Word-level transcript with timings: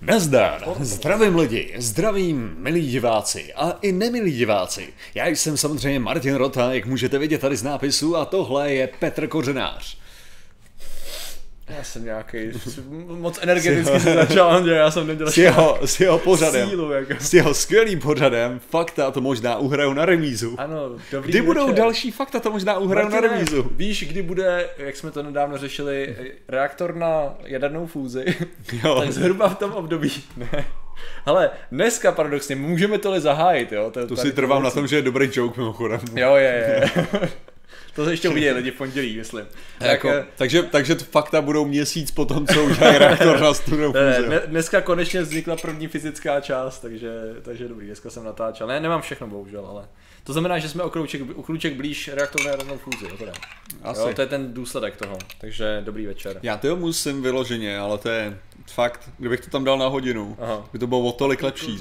Nazdar, 0.00 0.64
zdravím 0.80 1.36
lidi, 1.36 1.74
zdravím 1.78 2.54
milí 2.58 2.90
diváci 2.90 3.52
a 3.54 3.70
i 3.70 3.92
nemilí 3.92 4.32
diváci. 4.32 4.88
Já 5.14 5.26
jsem 5.26 5.56
samozřejmě 5.56 6.00
Martin 6.00 6.34
Rota, 6.34 6.72
jak 6.72 6.86
můžete 6.86 7.18
vidět 7.18 7.40
tady 7.40 7.56
z 7.56 7.62
nápisu 7.62 8.16
a 8.16 8.24
tohle 8.24 8.72
je 8.72 8.88
Petr 8.98 9.26
Kořenář. 9.26 9.97
Já 11.76 11.84
jsem 11.84 12.04
nějaký 12.04 12.38
moc 13.06 13.38
energeticky 13.42 14.00
se 14.00 14.14
začal, 14.14 14.64
že 14.64 14.72
já 14.72 14.90
jsem 14.90 15.06
nedělal 15.06 15.32
S 15.32 15.38
jeho, 15.38 15.78
s 15.84 16.00
jeho 16.00 16.18
pořadem, 16.18 16.68
sílu, 16.68 16.90
jako. 16.92 17.14
s 17.18 17.34
jeho 17.34 17.54
skvělým 17.54 18.00
pořadem, 18.00 18.60
fakta 18.70 19.10
to 19.10 19.20
možná 19.20 19.56
uhraju 19.56 19.92
na 19.92 20.04
remízu. 20.04 20.54
Ano, 20.58 20.90
dobrý 21.12 21.30
Kdy 21.32 21.42
budou 21.42 21.66
večer. 21.66 21.78
další 21.78 22.10
fakta, 22.10 22.40
to 22.40 22.50
možná 22.50 22.78
uhraju 22.78 23.08
na 23.08 23.12
Martine, 23.14 23.34
remízu. 23.34 23.70
Víš, 23.76 24.04
kdy 24.08 24.22
bude, 24.22 24.68
jak 24.78 24.96
jsme 24.96 25.10
to 25.10 25.22
nedávno 25.22 25.58
řešili, 25.58 26.16
reaktor 26.48 26.94
na 26.96 27.34
jadernou 27.44 27.86
fúzi? 27.86 28.24
Jo. 28.84 29.00
tak 29.00 29.12
zhruba 29.12 29.48
v 29.48 29.58
tom 29.58 29.72
období. 29.72 30.12
Ne. 30.36 30.64
Ale 31.26 31.50
dneska 31.72 32.12
paradoxně 32.12 32.56
můžeme 32.56 32.98
tohle 32.98 33.20
zahájit, 33.20 33.72
jo? 33.72 33.92
To 34.08 34.16
si 34.16 34.32
trvám 34.32 34.62
na 34.62 34.70
tom, 34.70 34.86
že 34.86 34.96
je 34.96 35.02
dobrý 35.02 35.30
joke 35.32 35.60
mimochodem. 35.60 36.00
Jo, 36.16 36.34
je, 36.36 36.44
je. 36.94 37.04
To 37.98 38.04
se 38.04 38.12
ještě 38.12 38.28
uvidí 38.28 38.50
lidi 38.50 38.70
v 38.70 38.74
pondělí, 38.74 39.16
myslím. 39.16 39.46
Jako, 39.80 40.08
eh, 40.08 40.26
takže, 40.36 40.62
takže 40.62 40.94
fakta 40.94 41.40
budou 41.40 41.64
měsíc 41.64 42.10
po 42.10 42.24
tom, 42.24 42.46
co 42.46 42.64
udělají 42.64 42.98
reaktor 42.98 43.40
na 43.40 43.52
ne, 44.28 44.40
dneska 44.46 44.80
konečně 44.80 45.22
vznikla 45.22 45.56
první 45.56 45.88
fyzická 45.88 46.40
část, 46.40 46.78
takže, 46.78 47.10
takže 47.42 47.68
dobrý, 47.68 47.86
dneska 47.86 48.10
jsem 48.10 48.24
natáčel. 48.24 48.66
Ne, 48.66 48.80
nemám 48.80 49.02
všechno 49.02 49.26
bohužel, 49.26 49.66
ale 49.66 49.88
to 50.24 50.32
znamená, 50.32 50.58
že 50.58 50.68
jsme 50.68 50.82
o 50.82 50.90
krouček, 50.90 51.22
o 51.36 51.42
krouček 51.42 51.74
blíž 51.74 52.08
reaktoru 52.08 52.44
na 52.44 52.50
jadernou 52.50 52.78
fúzi, 52.78 53.04
jo, 53.04 53.16
teda. 53.18 53.32
Asi. 53.82 54.00
Jo, 54.00 54.12
to 54.14 54.20
je 54.20 54.26
ten 54.26 54.54
důsledek 54.54 54.96
toho, 54.96 55.18
takže 55.40 55.82
dobrý 55.84 56.06
večer. 56.06 56.40
Já 56.42 56.56
to 56.56 56.76
musím 56.76 57.22
vyloženě, 57.22 57.78
ale 57.78 57.98
to 57.98 58.08
je 58.08 58.38
fakt, 58.66 59.10
kdybych 59.18 59.40
to 59.40 59.50
tam 59.50 59.64
dal 59.64 59.78
na 59.78 59.86
hodinu, 59.86 60.36
Aha. 60.40 60.68
by 60.72 60.78
to 60.78 60.86
bylo 60.86 61.00
o 61.00 61.12
tolik 61.12 61.42
lepší. 61.42 61.78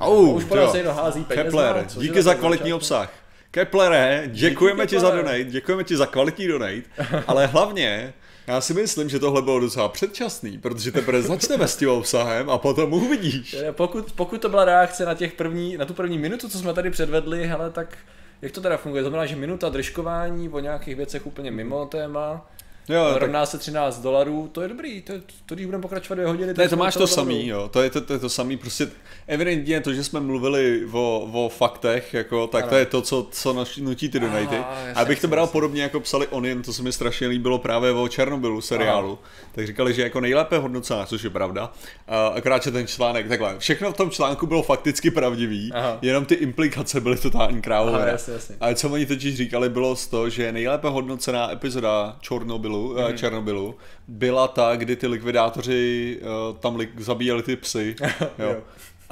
A 0.00 0.06
Oh, 0.06 0.36
už 0.36 0.44
podle 0.44 0.70
se 0.70 0.76
někdo 0.76 0.92
hází 0.92 1.24
peněz. 1.24 1.44
Kepler, 1.44 1.86
díky 1.96 2.22
za 2.22 2.34
kvalitní 2.34 2.72
obsah. 2.72 3.12
Keplere, 3.50 4.24
děkujeme 4.26 4.86
ti 4.86 5.00
za 5.00 5.10
donate, 5.10 5.44
děkujeme 5.44 5.84
ti 5.84 5.96
za 5.96 6.06
kvalitní 6.06 6.48
donate, 6.48 6.82
ale 7.26 7.46
hlavně 7.46 8.12
já 8.46 8.60
si 8.60 8.74
myslím, 8.74 9.08
že 9.08 9.18
tohle 9.18 9.42
bylo 9.42 9.60
docela 9.60 9.88
předčasný, 9.88 10.58
protože 10.58 10.92
teprve 10.92 11.22
začneme 11.22 11.68
s 11.68 11.76
tím 11.76 11.88
obsahem 11.88 12.50
a 12.50 12.58
potom 12.58 12.92
uvidíš. 12.92 13.56
Pokud, 13.72 14.12
pokud 14.12 14.42
to 14.42 14.48
byla 14.48 14.64
reakce 14.64 15.04
na, 15.04 15.14
těch 15.14 15.32
první, 15.32 15.76
na 15.76 15.84
tu 15.84 15.94
první 15.94 16.18
minutu, 16.18 16.48
co 16.48 16.58
jsme 16.58 16.74
tady 16.74 16.90
předvedli, 16.90 17.46
hele, 17.46 17.70
tak 17.70 17.98
jak 18.42 18.52
to 18.52 18.60
teda 18.60 18.76
funguje? 18.76 19.02
To 19.02 19.08
znamená, 19.08 19.26
že 19.26 19.36
minuta 19.36 19.68
držkování 19.68 20.48
o 20.48 20.60
nějakých 20.60 20.96
věcech 20.96 21.26
úplně 21.26 21.50
mimo 21.50 21.86
téma, 21.86 22.50
Jo, 22.90 23.08
tak 23.12 23.22
rovná 23.22 23.46
se 23.46 23.58
13 23.58 23.98
dolarů, 24.02 24.48
to 24.52 24.62
je 24.62 24.68
dobrý, 24.68 25.02
to, 25.02 25.12
to 25.46 25.54
když 25.54 25.66
budeme 25.66 25.82
pokračovat 25.82 26.14
dvě 26.14 26.26
hodiny, 26.26 26.46
Ne, 26.46 26.54
tak 26.54 26.70
to 26.70 26.76
máš 26.76 26.94
to 26.94 27.06
samý, 27.06 27.46
jo. 27.48 27.68
To 27.72 27.82
je 27.82 27.90
to, 27.90 28.00
to, 28.00 28.12
je 28.12 28.18
to 28.18 28.28
samý, 28.28 28.56
prostě 28.56 28.88
evidentně 29.26 29.80
to, 29.80 29.92
že 29.94 30.04
jsme 30.04 30.20
mluvili 30.20 30.82
o, 30.92 31.28
o 31.32 31.48
faktech, 31.48 32.14
jako, 32.14 32.46
tak 32.46 32.62
Ano. 32.62 32.70
to 32.70 32.76
je 32.76 32.86
to, 32.86 33.02
co, 33.02 33.28
co 33.30 33.52
naš- 33.52 33.76
nutí 33.76 34.08
ty 34.08 34.20
donaty. 34.20 34.56
A 34.94 35.00
abych 35.00 35.20
to 35.20 35.28
bral 35.28 35.42
jasně. 35.44 35.52
podobně, 35.52 35.82
jako 35.82 36.00
psali 36.00 36.26
Onion, 36.26 36.62
to 36.62 36.72
se 36.72 36.82
mi 36.82 36.92
strašně 36.92 37.26
líbilo 37.28 37.58
právě 37.58 37.92
o 37.92 38.08
Černobylu 38.08 38.60
seriálu. 38.60 39.18
Tak 39.52 39.66
říkali, 39.66 39.94
že 39.94 40.02
jako 40.02 40.20
nejlépe 40.20 40.58
hodnocená, 40.58 41.06
což 41.06 41.22
je 41.22 41.30
pravda. 41.30 41.72
A 42.08 42.26
akorát, 42.26 42.62
že 42.62 42.70
ten 42.70 42.86
článek, 42.86 43.28
takhle, 43.28 43.54
všechno 43.58 43.92
v 43.92 43.96
tom 43.96 44.10
článku 44.10 44.46
bylo 44.46 44.62
fakticky 44.62 45.10
pravdivý, 45.10 45.70
Aha. 45.74 45.98
jenom 46.02 46.24
ty 46.24 46.34
implikace 46.34 47.00
byly 47.00 47.16
totální 47.16 47.62
krávové. 47.62 48.16
Ale 48.60 48.74
co 48.74 48.88
oni 48.90 49.06
totiž 49.06 49.36
říkali, 49.36 49.68
bylo 49.68 49.96
z 49.96 50.06
to, 50.06 50.28
že 50.30 50.52
nejlépe 50.52 50.88
hodnocená 50.88 51.52
epizoda 51.52 52.16
Černobylu, 52.20 52.79
Mhm. 52.88 53.10
mm. 53.10 53.18
Černobylu 53.18 53.74
byla 54.08 54.48
ta, 54.48 54.76
kdy 54.76 54.96
ty 54.96 55.06
likvidátoři 55.06 56.18
uh, 56.22 56.56
tam 56.58 56.76
li- 56.76 56.88
zabíjeli 56.98 57.42
ty 57.42 57.56
psy. 57.56 57.96
jo. 58.20 58.28
Jo. 58.38 58.56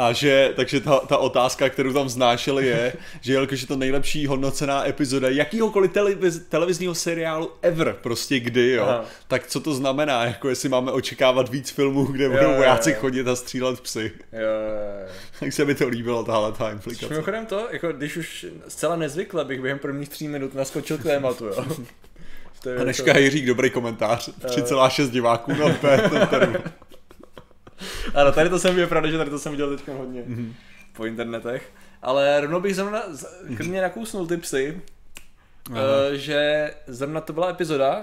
A 0.00 0.12
že, 0.12 0.52
takže 0.56 0.80
ta, 0.80 0.98
ta 0.98 1.16
otázka, 1.18 1.68
kterou 1.68 1.92
tam 1.92 2.06
vznášeli 2.06 2.66
je, 2.66 2.92
že 3.20 3.32
jelikož 3.32 3.60
je 3.60 3.66
to 3.66 3.76
nejlepší 3.76 4.26
hodnocená 4.26 4.88
epizoda 4.88 5.28
jakýhokoliv 5.28 5.92
televiz, 5.92 6.38
televizního 6.48 6.94
seriálu 6.94 7.50
ever, 7.62 7.96
prostě 8.02 8.40
kdy, 8.40 8.70
jo, 8.72 8.82
Aha. 8.84 9.04
tak 9.28 9.46
co 9.46 9.60
to 9.60 9.74
znamená, 9.74 10.24
jako 10.24 10.48
jestli 10.48 10.68
máme 10.68 10.92
očekávat 10.92 11.48
víc 11.48 11.70
filmů, 11.70 12.04
kde 12.04 12.24
Jo, 12.24 12.30
budou 12.30 12.50
jo, 12.50 12.56
vojáci 12.56 12.90
jo. 12.90 12.96
chodit 13.00 13.28
a 13.28 13.36
střílet 13.36 13.80
psy. 13.80 14.12
Jo, 14.32 14.40
jo, 14.40 14.46
jo. 15.02 15.08
Tak 15.40 15.52
se 15.52 15.64
mi 15.64 15.74
to 15.74 15.88
líbilo, 15.88 16.24
tahle 16.24 16.52
ta 16.52 16.70
implikace. 16.70 17.08
Mimochodem 17.10 17.46
to, 17.46 17.68
jako 17.70 17.92
když 17.92 18.16
už 18.16 18.46
zcela 18.68 18.96
nezvykle 18.96 19.44
bych 19.44 19.60
během 19.60 19.78
prvních 19.78 20.08
tří 20.08 20.28
minut 20.28 20.54
naskočil 20.54 20.98
k 20.98 21.02
tématu, 21.02 21.44
jo. 21.46 21.64
To 22.62 22.68
je 22.70 22.78
A 22.78 22.82
dneška 22.82 23.18
Jiřík 23.18 23.46
dobrý 23.46 23.70
komentář, 23.70 24.28
3,6 24.28 25.10
diváků 25.10 25.52
na 25.54 25.68
P, 25.74 26.10
Ano, 28.14 28.32
tady 28.32 28.48
to 28.50 28.58
jsem 28.58 28.78
je 28.78 28.86
pravda, 28.86 29.10
že 29.10 29.18
tady 29.18 29.30
to 29.30 29.38
jsem 29.38 29.52
viděl 29.52 29.76
teď 29.76 29.88
hodně 29.88 30.22
Mhm. 30.26 30.34
mm-hmm. 30.46 30.52
po 30.96 31.04
internetech. 31.06 31.72
Ale 32.02 32.40
rovnou 32.40 32.60
bych 32.60 32.74
zrovna 32.76 33.02
z- 33.10 33.26
klidně 33.56 33.82
nakousnul 33.82 34.26
ty 34.26 34.36
psy, 34.36 34.80
Aha. 35.72 35.80
uh, 35.80 36.14
že 36.14 36.70
zrovna 36.86 37.20
to 37.20 37.32
byla 37.32 37.50
epizoda, 37.50 37.96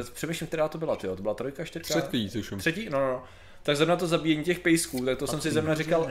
uh, 0.00 0.08
přemýšlím, 0.14 0.46
která 0.48 0.68
to 0.68 0.78
byla, 0.78 0.96
tyjo, 0.96 1.16
to 1.16 1.22
byla 1.22 1.34
trojka, 1.34 1.64
čtyřka? 1.64 2.00
Třetí, 2.00 2.30
tuším. 2.30 2.58
Třetí? 2.58 2.88
No, 2.90 3.00
no, 3.00 3.06
no. 3.06 3.24
Tak 3.62 3.76
zrovna 3.76 3.96
to 3.96 4.06
zabíjení 4.06 4.44
těch 4.44 4.58
pejsků, 4.58 5.04
tak 5.04 5.18
to 5.18 5.26
jsem 5.26 5.40
si 5.40 5.50
zrovna 5.50 5.74
říkal, 5.74 6.10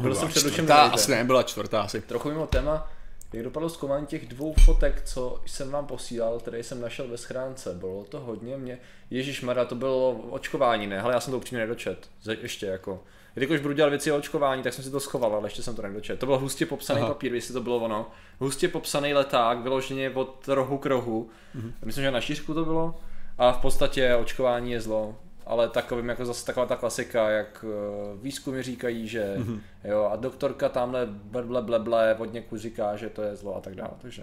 byl 0.00 0.14
jsem 0.14 0.28
před 0.28 0.44
dušem 0.44 0.66
Ta 0.66 0.82
asi 0.82 1.10
nebyla 1.10 1.42
čtvrtá 1.42 1.80
asi. 1.82 2.00
Trochu 2.00 2.28
mimo 2.28 2.46
téma, 2.46 2.90
jak 3.32 3.44
dopadlo 3.44 3.68
zkoumání 3.68 4.06
těch 4.06 4.26
dvou 4.26 4.54
fotek, 4.64 5.02
co 5.04 5.42
jsem 5.46 5.70
vám 5.70 5.86
posílal, 5.86 6.38
které 6.38 6.62
jsem 6.62 6.80
našel 6.80 7.08
ve 7.08 7.16
schránce. 7.16 7.74
Bylo 7.74 8.04
to 8.04 8.20
hodně 8.20 8.56
mě. 8.56 8.78
Ježíš 9.10 9.42
Mara, 9.42 9.64
to 9.64 9.74
bylo 9.74 10.10
očkování, 10.10 10.86
ne? 10.86 11.00
Ale 11.00 11.14
já 11.14 11.20
jsem 11.20 11.30
to 11.30 11.36
upřímně 11.36 11.60
nedočet. 11.60 12.10
Ještě 12.42 12.66
jako. 12.66 13.02
Jelikož 13.36 13.60
budu 13.60 13.74
dělat 13.74 13.88
věci 13.88 14.12
o 14.12 14.16
očkování, 14.16 14.62
tak 14.62 14.72
jsem 14.72 14.84
si 14.84 14.90
to 14.90 15.00
schoval, 15.00 15.34
ale 15.34 15.46
ještě 15.46 15.62
jsem 15.62 15.74
to 15.74 15.82
nedočet. 15.82 16.18
To 16.18 16.26
byl 16.26 16.38
hustě 16.38 16.66
popsaný 16.66 17.00
Aha. 17.00 17.08
papír, 17.08 17.34
jestli 17.34 17.54
to 17.54 17.60
bylo 17.60 17.76
ono. 17.76 18.10
Hustě 18.38 18.68
popsaný 18.68 19.14
leták, 19.14 19.58
vyloženě 19.58 20.10
od 20.10 20.48
rohu 20.48 20.78
k 20.78 20.86
rohu. 20.86 21.30
Mm-hmm. 21.56 21.72
Myslím, 21.84 22.04
že 22.04 22.10
na 22.10 22.20
šířku 22.20 22.54
to 22.54 22.64
bylo. 22.64 22.94
A 23.38 23.52
v 23.52 23.60
podstatě 23.60 24.14
očkování 24.14 24.72
je 24.72 24.80
zlo. 24.80 25.16
Ale 25.48 25.68
takovým 25.68 26.08
jako 26.08 26.24
zase 26.24 26.46
taková 26.46 26.66
ta 26.66 26.76
klasika, 26.76 27.30
jak 27.30 27.64
eh, 27.68 28.18
výzkumy 28.22 28.62
říkají, 28.62 29.08
že 29.08 29.34
mm-hmm. 29.38 29.60
jo, 29.84 30.08
a 30.12 30.16
doktorka 30.16 30.68
tamhle 30.68 31.06
ble, 31.06 31.62
ble, 31.62 31.78
ble, 31.78 32.16
od 32.18 32.32
někud 32.32 32.60
říká, 32.60 32.96
že 32.96 33.08
to 33.08 33.22
je 33.22 33.36
zlo 33.36 33.56
a 33.56 33.60
tak 33.60 33.74
dále. 33.74 33.90
Takže 34.02 34.22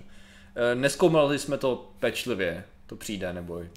eh, 0.56 0.75
neskoumali 0.75 1.40
jsme 1.40 1.58
to 1.58 1.91
pečlivě, 2.00 2.64
to 2.85 2.96
přijde, 2.96 3.34
neboj, 3.34 3.69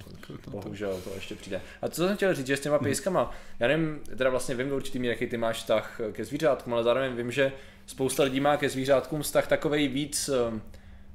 bohužel 0.50 1.00
to 1.04 1.14
ještě 1.14 1.34
přijde. 1.34 1.60
A 1.82 1.88
co 1.88 2.06
jsem 2.06 2.16
chtěl 2.16 2.34
říct, 2.34 2.47
že 2.47 2.56
s 2.56 2.60
těma 2.60 2.78
pejskama, 2.78 3.31
já 3.60 3.69
nevím, 3.69 4.00
teda 4.16 4.31
vlastně 4.31 4.54
vím 4.54 4.69
do 4.69 4.76
určitý 4.76 4.98
míry, 4.98 5.14
jaký 5.14 5.26
ty 5.26 5.37
máš 5.37 5.56
vztah 5.56 6.00
ke 6.12 6.25
zvířátkům, 6.25 6.75
ale 6.75 6.84
zároveň 6.84 7.12
vím, 7.12 7.31
že 7.31 7.53
spousta 7.87 8.22
lidí 8.22 8.41
má 8.41 8.56
ke 8.56 8.69
zvířátkům 8.69 9.22
vztah 9.22 9.47
takovej 9.47 9.88
víc 9.88 10.28
eh, 10.28 10.60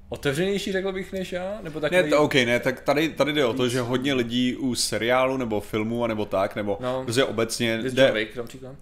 otevřenější, 0.09 0.71
řekl 0.71 0.91
bych, 0.91 1.13
než 1.13 1.31
já, 1.31 1.59
nebo 1.63 1.79
takový... 1.79 2.01
Ne, 2.01 2.09
to, 2.09 2.21
OK, 2.21 2.33
ne, 2.33 2.59
tak 2.59 2.81
tady, 2.81 3.09
tady 3.09 3.33
jde 3.33 3.45
o 3.45 3.53
to, 3.53 3.67
že 3.67 3.81
hodně 3.81 4.13
lidí 4.13 4.55
u 4.55 4.75
seriálu 4.75 5.37
nebo 5.37 5.61
filmu, 5.61 6.07
nebo 6.07 6.25
tak, 6.25 6.55
nebo 6.55 6.77
No. 6.81 6.93
no. 6.93 7.03
prostě 7.03 7.23
obecně 7.23 7.77
jde, 7.77 8.11
Wick, 8.11 8.37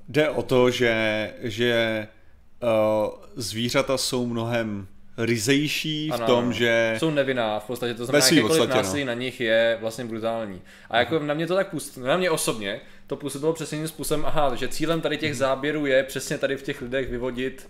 jde 0.10 0.30
o 0.30 0.42
to, 0.44 0.70
že, 0.70 1.30
že 1.42 2.08
uh, 2.64 3.10
zvířata 3.36 3.98
jsou 3.98 4.26
mnohem 4.26 4.88
ryzejší 5.18 6.10
v 6.10 6.14
Ano, 6.14 6.26
tom, 6.26 6.44
ano. 6.44 6.54
že... 6.54 6.96
Jsou 6.98 7.10
nevinná 7.10 7.60
v 7.60 7.68
podstatě, 7.68 7.94
to 7.94 8.06
znamená, 8.06 8.26
jakékoliv 8.26 8.48
podstatě, 8.48 8.70
no. 8.70 8.76
násilí 8.76 9.06
na 9.06 9.14
nich 9.14 9.42
je 9.42 9.78
vlastně 9.82 10.06
brutální. 10.06 10.62
A 10.90 11.00
jako 11.00 11.20
na 11.20 11.34
mě 11.34 11.48
to 11.48 11.56
tak 11.56 11.70
působilo, 11.70 12.08
na 12.12 12.18
mě 12.18 12.30
osobně, 12.30 12.82
to 13.08 13.16
působilo 13.16 13.54
přesně 13.54 13.78
tím 13.78 13.88
způsobem, 13.88 14.26
aha, 14.26 14.56
že 14.56 14.68
cílem 14.68 15.02
tady 15.02 15.18
těch 15.18 15.38
záběrů 15.38 15.86
je 15.86 16.04
přesně 16.04 16.38
tady 16.38 16.58
v 16.58 16.64
těch 16.64 16.82
lidech 16.82 17.10
vyvodit 17.10 17.70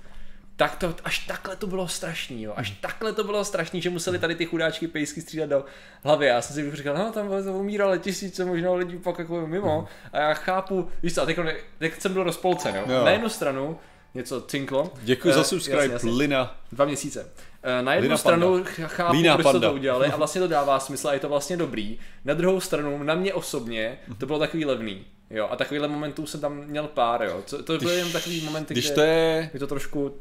tak 0.61 0.75
to, 0.75 0.95
až 1.03 1.19
takhle 1.19 1.55
to 1.55 1.67
bylo 1.67 1.87
strašný, 1.87 2.43
jo. 2.43 2.53
Až 2.55 2.71
takhle 2.71 3.13
to 3.13 3.23
bylo 3.23 3.45
strašný, 3.45 3.81
že 3.81 3.89
museli 3.89 4.19
tady 4.19 4.35
ty 4.35 4.45
chudáčky 4.45 4.87
pejsky 4.87 5.21
střídat 5.21 5.49
do 5.49 5.65
hlavy. 6.03 6.25
Já 6.25 6.41
jsem 6.41 6.55
si 6.55 6.75
říkal, 6.75 6.97
no 6.97 7.11
tam 7.11 7.29
umírali 7.55 7.99
tisíce 7.99 8.45
možná 8.45 8.73
lidí 8.73 8.97
pak 8.97 9.19
jako 9.19 9.47
mimo. 9.47 9.87
A 10.13 10.17
já 10.19 10.33
chápu, 10.33 10.89
víš 11.03 11.15
co, 11.15 11.21
a 11.21 11.25
teď, 11.25 11.37
teď 11.77 12.01
jsem 12.01 12.13
byl 12.13 12.23
rozpolcen, 12.23 12.75
jo. 12.75 12.83
Jo. 12.87 13.05
Na 13.05 13.11
jednu 13.11 13.29
stranu 13.29 13.77
něco 14.13 14.41
cinklo. 14.41 14.93
Děkuji 15.01 15.29
Eh, 15.29 15.33
za 15.33 15.43
subscribe, 15.43 15.81
jasně, 15.81 15.93
jasně. 15.93 16.11
Lina. 16.11 16.55
Dva 16.71 16.85
měsíce. 16.85 17.29
Eh, 17.63 17.81
Na 17.81 17.93
jednu 17.93 18.05
Lína 18.05 18.17
stranu 18.17 18.63
ch- 18.63 18.79
chápu, 18.87 19.13
Lína 19.13 19.33
proč 19.35 19.43
panda. 19.43 19.67
to 19.67 19.73
udělali 19.73 20.07
a 20.13 20.15
vlastně 20.15 20.41
to 20.41 20.47
dává 20.47 20.79
smysl 20.79 21.07
a 21.07 21.13
je 21.13 21.19
to 21.19 21.29
vlastně 21.29 21.57
dobrý. 21.57 21.99
Na 22.25 22.33
druhou 22.33 22.59
stranu, 22.59 23.03
na 23.03 23.15
mě 23.15 23.33
osobně, 23.33 23.97
to 24.17 24.25
bylo 24.25 24.39
takový 24.39 24.65
levný. 24.65 25.05
Jo, 25.29 25.47
a 25.51 25.55
takovýhle 25.55 25.87
momentů 25.87 26.25
jsem 26.27 26.39
tam 26.39 26.57
měl 26.65 26.87
pár, 26.87 27.23
jo. 27.23 27.41
Co- 27.45 27.63
To 27.63 27.77
byly 27.77 27.95
jen 27.95 28.11
takový 28.11 28.41
momenty, 28.41 28.73
Když 28.73 28.85
kde 28.85 28.95
to 28.95 29.01
je... 29.01 29.49
je 29.53 29.59
to 29.59 29.67
trošku, 29.67 30.15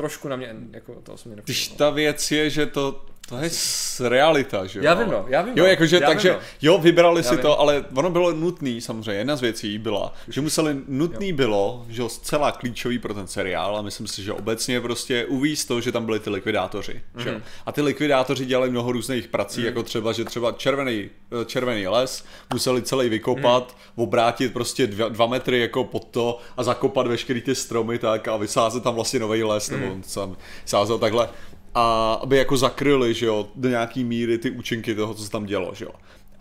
trošku 0.00 0.28
na 0.28 0.36
mě, 0.36 0.54
jako 0.72 0.94
to 0.94 1.12
osobně 1.12 1.42
Když 1.44 1.68
nefungovalo. 1.68 1.90
ta 1.92 1.94
věc 1.94 2.30
je, 2.30 2.50
že 2.50 2.66
to 2.66 3.06
To 3.30 3.36
je 3.38 3.50
s- 3.50 4.00
realita, 4.08 4.66
že 4.66 4.78
jo? 4.78 4.84
Já 4.84 4.94
vím, 4.94 5.10
no, 5.10 5.24
já 5.28 5.42
vím, 5.42 5.52
Jo, 5.56 5.64
no, 5.64 5.70
jakože, 5.70 5.98
já 6.02 6.06
takže, 6.08 6.28
vím, 6.30 6.38
no. 6.38 6.44
jo, 6.62 6.78
vybrali 6.78 7.18
Já 7.18 7.22
si 7.22 7.34
vím. 7.34 7.42
to, 7.42 7.60
ale 7.60 7.84
ono 7.94 8.10
bylo 8.10 8.32
nutný, 8.32 8.80
samozřejmě, 8.80 9.12
jedna 9.20 9.36
z 9.36 9.40
věcí 9.40 9.78
byla, 9.78 10.12
že 10.28 10.40
museli, 10.40 10.76
nutný 10.88 11.32
bylo, 11.32 11.84
že 11.88 12.02
jo, 12.02 12.08
zcela 12.08 12.52
klíčový 12.52 12.98
pro 12.98 13.14
ten 13.14 13.26
seriál, 13.26 13.76
a 13.76 13.82
myslím 13.82 14.06
si, 14.06 14.22
že 14.22 14.32
obecně 14.32 14.80
prostě 14.80 15.24
uvíct 15.26 15.68
to, 15.68 15.80
že 15.80 15.92
tam 15.92 16.04
byli 16.06 16.20
ty 16.20 16.30
likvidátoři, 16.30 17.02
že 17.18 17.24
Mhm. 17.30 17.34
jo. 17.34 17.40
A 17.66 17.72
ty 17.72 17.82
likvidátoři 17.82 18.46
dělali 18.46 18.70
mnoho 18.70 18.92
různých 18.92 19.28
prací, 19.28 19.62
jako 19.62 19.82
třeba, 19.82 20.12
že 20.12 20.24
třeba 20.24 20.52
červený, 20.52 21.10
eh, 21.42 21.44
červený 21.44 21.86
les 21.88 22.24
museli 22.52 22.82
celý 22.82 23.08
vykopat, 23.08 23.62
Mhm. 23.68 24.02
obrátit 24.04 24.52
prostě 24.52 24.86
dva, 24.86 25.08
dva 25.08 25.26
metry 25.26 25.60
jako 25.60 25.84
pod 25.84 26.04
to 26.04 26.38
a 26.56 26.62
zakopat 26.62 27.06
veškerý 27.06 27.40
ty 27.40 27.54
stromy 27.54 27.98
tak 27.98 28.28
a 28.28 28.36
vysázet 28.36 28.82
tam 28.82 28.94
vlastně 28.94 29.20
nový 29.20 29.42
les, 29.44 29.70
nebo 29.70 29.84
Mhm. 29.86 29.92
on 29.94 30.02
sam 30.02 30.36
sázel 30.64 30.98
takhle. 30.98 31.28
A 31.74 32.12
aby 32.22 32.36
jako 32.36 32.56
zakryli, 32.56 33.14
že 33.14 33.26
jo, 33.26 33.48
do 33.54 33.68
nějaký 33.68 34.04
míry 34.04 34.38
ty 34.38 34.50
účinky 34.50 34.94
toho, 34.94 35.14
co 35.14 35.24
se 35.24 35.30
tam 35.30 35.46
dělo, 35.46 35.74
že 35.74 35.84
jo. 35.84 35.90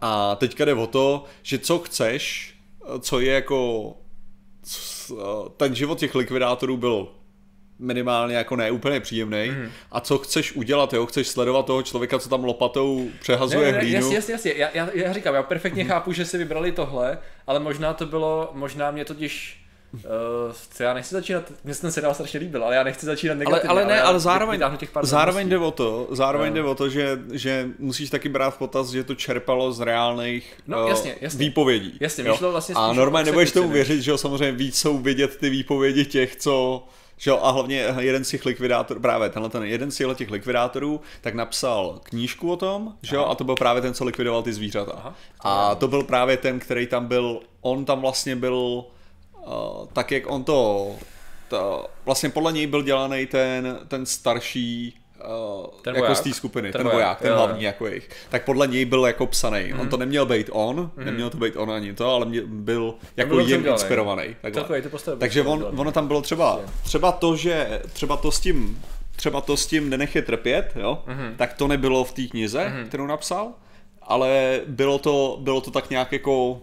A 0.02 0.36
teďka 0.36 0.66
jde 0.66 0.74
o 0.74 0.88
to, 0.88 1.24
že 1.44 1.58
co 1.58 1.80
chceš, 1.80 2.54
co 3.00 3.20
je 3.20 3.34
jako 3.34 3.94
ten 5.58 5.76
život 5.76 6.00
těch 6.00 6.16
likvidátorů 6.16 6.78
byl 6.78 7.08
minimálně 7.80 8.36
jako 8.36 8.56
neúplně 8.56 9.00
příjemný 9.00 9.50
Mhm. 9.50 9.72
a 9.92 10.00
co 10.02 10.18
chceš 10.18 10.54
udělat, 10.56 10.94
jo, 10.94 11.06
chceš 11.06 11.28
sledovat 11.28 11.66
toho 11.66 11.82
člověka, 11.84 12.20
co 12.20 12.30
tam 12.30 12.44
lopatou 12.44 13.10
přehazuje 13.22 13.66
Ne, 13.66 13.72
ne, 13.72 13.78
hlínu. 13.80 13.96
jasně, 13.96 14.16
jasně, 14.16 14.32
jasně. 14.34 14.54
Já, 14.58 14.70
já, 14.74 14.90
já 14.94 15.14
říkám, 15.14 15.36
já 15.36 15.44
perfektně 15.44 15.86
chápu, 15.86 16.12
že 16.12 16.26
si 16.26 16.38
vybrali 16.38 16.72
tohle, 16.72 17.18
ale 17.48 17.60
možná 17.60 17.94
to 17.94 18.06
bylo, 18.06 18.50
možná 18.54 18.92
mě 18.92 19.06
totiž 19.06 19.64
Uh, 19.94 20.02
já 20.80 20.94
nechci 20.94 21.16
začínat, 21.16 21.44
mě 21.64 21.74
se 21.74 21.82
ten 21.82 21.92
seriál 21.92 22.14
strašně 22.14 22.40
líbil, 22.40 22.64
ale 22.64 22.76
já 22.76 22.84
nechci 22.84 23.06
začínat 23.06 23.34
ale, 23.34 23.40
negativně. 23.40 23.70
ale 23.70 23.86
ne, 23.86 23.94
já 23.96 24.04
ale 24.04 24.20
zároveň, 24.20 24.62
těch 24.78 24.92
pár 24.92 25.06
zároveň 25.06 25.50
jde 25.50 25.58
o 25.58 25.72
to, 25.72 26.08
zároveň 26.12 26.50
No. 26.50 26.56
jde 26.56 26.64
o 26.64 26.76
to, 26.76 26.90
že, 26.90 27.20
že 27.32 27.70
musíš 27.80 28.10
taky 28.10 28.30
brát 28.30 28.52
v 28.52 28.58
potaz, 28.58 28.90
že 28.90 29.04
to 29.04 29.16
čerpalo 29.16 29.72
z 29.72 29.80
reálných 29.80 30.54
No, 30.68 30.86
eh, 30.86 30.90
jasně, 30.90 31.16
jasně. 31.22 31.40
výpovědí. 31.40 31.98
Jasně, 32.00 32.24
jo. 32.28 32.36
šlo 32.38 32.52
vlastně 32.52 32.76
A 32.76 32.94
normálně 32.94 33.26
nebudeš 33.26 33.52
tomu 33.52 33.70
věřit, 33.70 34.02
že 34.02 34.12
jo, 34.12 34.18
samozřejmě 34.18 34.52
víc 34.52 34.80
jsou 34.80 34.98
vidět 34.98 35.38
ty 35.38 35.50
výpovědi 35.50 36.06
těch, 36.06 36.36
co 36.36 36.84
že 37.22 37.32
jo, 37.32 37.40
a 37.44 37.52
hlavně 37.52 37.86
jeden 38.00 38.24
z 38.24 38.30
těch 38.30 38.46
likvidátorů, 38.46 39.00
právě 39.00 39.30
tenhle 39.30 39.50
ten 39.50 39.64
jeden 39.64 39.92
z 39.92 40.16
těch 40.16 40.32
likvidátorů, 40.32 41.02
tak 41.22 41.34
napsal 41.34 42.00
knížku 42.04 42.52
o 42.52 42.56
tom, 42.56 42.94
že 43.02 43.16
jo, 43.16 43.26
a 43.26 43.36
to 43.36 43.44
byl 43.44 43.56
právě 43.56 43.82
ten, 43.82 43.94
co 43.94 44.06
likvidoval 44.06 44.44
ty 44.44 44.54
zvířata. 44.54 44.92
Aha, 44.96 45.16
a 45.40 45.76
to 45.76 45.88
byl 45.88 46.04
právě 46.04 46.38
ten, 46.38 46.60
který 46.60 46.88
tam 46.88 47.06
byl, 47.06 47.40
on 47.62 47.86
tam 47.86 48.02
vlastně 48.02 48.36
byl 48.36 48.86
tak, 49.94 50.12
jak 50.12 50.24
on 50.32 50.44
to, 50.44 50.92
to, 51.48 51.88
vlastně 52.06 52.30
podle 52.30 52.52
něj 52.54 52.68
byl 52.68 52.84
dělaný 52.84 53.26
ten, 53.26 53.80
ten 53.88 54.06
starší 54.06 54.96
Uh, 55.20 55.66
Ten 55.82 55.96
jako 55.96 56.06
voják. 56.06 56.18
z 56.18 56.22
té 56.22 56.34
skupiny, 56.34 56.72
ten, 56.72 56.72
Ten 56.72 56.80
ten 56.80 56.92
voják, 56.92 56.98
voják, 57.08 57.18
ten 57.22 57.28
jo, 57.28 57.34
jo. 57.34 57.40
hlavní 57.46 57.64
jako 57.64 57.88
jejich, 57.88 58.10
tak 58.30 58.46
podle 58.46 58.68
něj 58.68 58.86
byl 58.86 59.06
jako 59.06 59.26
psaný. 59.28 59.64
Mm. 59.68 59.74
On 59.74 59.80
Mhm. 59.80 59.90
to 59.90 59.98
neměl 59.98 60.26
být 60.26 60.50
on, 60.52 60.92
mm. 60.98 61.06
neměl 61.06 61.30
to 61.30 61.38
být 61.38 61.56
on 61.58 61.72
ani 61.72 61.94
to, 61.94 62.10
ale 62.16 62.26
mě, 62.26 62.42
byl 62.46 62.94
jako 63.18 63.30
byl 63.30 63.40
jim 63.48 63.66
inspirovaný. 63.68 64.36
to 64.54 65.16
Takže 65.18 65.42
on, 65.42 65.66
ono 65.80 65.92
tam 65.92 66.08
bylo 66.08 66.22
třeba, 66.22 66.56
Prostě. 66.56 66.74
třeba 66.84 67.12
to, 67.12 67.36
že 67.36 67.82
třeba 67.94 68.18
to 68.18 68.32
s 68.32 68.40
tím, 68.40 68.82
třeba 69.16 69.42
to 69.42 69.58
s 69.58 69.68
tím 69.68 69.90
nenechy 69.90 70.22
trpět, 70.22 70.72
jo, 70.76 71.04
Mhm. 71.08 71.34
tak 71.38 71.54
to 71.54 71.68
nebylo 71.68 72.04
v 72.04 72.12
té 72.12 72.22
knize, 72.28 72.74
kterou 72.88 73.06
napsal, 73.08 73.48
ale 74.02 74.62
bylo 74.68 74.98
to, 75.00 75.38
bylo 75.42 75.62
to 75.62 75.72
tak 75.72 75.90
nějak 75.90 76.12
jako 76.12 76.62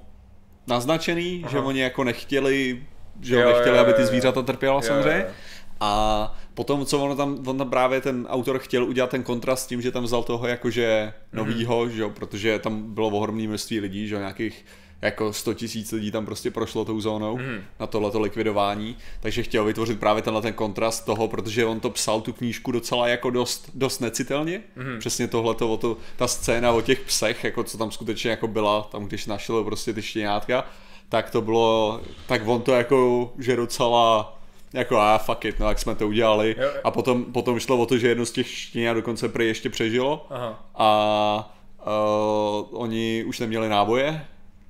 naznačený, 0.66 1.44
že 1.50 1.58
oni 1.58 1.80
jako 1.80 2.04
nechtěli, 2.04 2.82
že 3.20 3.34
jo, 3.34 3.48
nechtěli, 3.48 3.76
jo, 3.76 3.82
aby 3.82 3.92
ty 3.92 4.06
zvířata 4.06 4.42
trpěla 4.42 4.74
jo, 4.76 4.82
samozřejmě. 4.82 5.24
jo. 5.28 5.32
A 5.80 6.34
potom, 6.54 6.86
co 6.86 6.98
ono 7.04 7.16
tam, 7.16 7.38
on 7.46 7.58
tam 7.58 7.70
právě 7.70 8.00
ten 8.00 8.26
autor 8.30 8.58
chtěl 8.58 8.84
udělat 8.84 9.10
ten 9.10 9.22
kontrast 9.22 9.64
s 9.64 9.66
tím, 9.66 9.82
že 9.82 9.90
tam 9.92 10.04
vzal 10.04 10.22
toho 10.22 10.46
jakože 10.46 11.12
novýho, 11.32 11.84
Mhm. 11.84 11.90
že 11.92 12.02
jo, 12.02 12.10
protože 12.10 12.58
tam 12.58 12.94
bylo 12.94 13.08
ohromné 13.08 13.48
množství 13.48 13.80
lidí, 13.80 14.08
že 14.08 14.14
jo, 14.14 14.18
nějakých 14.20 14.64
jako 15.02 15.32
100 15.32 15.54
tisíc 15.54 15.92
lidí 15.92 16.10
tam 16.10 16.26
prostě 16.26 16.50
prošlo 16.50 16.84
tou 16.84 17.00
zónou 17.00 17.36
Mhm. 17.38 17.64
na 17.80 17.86
tohleto 17.86 18.20
likvidování, 18.20 18.96
takže 19.20 19.42
chtěl 19.42 19.64
vytvořit 19.64 20.00
právě 20.00 20.22
tenhle 20.22 20.42
ten 20.42 20.52
kontrast 20.54 21.04
toho, 21.06 21.28
protože 21.28 21.66
on 21.66 21.80
to 21.80 21.90
psal 21.90 22.20
tu 22.20 22.32
knížku 22.32 22.72
docela 22.72 23.08
jako 23.08 23.30
dost, 23.30 23.70
dost 23.74 24.00
necitelně, 24.00 24.60
Mhm. 24.76 24.98
přesně 24.98 25.28
tohleto, 25.28 25.72
o 25.72 25.76
to, 25.76 25.96
ta 26.16 26.26
scéna 26.28 26.72
o 26.72 26.80
těch 26.80 27.00
psech, 27.00 27.44
jako 27.44 27.64
co 27.64 27.78
tam 27.78 27.90
skutečně 27.90 28.30
jako 28.30 28.48
byla, 28.48 28.82
tam 28.82 29.04
když 29.04 29.26
našel 29.26 29.64
prostě 29.64 29.92
ty 29.92 30.02
štěňátka, 30.02 30.64
tak 31.08 31.30
to 31.30 31.40
bylo, 31.42 32.00
tak 32.26 32.42
on 32.48 32.62
to 32.62 32.72
jako, 32.72 33.32
že 33.38 33.56
docela 33.56 34.32
jako 34.72 34.96
a 34.98 35.18
fuck 35.18 35.44
it, 35.44 35.58
no 35.58 35.68
jak 35.68 35.78
jsme 35.78 35.94
to 35.94 36.08
udělali. 36.08 36.56
Jo. 36.58 36.68
A 36.84 36.90
potom, 36.90 37.24
potom 37.24 37.58
šlo 37.60 37.76
o 37.78 37.86
to, 37.86 37.98
že 37.98 38.08
jedno 38.08 38.26
z 38.26 38.30
těch 38.32 38.48
štěňat 38.48 38.96
dokonce 38.96 39.28
prý 39.28 39.46
ještě 39.46 39.70
přežilo 39.70 40.26
Aha. 40.30 40.66
a 40.74 41.56
uh, 41.86 42.80
oni 42.82 43.24
už 43.26 43.38
neměli 43.40 43.68
náboje, 43.68 44.24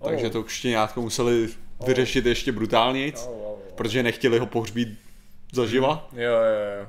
Oh. 0.07 0.13
takže 0.13 0.31
to 0.31 0.45
štěňátko 0.49 1.03
museli 1.03 1.49
vyřešit 1.87 2.27
ještě 2.27 2.53
brutálnějc, 2.53 3.27
Oh, 3.29 3.37
oh, 3.41 3.53
oh. 3.53 3.59
protože 3.75 4.03
nechtěli 4.03 4.39
ho 4.39 4.47
pohřbít 4.47 4.99
zaživa. 5.53 6.09
Jo, 6.13 6.21
jo, 6.33 6.81
jo. 6.81 6.87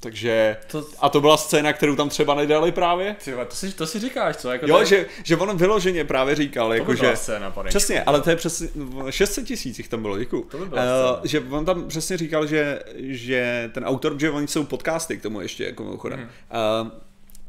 Takže, 0.00 0.56
To- 0.70 0.86
a 1.00 1.08
to 1.08 1.20
byla 1.20 1.36
scéna, 1.36 1.72
kterou 1.72 1.96
tam 1.96 2.08
třeba 2.08 2.34
nedali 2.34 2.72
právě. 2.72 3.16
Vole, 3.32 3.46
to, 3.46 3.56
si, 3.56 3.72
to 3.72 3.86
si 3.86 4.00
říkáš, 4.00 4.36
co? 4.36 4.50
Jako 4.52 4.66
Jo, 4.68 4.78
je- 4.78 4.86
že, 4.86 5.06
že 5.24 5.36
on 5.36 5.56
vyloženě 5.56 6.04
právě 6.04 6.34
říkal, 6.34 6.66
to 6.66 6.70
by 6.72 6.78
jako 6.78 6.92
byla 6.92 7.10
že... 7.10 7.16
scéna, 7.16 7.50
pane. 7.50 7.68
Přesně, 7.68 8.02
ale 8.02 8.20
to 8.20 8.30
je 8.30 8.36
přesně 8.36 8.68
600 9.10 9.44
tisíc 9.46 9.88
tam 9.88 10.02
bylo, 10.02 10.18
děkuju. 10.18 10.42
To 10.42 10.58
by 10.58 10.66
byla 10.66 10.82
Eh, 10.82 10.86
scéna. 10.86 11.20
že 11.24 11.40
on 11.56 11.64
tam 11.64 11.88
přesně 11.88 12.16
říkal, 12.16 12.46
že, 12.46 12.80
že 12.96 13.70
ten 13.74 13.84
autor, 13.84 14.20
že 14.20 14.30
oni 14.30 14.48
jsou 14.48 14.64
podcasty 14.64 15.16
k 15.16 15.22
tomu 15.22 15.40
ještě, 15.40 15.64
jako 15.64 15.84
mimochodem. 15.84 16.18
Hmm. 16.50 16.90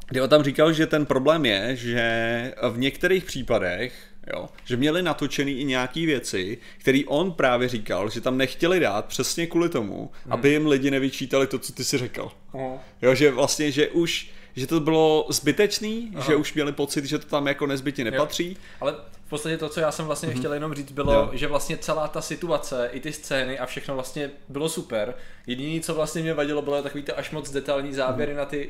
Kde 0.09 0.21
on 0.21 0.29
tam 0.29 0.43
říkal, 0.43 0.73
že 0.73 0.87
ten 0.87 1.05
problém 1.05 1.45
je, 1.45 1.75
že 1.75 2.53
v 2.69 2.77
některých 2.77 3.25
případech, 3.25 3.93
jo, 4.33 4.49
že 4.65 4.77
měli 4.77 5.01
natočený 5.01 5.51
i 5.51 5.63
nějaký 5.63 6.05
věci, 6.05 6.57
který 6.77 7.05
on 7.05 7.31
právě 7.31 7.67
říkal, 7.69 8.09
že 8.09 8.21
tam 8.21 8.37
nechtěli 8.37 8.79
dát 8.79 9.05
přesně 9.05 9.47
kvůli 9.47 9.69
tomu, 9.69 10.11
Mhm. 10.25 10.33
aby 10.33 10.49
jim 10.49 10.67
lidi 10.67 10.91
nevyčítali 10.91 11.47
to, 11.47 11.59
co 11.59 11.73
ty 11.73 11.83
si 11.83 11.97
řekl. 11.97 12.31
Aha. 12.53 12.77
Jo, 13.01 13.15
že 13.15 13.31
vlastně, 13.31 13.71
že 13.71 13.87
už 13.89 14.29
že 14.55 14.67
to 14.67 14.79
bylo 14.79 15.27
zbytečný, 15.29 16.11
Aha. 16.15 16.25
že 16.25 16.35
už 16.35 16.53
měli 16.53 16.71
pocit, 16.71 17.05
že 17.05 17.19
to 17.19 17.27
tam 17.27 17.47
jako 17.47 17.67
nezbytně 17.67 18.03
nepatří. 18.03 18.57
Ale 18.81 18.95
v 19.25 19.29
podstatě 19.29 19.57
to, 19.57 19.69
co 19.69 19.79
já 19.79 19.91
jsem 19.91 20.05
vlastně 20.05 20.33
chtěl 20.33 20.53
jenom 20.53 20.73
říct, 20.73 20.91
bylo, 20.91 21.13
Jo. 21.13 21.29
že 21.33 21.47
vlastně 21.47 21.77
celá 21.77 22.07
ta 22.07 22.21
situace, 22.21 22.89
i 22.93 22.99
ty 22.99 23.13
scény 23.13 23.59
a 23.59 23.65
všechno 23.65 23.93
vlastně 23.93 24.29
bylo 24.49 24.69
super. 24.69 25.13
Jediné, 25.47 25.81
co 25.83 25.93
vlastně 25.93 26.21
mě 26.21 26.33
vadilo, 26.33 26.61
bylo 26.61 26.81
takový 26.83 27.03
ty 27.03 27.11
až 27.11 27.31
moc 27.31 27.49
detailní 27.51 27.93
záběry 27.93 28.33
na 28.33 28.45
ty 28.45 28.69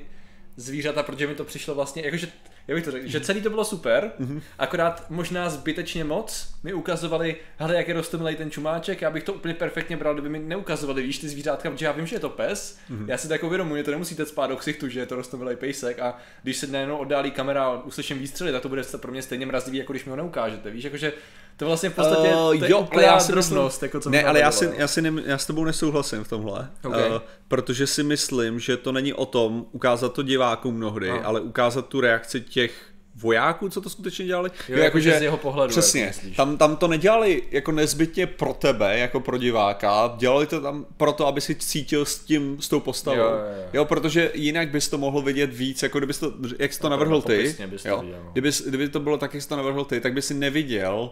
zvířata, 0.58 1.04
protože 1.04 1.28
mi 1.28 1.36
to 1.36 1.44
přišlo 1.44 1.76
vlastně, 1.76 2.06
jakože, 2.06 2.28
jak 2.68 2.76
bych 2.78 2.86
to 2.86 2.92
řekl, 2.92 3.08
že 3.08 3.22
celý 3.22 3.42
to 3.42 3.50
bylo 3.50 3.66
super, 3.66 4.12
akorát 4.60 5.06
možná 5.10 5.50
zbytečně 5.50 6.04
moc 6.04 6.54
mi 6.64 6.74
ukazovali, 6.74 7.36
hele, 7.58 7.76
jak 7.76 7.88
je 7.88 7.94
rostomilej 7.94 8.36
ten 8.36 8.52
čumáček, 8.52 9.02
já 9.02 9.12
bych 9.12 9.24
to 9.24 9.34
úplně 9.34 9.54
perfektně 9.54 9.98
bral, 9.98 10.14
kdyby 10.14 10.30
mi 10.30 10.40
neukazovali, 10.40 11.04
víš, 11.04 11.18
ty 11.18 11.30
zvířátka, 11.30 11.72
protože 11.72 11.86
já 11.86 11.92
vím, 11.92 12.08
že 12.08 12.16
je 12.16 12.20
to 12.20 12.30
pes, 12.30 12.80
já 13.08 13.18
si 13.18 13.28
to 13.28 13.34
jako 13.34 13.48
uvědomuji, 13.48 13.84
to 13.84 13.92
nemusíte 13.92 14.26
spát 14.26 14.48
do 14.48 14.56
ksichtu, 14.58 14.90
že 14.90 15.00
je 15.00 15.06
to 15.06 15.16
rostomilej 15.16 15.56
pejsek 15.56 16.00
a 16.00 16.18
když 16.44 16.58
se 16.58 16.68
najednou 16.68 16.98
oddálí 16.98 17.32
kamera 17.32 17.66
a 17.66 17.84
uslyším 17.84 18.20
výstřely, 18.20 18.52
tak 18.52 18.62
to 18.62 18.70
bude 18.70 18.84
pro 18.98 19.12
mě 19.12 19.22
stejně 19.22 19.46
mrazivý, 19.46 19.78
jako 19.78 19.94
když 19.94 20.06
mi 20.06 20.10
ho 20.10 20.16
neukážete, 20.16 20.72
víš, 20.72 20.84
jakože 20.84 21.14
to 21.58 21.66
vlastně 21.66 21.90
v 21.90 21.94
podstatě 21.94 22.30
to 22.30 22.54
je 22.54 22.72
jo, 22.72 22.88
ale 22.92 23.04
já 23.04 23.20
si 23.20 23.32
drobnost, 23.32 23.84
jako 23.84 24.00
co 24.00 24.10
ne, 24.10 24.24
ale 24.24 24.40
já, 24.40 24.52
si, 24.52 24.74
já, 24.78 24.88
si 24.88 25.02
ne, 25.02 25.14
já 25.26 25.38
s 25.38 25.46
tebou 25.46 25.66
nesouhlasím 25.66 26.24
v 26.24 26.28
tomhle, 26.28 26.70
Ok. 26.84 26.94
Eh, 26.98 27.22
protože 27.48 27.88
si 27.88 28.04
myslím, 28.04 28.60
že 28.60 28.78
to 28.78 28.92
není 28.92 29.14
o 29.14 29.26
tom 29.26 29.66
ukázat 29.72 30.14
to 30.14 30.22
divákům 30.48 30.76
mnohdy, 30.76 31.10
No. 31.10 31.26
ale 31.26 31.42
ukázat 31.42 31.88
tu 31.88 32.02
reakci 32.02 32.42
těch 32.42 32.72
vojáků, 33.16 33.70
co 33.70 33.82
to 33.82 33.90
skutečně 33.90 34.26
dělali. 34.26 34.50
Jo, 34.70 34.78
jakože 34.78 35.20
z 35.20 35.22
jeho 35.22 35.38
pohledu, 35.38 35.72
Přesně, 35.72 36.02
jako 36.02 36.16
myslíš. 36.18 36.38
tam, 36.38 36.58
tam 36.58 36.76
to 36.76 36.88
nedělali 36.88 37.44
jako 37.52 37.72
nezbytně 37.72 38.28
pro 38.28 38.54
tebe, 38.54 39.00
jako 39.00 39.20
pro 39.20 39.38
diváka, 39.38 40.16
dělali 40.18 40.48
to 40.48 40.62
tam 40.62 40.86
proto, 40.98 41.28
aby 41.28 41.42
si 41.42 41.56
cítil 41.56 42.06
s 42.06 42.20
tím, 42.20 42.58
s 42.62 42.68
tou 42.70 42.80
postavou. 42.80 43.18
Jo, 43.18 43.24
jo, 43.26 43.32
jo. 43.58 43.70
jo 43.74 43.86
protože 43.86 44.32
jinak 44.34 44.70
bys 44.70 44.90
to 44.90 44.98
mohl 44.98 45.22
vidět 45.22 45.54
víc, 45.54 45.84
jako 45.84 45.98
kdybys 45.98 46.20
to, 46.20 46.34
jak 46.60 46.74
jsi 46.74 46.80
to 46.80 46.90
navrhl 46.90 47.22
ty, 47.22 47.38
popisně 47.38 47.68
bys 47.68 47.84
to 47.84 47.90
jo, 47.90 48.00
viděl, 48.02 48.20
no. 48.24 48.30
kdyby, 48.32 48.52
kdyby 48.68 48.90
to 48.90 49.00
bylo 49.00 49.18
tak, 49.18 49.34
jak 49.34 49.44
jsi 49.44 49.50
to 49.50 49.56
navrhl 49.56 49.86
ty, 49.86 50.02
tak 50.02 50.14
by 50.14 50.22
si 50.22 50.34
neviděl 50.34 51.12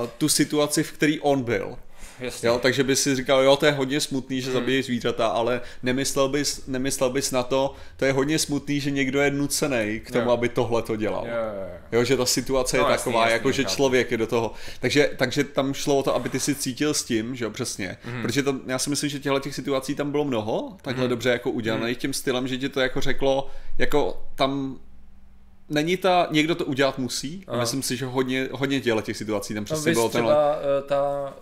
uh, 0.00 0.08
tu 0.18 0.28
situaci, 0.28 0.82
v 0.82 0.92
který 0.92 1.20
on 1.20 1.42
byl. 1.42 1.76
Jasně. 2.20 2.48
Jo, 2.48 2.58
takže 2.62 2.84
by 2.84 2.96
si 2.96 3.16
říkal, 3.16 3.42
jo, 3.42 3.56
to 3.56 3.66
je 3.66 3.72
hodně 3.72 4.00
smutný, 4.00 4.40
že 4.40 4.52
zabíjí 4.52 4.82
zvířata, 4.82 5.26
ale 5.26 5.60
nemyslel 5.82 6.28
bys, 6.28 6.66
nemyslel 6.66 7.10
bys 7.10 7.30
na 7.30 7.42
to, 7.42 7.74
to 7.96 8.04
je 8.04 8.12
hodně 8.12 8.38
smutný, 8.38 8.80
že 8.80 8.90
někdo 8.90 9.20
je 9.20 9.30
nucený 9.30 10.00
k 10.04 10.10
tomu, 10.10 10.24
Jo. 10.24 10.30
aby 10.30 10.48
tohle 10.48 10.82
to 10.82 10.96
dělal. 10.96 11.24
Jo, 11.26 11.32
jo, 11.34 11.60
jo. 11.60 11.68
Jo, 11.92 12.04
že 12.04 12.16
ta 12.16 12.26
situace 12.26 12.76
je 12.76 12.80
No, 12.82 12.88
jasný, 12.90 13.04
taková, 13.04 13.20
jasný, 13.24 13.32
jako 13.32 13.52
že 13.52 13.62
chápu. 13.62 13.74
člověk 13.74 14.10
je 14.10 14.16
do 14.16 14.26
toho. 14.26 14.52
Takže, 14.80 15.10
takže 15.16 15.44
tam 15.44 15.74
šlo 15.74 15.98
o 15.98 16.02
to, 16.02 16.14
aby 16.14 16.28
ty 16.28 16.40
si 16.40 16.54
cítil 16.54 16.94
s 16.94 17.04
tím, 17.04 17.36
že 17.36 17.44
jo, 17.44 17.50
přesně. 17.50 17.96
Mhm. 18.04 18.16
Mm. 18.16 18.22
Protože 18.22 18.42
to, 18.42 18.54
já 18.66 18.78
si 18.78 18.90
myslím, 18.90 19.10
že 19.10 19.18
těchto 19.20 19.40
těch 19.40 19.54
situací 19.54 19.94
tam 19.94 20.10
bylo 20.10 20.24
mnoho, 20.24 20.76
takhle 20.82 21.04
mm. 21.04 21.10
dobře 21.10 21.30
jako 21.30 21.50
udělaných 21.50 21.96
Mhm. 21.96 22.00
tím 22.00 22.12
stylem, 22.12 22.48
že 22.48 22.58
ti 22.58 22.68
to 22.68 22.80
jako 22.80 23.00
řeklo, 23.00 23.50
jako 23.78 24.22
tam 24.34 24.78
není 25.68 25.96
ta, 25.96 26.28
někdo 26.30 26.54
to 26.54 26.64
udělat 26.64 26.98
musí. 26.98 27.44
A 27.46 27.50
Aha. 27.52 27.60
myslím 27.60 27.82
si, 27.82 27.96
že 27.96 28.06
hodně, 28.06 28.48
hodně 28.52 28.80
těch 28.80 29.16
situací 29.16 29.54
tam 29.54 29.60
No, 29.62 29.64
přesně 29.64 29.90
víš, 29.90 29.96
bylo 29.96 30.08
třeba 30.08 30.56
eh, 30.78 30.82
ta, 30.82 31.34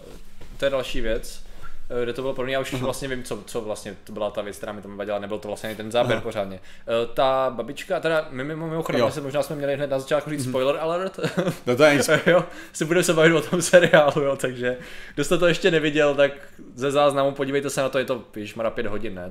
to 0.62 0.66
je 0.66 0.70
další 0.70 1.00
věc. 1.00 1.42
eh, 2.00 2.02
kde 2.02 2.12
to 2.12 2.22
bylo 2.22 2.34
pro 2.34 2.44
mě, 2.44 2.54
já 2.54 2.60
už 2.60 2.72
vlastně 2.72 3.08
vím, 3.08 3.22
co, 3.22 3.38
co 3.46 3.60
vlastně 3.60 3.96
to 4.04 4.12
byla 4.12 4.30
ta 4.30 4.42
věc, 4.42 4.56
která 4.56 4.72
mi 4.72 4.82
tam 4.82 4.96
vadila, 4.96 5.18
nebyl 5.18 5.38
to 5.38 5.48
vlastně 5.48 5.68
ani 5.68 5.76
ten 5.76 5.90
záběr 5.92 6.16
Aha. 6.16 6.22
pořádně. 6.22 6.60
Eh, 6.80 7.06
Ta 7.14 7.50
babička, 7.56 8.00
teda 8.00 8.26
my 8.30 8.44
mimo, 8.44 8.66
mimochodem, 8.68 9.10
se 9.10 9.20
možná 9.20 9.42
jsme 9.42 9.56
měli 9.56 9.74
hned 9.76 9.90
na 9.90 9.98
začátku 9.98 10.30
říct 10.30 10.44
spoiler 10.48 10.76
alert, 10.80 11.20
No 11.66 11.76
to 11.76 11.84
je 11.84 11.94
nic. 11.94 12.10
jo, 12.26 12.44
si 12.72 12.84
budeme 12.84 13.04
se 13.04 13.14
bavit 13.14 13.32
o 13.32 13.40
tom 13.40 13.62
seriálu, 13.62 14.22
jo, 14.22 14.36
takže 14.36 14.76
kdo 15.14 15.24
jste 15.24 15.38
to 15.38 15.46
ještě 15.46 15.70
neviděl, 15.70 16.14
tak 16.14 16.32
ze 16.74 16.90
záznamu 16.90 17.32
podívejte 17.32 17.70
se 17.70 17.80
na 17.80 17.88
to, 17.88 17.98
je 17.98 18.04
to, 18.04 18.24
mara 18.56 18.70
pět 18.70 18.86
hodin, 18.86 19.14
ne, 19.14 19.30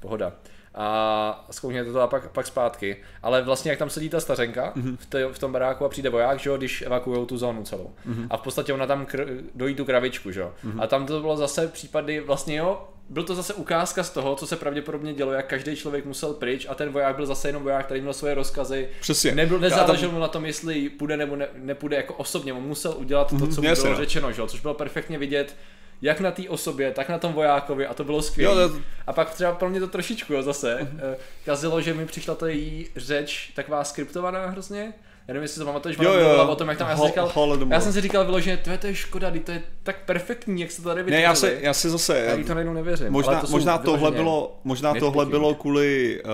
pohoda. 0.00 0.32
A 0.74 1.46
zkoukněte 1.50 1.92
to 1.92 2.00
a 2.00 2.06
pak, 2.06 2.30
pak 2.30 2.46
zpátky. 2.46 2.96
Ale 3.22 3.42
vlastně 3.42 3.70
jak 3.70 3.78
tam 3.78 3.90
sedí 3.90 4.08
ta 4.08 4.20
stařenka 4.20 4.72
Mhm. 4.76 4.86
mm-hmm. 4.90 4.96
v, 4.96 5.06
té, 5.06 5.26
v 5.32 5.38
tom 5.38 5.52
baráku 5.52 5.84
a 5.84 5.88
přijde 5.88 6.10
voják, 6.10 6.38
že 6.38 6.50
jo, 6.50 6.56
když 6.56 6.82
evakuují 6.82 7.26
tu 7.26 7.36
zónu 7.38 7.64
celou. 7.64 7.90
Mhm. 8.04 8.22
Mm-hmm. 8.22 8.26
A 8.30 8.36
v 8.36 8.40
podstatě 8.42 8.72
ona 8.72 8.86
tam 8.86 9.04
kr- 9.04 9.42
dojí 9.54 9.74
tu 9.74 9.84
kravičku, 9.84 10.30
že 10.30 10.40
jo. 10.40 10.52
Mm-hmm. 10.66 10.82
A 10.82 10.86
tam 10.86 11.06
to 11.06 11.20
bylo 11.20 11.36
zase 11.36 11.68
případy, 11.68 12.20
vlastně 12.20 12.56
jo, 12.56 12.88
byl 13.08 13.22
to 13.24 13.34
zase 13.34 13.54
ukázka 13.54 14.02
z 14.02 14.10
toho, 14.10 14.34
co 14.36 14.46
se 14.46 14.56
pravděpodobně 14.56 15.14
dělo, 15.14 15.32
jak 15.32 15.46
každý 15.46 15.76
člověk 15.76 16.04
musel 16.04 16.34
pryč 16.34 16.66
a 16.68 16.74
ten 16.74 16.92
voják 16.92 17.16
byl 17.16 17.26
zase 17.26 17.48
jenom 17.48 17.62
voják, 17.62 17.84
který 17.84 18.00
měl 18.00 18.12
svoje 18.12 18.34
rozkazy. 18.34 18.88
Přesně. 19.00 19.34
Nebyl, 19.34 19.58
nezáležel 19.58 20.10
mu 20.10 20.18
na 20.18 20.28
tom, 20.28 20.44
jestli 20.46 20.88
půjde 20.88 21.16
nebo 21.16 21.36
ne, 21.36 21.48
nepůjde 21.54 21.96
jako 21.96 22.14
osobně, 22.14 22.52
on 22.52 22.62
musel 22.62 22.94
udělat 22.98 23.28
to, 23.30 23.46
co 23.46 23.62
mu 23.62 23.68
bylo 23.74 23.86
no. 23.90 23.96
řečeno, 23.96 24.32
že 24.32 24.40
jo, 24.40 24.46
což 24.46 24.60
bylo 24.60 24.74
perfektně 24.74 25.18
vidět 25.18 25.56
jak 26.02 26.20
na 26.20 26.30
té 26.30 26.48
osobě, 26.48 26.90
tak 26.90 27.08
na 27.08 27.18
tom 27.18 27.32
vojákovi 27.32 27.86
a 27.86 27.94
to 27.94 28.04
bylo 28.04 28.22
skvělé. 28.22 28.68
To- 28.68 28.74
A 29.06 29.12
pak 29.12 29.30
třeba 29.30 29.52
pro 29.52 29.70
mě 29.70 29.80
to 29.80 29.86
trošičku 29.88 30.32
jo, 30.32 30.42
zase 30.42 30.78
Mhm. 30.80 31.00
uh 31.10 31.14
kazilo, 31.44 31.80
že 31.80 31.94
mi 31.94 32.06
přišla 32.06 32.34
ta 32.34 32.48
její 32.48 32.88
řeč 32.96 33.52
taková 33.54 33.84
skriptovaná 33.84 34.46
hrozně. 34.46 34.92
Já 35.28 35.34
nevím, 35.34 35.42
jestli 35.42 35.58
to 35.58 35.64
pamatuješ, 35.64 35.98
Jo, 36.02 36.10
ona 36.12 36.20
jo, 36.20 36.48
o 36.48 36.56
tom, 36.56 36.68
jak 36.68 36.78
tam 36.78 36.88
já 36.88 36.96
jsem 36.96 37.06
říkal, 37.06 37.32
já 37.70 37.80
jsem 37.80 37.92
si 37.92 38.00
říkal 38.00 38.24
vyloženě, 38.24 38.56
to 38.56 38.70
je, 38.70 38.78
to 38.78 38.86
je 38.86 38.94
škoda, 38.94 39.32
to 39.44 39.50
je 39.52 39.62
tak 39.82 40.04
perfektní, 40.04 40.60
jak 40.62 40.70
se 40.70 40.82
to 40.82 40.88
tady 40.88 41.00
Ne, 41.00 41.04
vytvořili. 41.04 41.22
já 41.22 41.34
si, 41.34 41.58
já 41.60 41.72
si 41.74 41.90
zase... 41.90 42.18
já 42.18 42.46
to 42.46 42.54
najednou 42.54 42.72
nevěřím. 42.72 43.10
Možná, 43.12 43.40
to 43.40 43.46
možná 43.46 43.78
tohle 43.78 44.10
bylo, 44.10 44.60
možná 44.64 44.94
tohle 44.94 45.26
bylo 45.26 45.54
kvůli, 45.54 46.22
uh, 46.24 46.30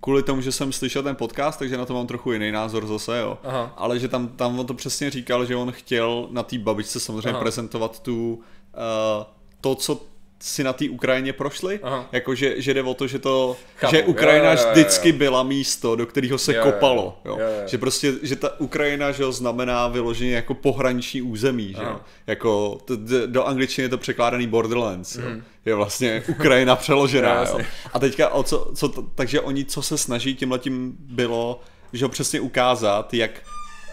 kvůli 0.00 0.22
tomu, 0.22 0.40
že 0.40 0.52
jsem 0.52 0.72
slyšel 0.72 1.02
ten 1.02 1.16
podcast, 1.16 1.58
takže 1.58 1.76
na 1.76 1.86
to 1.86 1.94
mám 1.94 2.06
trochu 2.06 2.32
jiný 2.32 2.52
názor 2.52 2.86
zase, 2.86 3.18
jo. 3.18 3.38
Aha. 3.44 3.74
Ale 3.76 3.98
že 3.98 4.08
tam, 4.08 4.28
tam 4.28 4.58
on 4.58 4.66
to 4.66 4.74
přesně 4.74 5.10
říkal, 5.10 5.44
že 5.44 5.56
on 5.56 5.72
chtěl 5.72 6.28
na 6.30 6.42
té 6.42 6.58
babičce 6.58 7.00
samozřejmě 7.00 7.30
Aha. 7.30 7.40
prezentovat 7.40 8.02
tu, 8.02 8.40
uh, 8.76 9.24
to, 9.60 9.74
co 9.74 10.00
si 10.40 10.64
na 10.64 10.72
té 10.72 10.88
Ukrajině 10.90 11.32
prošli, 11.32 11.80
Aha. 11.82 12.08
jakože 12.12 12.54
že 12.62 12.74
jde 12.74 12.82
o 12.82 12.94
to, 12.94 13.06
že 13.06 13.18
to, 13.18 13.56
Chápu. 13.76 13.96
že 13.96 14.02
Ukrajina 14.04 14.50
Jo, 14.52 14.56
jo, 14.56 14.62
jo, 14.62 14.66
jo. 14.66 14.72
vždycky 14.72 15.12
byla 15.12 15.42
místo, 15.42 15.96
do 15.96 16.06
kterého 16.06 16.38
se 16.38 16.54
Jo, 16.54 16.60
jo, 16.60 16.66
jo. 16.66 16.72
kopalo, 16.72 17.20
jo. 17.24 17.36
Jo, 17.40 17.46
jo. 17.46 17.62
že 17.68 17.78
prostě, 17.78 18.12
že 18.22 18.36
ta 18.36 18.60
Ukrajina, 18.60 19.12
že 19.12 19.22
jo, 19.22 19.32
znamená 19.32 19.88
vyloženě 19.88 20.34
jako 20.34 20.54
pohraniční 20.54 21.22
území, 21.22 21.74
že 21.76 21.82
jo, 21.82 22.00
jako 22.26 22.78
t- 22.84 23.26
do 23.26 23.44
angličtiny 23.44 23.84
je 23.84 23.88
to 23.88 23.98
překládaný 23.98 24.46
Borderlands, 24.46 25.16
jo. 25.16 25.24
je 25.64 25.74
vlastně 25.74 26.22
Ukrajina 26.28 26.76
přeložená, 26.76 27.34
Jo, 27.44 27.58
jo. 27.58 27.64
A 27.92 27.98
teďka, 27.98 28.28
o 28.28 28.42
co, 28.42 28.72
co 28.74 28.88
to, 28.88 29.02
takže 29.14 29.40
oni, 29.40 29.64
co 29.64 29.82
se 29.82 29.98
snaží 29.98 30.34
tímhletím 30.34 30.96
bylo, 30.98 31.60
že 31.92 32.04
ho 32.04 32.08
přesně 32.08 32.40
ukázat, 32.40 33.14
jak 33.14 33.30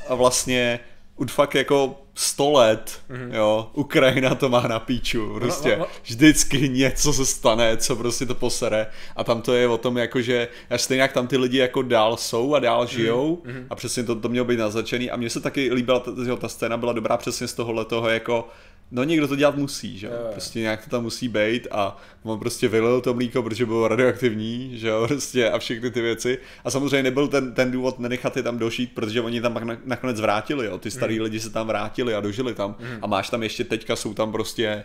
vlastně 0.10 0.80
už 1.16 1.32
fakt 1.32 1.56
jako 1.56 2.02
100 2.16 2.52
let, 2.52 3.00
mm-hmm. 3.10 3.34
jo, 3.34 3.70
Ukrajina 3.74 4.36
to 4.36 4.50
má 4.50 4.68
na 4.68 4.80
píču, 4.80 5.34
prostě 5.34 5.70
no, 5.70 5.78
no. 5.78 5.88
vždycky 6.04 6.70
něco 6.70 7.14
se 7.14 7.26
stane, 7.26 7.78
co 7.78 7.96
prostě 7.96 8.26
to 8.26 8.36
posere 8.36 8.88
a 9.16 9.24
tam 9.24 9.42
to 9.42 9.54
je 9.54 9.68
o 9.68 9.78
tom 9.78 9.98
jako, 9.98 10.22
že 10.22 10.48
a 10.70 10.78
stejně 10.78 11.02
jak 11.02 11.12
tam 11.12 11.28
ty 11.28 11.38
lidi 11.38 11.58
jako 11.58 11.82
dál 11.82 12.18
jsou 12.18 12.56
a 12.56 12.60
dál 12.60 12.88
žijou 12.88 13.42
mm-hmm. 13.46 13.66
a 13.70 13.76
přesně 13.76 14.04
to, 14.04 14.16
to 14.16 14.30
mělo 14.30 14.46
být 14.46 14.60
naznačený 14.60 15.12
a 15.12 15.18
mně 15.18 15.30
se 15.30 15.40
taky 15.40 15.74
líbila, 15.74 16.00
ta, 16.00 16.12
že 16.26 16.36
ta 16.36 16.50
scéna 16.50 16.78
byla 16.78 16.94
dobrá 16.94 17.18
přesně 17.18 17.48
z 17.48 17.54
tohohle 17.54 17.86
toho 17.86 18.10
jako 18.10 18.50
No 18.92 19.04
někdo 19.04 19.28
to 19.28 19.36
dělat 19.36 19.56
musí, 19.56 19.98
že 19.98 20.08
jo, 20.08 20.14
prostě 20.32 20.60
nějak 20.60 20.84
to 20.84 20.90
tam 20.90 21.04
musí 21.04 21.28
být 21.28 21.68
a 21.72 21.98
on 22.24 22.40
prostě 22.40 22.68
vylil 22.68 23.02
to 23.02 23.14
mlíko, 23.14 23.44
protože 23.44 23.66
bylo 23.66 23.88
radioaktivní, 23.88 24.78
že 24.78 24.88
jo, 24.88 25.04
prostě 25.08 25.50
a 25.50 25.60
všechny 25.60 25.92
ty 25.92 26.02
věci. 26.02 26.38
A 26.64 26.70
samozřejmě 26.72 27.04
nebyl 27.04 27.28
ten, 27.28 27.54
ten 27.54 27.72
důvod 27.72 28.00
nenechat 28.00 28.38
je 28.38 28.44
tam 28.44 28.58
dožít, 28.58 28.92
protože 28.96 29.22
oni 29.22 29.42
tam 29.42 29.54
pak 29.54 29.64
na, 29.64 29.78
nakonec 29.86 30.22
vrátili, 30.22 30.66
jo, 30.66 30.78
ty 30.78 30.92
starý 30.92 31.22
lidi 31.22 31.40
se 31.40 31.50
tam 31.50 31.68
vrátili 31.68 32.05
a 32.14 32.20
dožili 32.22 32.54
tam. 32.54 32.76
A 33.02 33.08
máš 33.08 33.30
tam 33.30 33.44
ještě 33.44 33.64
teďka 33.64 33.96
jsou 33.96 34.14
tam 34.14 34.32
prostě 34.32 34.84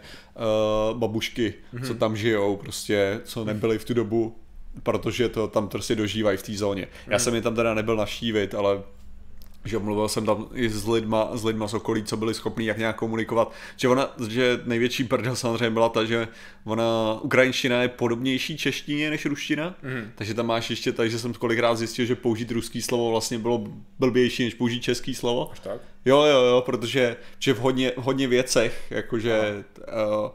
uh, 0.92 0.98
babušky, 0.98 1.54
co 1.86 1.94
tam 1.94 2.16
žijou, 2.16 2.56
prostě, 2.56 3.20
co 3.24 3.44
nebyly 3.44 3.78
v 3.78 3.84
tu 3.84 3.94
dobu, 3.94 4.36
protože 4.82 5.28
to 5.28 5.48
tam 5.48 5.68
prostě 5.68 5.94
dožívají 5.94 6.38
v 6.38 6.42
té 6.42 6.52
zóně. 6.52 6.86
Já 7.06 7.18
jsem 7.18 7.34
je 7.34 7.42
tam 7.42 7.54
teda 7.54 7.74
nebyl 7.74 7.96
navštívit, 7.96 8.54
ale 8.54 8.82
že 9.64 9.78
mluvil 9.78 10.08
jsem 10.08 10.26
tam 10.26 10.48
i 10.54 10.70
s 10.70 10.86
lidma, 10.86 11.30
s 11.32 11.44
lidma 11.44 11.68
z 11.68 11.74
okolí, 11.74 12.04
co 12.04 12.16
byli 12.16 12.34
schopní 12.34 12.66
jak 12.66 12.78
nějak 12.78 12.96
komunikovat, 12.96 13.52
že 13.76 13.88
ona, 13.88 14.14
že 14.28 14.60
největší 14.64 15.04
prdel 15.04 15.36
samozřejmě 15.36 15.70
byla 15.70 15.88
ta, 15.88 16.04
že 16.04 16.28
ona, 16.64 17.18
ukrajinština 17.22 17.82
je 17.82 17.88
podobnější 17.88 18.56
češtině 18.56 19.10
než 19.10 19.26
ruština, 19.26 19.74
mm. 19.82 20.10
takže 20.14 20.34
tam 20.34 20.46
máš 20.46 20.70
ještě 20.70 20.92
tak, 20.92 21.10
že 21.10 21.18
jsem 21.18 21.34
kolikrát 21.34 21.74
zjistil, 21.74 22.06
že 22.06 22.14
použít 22.14 22.50
ruský 22.50 22.82
slovo 22.82 23.10
vlastně 23.10 23.38
bylo 23.38 23.64
blbější, 23.98 24.44
než 24.44 24.54
použít 24.54 24.80
český 24.80 25.14
slovo. 25.14 25.50
Až 25.52 25.60
tak? 25.60 25.80
Jo, 26.04 26.22
jo, 26.22 26.42
jo, 26.42 26.62
protože 26.66 27.16
že 27.38 27.54
v 27.54 27.58
hodně, 27.58 27.92
v 27.96 28.02
hodně 28.02 28.28
věcech, 28.28 28.86
jakože... 28.90 29.64
Uh, 29.78 30.30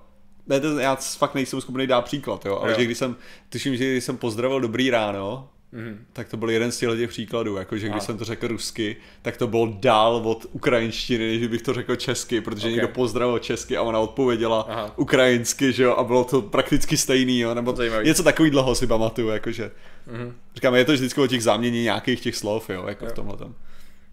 ne, 0.48 0.60
to, 0.60 0.80
já 0.80 0.96
fakt 0.96 1.36
nejsem 1.36 1.62
schopný 1.62 1.88
dát 1.88 2.02
příklad, 2.02 2.46
jo, 2.46 2.58
ale 2.58 2.72
Jo. 2.72 2.78
že 2.80 2.86
když 2.86 2.98
jsem, 2.98 3.16
tuším, 3.50 3.78
že 3.78 3.92
když 3.92 4.04
jsem 4.04 4.18
pozdravil 4.18 4.62
dobrý 4.62 4.90
ráno, 4.90 5.50
Mhm. 5.76 6.06
tak 6.14 6.30
to 6.30 6.38
byl 6.38 6.50
jeden 6.50 6.72
z 6.72 6.78
těch 6.80 7.10
příkladů, 7.10 7.56
jakože 7.56 7.88
když 7.90 8.04
A. 8.04 8.06
jsem 8.06 8.18
to 8.18 8.26
řekl 8.26 8.48
rusky, 8.48 8.96
tak 9.22 9.38
to 9.38 9.48
bylo 9.48 9.78
dál 9.80 10.16
od 10.16 10.46
ukrajinštiny, 10.52 11.38
než 11.40 11.48
bych 11.48 11.62
to 11.62 11.74
řekl 11.74 11.96
česky, 11.96 12.42
protože 12.42 12.68
Ok. 12.68 12.72
někdo 12.72 12.88
pozdravil 12.88 13.40
česky 13.40 13.78
a 13.78 13.82
ona 13.82 14.00
odpověděla 14.00 14.62
Aha. 14.70 14.94
ukrajinsky, 14.98 15.74
že 15.74 15.84
jo, 15.84 15.92
a 15.96 16.04
bylo 16.04 16.24
to 16.24 16.42
prakticky 16.42 16.98
stejný, 16.98 17.40
jo, 17.40 17.54
nebo 17.54 17.76
Zajímavý. 17.76 18.06
něco 18.08 18.24
takový 18.24 18.50
dlouho 18.50 18.76
si 18.76 18.88
pamatuju, 18.88 19.28
jakože. 19.28 19.72
Mhm. 20.12 20.34
Říkám, 20.56 20.76
je 20.76 20.86
to 20.86 20.94
vždycky 20.94 21.22
o 21.22 21.28
těch 21.28 21.44
záměně 21.44 21.84
nějakých 21.84 22.22
těch 22.22 22.36
slov, 22.36 22.70
jo, 22.70 22.86
jako 22.88 23.06
v 23.06 23.12
tomhle 23.14 23.38
tom. 23.38 23.56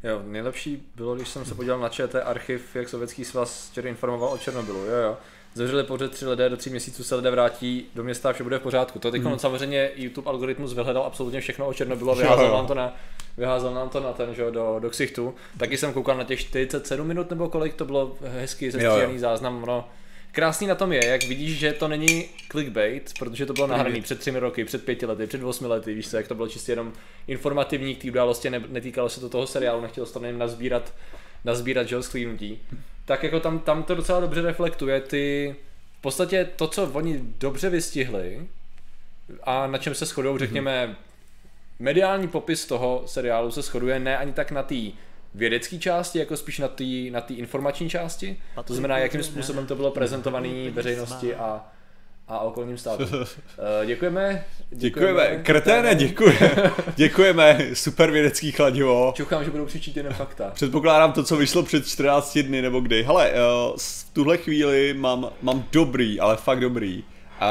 Jo, 0.04 0.23
nejlepší 0.26 0.83
bylo, 0.97 1.14
když 1.14 1.28
jsem 1.28 1.45
se 1.45 1.54
podíval 1.54 1.78
na 1.81 1.88
ČT 1.88 2.23
archiv, 2.25 2.76
jak 2.76 2.88
Sovětský 2.88 3.25
svaz 3.25 3.71
včera 3.71 3.88
informoval 3.88 4.28
o 4.33 4.38
Černobylu. 4.38 4.78
Jo, 4.78 4.97
jo. 5.04 5.16
Zavřeli 5.54 5.85
pořád 5.85 6.11
tři 6.11 6.26
lidé, 6.26 6.49
do 6.49 6.56
tří 6.56 6.71
měsíců 6.71 7.04
se 7.04 7.14
lidé 7.14 7.30
vrátí 7.30 7.87
do 7.94 8.04
města 8.04 8.30
a 8.30 8.32
vše 8.32 8.42
bude 8.42 8.59
v 8.59 8.62
pořádku. 8.62 8.99
To 8.99 9.11
teď 9.11 9.23
mm. 9.23 9.38
samozřejmě 9.38 9.90
YouTube 9.97 10.30
algoritmus 10.30 10.73
vyhledal 10.73 11.02
absolutně 11.02 11.40
všechno 11.40 11.66
o 11.66 11.75
Černobylu 11.75 12.11
a 12.11 12.14
vyházel 12.14 12.47
jo. 12.47 12.54
nám 12.54 12.66
to 12.66 12.75
na, 12.75 12.97
vyházel 13.37 13.75
nám 13.75 13.88
to 13.88 14.00
na 14.00 14.12
ten, 14.12 14.35
že 14.35 14.50
do, 14.50 14.76
do 14.78 14.90
ksichtu. 14.90 15.35
Taky 15.59 15.78
jsem 15.78 15.92
koukal 15.92 16.16
na 16.16 16.25
těch 16.25 16.40
47 16.40 17.06
minut 17.06 17.30
nebo 17.30 17.49
kolik, 17.49 17.75
to 17.75 17.85
bylo 17.85 18.16
hezky 18.23 18.71
zestříhaný 18.71 19.18
záznam. 19.18 19.64
No, 19.66 19.88
Krásný 20.32 20.66
na 20.66 20.75
tom 20.75 20.92
je, 20.92 21.06
jak 21.06 21.25
vidíš, 21.25 21.59
že 21.59 21.73
to 21.73 21.88
není 21.88 22.28
clickbait, 22.50 23.12
protože 23.18 23.47
to 23.47 23.52
bylo 23.52 23.66
nahraný 23.66 24.02
před 24.02 24.18
třemi 24.18 24.38
roky, 24.38 24.64
před 24.64 24.85
pěti 24.85 25.06
lety, 25.06 25.26
před 25.26 25.42
osmi 25.42 25.66
lety, 25.66 25.94
víš 25.94 26.11
co, 26.11 26.16
jak 26.16 26.28
to 26.28 26.35
bylo 26.35 26.49
čistě 26.49 26.73
jenom 26.73 26.92
informativní 27.26 27.94
k 27.94 28.02
té 28.02 28.09
události, 28.09 28.50
ne, 28.50 28.62
netýkalo 28.68 29.09
se 29.09 29.21
to 29.21 29.28
toho 29.28 29.47
seriálu, 29.47 29.80
nechtělo 29.80 30.06
se 30.06 30.12
to 30.12 30.25
jen 30.25 30.38
nazbírat, 30.38 30.94
nazbírat 31.44 31.88
že 31.88 32.02
sklínutí. 32.02 32.61
Tak 33.04 33.23
jako 33.23 33.40
tam, 33.40 33.59
tam 33.59 33.82
to 33.82 33.94
docela 33.94 34.21
dobře 34.21 34.42
reflektuje 34.42 35.00
ty, 35.00 35.56
v 35.99 36.00
podstatě 36.00 36.44
to, 36.56 36.68
co 36.68 36.90
oni 36.92 37.21
dobře 37.23 37.71
vystihli 37.71 38.49
a 39.42 39.66
na 39.66 39.78
čem 39.78 39.94
se 39.94 40.06
shodují, 40.06 40.38
řekněme, 40.38 40.97
mediální 41.78 42.28
popis 42.28 42.66
toho 42.66 43.02
seriálu 43.06 43.50
se 43.50 43.62
shoduje 43.62 43.99
ne 43.99 44.18
ani 44.18 44.32
tak 44.32 44.50
na 44.50 44.62
té 44.62 44.75
vědecké 45.35 45.78
části, 45.78 46.18
jako 46.18 46.37
spíš 46.37 46.59
na 46.59 46.68
té 46.68 46.85
na 47.11 47.21
tý 47.21 47.35
informační 47.35 47.90
části. 47.90 48.40
To 48.64 48.75
znamená, 48.75 48.99
jakým 48.99 49.23
způsobem 49.23 49.66
to 49.66 49.75
bylo 49.76 49.90
prezentované 49.90 50.71
veřejnosti 50.71 51.35
a, 51.35 51.72
a 52.33 52.39
okolním 52.39 52.79
státům. 52.79 53.07
Eh, 53.83 53.87
děkujeme. 53.87 54.45
Děkujeme, 54.71 55.37
kreténe, 55.43 55.95
děkujeme, 55.95 56.73
děkujeme, 56.97 57.59
super 57.75 58.11
vědecký 58.11 58.53
chladivo. 58.53 59.12
Čukám, 59.17 59.45
že 59.45 59.51
budou 59.51 59.67
přičít 59.67 59.97
jen 59.97 60.12
fakta. 60.12 60.51
Předpokládám 60.55 61.12
to, 61.12 61.25
co 61.25 61.37
vyšlo 61.37 61.62
před 61.62 61.87
14 61.87 62.39
dny 62.39 62.62
nebo 62.62 62.81
kdy. 62.81 63.03
Hele, 63.03 63.31
eh, 63.31 63.37
v 63.79 64.07
tuhle 64.12 64.37
chvíli 64.37 64.95
mám, 64.95 65.31
mám 65.43 65.65
dobrý, 65.73 66.21
ale 66.21 66.37
fakt 66.37 66.61
dobrý, 66.61 67.05
eh, 67.41 67.45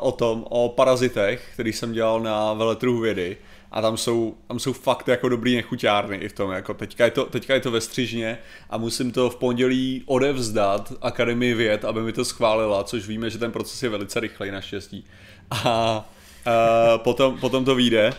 o 0.00 0.12
tom, 0.12 0.44
o 0.48 0.68
parazitech, 0.68 1.48
který 1.54 1.72
jsem 1.72 1.92
dělal 1.92 2.20
na 2.20 2.52
veletrhu 2.52 3.00
vědy. 3.00 3.36
A 3.70 3.82
tam 3.82 3.96
jsou, 3.96 4.36
tam 4.48 4.58
jsou 4.58 4.72
fakt 4.72 5.08
jako 5.08 5.28
dobrý 5.28 5.56
nechuťárny 5.56 6.16
i 6.16 6.28
v 6.28 6.32
tom, 6.32 6.50
jako 6.50 6.74
teďka 6.74 7.04
je, 7.04 7.10
to, 7.10 7.24
teďka 7.24 7.54
je 7.54 7.60
to 7.60 7.70
ve 7.70 7.80
střižně 7.80 8.38
a 8.70 8.78
musím 8.78 9.12
to 9.12 9.30
v 9.30 9.36
pondělí 9.36 10.02
odevzdat 10.06 10.92
Akademii 11.02 11.54
věd, 11.54 11.84
aby 11.84 12.02
mi 12.02 12.12
to 12.12 12.24
schválila, 12.24 12.84
což 12.84 13.08
víme, 13.08 13.30
že 13.30 13.38
ten 13.38 13.52
proces 13.52 13.82
je 13.82 13.88
velice 13.88 14.20
rychlej 14.20 14.50
naštěstí. 14.50 15.04
A 15.50 16.04
uh, 16.46 17.02
potom, 17.02 17.38
potom 17.38 17.64
to 17.64 17.74
vyjde 17.74 18.12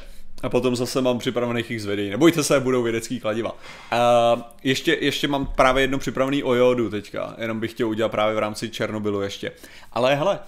a 0.43 0.49
potom 0.49 0.75
zase 0.75 1.01
mám 1.01 1.19
připravených 1.19 1.71
x 1.71 1.85
videí. 1.85 2.09
Nebojte 2.09 2.43
se, 2.43 2.59
budou 2.59 2.83
vědecký 2.83 3.19
kladiva. 3.19 3.51
Uh, 3.51 4.41
ještě, 4.63 4.97
ještě 5.01 5.27
mám 5.27 5.45
právě 5.45 5.83
jedno 5.83 5.97
připravený 5.97 6.43
o 6.43 6.53
jodu 6.53 6.89
teďka, 6.89 7.35
jenom 7.37 7.59
bych 7.59 7.71
chtěl 7.71 7.89
udělat 7.89 8.09
právě 8.09 8.35
v 8.35 8.39
rámci 8.39 8.69
Černobylu 8.69 9.21
ještě. 9.21 9.51
Ale 9.93 10.15
hele, 10.15 10.39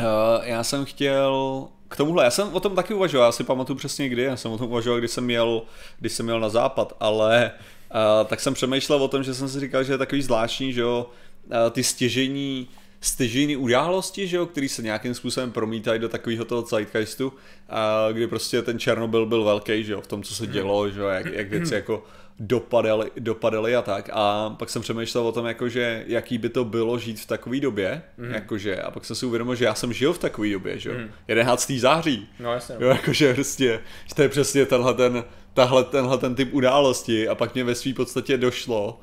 Uh, 0.00 0.44
já 0.44 0.64
jsem 0.64 0.84
chtěl 0.84 1.66
k 1.88 1.96
tomuhle, 1.96 2.24
já 2.24 2.30
jsem 2.30 2.54
o 2.54 2.60
tom 2.60 2.74
taky 2.74 2.94
uvažoval, 2.94 3.28
já 3.28 3.32
si 3.32 3.44
pamatuju 3.44 3.76
přesně 3.76 4.08
kdy, 4.08 4.22
já 4.22 4.36
jsem 4.36 4.50
o 4.50 4.58
tom 4.58 4.68
uvažoval, 4.68 4.98
když 4.98 5.10
jsem 5.10 5.30
jel, 5.30 5.62
když 5.98 6.12
jsem 6.12 6.28
jel 6.28 6.40
na 6.40 6.48
západ, 6.48 6.96
ale 7.00 7.50
uh, 7.94 8.26
tak 8.26 8.40
jsem 8.40 8.54
přemýšlel 8.54 9.02
o 9.02 9.08
tom, 9.08 9.22
že 9.22 9.34
jsem 9.34 9.48
si 9.48 9.60
říkal, 9.60 9.84
že 9.84 9.92
je 9.92 9.98
takový 9.98 10.22
zvláštní, 10.22 10.72
že 10.72 10.80
jo, 10.80 11.10
uh, 11.46 11.70
ty 11.70 11.84
stěžení 11.84 12.68
stěžejní 13.00 13.56
události, 13.56 14.26
že 14.26 14.36
jo, 14.36 14.46
který 14.46 14.68
se 14.68 14.82
nějakým 14.82 15.14
způsobem 15.14 15.52
promítají 15.52 16.00
do 16.00 16.08
takového 16.08 16.44
toho 16.44 16.62
zeitgeistu, 16.62 17.32
a 17.68 18.08
kdy 18.12 18.26
prostě 18.26 18.62
ten 18.62 18.78
Černobyl 18.78 19.26
byl 19.26 19.44
velký, 19.44 19.84
že 19.84 19.92
jo, 19.92 20.00
v 20.00 20.06
tom, 20.06 20.22
co 20.22 20.34
se 20.34 20.46
dělo, 20.46 20.90
že 20.90 21.00
jo, 21.00 21.06
jak, 21.06 21.26
jak 21.26 21.48
věci 21.48 21.74
jako 21.74 22.04
dopadaly, 22.40 23.10
dopadaly 23.18 23.76
a 23.76 23.82
tak. 23.82 24.10
A 24.12 24.50
pak 24.58 24.70
jsem 24.70 24.82
přemýšlel 24.82 25.26
o 25.26 25.32
tom, 25.32 25.46
jakože, 25.46 26.04
jaký 26.06 26.38
by 26.38 26.48
to 26.48 26.64
bylo 26.64 26.98
žít 26.98 27.20
v 27.20 27.26
takové 27.26 27.60
době, 27.60 28.02
mm. 28.16 28.30
jakože, 28.30 28.82
a 28.82 28.90
pak 28.90 29.04
jsem 29.04 29.16
si 29.16 29.26
uvědomil, 29.26 29.54
že 29.54 29.64
já 29.64 29.74
jsem 29.74 29.92
žil 29.92 30.12
v 30.12 30.18
takové 30.18 30.50
době, 30.50 30.78
že 30.78 30.88
jo, 30.88 30.94
mm. 30.98 31.10
11. 31.28 31.70
září. 31.70 32.28
No 32.40 32.52
jasně. 32.52 32.76
Jo, 32.78 32.88
jakože 32.88 33.34
prostě, 33.34 33.80
že 34.06 34.14
to 34.14 34.22
je 34.22 34.28
přesně 34.28 34.66
tenhle 34.66 34.94
ten, 34.94 35.24
tahle, 35.54 35.84
tenhle 35.84 36.18
ten 36.18 36.34
typ 36.34 36.54
události 36.54 37.28
a 37.28 37.34
pak 37.34 37.54
mě 37.54 37.64
ve 37.64 37.74
své 37.74 37.94
podstatě 37.94 38.38
došlo, 38.38 39.00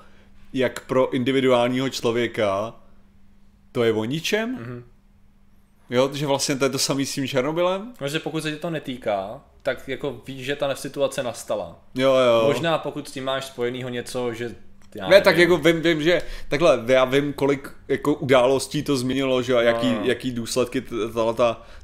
jak 0.53 0.85
pro 0.85 1.13
individuálního 1.13 1.89
člověka 1.89 2.73
to 3.71 3.83
je 3.83 3.93
o 3.93 4.05
ničem. 4.05 4.57
Mm-hmm. 4.57 4.83
Jo, 5.89 6.09
že 6.13 6.27
vlastně 6.27 6.55
to 6.55 6.65
je 6.65 6.69
to 6.69 6.79
samý 6.79 7.05
s 7.05 7.13
tím 7.13 7.27
Černobylem. 7.27 7.93
Protože 7.97 8.19
pokud 8.19 8.41
se 8.41 8.51
tě 8.51 8.57
to 8.57 8.69
netýká, 8.69 9.41
tak 9.65 9.87
jako 9.87 10.21
víš, 10.27 10.45
že 10.45 10.55
ta 10.55 10.75
situace 10.75 11.23
nastala. 11.23 11.79
Jo, 11.95 12.15
jo. 12.15 12.43
Možná 12.47 12.77
pokud 12.77 13.07
s 13.07 13.11
tím 13.11 13.23
máš 13.23 13.45
spojenýho 13.45 13.89
něco, 13.89 14.33
že 14.33 14.55
já 14.95 15.07
ne, 15.07 15.21
tak 15.21 15.37
jako 15.37 15.57
vím, 15.57 15.81
vím, 15.81 16.01
že 16.01 16.21
takhle, 16.49 16.83
já 16.87 17.05
vím, 17.05 17.33
kolik 17.33 17.69
jako 17.87 18.13
událostí 18.13 18.83
to 18.83 18.97
změnilo, 18.97 19.41
že 19.41 19.55
a 19.55 19.61
jaký, 19.61 19.91
no. 19.91 19.99
jaký 20.03 20.31
důsledky 20.31 20.83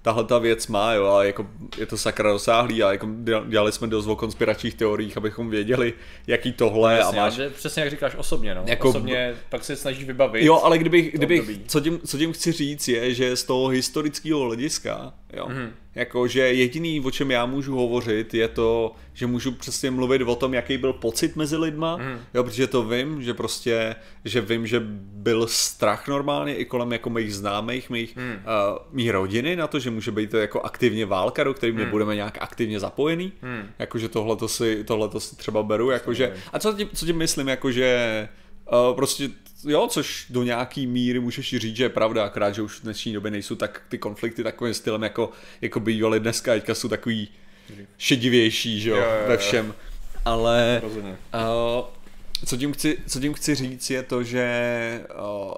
tahle, 0.02 0.24
ta 0.24 0.38
věc 0.38 0.68
má, 0.68 0.94
jo, 0.94 1.06
a 1.06 1.24
jako 1.24 1.48
je 1.78 1.86
to 1.86 1.98
sakra 1.98 2.32
dosáhlý 2.32 2.84
a 2.84 2.92
jako 2.92 3.08
dělali 3.48 3.72
jsme 3.72 3.88
dost 3.88 4.08
o 4.08 4.16
konspiračních 4.16 4.76
teoriích, 4.76 5.18
abychom 5.18 5.50
věděli, 5.50 5.94
jaký 6.28 6.52
tohle 6.52 6.98
Jasně, 6.98 7.20
a 7.20 7.24
máš... 7.24 7.40
Přesně 7.54 7.82
jak 7.82 7.92
říkáš, 7.92 8.16
osobně, 8.16 8.56
no. 8.56 8.64
Jako, 8.68 8.90
osobně 8.90 9.36
pak 9.50 9.64
se 9.64 9.76
snažíš 9.76 10.04
vybavit. 10.04 10.44
Jo, 10.44 10.62
ale 10.64 10.78
kdybych, 10.78 11.14
kdybych 11.14 11.60
co, 11.68 11.82
tím, 11.82 12.00
co 12.06 12.18
tím 12.18 12.34
chci 12.34 12.52
říct 12.52 12.88
je, 12.88 13.14
že 13.14 13.36
z 13.36 13.44
toho 13.44 13.68
historického 13.68 14.40
hlediska, 14.40 15.14
jo, 15.34 15.48
mm-hmm 15.48 15.70
jako, 15.96 16.28
že 16.28 16.40
jediný, 16.40 17.02
o 17.02 17.12
čem 17.12 17.32
já 17.32 17.46
můžu 17.46 17.76
hovořit, 17.76 18.34
je 18.34 18.48
to, 18.48 18.96
že 19.14 19.28
můžu 19.28 19.52
přesně 19.52 19.92
mluvit 19.92 20.22
o 20.22 20.36
tom, 20.36 20.54
jaký 20.54 20.78
byl 20.78 20.94
pocit 20.94 21.36
mezi 21.36 21.58
lidma, 21.58 21.98
mm. 21.98 22.20
jo, 22.34 22.44
protože 22.44 22.68
to 22.68 22.84
vím, 22.84 23.22
že 23.24 23.34
prostě, 23.34 23.96
že 24.26 24.42
vím, 24.42 24.68
že 24.68 24.80
byl 25.14 25.48
strach 25.48 26.08
normálně 26.08 26.56
i 26.56 26.66
kolem 26.66 26.92
jako 26.92 27.10
mých 27.10 27.36
známých, 27.36 27.90
mých, 27.90 28.16
mm. 28.16 28.36
uh, 29.02 29.12
rodiny 29.12 29.56
na 29.56 29.68
to, 29.68 29.80
že 29.80 29.92
může 29.92 30.12
být 30.12 30.32
to 30.32 30.38
jako 30.38 30.62
aktivně 30.62 31.06
válka, 31.06 31.44
do 31.44 31.54
které 31.54 31.74
mm. 31.74 31.80
nebudeme 31.80 32.16
nějak 32.16 32.38
aktivně 32.42 32.80
zapojený, 32.80 33.32
mm. 33.42 33.70
jakože 33.80 34.10
tohle 34.10 34.38
si, 34.46 34.84
tohleto 34.84 35.20
si 35.20 35.36
třeba 35.36 35.64
beru, 35.64 35.90
jakože, 35.90 36.34
a 36.54 36.60
co 36.60 36.74
tím, 36.74 36.90
co 36.94 37.06
tím 37.06 37.18
myslím, 37.18 37.48
jakože 37.48 38.30
uh, 38.72 38.96
prostě 38.96 39.30
jo, 39.68 39.88
což 39.88 40.26
do 40.30 40.44
nějaký 40.44 40.88
míry 40.88 41.20
můžeš 41.20 41.56
říct, 41.58 41.76
že 41.76 41.84
je 41.84 41.90
pravda, 41.90 42.26
akorát, 42.26 42.56
že 42.56 42.62
už 42.62 42.80
v 42.80 42.84
dnešní 42.84 43.14
době 43.14 43.32
nejsou 43.32 43.56
tak 43.56 43.82
ty 43.90 43.98
konflikty 43.98 44.44
takovým 44.44 44.74
stylem, 44.74 45.04
jako, 45.04 45.32
jako 45.62 45.80
bývaly 45.80 46.20
dneska, 46.20 46.54
teďka 46.54 46.76
jsou 46.76 46.88
takový 46.88 47.28
šedivější, 47.98 48.82
že 48.82 48.90
jo, 48.90 48.96
jo, 48.96 49.04
jo 49.04 49.28
ve 49.28 49.38
všem. 49.38 49.74
Ale 50.26 50.82
uh, 50.84 51.86
co, 52.46 52.58
tím 52.58 52.74
chci, 52.74 52.98
co 53.08 53.20
tím 53.20 53.34
chci 53.34 53.56
říct 53.56 53.90
je 53.90 54.04
to, 54.04 54.24
že 54.24 55.06
uh, 55.50 55.54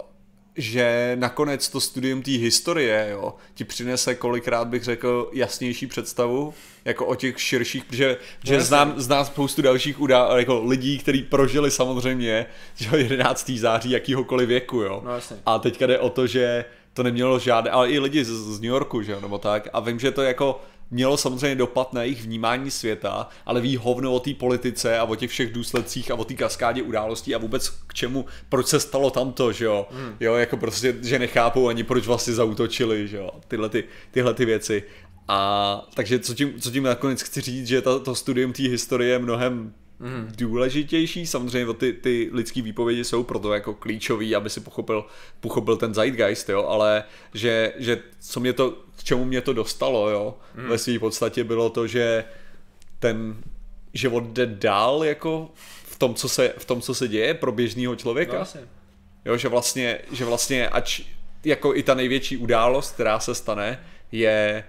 že 0.55 1.11
nakonec 1.19 1.69
to 1.69 1.79
studium 1.79 2.21
té 2.21 2.31
historie 2.31 3.07
jo, 3.11 3.35
ti 3.53 3.63
přinese 3.63 4.15
kolikrát 4.15 4.67
bych 4.67 4.83
řekl 4.83 5.29
jasnější 5.33 5.87
představu 5.87 6.53
jako 6.85 7.05
o 7.05 7.15
těch 7.15 7.41
širších, 7.41 7.85
protože 7.85 8.17
že 8.43 8.57
no, 8.57 8.63
znám, 8.63 8.93
znám 8.97 9.25
spoustu 9.25 9.61
dalších 9.61 9.99
udá, 9.99 10.29
jako 10.37 10.63
lidí, 10.63 10.97
kteří 10.97 11.23
prožili 11.23 11.71
samozřejmě 11.71 12.45
že 12.75 12.97
11. 12.97 13.49
září 13.49 13.91
jakýhokoliv 13.91 14.47
věku, 14.47 14.77
jo. 14.77 15.01
No, 15.05 15.11
a 15.45 15.59
teďka 15.59 15.87
jde 15.87 15.99
o 15.99 16.09
to, 16.09 16.27
že 16.27 16.65
to 16.93 17.03
nemělo 17.03 17.39
žádné, 17.39 17.71
ale 17.71 17.89
i 17.89 17.99
lidi 17.99 18.25
z, 18.25 18.29
z 18.29 18.59
New 18.59 18.69
Yorku, 18.69 19.01
že 19.01 19.11
jo, 19.11 19.21
nebo 19.21 19.37
tak. 19.37 19.67
A 19.73 19.79
vím, 19.79 19.99
že 19.99 20.11
to 20.11 20.21
jako 20.21 20.61
mělo 20.93 21.17
samozřejmě 21.17 21.55
dopad 21.55 21.93
na 21.93 22.03
jejich 22.03 22.23
vnímání 22.23 22.71
světa, 22.71 23.29
ale 23.45 23.61
ví 23.61 23.77
hovno 23.77 24.13
o 24.13 24.19
té 24.19 24.33
politice 24.33 24.99
a 24.99 25.03
o 25.03 25.15
těch 25.15 25.31
všech 25.31 25.53
důsledcích 25.53 26.11
a 26.11 26.15
o 26.15 26.23
té 26.23 26.33
kaskádě 26.33 26.81
událostí 26.81 27.35
a 27.35 27.37
vůbec 27.37 27.69
k 27.69 27.93
čemu, 27.93 28.25
proč 28.49 28.67
se 28.67 28.79
stalo 28.79 29.09
tamto, 29.09 29.51
že 29.51 29.65
jo, 29.65 29.87
hmm. 29.91 30.15
jo, 30.19 30.35
jako 30.35 30.57
prostě, 30.57 30.95
že 31.01 31.19
nechápou 31.19 31.67
ani 31.67 31.83
proč 31.83 32.07
vlastně 32.07 32.33
zautočili, 32.33 33.07
že 33.07 33.17
jo, 33.17 33.31
tyhle, 33.47 33.69
ty, 33.69 33.83
tyhle 34.11 34.33
ty 34.33 34.45
věci. 34.45 34.83
A 35.27 35.87
takže 35.93 36.19
co 36.19 36.33
tím, 36.33 36.59
co 36.59 36.71
tím 36.71 36.83
nakonec 36.83 37.21
chci 37.21 37.41
říct, 37.41 37.67
že 37.67 37.81
to, 37.81 37.99
to 37.99 38.15
studium 38.15 38.53
té 38.53 38.63
historie 38.63 39.11
je 39.11 39.19
mnohem 39.19 39.73
mm. 40.03 40.31
důležitější. 40.37 41.27
Samozřejmě 41.27 41.73
ty, 41.73 41.93
ty 41.93 42.29
lidské 42.33 42.61
výpovědi 42.61 43.03
jsou 43.03 43.23
proto 43.23 43.53
jako 43.53 43.73
klíčový, 43.73 44.35
aby 44.35 44.49
si 44.49 44.59
pochopil, 44.59 45.05
pochopil 45.39 45.77
ten 45.77 45.93
zeitgeist, 45.93 46.49
jo, 46.49 46.65
ale 46.65 47.03
že, 47.33 47.73
že 47.77 47.99
co 48.19 48.39
mě 48.39 48.53
to, 48.53 48.71
k 48.95 49.03
čemu 49.03 49.25
mě 49.25 49.41
to 49.41 49.53
dostalo, 49.53 50.09
jo, 50.09 50.37
mm. 50.55 50.67
ve 50.67 50.77
své 50.77 50.99
podstatě 50.99 51.43
bylo 51.43 51.69
to, 51.69 51.87
že 51.87 52.23
ten 52.99 53.35
život 53.93 54.23
jde 54.23 54.45
dál 54.45 55.03
jako 55.03 55.51
v 55.83 55.99
tom, 55.99 56.15
co 56.15 56.29
se, 56.29 56.53
v 56.57 56.65
tom, 56.65 56.81
co 56.81 56.93
se 56.93 57.07
děje 57.07 57.33
pro 57.33 57.51
běžného 57.51 57.95
člověka. 57.95 58.47
No, 58.55 58.61
jo, 59.25 59.37
že 59.37 59.47
vlastně, 59.47 59.99
že 60.11 60.25
vlastně 60.25 60.69
ač 60.69 61.01
jako 61.43 61.75
i 61.75 61.83
ta 61.83 61.93
největší 61.93 62.37
událost, 62.37 62.91
která 62.91 63.19
se 63.19 63.35
stane, 63.35 63.83
je 64.11 64.63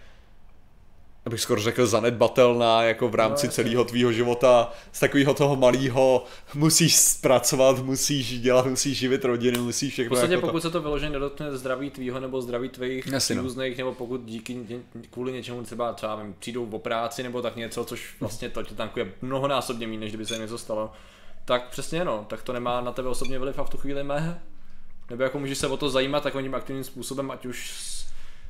abych 1.27 1.41
skoro 1.41 1.61
řekl, 1.61 1.87
zanedbatelná 1.87 2.83
jako 2.83 3.09
v 3.09 3.15
rámci 3.15 3.47
no, 3.47 3.53
celého 3.53 3.85
tvýho 3.85 4.13
života 4.13 4.73
z 4.93 5.01
takového 5.01 5.35
toho 5.35 5.57
malého 5.57 6.25
musíš 6.55 6.97
zpracovat, 6.97 7.79
musíš 7.79 8.41
dělat, 8.41 8.67
musíš 8.67 8.99
živit 8.99 9.25
rodinu, 9.25 9.65
musíš 9.65 9.93
všechno. 9.93 10.09
V 10.09 10.11
podstatě 10.11 10.35
jako 10.35 10.47
pokud 10.47 10.63
to... 10.63 10.69
se 10.69 10.71
to 10.71 10.81
vyloženě 10.81 11.13
nedotkne 11.13 11.57
zdraví 11.57 11.91
tvýho 11.91 12.21
nebo 12.21 12.43
zdraví 12.43 12.69
tvých 12.69 13.07
no. 13.07 13.19
příbuzných, 13.19 13.79
nebo 13.79 13.93
pokud 13.93 14.25
díky 14.25 14.67
kvůli 15.11 15.33
něčemu 15.33 15.63
třeba 15.63 15.93
třeba 15.93 16.17
vím, 16.17 16.35
přijdou 16.39 16.69
o 16.71 16.79
práci 16.79 17.23
nebo 17.23 17.43
tak 17.43 17.57
něco, 17.57 17.85
což 17.85 18.15
vlastně 18.21 18.49
to 18.49 18.63
tě 18.63 18.75
tankuje 18.75 19.13
mnohonásobně 19.23 19.87
méně, 19.87 20.01
než 20.01 20.11
kdyby 20.11 20.27
se 20.27 20.39
něco 20.39 20.59
stalo, 20.59 20.93
tak 21.45 21.69
přesně 21.69 22.05
no, 22.05 22.27
tak 22.29 22.43
to 22.43 22.53
nemá 22.53 22.81
na 22.81 22.93
tebe 22.93 23.09
osobně 23.09 23.39
vliv 23.39 23.59
a 23.59 23.65
v 23.65 23.71
tu 23.71 23.77
chvíli 23.77 24.05
meh. 24.05 24.25
Nebo 25.11 25.23
jako 25.23 25.39
můžeš 25.39 25.59
se 25.59 25.67
o 25.67 25.77
to 25.77 25.91
zajímat 25.91 26.23
takovým 26.23 26.55
aktivním 26.55 26.85
způsobem, 26.85 27.31
ať 27.31 27.47
už 27.47 27.75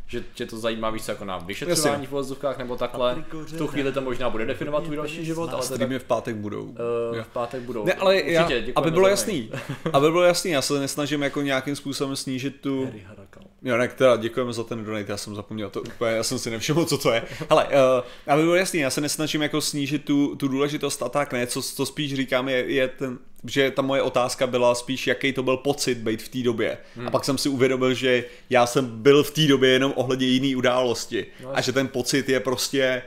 že 0.07 0.25
tě 0.35 0.47
to 0.47 0.59
zajímá 0.59 0.91
víc 0.91 1.09
jako 1.09 1.25
na 1.25 1.39
vyšetřování 1.39 1.93
Jasně. 1.93 2.07
v 2.07 2.11
vozovkách 2.11 2.59
nebo 2.59 2.77
takhle. 2.77 3.25
V 3.31 3.59
tu 3.59 3.67
chvíli 3.67 3.93
to 3.93 4.01
možná 4.01 4.31
bude 4.31 4.47
definovat 4.47 4.85
tvůj 4.85 4.97
další 4.97 5.25
život, 5.25 5.51
ale 5.53 5.63
streamy 5.63 5.99
v 5.99 6.05
pátek 6.05 6.37
budou. 6.37 6.65
Uh, 6.65 7.23
v 7.23 7.29
pátek 7.33 7.63
budou. 7.63 7.85
Ne, 7.85 7.95
ale 7.95 8.23
já, 8.31 8.49
aby 8.77 8.91
bylo 8.91 9.09
jasný, 9.09 9.51
aby 9.93 10.11
bylo 10.11 10.23
jasný, 10.23 10.51
já 10.51 10.63
se 10.63 10.81
nesnažím 10.81 11.23
jako 11.23 11.43
nějakým 11.43 11.77
způsobem 11.77 12.17
snížit 12.17 12.61
tu... 12.61 12.81
Jo, 12.81 12.91
ne, 13.65 13.89
teda 13.89 14.17
děkujeme 14.17 14.53
za 14.53 14.65
ten 14.65 14.85
donate, 14.85 15.13
já 15.13 15.17
jsem 15.17 15.35
zapomněl 15.35 15.71
to 15.71 15.83
úplně, 15.83 16.13
já 16.13 16.23
jsem 16.23 16.39
si 16.39 16.51
nevšiml, 16.51 16.85
co 16.85 16.99
to 16.99 17.13
je. 17.13 17.23
Hele, 17.51 17.65
uh, 17.65 17.73
aby 18.27 18.43
bylo 18.43 18.55
jasný, 18.55 18.81
já 18.81 18.91
se 18.91 19.01
nesnažím 19.01 19.43
jako 19.43 19.61
snížit 19.61 20.05
tu, 20.05 20.37
tu 20.37 20.49
důležitost 20.49 21.03
a 21.03 21.09
tak, 21.09 21.33
ne, 21.33 21.47
co, 21.47 21.63
co 21.63 21.87
spíš 21.87 22.15
říkám 22.15 22.49
je, 22.49 22.57
je 22.57 22.89
ten, 22.89 23.19
že 23.45 23.71
ta 23.71 23.83
moje 23.83 24.03
otázka 24.03 24.47
byla 24.47 24.75
spíš, 24.75 25.07
jaký 25.07 25.33
to 25.33 25.43
byl 25.43 25.57
pocit 25.57 25.99
být 25.99 26.23
v 26.23 26.29
té 26.29 26.43
době. 26.43 26.79
Hmm. 26.97 27.09
A 27.09 27.11
pak 27.11 27.25
jsem 27.25 27.39
si 27.39 27.49
uvědomil, 27.49 27.95
že 27.95 28.25
já 28.51 28.67
jsem 28.67 29.03
byl 29.03 29.23
v 29.23 29.31
té 29.31 29.47
době 29.47 29.71
jenom 29.71 29.93
ohledně 29.97 30.27
jiný 30.27 30.57
události. 30.57 31.27
No, 31.43 31.57
a 31.57 31.61
že 31.61 31.73
ten 31.73 31.89
pocit 31.89 32.29
je 32.29 32.41
prostě, 32.41 33.03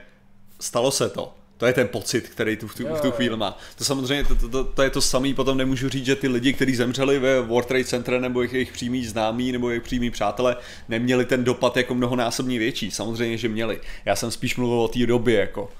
stalo 0.60 0.90
se 0.90 1.08
to. 1.08 1.37
To 1.58 1.66
je 1.66 1.72
ten 1.72 1.88
pocit, 1.88 2.28
který 2.28 2.56
tu 2.56 2.68
v 2.68 2.74
tu, 2.74 2.86
v 2.94 3.00
tu 3.00 3.10
chvíli 3.10 3.36
má. 3.36 3.58
To 3.78 3.84
samozřejmě, 3.84 4.24
to, 4.24 4.34
to, 4.34 4.48
to, 4.48 4.64
to 4.64 4.82
je 4.82 4.90
to 4.90 5.00
samý, 5.00 5.34
potom 5.34 5.58
nemůžu 5.58 5.88
říct, 5.88 6.06
že 6.06 6.16
ty 6.16 6.28
lidi, 6.28 6.52
kteří 6.52 6.74
zemřeli 6.74 7.18
ve 7.18 7.40
World 7.40 7.68
Trade 7.68 7.84
Center 7.84 8.20
nebo 8.20 8.40
jejich, 8.40 8.52
jejich 8.52 8.72
přímý 8.72 9.06
známí 9.06 9.52
nebo 9.52 9.70
jejich 9.70 9.82
přímý 9.82 10.10
přátelé, 10.10 10.56
neměli 10.88 11.24
ten 11.24 11.44
dopad 11.44 11.76
jako 11.76 11.94
mnohonásobně 11.94 12.58
větší. 12.58 12.90
Samozřejmě, 12.90 13.36
že 13.36 13.48
měli. 13.48 13.80
Já 14.04 14.16
jsem 14.16 14.30
spíš 14.30 14.56
mluvil 14.56 14.80
o 14.80 14.88
té 14.88 15.06
době, 15.06 15.40
jako. 15.40 15.70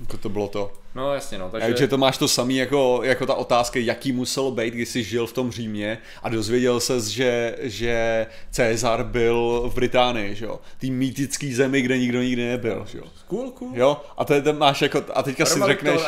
Jako 0.00 0.16
to 0.16 0.28
bylo 0.28 0.48
to. 0.48 0.72
No 0.94 1.14
jasně, 1.14 1.38
no. 1.38 1.50
Takže... 1.50 1.66
Takže 1.66 1.88
to 1.88 1.98
máš 1.98 2.18
to 2.18 2.28
samý 2.28 2.56
jako, 2.56 3.00
jako 3.02 3.26
ta 3.26 3.34
otázka, 3.34 3.78
jaký 3.78 4.12
muselo 4.12 4.50
být, 4.50 4.74
když 4.74 4.88
jsi 4.88 5.02
žil 5.04 5.26
v 5.26 5.32
tom 5.32 5.52
Římě 5.52 5.98
a 6.22 6.28
dozvěděl 6.28 6.80
se, 6.80 7.00
že, 7.00 7.56
že 7.60 8.26
Cezar 8.50 9.04
byl 9.04 9.62
v 9.72 9.74
Británii, 9.74 10.34
že 10.34 10.44
jo? 10.44 10.60
Tý 10.78 10.90
mýtický 10.90 11.54
zemi, 11.54 11.82
kde 11.82 11.98
nikdo 11.98 12.22
nikdy 12.22 12.48
nebyl, 12.48 12.86
že 12.92 12.98
jo? 12.98 13.04
Cool, 13.26 13.50
cool. 13.50 13.70
Jo? 13.74 14.00
A 14.16 14.24
to 14.24 14.34
je 14.34 14.42
ten 14.42 14.58
máš 14.58 14.82
jako, 14.82 15.04
a 15.14 15.22
teďka 15.22 15.44
si 15.46 15.60
řekneš... 15.66 16.00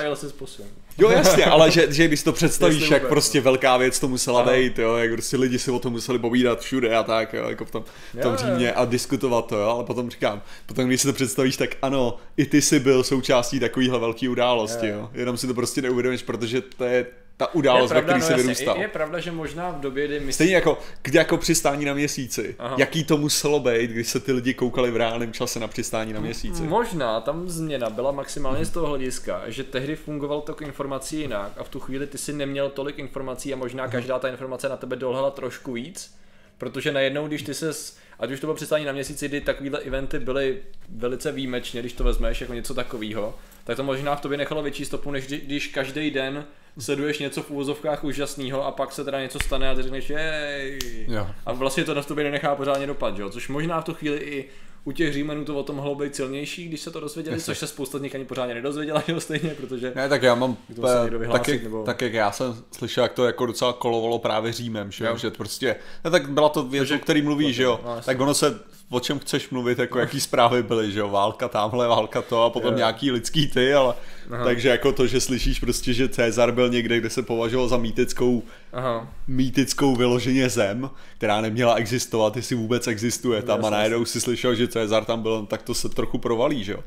Jo, 0.99 1.11
jasně, 1.11 1.45
ale 1.45 1.71
že, 1.71 1.93
že 1.93 2.07
když 2.09 2.23
to 2.23 2.33
představíš, 2.33 2.91
jak 2.91 3.09
prostě 3.09 3.41
velká 3.41 3.77
věc 3.77 4.01
to 4.01 4.09
musela 4.09 4.43
být, 4.43 4.79
jo, 4.79 4.97
jak 4.97 5.13
prostě 5.13 5.37
lidi 5.37 5.59
si 5.59 5.71
o 5.71 5.79
tom 5.79 5.93
museli 5.93 6.19
povídat 6.19 6.61
všude 6.61 6.97
a 6.97 7.03
tak, 7.03 7.33
jo, 7.33 7.49
jako 7.49 7.65
v 7.65 7.71
tom, 7.71 7.85
v 8.15 8.23
tom 8.23 8.37
Římě 8.37 8.73
a 8.73 8.85
diskutovat 8.85 9.47
to, 9.47 9.57
jo, 9.57 9.69
ale 9.69 9.85
potom 9.85 10.11
říkám, 10.11 10.43
potom 10.67 10.87
když 10.87 11.01
si 11.01 11.07
to 11.07 11.13
představíš, 11.13 11.57
tak 11.57 11.71
ano, 11.83 12.17
i 12.37 12.47
ty 12.47 12.63
jsi 12.63 12.81
byl 12.81 13.05
součástí 13.05 13.61
takovýhle 13.61 13.99
velký 13.99 14.29
události, 14.77 14.89
jo, 14.89 15.11
jenom 15.21 15.37
si 15.37 15.47
to 15.47 15.55
prostě 15.55 15.83
neuvědomíš, 15.83 16.23
protože 16.23 16.61
to 16.61 16.85
je 16.85 17.07
ta 17.37 17.55
událost, 17.55 17.91
je 17.91 17.95
pravda, 17.95 18.13
ve 18.13 18.21
který 18.21 18.21
no, 18.21 18.27
se 18.27 18.43
vyrůstal. 18.43 18.77
Je, 18.77 18.83
je, 18.83 18.89
pravda, 18.89 19.21
že 19.21 19.33
možná 19.33 19.71
v 19.71 19.81
době, 19.81 20.07
kdy 20.07 20.21
my... 20.21 20.33
Stejně 20.33 20.55
jako, 20.55 20.79
jako 21.13 21.37
přistání 21.37 21.85
na 21.85 21.95
měsíci. 21.95 22.57
Aha. 22.59 22.77
Jaký 22.79 23.05
to 23.05 23.17
muselo 23.17 23.61
být, 23.61 23.91
když 23.91 24.09
se 24.09 24.21
ty 24.21 24.33
lidi 24.33 24.55
koukali 24.55 24.91
v 24.91 24.97
reálném 24.97 25.33
čase 25.33 25.61
na 25.61 25.69
přistání 25.69 26.13
na 26.13 26.21
měsíci. 26.21 26.63
Možná 26.63 27.21
tam 27.21 27.49
změna 27.49 27.91
byla 27.91 28.13
maximálně 28.13 28.65
z 28.65 28.71
toho 28.71 28.87
hlediska, 28.87 29.43
že 29.47 29.65
tehdy 29.65 29.97
fungoval 29.97 30.41
tok 30.41 30.63
informací 30.63 31.21
jinak 31.21 31.53
a 31.57 31.65
v 31.65 31.69
tu 31.69 31.81
chvíli 31.81 32.07
ty 32.07 32.19
si 32.19 32.33
neměl 32.33 32.71
tolik 32.71 32.99
informací 32.99 33.53
a 33.53 33.57
možná 33.57 33.89
každá 33.89 34.19
ta 34.19 34.29
informace 34.29 34.69
na 34.69 34.77
tebe 34.77 34.97
dolhala 34.97 35.31
trošku 35.31 35.73
víc 35.73 36.15
protože 36.63 36.93
najednou, 36.93 37.27
když 37.27 37.43
ty 37.43 37.55
ses, 37.55 37.97
ať 38.19 38.31
už 38.31 38.41
to 38.41 38.47
bylo 38.47 38.55
přistání 38.55 38.85
na 38.85 38.93
měsíci, 38.93 39.29
kdy 39.29 39.41
takovýhle 39.41 39.81
eventy 39.81 40.19
byly 40.19 40.63
velice 40.89 41.33
výjimečně, 41.33 41.81
když 41.81 41.93
to 41.93 42.05
vezmeš 42.05 42.41
jako 42.41 42.55
něco 42.55 42.75
takového, 42.75 43.35
tak 43.65 43.77
to 43.77 43.83
možná 43.83 44.17
v 44.17 44.21
tobě 44.21 44.39
nechalo 44.39 44.63
větší 44.63 44.85
stopu, 44.85 45.11
než 45.11 45.27
kdy- 45.27 45.41
když 45.41 45.67
každý 45.69 46.11
den 46.11 46.45
sleduješ 46.79 47.19
něco 47.19 47.43
v 47.43 47.51
úvozovkách 47.51 48.05
úžasného 48.05 48.67
a 48.67 48.71
pak 48.71 48.93
se 48.93 49.05
teda 49.05 49.21
něco 49.21 49.39
stane 49.41 49.71
a 49.71 49.75
ty 49.75 49.83
řekneš 49.83 50.11
jej. 50.11 50.79
Jo. 51.09 51.27
A 51.47 51.53
vlastně 51.53 51.85
to 51.85 51.95
na 51.95 52.03
tobě 52.03 52.25
nenechá 52.25 52.55
pořádně 52.55 52.87
dopad, 52.87 53.17
že 53.17 53.23
jo? 53.23 53.31
Což 53.31 53.49
možná 53.49 53.81
v 53.81 53.85
tu 53.85 53.95
chvíli 53.95 54.17
i 54.19 54.49
u 54.85 54.93
těch 54.93 55.13
římenů 55.13 55.45
to 55.45 55.57
o 55.59 55.63
tom 55.63 55.77
mohlo 55.77 55.95
být 55.95 56.17
silnější, 56.17 56.69
když 56.69 56.81
se 56.81 56.91
to 56.91 57.01
dozvěděli, 57.01 57.41
což 57.41 57.59
se 57.59 57.67
spousta 57.67 57.99
z 57.99 58.03
nich 58.03 58.15
ani 58.15 58.25
pořádně 58.25 58.55
nedozvěděla, 58.55 59.03
že 59.07 59.13
jo, 59.13 59.21
stejně, 59.21 59.51
protože 59.51 59.93
Ne, 59.97 60.09
tak 60.09 60.23
já 60.23 60.35
mám, 60.35 60.57
někdo 60.69 60.83
tak, 60.89 61.13
vyhlásit, 61.21 61.53
jak, 61.53 61.63
nebo- 61.63 61.83
tak 61.85 62.03
jak 62.03 62.13
já 62.13 62.33
jsem 62.33 62.57
slyšel, 62.73 63.03
jak 63.03 63.13
to 63.13 63.27
jako 63.27 63.47
docela 63.47 63.73
kolovalo 63.73 64.19
právě 64.19 64.53
Římem, 64.53 64.93
že, 64.93 65.05
jo? 65.05 65.17
Že 65.17 65.31
prostě, 65.31 65.77
ne, 66.05 66.11
tak 66.11 66.31
byla 66.31 66.49
to 66.49 66.63
věc, 66.63 66.91
o 66.91 66.99
který 66.99 67.23
mluví, 67.23 67.53
že 67.53 67.63
jo, 67.63 67.81
no, 67.85 68.01
tak 68.05 68.21
ono 68.21 68.35
se, 68.35 68.61
o 68.93 69.01
čem 69.01 69.19
chceš 69.19 69.51
mluvit, 69.51 69.79
jako 69.79 69.99
jaký 69.99 70.21
zprávy 70.21 70.63
byly, 70.63 70.93
že 70.93 71.01
jo, 71.01 71.09
válka 71.09 71.49
tamhle, 71.49 71.89
válka 71.89 72.23
to 72.23 72.43
a 72.45 72.51
potom 72.51 72.73
Jo. 72.73 72.77
nějaký 72.79 73.11
lidský 73.11 73.49
ty, 73.49 73.75
ale 73.75 73.95
Aha. 74.31 74.45
takže 74.45 74.69
jako 74.69 74.93
to, 74.93 75.07
že 75.07 75.21
slyšíš 75.21 75.61
prostě, 75.61 75.93
že 75.93 76.09
Cezar 76.09 76.53
byl 76.53 76.69
někde, 76.69 76.99
kde 76.99 77.11
se 77.11 77.23
považoval 77.23 77.69
za 77.69 77.77
mýtickou 77.77 78.43
Aha, 78.73 79.09
mýtickou 79.27 79.97
vyloženě 79.97 80.49
zem, 80.49 80.91
která 81.17 81.41
neměla 81.41 81.75
existovat, 81.75 82.37
jestli 82.37 82.57
vůbec 82.57 82.87
existuje 82.87 83.43
tam 83.43 83.59
a 83.61 83.63
Jasně, 83.63 83.71
najednou 83.71 84.05
si 84.05 84.21
slyšel, 84.21 84.55
že 84.55 84.69
Cezar 84.69 85.05
tam 85.05 85.23
byl, 85.23 85.47
tak 85.47 85.63
to 85.63 85.75
se 85.75 85.89
trochu 85.89 86.19
provalí, 86.19 86.65
že 86.65 86.73
jo. 86.73 86.85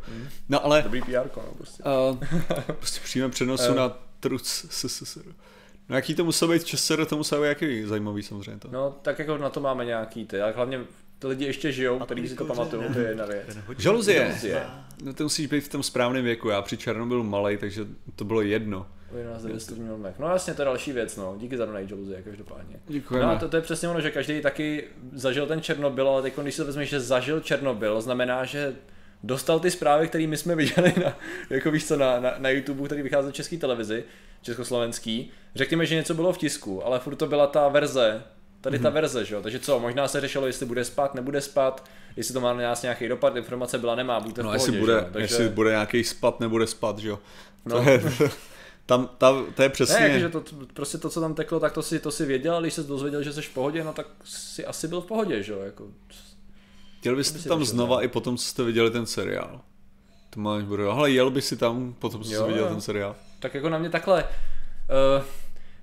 No 0.49 0.65
ale 0.65 0.81
dobrý 0.81 1.01
PR, 1.01 1.29
no, 1.37 1.43
prostě. 1.57 1.83
Uh, 1.83 2.17
prostě 2.79 2.99
přímém 3.03 3.31
přenosu 3.31 3.71
Eh. 3.71 3.75
na 3.75 3.97
truc 4.19 4.65
SSSR. 4.69 5.25
No 5.89 5.95
jaký 5.95 6.15
to 6.15 6.25
muselo 6.25 6.51
být 6.51 6.63
ČSR, 6.65 7.05
to 7.05 7.17
muselo 7.17 7.41
být 7.41 7.47
jaký 7.47 7.83
zajímavý 7.83 8.23
samozřejmě 8.23 8.59
to. 8.59 8.67
No, 8.71 8.95
tak 9.01 9.19
jako 9.19 9.37
na 9.37 9.49
to 9.49 9.59
máme 9.59 9.85
nějaký 9.85 10.25
ty, 10.25 10.41
ale 10.41 10.51
hlavně 10.51 10.79
ty 11.19 11.27
lidi 11.27 11.45
ještě 11.45 11.71
žijou, 11.71 11.99
který 11.99 12.27
si 12.27 12.35
to 12.35 12.45
pamatují, 12.45 12.93
to 12.93 12.99
je 12.99 13.07
jedna 13.07 13.25
věc. 13.25 13.57
Žaluzie. 13.77 14.25
Žaluzie. 14.27 14.63
No 15.03 15.13
to 15.13 15.23
musíš 15.23 15.47
být 15.47 15.61
v 15.61 15.69
tom 15.69 15.83
správném 15.83 16.23
věku, 16.23 16.49
já 16.49 16.61
při 16.61 16.77
Černobylu 16.77 17.23
malej, 17.23 17.57
takže 17.57 17.85
to 18.15 18.25
bylo 18.25 18.41
jedno. 18.41 18.87
O 19.13 19.17
11 19.17 19.43
devětstevních 19.43 19.87
filmech. 19.87 20.15
No 20.19 20.29
jasně, 20.29 20.53
to 20.53 20.61
je 20.61 20.65
další 20.65 20.91
věc, 20.91 21.17
no. 21.17 21.35
Díky 21.37 21.57
za 21.57 21.65
donate 21.65 21.87
Jaluzie, 21.89 22.21
každopádně. 22.21 22.79
Děkujeme. 22.87 23.25
No 23.25 23.31
a 23.31 23.39
to, 23.39 23.49
to, 23.49 23.55
je 23.55 23.61
přesně 23.61 23.89
ono, 23.89 24.01
že 24.01 24.11
každý 24.11 24.41
taky 24.41 24.83
zažil 25.13 25.47
ten 25.47 25.61
Černobyl, 25.61 26.09
ale 26.09 26.21
teď 26.21 26.33
když 26.41 26.55
si 26.55 26.61
to 26.61 26.65
vezmeš, 26.65 26.89
že 26.89 26.99
zažil 26.99 27.39
Černobyl, 27.39 28.01
znamená, 28.01 28.45
že 28.45 28.75
dostal 29.23 29.59
ty 29.59 29.71
zprávy, 29.71 30.07
které 30.07 30.27
my 30.27 30.37
jsme 30.37 30.55
viděli 30.55 30.93
na, 31.03 31.17
jako 31.49 31.71
víš 31.71 31.87
co, 31.87 31.97
na, 31.97 32.19
na, 32.19 32.33
na 32.37 32.49
YouTube, 32.49 32.85
který 32.85 33.01
vychází 33.01 33.31
v 33.31 33.33
české 33.33 33.57
televizi, 33.57 34.03
československý. 34.41 35.31
Řekněme, 35.55 35.85
že 35.85 35.95
něco 35.95 36.13
bylo 36.13 36.33
v 36.33 36.37
tisku, 36.37 36.85
ale 36.85 36.99
furt 36.99 37.15
to 37.15 37.27
byla 37.27 37.47
ta 37.47 37.67
verze, 37.67 38.23
tady 38.65 38.77
Mhm. 38.77 38.83
ta 38.83 38.89
verze, 38.89 39.25
že 39.25 39.35
jo? 39.35 39.41
Takže 39.41 39.59
co, 39.59 39.79
možná 39.79 40.07
se 40.07 40.21
řešilo, 40.21 40.47
jestli 40.47 40.65
bude 40.65 40.85
spát, 40.85 41.15
nebude 41.15 41.41
spát, 41.41 41.89
jestli 42.17 42.33
to 42.33 42.39
má 42.41 42.53
na 42.53 42.61
nás 42.63 42.81
nějaký 42.81 43.07
dopad, 43.07 43.35
informace 43.35 43.77
byla, 43.77 43.95
nemá, 43.95 44.19
buďte 44.19 44.43
No 44.43 44.49
v 44.49 44.53
jestli 44.53 44.71
pohodě, 44.71 44.79
bude, 44.79 44.93
že 44.93 44.99
jo? 45.05 45.09
Takže... 45.13 45.33
jestli 45.35 45.49
bude 45.49 45.69
nějaký 45.69 46.03
spad, 46.03 46.39
nebude 46.39 46.67
spad, 46.67 46.99
že 46.99 47.09
jo. 47.09 47.19
To 47.69 47.83
No. 47.83 47.91
je, 47.91 48.03
tam, 48.85 49.09
tam, 49.17 49.45
to 49.55 49.63
je 49.63 49.69
přesně. 49.69 49.99
Ne, 49.99 50.07
jakože 50.07 50.29
to, 50.29 50.43
prostě 50.73 50.97
to, 50.97 51.09
co 51.09 51.21
tam 51.21 51.33
teklo, 51.33 51.59
tak 51.59 51.73
to 51.73 51.81
si, 51.83 51.99
to 51.99 52.11
si 52.11 52.25
věděl, 52.25 52.55
a 52.55 52.61
když 52.61 52.73
se 52.73 52.83
dozvěděl, 52.83 53.23
že 53.23 53.33
jsi 53.33 53.41
v 53.41 53.49
pohodě, 53.53 53.83
no 53.83 53.93
tak 53.93 54.07
si 54.23 54.65
asi 54.65 54.87
byl 54.87 55.01
v 55.01 55.05
pohodě, 55.05 55.43
že 55.43 55.51
jo, 55.53 55.59
jako... 55.59 55.87
Chtěl 56.99 57.13
by 57.13 57.17
byste 57.17 57.49
tam 57.49 57.59
došel, 57.59 57.73
znova 57.73 57.97
ne? 57.97 58.03
i 58.03 58.07
potom, 58.07 58.37
co 58.37 58.45
jste 58.45 58.63
viděli 58.63 58.91
ten 58.91 59.05
seriál. 59.05 59.61
To 60.29 60.39
máš 60.39 60.63
bude, 60.63 60.83
ale 60.85 61.11
jel 61.11 61.29
by 61.29 61.41
si 61.41 61.57
tam 61.57 61.93
potom, 61.99 62.23
co 62.23 62.29
jsi 62.29 62.43
viděl 62.43 62.67
ten 62.67 62.81
seriál. 62.81 63.15
Tak 63.39 63.53
jako 63.53 63.69
na 63.69 63.77
mě 63.77 63.89
takhle, 63.89 64.23
uh, 64.23 65.23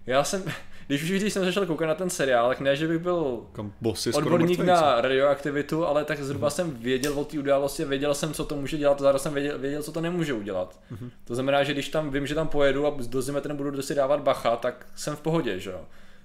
já 0.06 0.24
jsem, 0.24 0.44
když 0.92 1.10
už 1.10 1.20
když 1.20 1.32
jsem 1.32 1.44
začal 1.44 1.66
koukat 1.66 1.88
na 1.88 1.94
ten 1.94 2.10
seriál, 2.10 2.48
tak 2.48 2.60
ne, 2.60 2.76
že 2.76 2.88
bych 2.88 2.98
byl 2.98 3.46
Kam 3.52 3.72
odborník 4.14 4.58
na 4.58 5.00
radioaktivitu, 5.00 5.86
ale 5.86 6.04
tak 6.04 6.22
zhruba 6.22 6.50
jsem 6.50 6.70
věděl 6.70 7.18
o 7.18 7.24
té 7.24 7.38
události, 7.38 7.84
věděl 7.84 8.14
jsem, 8.14 8.32
co 8.32 8.44
to 8.44 8.56
může 8.56 8.76
dělat, 8.76 9.00
zároveň 9.00 9.20
jsem 9.20 9.34
věděl, 9.34 9.58
věděl 9.58 9.82
co 9.82 9.92
to 9.92 10.00
nemůže 10.00 10.32
udělat. 10.32 10.80
To 11.24 11.34
znamená, 11.34 11.64
že 11.64 11.72
když 11.72 11.88
tam 11.88 12.10
vím, 12.10 12.26
že 12.26 12.34
tam 12.34 12.48
pojedu 12.48 12.86
a 12.86 12.96
do 13.06 13.22
zimetr 13.22 13.54
budu 13.54 13.82
si 13.82 13.94
dávat 13.94 14.20
bacha, 14.20 14.56
tak 14.56 14.86
jsem 14.94 15.16
v 15.16 15.20
pohodě, 15.20 15.58
že 15.58 15.70
jo. 15.70 15.80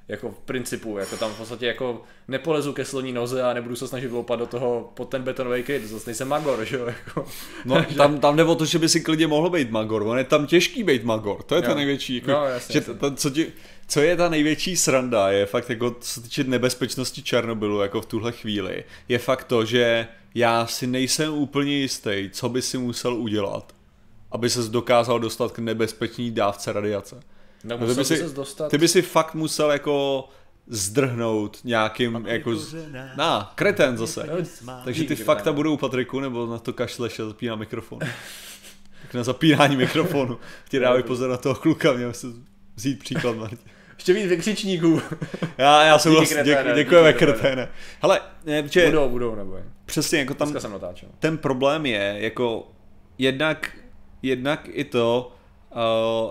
Jako 0.08 0.32
v 0.32 0.40
principu, 0.40 0.98
jako 0.98 1.18
tam 1.18 1.32
v 1.32 1.38
podstatě 1.38 1.66
jako 1.66 2.02
nepolezu 2.28 2.74
ke 2.74 2.86
sloní 2.86 3.12
noze 3.12 3.44
a 3.44 3.54
nebudu 3.54 3.76
se 3.76 3.88
snažit 3.88 4.08
vloupat 4.08 4.40
do 4.40 4.46
toho 4.46 4.92
pod 4.94 5.06
ten 5.10 5.22
betonový 5.24 5.64
kryt, 5.64 5.86
zase 5.86 6.10
nejsem 6.10 6.28
magor, 6.28 6.66
že 6.66 6.78
jo, 6.78 6.86
jako. 6.86 7.26
No, 7.66 7.86
tam, 7.98 8.20
tam 8.20 8.36
jde 8.36 8.44
o 8.44 8.56
to, 8.56 8.66
že 8.66 8.80
by 8.80 8.90
si 8.90 9.02
klidně 9.02 9.28
mohl 9.28 9.50
být 9.50 9.72
Magor, 9.72 10.02
on 10.04 10.18
je 10.18 10.24
tam 10.24 10.48
těžký 10.48 10.84
být 10.84 11.04
Magor, 11.04 11.44
to 11.44 11.56
je 11.56 11.62
ta 11.62 11.74
největší, 11.74 12.16
jako, 12.16 12.32
No, 12.32 12.46
jasně, 12.46 12.74
že 12.74 12.80
jasně. 12.80 12.94
to, 12.94 13.16
co, 13.16 13.30
ti, 13.30 13.48
co 13.88 14.02
je 14.02 14.18
ta 14.18 14.30
největší 14.30 14.78
sranda, 14.78 15.32
je 15.32 15.46
fakt 15.46 15.70
jako, 15.70 15.92
co 15.92 16.10
se 16.10 16.22
týče 16.22 16.44
nebezpečnosti 16.44 17.24
Černobylu, 17.24 17.82
jako 17.82 18.02
v 18.02 18.06
tuhle 18.06 18.32
chvíli, 18.32 18.84
je 19.10 19.20
fakt 19.20 19.44
to, 19.44 19.66
že 19.66 20.08
já 20.36 20.68
si 20.68 20.88
nejsem 20.88 21.34
úplně 21.34 21.74
jistý, 21.74 22.30
co 22.32 22.50
by 22.50 22.62
si 22.62 22.78
musel 22.78 23.14
udělat, 23.16 23.76
aby 24.32 24.50
ses 24.50 24.70
dokázal 24.70 25.20
dostat 25.20 25.52
k 25.52 25.60
nebezpečný 25.60 26.32
dávce 26.32 26.74
radiace. 26.74 27.20
No, 27.64 27.78
No, 27.78 27.96
by 27.96 28.06
si, 28.06 28.34
dostat... 28.34 28.70
ty 28.72 28.78
by 28.78 28.88
si 28.88 29.02
fakt 29.02 29.34
musel 29.36 29.72
jako 29.72 30.30
zdrhnout 30.68 31.58
nějakým, 31.64 32.26
jako, 32.28 32.56
z... 32.56 32.76
na, 33.16 33.52
kreten 33.56 33.98
zase. 33.98 34.30
Takže 34.86 35.04
ty 35.04 35.16
fakta 35.16 35.54
budou 35.54 35.74
u 35.74 35.78
Patriku, 35.78 36.20
nebo 36.20 36.46
na 36.46 36.58
to 36.60 36.74
kašleš 36.74 37.20
a 37.20 37.26
zapíná 37.26 37.56
mikrofon. 37.56 38.00
tak 39.02 39.14
na 39.14 39.24
zapínání 39.24 39.76
mikrofonu. 39.76 40.38
Ti 40.70 40.80
dávaj 40.80 41.04
pozor 41.04 41.30
na 41.30 41.38
toho 41.38 41.56
kluka, 41.56 41.94
měl 41.94 42.14
se 42.14 42.28
vzít 42.76 43.00
příklad, 43.00 43.38
Martin. 43.38 43.60
Ještě 43.98 44.14
víc 44.14 44.26
vykřičníků. 44.30 45.02
Já, 45.58 45.84
já 45.84 46.00
jsem 46.00 46.12
vlastně, 46.16 46.44
kreténe, 46.44 46.76
děkujeme 46.76 47.14
kreténe. 47.14 47.70
Hele, 48.02 48.22
ne, 48.46 48.64
protože 48.64 48.86
budou, 48.86 49.10
budou, 49.10 49.36
nebo 49.36 49.60
přesně 49.86 50.20
jako 50.20 50.34
tam 50.34 50.48
Dneska 50.48 50.60
jsem 50.62 50.72
natáčel. 50.72 51.10
ten 51.20 51.38
problém 51.38 51.86
je, 51.86 52.16
jako 52.18 52.72
jednak, 53.18 53.78
jednak 54.22 54.68
i 54.72 54.84
to, 54.84 55.36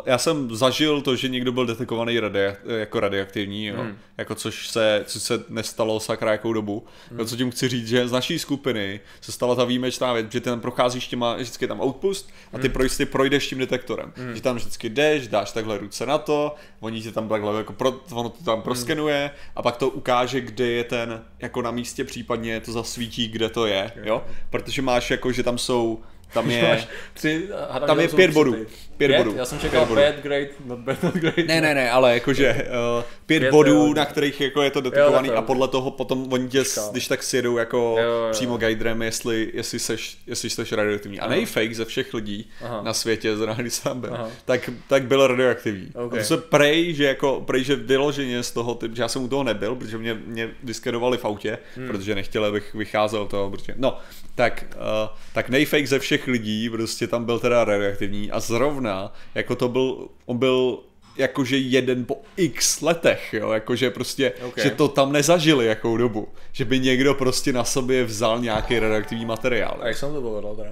já 0.06 0.18
jsem 0.18 0.56
zažil 0.56 1.00
to, 1.00 1.16
že 1.16 1.28
někdo 1.28 1.52
byl 1.52 1.66
detekovaný 1.66 2.20
radia, 2.20 2.56
jako 2.66 3.00
radioaktivní, 3.00 3.66
jo, 3.66 3.76
Hmm. 3.76 3.98
jako 4.18 4.34
což 4.34 4.68
se, 4.68 5.02
což 5.06 5.22
se 5.22 5.44
nestalo 5.48 6.00
sakra 6.00 6.32
jakou 6.32 6.52
dobu. 6.52 6.84
Hmm. 7.10 7.26
Co 7.26 7.36
tím 7.36 7.50
chci 7.50 7.68
říct, 7.68 7.88
že 7.88 8.08
z 8.08 8.12
naší 8.12 8.38
skupiny 8.38 9.00
se 9.20 9.32
stala 9.32 9.54
ta 9.54 9.64
výjimečná 9.64 10.12
věc, 10.12 10.32
že 10.32 10.40
ty 10.40 10.44
tam 10.44 10.60
procházíš 10.60 11.06
těma, 11.06 11.34
vždycky 11.34 11.66
tam 11.66 11.80
outpost 11.80 12.30
a 12.52 12.58
ty, 12.58 12.68
hmm. 12.68 13.06
projdeš 13.06 13.46
tím 13.48 13.58
detektorem. 13.58 14.12
Hmm. 14.16 14.34
Že 14.34 14.42
tam 14.42 14.56
vždycky 14.56 14.88
jdeš, 14.88 15.28
dáš 15.28 15.52
takhle 15.52 15.78
ruce 15.78 16.06
na 16.06 16.18
to, 16.18 16.54
oni 16.80 17.02
tě 17.02 17.12
tam 17.12 17.28
takhle 17.28 17.58
jako 17.58 17.72
pro, 17.72 18.00
ono 18.12 18.28
to 18.28 18.44
tam 18.44 18.62
proskenuje 18.62 19.30
a 19.56 19.62
pak 19.62 19.76
to 19.76 19.88
ukáže, 19.88 20.40
kde 20.40 20.66
je 20.66 20.84
ten, 20.84 21.24
jako 21.38 21.62
na 21.62 21.70
místě 21.70 22.04
případně 22.04 22.60
to 22.60 22.72
zasvítí, 22.72 23.28
kde 23.28 23.48
to 23.48 23.66
je, 23.66 23.92
jo? 24.04 24.24
Protože 24.50 24.82
máš 24.82 25.10
jako, 25.10 25.32
že 25.32 25.42
tam 25.42 25.58
jsou, 25.58 26.00
tam 26.32 26.50
je... 26.50 26.86
Tři, 27.14 27.48
Tam 27.86 28.00
je 28.00 28.08
pět 28.08 28.30
bodů. 28.30 28.52
ty. 28.54 28.66
Pět 28.96 29.16
bodů. 29.16 29.34
Já 29.36 29.44
jsem 29.44 29.58
Pět 29.58 29.70
čekal 29.70 29.86
bodů. 29.86 30.00
bad, 30.00 30.14
great, 30.22 30.48
not 30.66 30.78
bad, 30.78 31.02
not 31.02 31.14
great. 31.14 31.36
Ne, 31.46 31.60
ne, 31.60 31.74
ne, 31.74 31.90
ale 31.90 32.14
jakože 32.14 32.52
uh, 32.54 33.02
pět, 33.02 33.06
Pět, 33.26 33.40
pět 33.40 33.50
bodů, 33.50 33.74
jo. 33.74 33.94
na 33.94 34.04
kterých 34.04 34.40
jako 34.40 34.62
je 34.62 34.70
to 34.70 34.80
detekovaný 34.80 35.30
a 35.30 35.42
podle 35.42 35.68
toho 35.68 35.90
potom 35.90 36.32
oni 36.32 36.48
tě, 36.48 36.62
když 36.90 37.08
tak 37.08 37.22
sjedou 37.22 37.56
jako 37.56 37.76
Jo, 37.76 38.04
jo, 38.04 38.10
jo. 38.10 38.28
přímo 38.32 38.56
guiderem, 38.56 39.02
jestli, 39.02 39.50
jestli, 39.54 39.78
seš, 39.78 40.18
jestli 40.26 40.50
seš 40.50 40.72
radioaktivní. 40.72 41.20
A 41.20 41.24
Aha. 41.24 41.34
nejfake 41.34 41.74
ze 41.74 41.84
všech 41.84 42.14
lidí 42.14 42.50
Aha. 42.64 42.82
na 42.82 42.92
světě, 42.94 43.36
zrovna 43.36 43.54
když 43.54 43.74
jsem 43.74 44.00
byl, 44.00 44.14
Aha. 44.14 44.30
tak, 44.44 44.70
tak 44.88 45.02
byl 45.04 45.26
radioaktivní. 45.26 45.88
Ok. 45.94 46.14
A 46.14 46.16
to 46.16 46.24
se 46.24 46.36
prej, 46.36 46.94
že 46.94 47.04
jako, 47.04 47.42
prej, 47.46 47.64
že 47.64 47.76
vyloženě 47.76 48.42
z 48.42 48.50
toho, 48.50 48.74
typ, 48.74 48.96
že 48.96 49.02
já 49.02 49.08
jsem 49.08 49.22
u 49.22 49.28
toho 49.28 49.44
nebyl, 49.44 49.74
protože 49.74 49.98
mě, 49.98 50.14
mě 50.14 50.50
diskedovali 50.62 51.18
v 51.18 51.24
autě, 51.24 51.58
hmm. 51.76 51.86
protože 51.88 52.14
nechtěli, 52.14 52.48
abych 52.48 52.74
vycházel 52.74 53.26
toho, 53.26 53.50
protože, 53.50 53.74
no, 53.76 53.98
tak, 54.34 54.64
uh, 54.76 55.16
tak 55.32 55.48
nejfake 55.48 55.86
ze 55.88 55.98
všech 55.98 56.15
lidí, 56.26 56.70
prostě 56.70 57.06
tam 57.06 57.24
byl 57.24 57.38
teda 57.38 57.64
radioaktivní 57.64 58.30
a 58.30 58.40
zrovna, 58.40 59.12
jako 59.34 59.56
to 59.56 59.68
byl, 59.68 60.08
on 60.26 60.38
byl 60.38 60.78
jakože 61.16 61.58
jeden 61.58 62.04
po 62.04 62.22
x 62.36 62.80
letech, 62.80 63.34
jo, 63.34 63.50
jakože 63.50 63.90
prostě, 63.90 64.32
Ok. 64.32 64.48
okay. 64.48 64.64
že 64.64 64.70
to 64.70 64.88
tam 64.88 65.12
nezažili 65.12 65.66
jakou 65.66 65.96
dobu, 65.96 66.28
že 66.52 66.64
by 66.64 66.80
někdo 66.80 67.14
prostě 67.14 67.52
na 67.52 67.64
sobě 67.64 68.04
vzal 68.04 68.40
nějaký 68.40 68.78
radioaktivní 68.78 69.26
materiál. 69.26 69.78
A 69.80 69.88
jak 69.88 69.96
jsem 69.96 70.12
to 70.12 70.20
povedl 70.20 70.56
teda? 70.56 70.70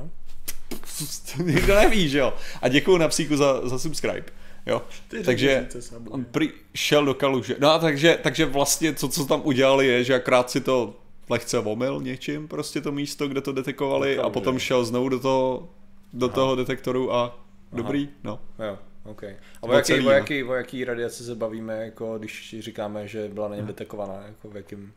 Nikdo 1.44 1.74
neví, 1.74 2.08
že 2.08 2.18
jo. 2.18 2.34
A 2.62 2.68
děkuju 2.68 2.96
na 2.96 3.08
psíku 3.08 3.36
za, 3.36 3.68
za 3.68 3.78
subscribe. 3.78 4.24
Jo. 4.66 4.82
Takže 5.24 5.68
on 6.10 6.24
prý 6.24 6.50
šel 6.74 7.04
do 7.04 7.14
kaluže. 7.14 7.56
No 7.58 7.70
a 7.70 7.78
takže, 7.78 8.18
takže 8.22 8.46
vlastně 8.46 8.92
to, 8.92 9.08
co 9.08 9.24
tam 9.24 9.40
udělali, 9.44 9.86
je, 9.86 10.04
že 10.04 10.14
akrát 10.14 10.50
si 10.50 10.60
to 10.60 10.96
lehce 11.28 11.58
omyl 11.58 12.00
něčím, 12.02 12.48
prostě 12.48 12.80
to 12.80 12.92
místo, 12.92 13.28
kde 13.28 13.40
to 13.40 13.52
detekovali 13.52 14.18
a 14.18 14.30
potom 14.30 14.58
šel 14.58 14.84
znovu 14.84 15.08
do 15.08 15.20
toho, 15.20 15.68
do 16.12 16.28
toho 16.28 16.56
detektoru 16.56 17.14
a 17.14 17.44
dobrý, 17.72 18.08
no. 18.24 18.40
Jo, 18.66 18.78
OK. 19.04 19.22
A 19.22 19.36
o 19.62 19.72
jaký, 19.72 19.92
o, 19.92 20.02
no. 20.02 20.10
jaký, 20.10 20.44
o 20.44 20.54
jaký 20.54 20.84
radiaci 20.84 21.24
se 21.24 21.34
bavíme, 21.34 21.84
jako 21.84 22.18
když 22.18 22.56
říkáme, 22.58 23.08
že 23.08 23.28
byla 23.28 23.48
na 23.48 23.56
něm 23.56 23.66
detekovaná, 23.66 24.22
jako 24.26 24.48
v 24.48 24.56
jakém 24.56 24.92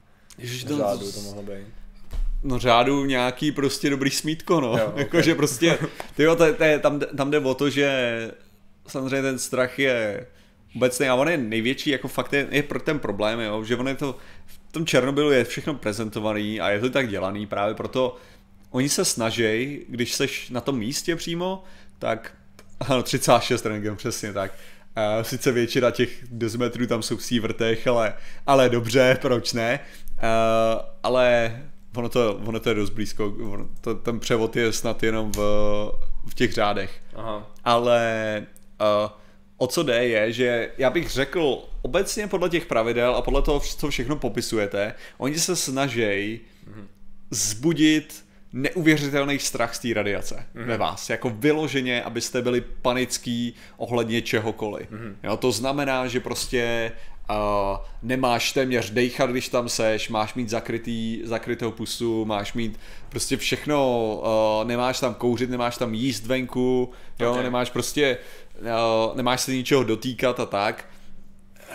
řádu 0.77 1.11
to 1.11 1.21
mohlo 1.21 1.43
být? 1.43 1.67
No 2.43 2.59
řádu 2.59 3.05
nějaký 3.05 3.51
prostě 3.51 3.89
dobrý 3.89 4.11
smítko, 4.11 4.61
no. 4.61 4.67
Jo, 4.67 4.77
Jo, 4.77 4.87
ok. 4.91 4.97
Jakože 4.97 5.35
prostě, 5.35 5.77
tyjo, 6.15 6.35
to, 6.35 6.53
to, 6.53 6.63
tam, 6.79 6.99
tam 6.99 7.31
jde 7.31 7.39
o 7.39 7.53
to, 7.53 7.69
že 7.69 7.91
samozřejmě 8.87 9.21
ten 9.21 9.39
strach 9.39 9.79
je 9.79 10.27
obecný 10.75 11.07
a 11.07 11.15
on 11.15 11.29
je 11.29 11.37
největší, 11.37 11.89
jako 11.89 12.07
fakt 12.07 12.33
je, 12.33 12.47
je 12.51 12.63
pro 12.63 12.79
ten 12.79 12.99
problém, 12.99 13.39
jo, 13.39 13.63
že 13.63 13.75
on 13.75 13.87
je 13.87 13.95
to, 13.95 14.15
tom 14.71 14.85
Černobylu 14.85 15.31
je 15.31 15.43
všechno 15.43 15.73
prezentovaný 15.73 16.61
a 16.61 16.69
je 16.69 16.79
to 16.79 16.89
tak 16.89 17.09
dělaný 17.09 17.47
právě 17.47 17.75
proto, 17.75 18.15
oni 18.71 18.89
se 18.89 19.05
snaží, 19.05 19.85
když 19.89 20.13
seš 20.15 20.49
na 20.49 20.61
tom 20.61 20.77
místě 20.77 21.15
přímo, 21.15 21.63
tak 21.99 22.33
ano, 22.79 23.03
36 23.03 23.65
rentgen, 23.65 23.95
přesně 23.95 24.33
tak. 24.33 24.53
Sice 25.21 25.51
většina 25.51 25.91
těch 25.91 26.09
dozimetrů 26.31 26.87
tam 26.87 27.03
jsou 27.03 27.17
v 27.17 27.23
sievertech, 27.23 27.87
ale, 27.87 28.13
ale 28.47 28.69
dobře, 28.69 29.17
proč 29.21 29.53
ne? 29.53 29.79
Uh, 30.23 30.81
ale 31.03 31.57
ono 31.95 32.09
to, 32.09 32.41
ono 32.45 32.59
to 32.59 32.69
je 32.69 32.75
dost 32.75 32.89
blízko, 32.89 33.35
ono, 33.51 33.67
to, 33.81 33.95
ten 33.95 34.19
převod 34.19 34.55
je 34.55 34.73
snad 34.73 35.03
jenom 35.03 35.31
v, 35.31 35.39
v 36.29 36.33
těch 36.33 36.53
řádech. 36.53 37.01
Aha. 37.15 37.51
Ale 37.63 38.45
uh, 38.81 39.11
o 39.57 39.67
co 39.67 39.83
jde 39.83 40.05
je, 40.05 40.31
že 40.31 40.71
já 40.77 40.89
bych 40.89 41.09
řekl 41.09 41.63
obecně 41.81 42.27
podle 42.27 42.49
těch 42.49 42.65
pravidel 42.65 43.15
a 43.15 43.21
podle 43.21 43.41
toho, 43.41 43.59
co 43.59 43.89
všechno 43.89 44.15
popisujete, 44.15 44.93
oni 45.17 45.39
se 45.39 45.55
snaží 45.55 46.39
zbudit 47.31 48.27
neuvěřitelný 48.53 49.39
strach 49.39 49.75
z 49.75 49.79
té 49.79 49.93
radiace 49.93 50.35
mm-hmm. 50.35 50.65
ve 50.65 50.77
vás. 50.77 51.09
Jako 51.09 51.29
vyloženě, 51.29 52.03
abyste 52.03 52.41
byli 52.41 52.61
panický 52.61 53.53
ohledně 53.77 54.21
čehokoliv. 54.21 54.91
Mm-hmm. 54.91 55.15
Jo, 55.23 55.37
to 55.37 55.51
znamená, 55.51 56.07
že 56.07 56.19
prostě 56.19 56.91
uh, 57.29 57.35
nemáš 58.01 58.51
téměř 58.51 58.89
dejchat, 58.89 59.29
když 59.29 59.49
tam 59.49 59.69
seš, 59.69 60.09
máš 60.09 60.33
mít 60.33 60.49
zakrytý, 60.49 61.21
zakrytou 61.23 61.71
pusu, 61.71 62.25
máš 62.25 62.53
mít 62.53 62.79
prostě 63.09 63.37
všechno, 63.37 63.99
uh, 64.61 64.67
nemáš 64.67 64.99
tam 64.99 65.13
kouřit, 65.13 65.49
nemáš 65.49 65.77
tam 65.77 65.93
jíst 65.93 66.25
venku, 66.25 66.91
jo, 67.19 67.31
Okay. 67.31 67.43
nemáš 67.43 67.69
prostě, 67.69 68.17
nemáš 69.15 69.41
se 69.41 69.51
ničeho 69.51 69.83
dotýkat 69.83 70.39
a 70.39 70.45
tak. 70.45 70.85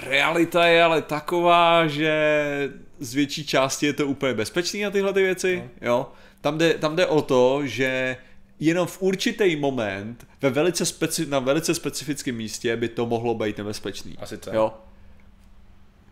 Realita 0.03 0.66
je 0.66 0.83
ale 0.83 1.03
taková, 1.03 1.87
že 1.87 2.12
z 2.99 3.14
větší 3.14 3.47
části 3.47 3.87
je 3.87 3.92
to 3.92 4.07
úplně 4.07 4.35
bezpečný 4.35 4.83
na 4.83 4.90
tyhle 4.90 5.12
ty 5.12 5.23
věci, 5.23 5.62
No. 5.81 5.88
jo. 5.88 6.12
Tam 6.40 6.59
jde, 6.59 6.75
tam 6.75 6.97
jde 6.97 7.07
o 7.07 7.23
to, 7.23 7.61
že 7.66 8.16
jenom 8.61 8.87
v 8.87 9.03
určitý 9.03 9.57
moment 9.57 10.27
ve 10.42 10.51
velice 10.51 10.85
speci- 10.85 11.29
na 11.29 11.38
velice 11.38 11.75
specifickém 11.75 12.35
místě 12.37 12.77
by 12.77 12.88
to 12.88 13.07
mohlo 13.07 13.35
být 13.35 13.59
nebezpečný. 13.59 14.16
A 14.21 14.27
sice? 14.27 14.51
Jo. 14.55 14.75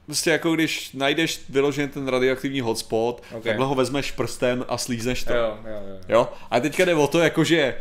Prostě 0.07 0.31
jako 0.31 0.55
když 0.55 0.93
najdeš 0.93 1.41
vyloženě 1.49 1.89
ten 1.89 2.09
radioaktivní 2.09 2.61
hotspot, 2.61 3.23
Ok. 3.37 3.43
takhle 3.45 3.67
ho 3.67 3.75
vezmeš 3.75 4.13
prstem 4.13 4.65
a 4.69 4.79
slízneš 4.79 5.25
to. 5.25 5.33
Jo, 5.35 5.59
jo, 5.67 5.81
jo. 5.89 5.99
Jo? 6.09 6.29
A 6.51 6.61
teďka 6.61 6.85
jde 6.85 6.95
o 6.95 7.07
to, 7.07 7.19
jakože 7.21 7.75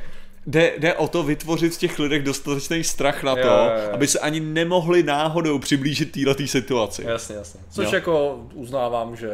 jde, 0.47 0.73
jde 0.78 0.93
o 0.93 1.08
to 1.08 1.23
vytvořit 1.23 1.75
v 1.75 1.78
těch 1.78 1.99
lidech 1.99 2.23
dostatečný 2.23 2.84
strach 2.84 3.23
na 3.23 3.36
to, 3.36 3.41
Jo, 3.41 3.47
jo, 3.47 3.84
jo. 3.84 3.89
aby 3.93 4.08
se 4.08 4.19
ani 4.19 4.39
nemohli 4.39 5.04
náhodou 5.04 5.60
přiblížit 5.60 6.12
této 6.12 6.47
situaci. 6.47 7.04
Jasně, 7.08 7.36
jasně. 7.36 7.60
Což 7.71 7.86
Jo. 7.86 7.95
jako 7.95 8.45
uznávám, 8.54 9.15
že 9.15 9.30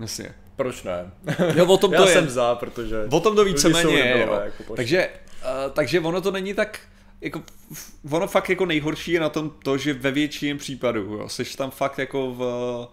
Jasně. 0.00 0.34
proč 0.56 0.82
ne? 0.82 1.10
Jo, 1.54 1.66
o 1.66 1.76
tom 1.76 1.92
Já 1.92 2.02
to 2.02 2.08
je. 2.08 2.12
jsem 2.14 2.28
za, 2.30 2.54
protože... 2.54 2.96
O 3.10 3.20
tom 3.20 3.36
to 3.36 3.44
víceméně 3.44 3.94
je, 3.94 4.20
jo. 4.20 4.40
jako 4.44 4.74
takže, 4.76 5.08
uh, 5.42 5.72
takže 5.72 6.00
ono 6.00 6.20
to 6.20 6.30
není 6.30 6.54
tak, 6.54 6.80
jako, 7.20 7.42
ono 8.10 8.26
fakt 8.26 8.50
jako 8.50 8.66
nejhorší 8.66 9.12
je 9.12 9.20
na 9.20 9.28
tom 9.28 9.50
to, 9.64 9.78
že 9.78 9.92
ve 9.94 10.10
většině 10.10 10.54
případů, 10.56 11.00
jo, 11.02 11.28
seš 11.28 11.56
tam 11.56 11.70
fakt 11.70 11.98
jako 11.98 12.30
v, 12.34 12.40
uh, 12.40 12.86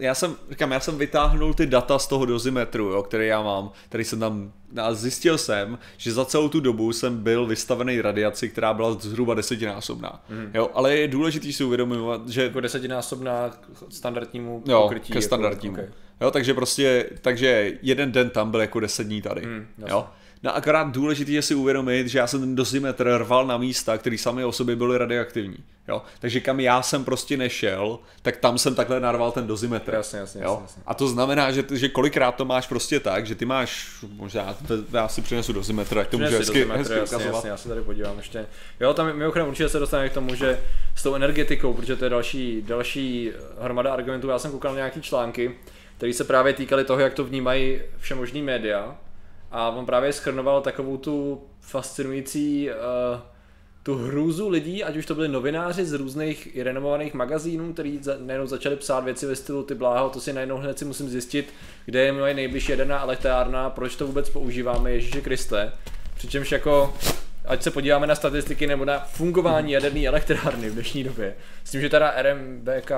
já 0.00 0.14
jsem, 0.14 0.36
říkám, 0.50 0.72
já 0.72 0.80
jsem 0.80 0.98
vytáhnul 0.98 1.54
ty 1.54 1.66
data 1.66 1.98
z 1.98 2.06
toho 2.06 2.26
dozimetru, 2.26 2.84
jo, 2.84 3.02
který 3.02 3.26
já 3.26 3.42
mám, 3.42 3.70
který 3.88 4.04
jsem 4.04 4.20
tam, 4.20 4.52
a 4.82 4.94
zjistil 4.94 5.38
jsem, 5.38 5.78
že 5.96 6.12
za 6.12 6.24
celou 6.24 6.48
tu 6.48 6.60
dobu 6.60 6.92
jsem 6.92 7.22
byl 7.22 7.46
vystavený 7.46 8.00
radiaci, 8.00 8.48
která 8.48 8.74
byla 8.74 8.92
zhruba 8.92 9.34
desetinásobná, 9.34 10.24
Mhm. 10.30 10.50
jo, 10.54 10.70
ale 10.74 10.96
je 10.96 11.08
důležitý 11.08 11.52
si 11.52 11.64
uvědomovat, 11.64 12.28
že 12.28 12.42
Jako 12.42 12.60
desetinásobná 12.60 13.48
k 13.50 13.58
standardnímu 13.92 14.62
jo, 14.66 14.82
pokrytí. 14.82 15.12
ke 15.12 15.18
jako- 15.18 15.26
standardnímu. 15.26 15.76
ok. 15.76 15.88
Jo, 16.20 16.30
takže 16.30 16.54
prostě, 16.54 17.10
takže 17.22 17.72
jeden 17.82 18.12
den 18.12 18.30
tam 18.30 18.50
byl 18.50 18.60
jako 18.60 18.80
deset 18.80 19.04
dní 19.06 19.22
tady. 19.22 19.40
Jasně. 19.40 19.92
jo. 19.92 20.06
No 20.42 20.56
akorát 20.56 20.90
důležitý 20.92 21.32
je 21.32 21.42
si 21.42 21.54
uvědomit, 21.54 22.06
že 22.06 22.18
já 22.18 22.26
jsem 22.26 22.40
ten 22.40 22.54
dosimetr 22.54 23.16
rval 23.16 23.46
na 23.46 23.58
místa, 23.58 23.98
které 23.98 24.18
sami 24.18 24.44
o 24.44 24.52
sobě 24.52 24.76
byly 24.76 24.98
radioaktivní. 24.98 25.56
Jo? 25.88 26.02
Takže 26.20 26.40
kam 26.40 26.60
já 26.60 26.82
jsem 26.82 27.04
prostě 27.04 27.36
nešel, 27.36 27.98
tak 28.22 28.36
tam 28.36 28.58
jsem 28.58 28.74
takhle 28.74 29.00
narval 29.00 29.32
ten 29.32 29.46
dosimetr. 29.46 29.94
Jasně, 29.94 30.18
jasně, 30.18 30.42
jo? 30.44 30.50
jasně, 30.50 30.62
jasně. 30.62 30.82
A 30.86 30.94
to 30.94 31.08
znamená, 31.08 31.50
že, 31.50 31.64
že 31.70 31.88
kolikrát 31.88 32.32
to 32.32 32.44
máš 32.44 32.66
prostě 32.66 33.00
tak, 33.00 33.26
že 33.26 33.34
ty 33.34 33.44
máš, 33.44 33.88
možná 34.16 34.56
já 34.92 35.08
si 35.08 35.22
přinesu 35.22 35.52
dosimetr, 35.52 35.98
ať 35.98 36.08
to 36.08 36.16
si 36.16 36.22
hezky, 36.24 36.64
hezky 36.64 36.78
jasně, 36.78 36.96
ukazovat. 36.96 37.34
jasně, 37.34 37.50
já 37.50 37.56
se 37.56 37.68
tady 37.68 37.80
podívám 37.80 38.18
ještě. 38.18 38.46
Jo, 38.80 38.94
tam 38.94 39.06
mimochodem 39.16 39.48
určitě 39.48 39.68
se 39.68 39.78
dostaneme 39.78 40.08
k 40.08 40.14
tomu, 40.14 40.34
že 40.34 40.60
s 40.96 41.02
tou 41.02 41.14
energetikou, 41.14 41.74
protože 41.74 41.96
to 41.96 42.04
je 42.04 42.10
další, 42.10 42.62
další 42.62 43.32
hromada 43.60 43.92
argumentů, 43.92 44.28
já 44.28 44.38
jsem 44.38 44.50
koukal 44.50 44.72
na 44.72 44.76
nějaký 44.76 45.02
články, 45.02 45.54
které 45.96 46.12
se 46.12 46.24
právě 46.24 46.52
týkaly 46.52 46.84
toho, 46.84 47.00
jak 47.00 47.14
to 47.14 47.24
vnímají 47.24 47.80
všemožný 47.98 48.42
média. 48.42 48.96
A 49.50 49.70
on 49.70 49.86
právě 49.86 50.12
schrnoval 50.12 50.60
takovou 50.60 50.96
tu 50.96 51.42
fascinující 51.60 52.70
uh, 52.70 53.20
tu 53.82 53.94
hrůzu 53.94 54.48
lidí, 54.48 54.84
ať 54.84 54.96
už 54.96 55.06
to 55.06 55.14
byli 55.14 55.28
novináři 55.28 55.84
z 55.84 55.92
různých 55.92 56.58
renomovaných 56.62 57.14
magazínů, 57.14 57.72
který 57.72 57.98
za, 58.02 58.16
najednou 58.18 58.46
začali 58.46 58.76
psát 58.76 59.04
věci 59.04 59.26
ve 59.26 59.36
stylu 59.36 59.62
ty 59.62 59.74
bláho, 59.74 60.10
to 60.10 60.20
si 60.20 60.32
najednou 60.32 60.56
hned 60.56 60.78
si 60.78 60.84
musím 60.84 61.08
zjistit, 61.08 61.54
kde 61.84 62.00
je 62.00 62.12
moje 62.12 62.34
nejbližší 62.34 62.70
jaderná 62.70 63.02
elektrárna, 63.02 63.70
proč 63.70 63.96
to 63.96 64.06
vůbec 64.06 64.30
používáme, 64.30 64.92
Ježíše 64.92 65.20
Kriste. 65.20 65.72
Přičemž 66.14 66.52
jako, 66.52 66.94
ať 67.44 67.62
se 67.62 67.70
podíváme 67.70 68.06
na 68.06 68.14
statistiky 68.14 68.66
nebo 68.66 68.84
na 68.84 68.98
fungování 68.98 69.72
jaderné 69.72 70.06
elektrárny 70.06 70.70
v 70.70 70.74
dnešní 70.74 71.04
době, 71.04 71.34
s 71.64 71.70
tím, 71.70 71.80
že 71.80 71.88
teda 71.88 72.14
RMBK 72.16 72.92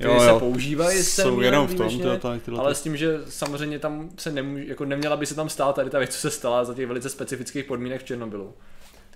Jo, 0.00 0.12
jo, 0.14 0.20
se 0.20 0.26
jo. 0.28 0.38
používají 0.38 1.02
Jsou 1.02 1.40
jenom 1.40 1.66
v 1.66 1.74
tom, 1.74 1.88
výjimečně, 1.88 1.98
tyhle- 2.02 2.18
tyhle- 2.18 2.38
tyhle- 2.40 2.60
ale 2.60 2.74
s 2.74 2.82
tím, 2.82 2.96
že 2.96 3.20
samozřejmě 3.28 3.78
tam 3.78 4.10
se 4.18 4.32
nemůže, 4.32 4.64
jako 4.66 4.84
neměla 4.84 5.16
by 5.16 5.26
se 5.26 5.34
tam 5.34 5.48
stát 5.48 5.74
tady 5.76 5.90
ta 5.90 5.98
věc, 5.98 6.14
co 6.14 6.18
se 6.20 6.30
stala 6.30 6.64
za 6.64 6.74
těch 6.74 6.86
velice 6.86 7.08
specifických 7.08 7.64
podmínek 7.64 8.00
v 8.00 8.04
Černobylu. 8.04 8.54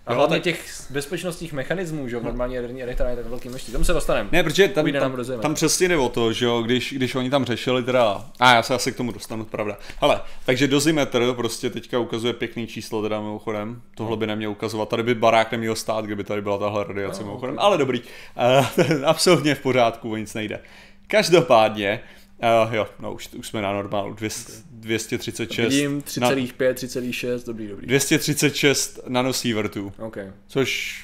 A 0.06 0.12
Jo, 0.12 0.18
hlavně 0.18 0.36
tak- 0.36 0.42
těch 0.44 0.86
bezpečnostních 0.90 1.52
mechanismů, 1.52 2.08
že 2.08 2.14
jo, 2.16 2.20
v 2.20 2.24
normální 2.24 2.54
jaderní 2.54 2.82
elektrárně 2.82 3.16
tak 3.16 3.26
velký 3.26 3.48
množství. 3.48 3.72
Tam 3.72 3.84
se 3.84 3.92
dostaneme. 3.92 4.28
Ne, 4.32 4.42
protože 4.42 4.68
tam, 4.68 4.84
Půjde 4.84 5.00
tam, 5.00 5.14
rozjemen. 5.14 5.42
tam 5.42 5.54
přesně 5.54 5.88
jde 5.88 5.96
o 5.96 6.08
to, 6.08 6.32
že 6.32 6.44
jo, 6.46 6.62
když, 6.62 6.92
když 6.92 7.14
oni 7.14 7.30
tam 7.30 7.44
řešili 7.44 7.82
teda, 7.82 8.24
a 8.40 8.54
já 8.54 8.62
se 8.62 8.74
asi 8.74 8.92
k 8.92 8.96
tomu 8.96 9.12
dostanu, 9.12 9.44
pravda. 9.44 9.78
Hele, 10.00 10.20
takže 10.44 10.68
dozimetr 10.68 11.32
prostě 11.32 11.70
teďka 11.70 11.98
ukazuje 11.98 12.32
pěkný 12.32 12.66
číslo 12.66 13.02
teda 13.02 13.20
mimochodem, 13.20 13.82
tohle 13.96 14.16
by 14.16 14.26
neměl 14.26 14.50
ukazovat, 14.50 14.88
tady 14.88 15.02
by 15.02 15.14
barák 15.14 15.52
neměl 15.52 15.74
stát, 15.74 16.04
kdyby 16.04 16.24
tady 16.24 16.42
byla 16.42 16.58
tahle 16.58 16.84
radiace 16.84 17.20
No, 17.20 17.26
mimochodem, 17.26 17.58
ale 17.58 17.78
dobrý, 17.78 18.00
uh, 18.00 19.04
absolutně 19.04 19.54
v 19.54 19.60
pořádku, 19.60 20.10
o 20.12 20.16
nic 20.16 20.34
nejde. 20.34 20.60
Každopádně, 21.06 22.00
uh, 22.66 22.74
jo, 22.74 22.86
no 23.00 23.12
už, 23.12 23.28
už 23.38 23.48
jsme 23.48 23.62
na 23.62 23.72
normálu, 23.72 24.14
200, 24.14 24.52
236, 24.84 25.68
Vidím 25.72 26.02
na, 26.20 26.30
3,5, 26.30 26.72
3,6, 26.72 27.46
dobrý, 27.46 27.68
dobrý. 27.68 27.86
236 27.86 29.00
nanosievertů, 29.08 29.92
OK, 29.98 30.16
což 30.46 31.00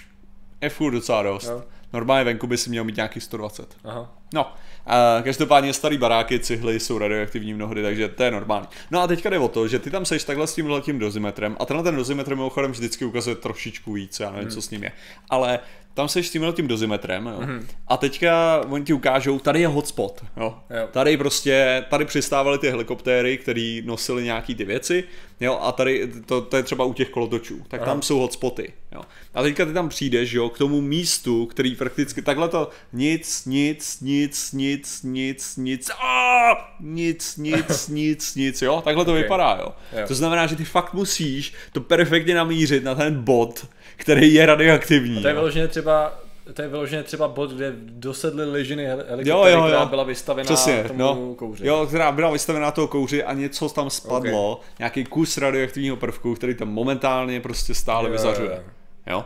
je 0.60 0.68
furt 0.68 0.92
docela 0.92 1.22
dost. 1.22 1.44
Jo. 1.48 1.64
Normálně 1.92 2.24
venku 2.24 2.46
by 2.46 2.56
si 2.56 2.70
měl 2.70 2.84
mít 2.84 2.96
nějakých 2.96 3.22
120. 3.22 3.76
aha. 3.84 4.16
No, 4.34 4.52
a 4.86 5.20
každopádně 5.24 5.72
starý 5.72 5.98
baráky, 5.98 6.38
cihly 6.38 6.80
jsou 6.80 6.98
radioaktivní 6.98 7.54
mnohdy, 7.54 7.82
takže 7.82 8.08
to 8.08 8.22
je 8.22 8.30
normální. 8.30 8.66
No 8.90 9.00
a 9.00 9.06
teďka 9.06 9.30
jde 9.30 9.38
o 9.38 9.48
to, 9.48 9.68
že 9.68 9.78
ty 9.78 9.90
tam 9.90 10.04
seš 10.04 10.24
takhle 10.24 10.46
s 10.46 10.54
tímhle 10.54 10.80
tím 10.80 10.98
dozimetrem 10.98 11.56
a 11.60 11.64
tenhle 11.64 11.84
ten 11.84 11.96
dozimetr 11.96 12.30
mimochodem 12.30 12.70
vždycky 12.70 13.04
ukazuje 13.04 13.36
trošičku 13.36 13.92
víc, 13.92 14.20
já 14.20 14.30
nevím, 14.30 14.42
Hmm. 14.44 14.50
co 14.54 14.62
s 14.62 14.70
ním 14.70 14.82
je. 14.84 14.92
Ale 15.30 15.58
tam 15.94 16.08
seš 16.08 16.28
s 16.28 16.30
tímhle 16.30 16.52
tím 16.52 16.68
dozimetrem 16.68 17.26
jo? 17.26 17.40
a 17.88 17.96
teďka 17.96 18.60
oni 18.68 18.84
ti 18.84 18.92
ukážou, 18.92 19.38
tady 19.38 19.60
je 19.60 19.66
hotspot. 19.68 20.24
Jo? 20.36 20.56
Jo. 20.70 20.88
Tady 20.90 21.16
prostě, 21.16 21.84
tady 21.90 22.04
přistávaly 22.04 22.58
ty 22.58 22.70
helikoptéry, 22.70 23.38
které 23.38 23.80
nosily 23.84 24.24
nějaký 24.24 24.54
ty 24.54 24.64
věci, 24.64 25.04
jo, 25.40 25.58
a 25.62 25.72
tady, 25.72 26.10
to, 26.26 26.40
to 26.40 26.56
je 26.56 26.62
třeba 26.62 26.84
u 26.84 26.92
těch 26.92 27.08
kolotočů, 27.10 27.62
tak 27.68 27.80
Aha. 27.80 27.90
tam 27.90 28.02
jsou 28.02 28.18
hotspoty, 28.18 28.72
jo. 28.92 29.02
A 29.34 29.42
teďka 29.42 29.64
ty 29.66 29.72
tam 29.72 29.88
přijdeš, 29.88 30.32
jo, 30.32 30.48
k 30.48 30.58
tomu 30.58 30.80
místu, 30.80 31.46
který 31.46 31.76
prakticky, 31.76 32.22
takhle 32.22 32.48
to, 32.48 32.70
nic, 32.92 33.46
nic, 33.46 34.00
nic, 34.00 34.52
nic, 34.52 35.02
nic, 35.02 35.56
nic, 35.56 35.90
a 35.90 36.74
nic, 36.80 37.36
nic, 37.36 37.88
nic, 37.88 38.34
nic, 38.34 38.62
jo, 38.62 38.82
takhle 38.84 39.04
to 39.04 39.10
Ok. 39.12 39.16
vypadá, 39.16 39.58
jo. 39.60 39.72
Jo. 40.00 40.06
To 40.08 40.14
znamená, 40.14 40.46
že 40.46 40.56
ty 40.56 40.64
fakt 40.64 40.94
musíš 40.94 41.52
to 41.72 41.80
perfektně 41.80 42.34
namířit 42.34 42.84
na 42.84 42.94
ten 42.94 43.22
bod, 43.22 43.66
který 44.00 44.34
je 44.34 44.46
radioaktivní. 44.46 45.22
To 45.22 45.28
je 45.28 45.34
jo. 45.34 45.40
vyloženě 45.40 45.68
třeba 45.68 46.18
to 46.54 46.62
je 46.62 46.68
vyloženě 46.68 47.02
třeba 47.02 47.28
bod, 47.28 47.50
kde 47.50 47.72
dosedly 47.78 48.50
ležiny 48.50 48.86
hel- 48.86 48.98
Jo, 48.98 49.04
helikoptery, 49.08 49.52
jo, 49.52 49.62
která 49.66 49.80
jo. 49.80 49.86
byla 49.86 50.04
vystavená 50.04 50.44
Přesně, 50.44 50.84
tomu 50.84 50.98
no. 50.98 51.34
kouři. 51.34 51.66
Jo, 51.66 51.86
která 51.86 52.12
byla 52.12 52.30
vystavená 52.30 52.70
toho 52.70 52.88
kouři 52.88 53.24
a 53.24 53.32
něco 53.32 53.68
tam 53.68 53.90
spadlo, 53.90 54.52
okay. 54.52 54.64
nějaký 54.78 55.04
kus 55.04 55.38
radioaktivního 55.38 55.96
prvku, 55.96 56.34
který 56.34 56.54
tam 56.54 56.68
momentálně 56.68 57.40
prostě 57.40 57.74
stále 57.74 58.08
Jo, 58.08 58.12
vyzařuje. 58.12 58.50
jo. 58.50 58.62
Jo. 59.06 59.24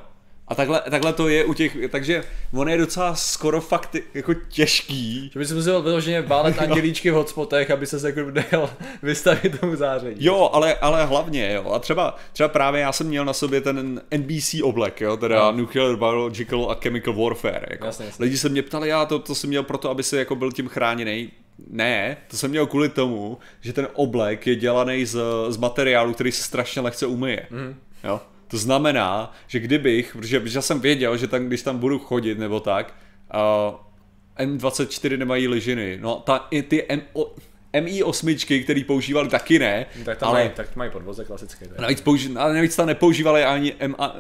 A 0.49 0.55
takhle, 0.55 0.83
takhle 0.91 1.13
to 1.13 1.29
je 1.29 1.45
u 1.45 1.55
těch, 1.55 1.77
takže 1.91 2.25
on 2.53 2.69
je 2.69 2.77
docela 2.79 3.15
skoro 3.15 3.61
fakt 3.61 3.97
jako 4.15 4.35
těžký. 4.35 5.31
Že 5.33 5.39
by 5.39 5.47
si 5.47 5.55
musel 5.55 5.83
vyloženě 5.83 6.21
válet 6.23 6.59
andělíčky 6.59 7.11
v 7.11 7.15
hotspotech, 7.15 7.71
aby 7.71 7.87
se 7.87 8.07
jako 8.09 8.31
nechal 8.31 8.71
vystavit 9.03 9.61
tomu 9.61 9.77
záření. 9.77 10.15
Jo, 10.19 10.51
ale, 10.53 10.75
ale 10.75 11.05
hlavně, 11.07 11.53
jo. 11.53 11.71
A 11.73 11.79
třeba, 11.79 12.17
třeba 12.33 12.49
právě 12.49 12.81
já 12.81 12.93
jsem 12.93 13.07
měl 13.07 13.25
na 13.25 13.33
sobě 13.33 13.61
ten 13.61 14.03
NBC 14.17 14.55
oblek, 14.63 15.01
jo, 15.01 15.17
teda 15.17 15.51
No. 15.53 15.53
Nuclear, 15.59 15.97
Biological 15.97 16.71
a 16.71 16.75
Chemical 16.83 17.15
Warfare. 17.15 17.67
Jako. 17.71 17.87
Jasně, 17.87 18.05
jasně. 18.07 18.23
Lidi 18.25 18.37
se 18.39 18.49
mě 18.49 18.63
ptali, 18.63 18.89
já 18.89 19.07
to, 19.07 19.19
to 19.19 19.35
jsem 19.35 19.51
měl 19.51 19.63
proto, 19.63 19.91
aby 19.91 20.03
se 20.03 20.19
jako 20.19 20.37
byl 20.37 20.53
tím 20.53 20.69
chráněný. 20.69 21.31
ne, 21.71 22.17
to 22.31 22.37
jsem 22.37 22.51
měl 22.51 22.67
kvůli 22.67 22.89
tomu, 22.89 23.39
že 23.61 23.73
ten 23.73 23.89
oblek 23.93 24.47
je 24.47 24.57
dělaný 24.57 25.05
z, 25.07 25.19
z 25.49 25.57
materiálu, 25.57 26.15
který 26.15 26.33
se 26.33 26.43
strašně 26.43 26.83
lehce 26.83 27.07
umyje. 27.07 27.47
Mm. 27.51 27.75
Jo? 28.05 28.21
To 28.49 28.59
znamená, 28.59 29.33
že 29.47 29.59
kdybych, 29.59 30.13
protože, 30.13 30.41
protože 30.41 30.63
jsem 30.63 30.81
věděl, 30.81 31.17
že 31.17 31.27
tam, 31.27 31.47
když 31.47 31.63
tam 31.63 31.79
budu 31.79 31.99
chodit 31.99 32.39
nebo 32.39 32.61
tak, 32.61 32.95
uh, 33.35 34.47
M24 34.47 35.19
nemají 35.19 35.49
ližiny. 35.49 35.99
No, 36.01 36.23
ta, 36.27 36.47
i 36.51 36.63
ty 36.63 36.87
M, 36.89 37.03
o, 37.13 37.35
MI8, 37.73 38.65
který 38.65 38.85
používali 38.85 39.29
taky 39.29 39.59
ne, 39.59 39.87
Tak 40.05 40.19
tam 40.19 40.29
ale 40.29 40.39
mají, 40.39 40.51
tak 40.51 40.77
mají 40.77 40.91
podvoze 40.91 41.25
klasické. 41.25 41.69
tak. 41.69 41.79
navíc, 41.79 42.01
použi, 42.01 42.35
ale 42.37 42.55
navíc 42.55 42.77
tam 42.77 42.87
nepoužívali 42.87 43.45
ani 43.45 43.75
MA, 43.87 44.17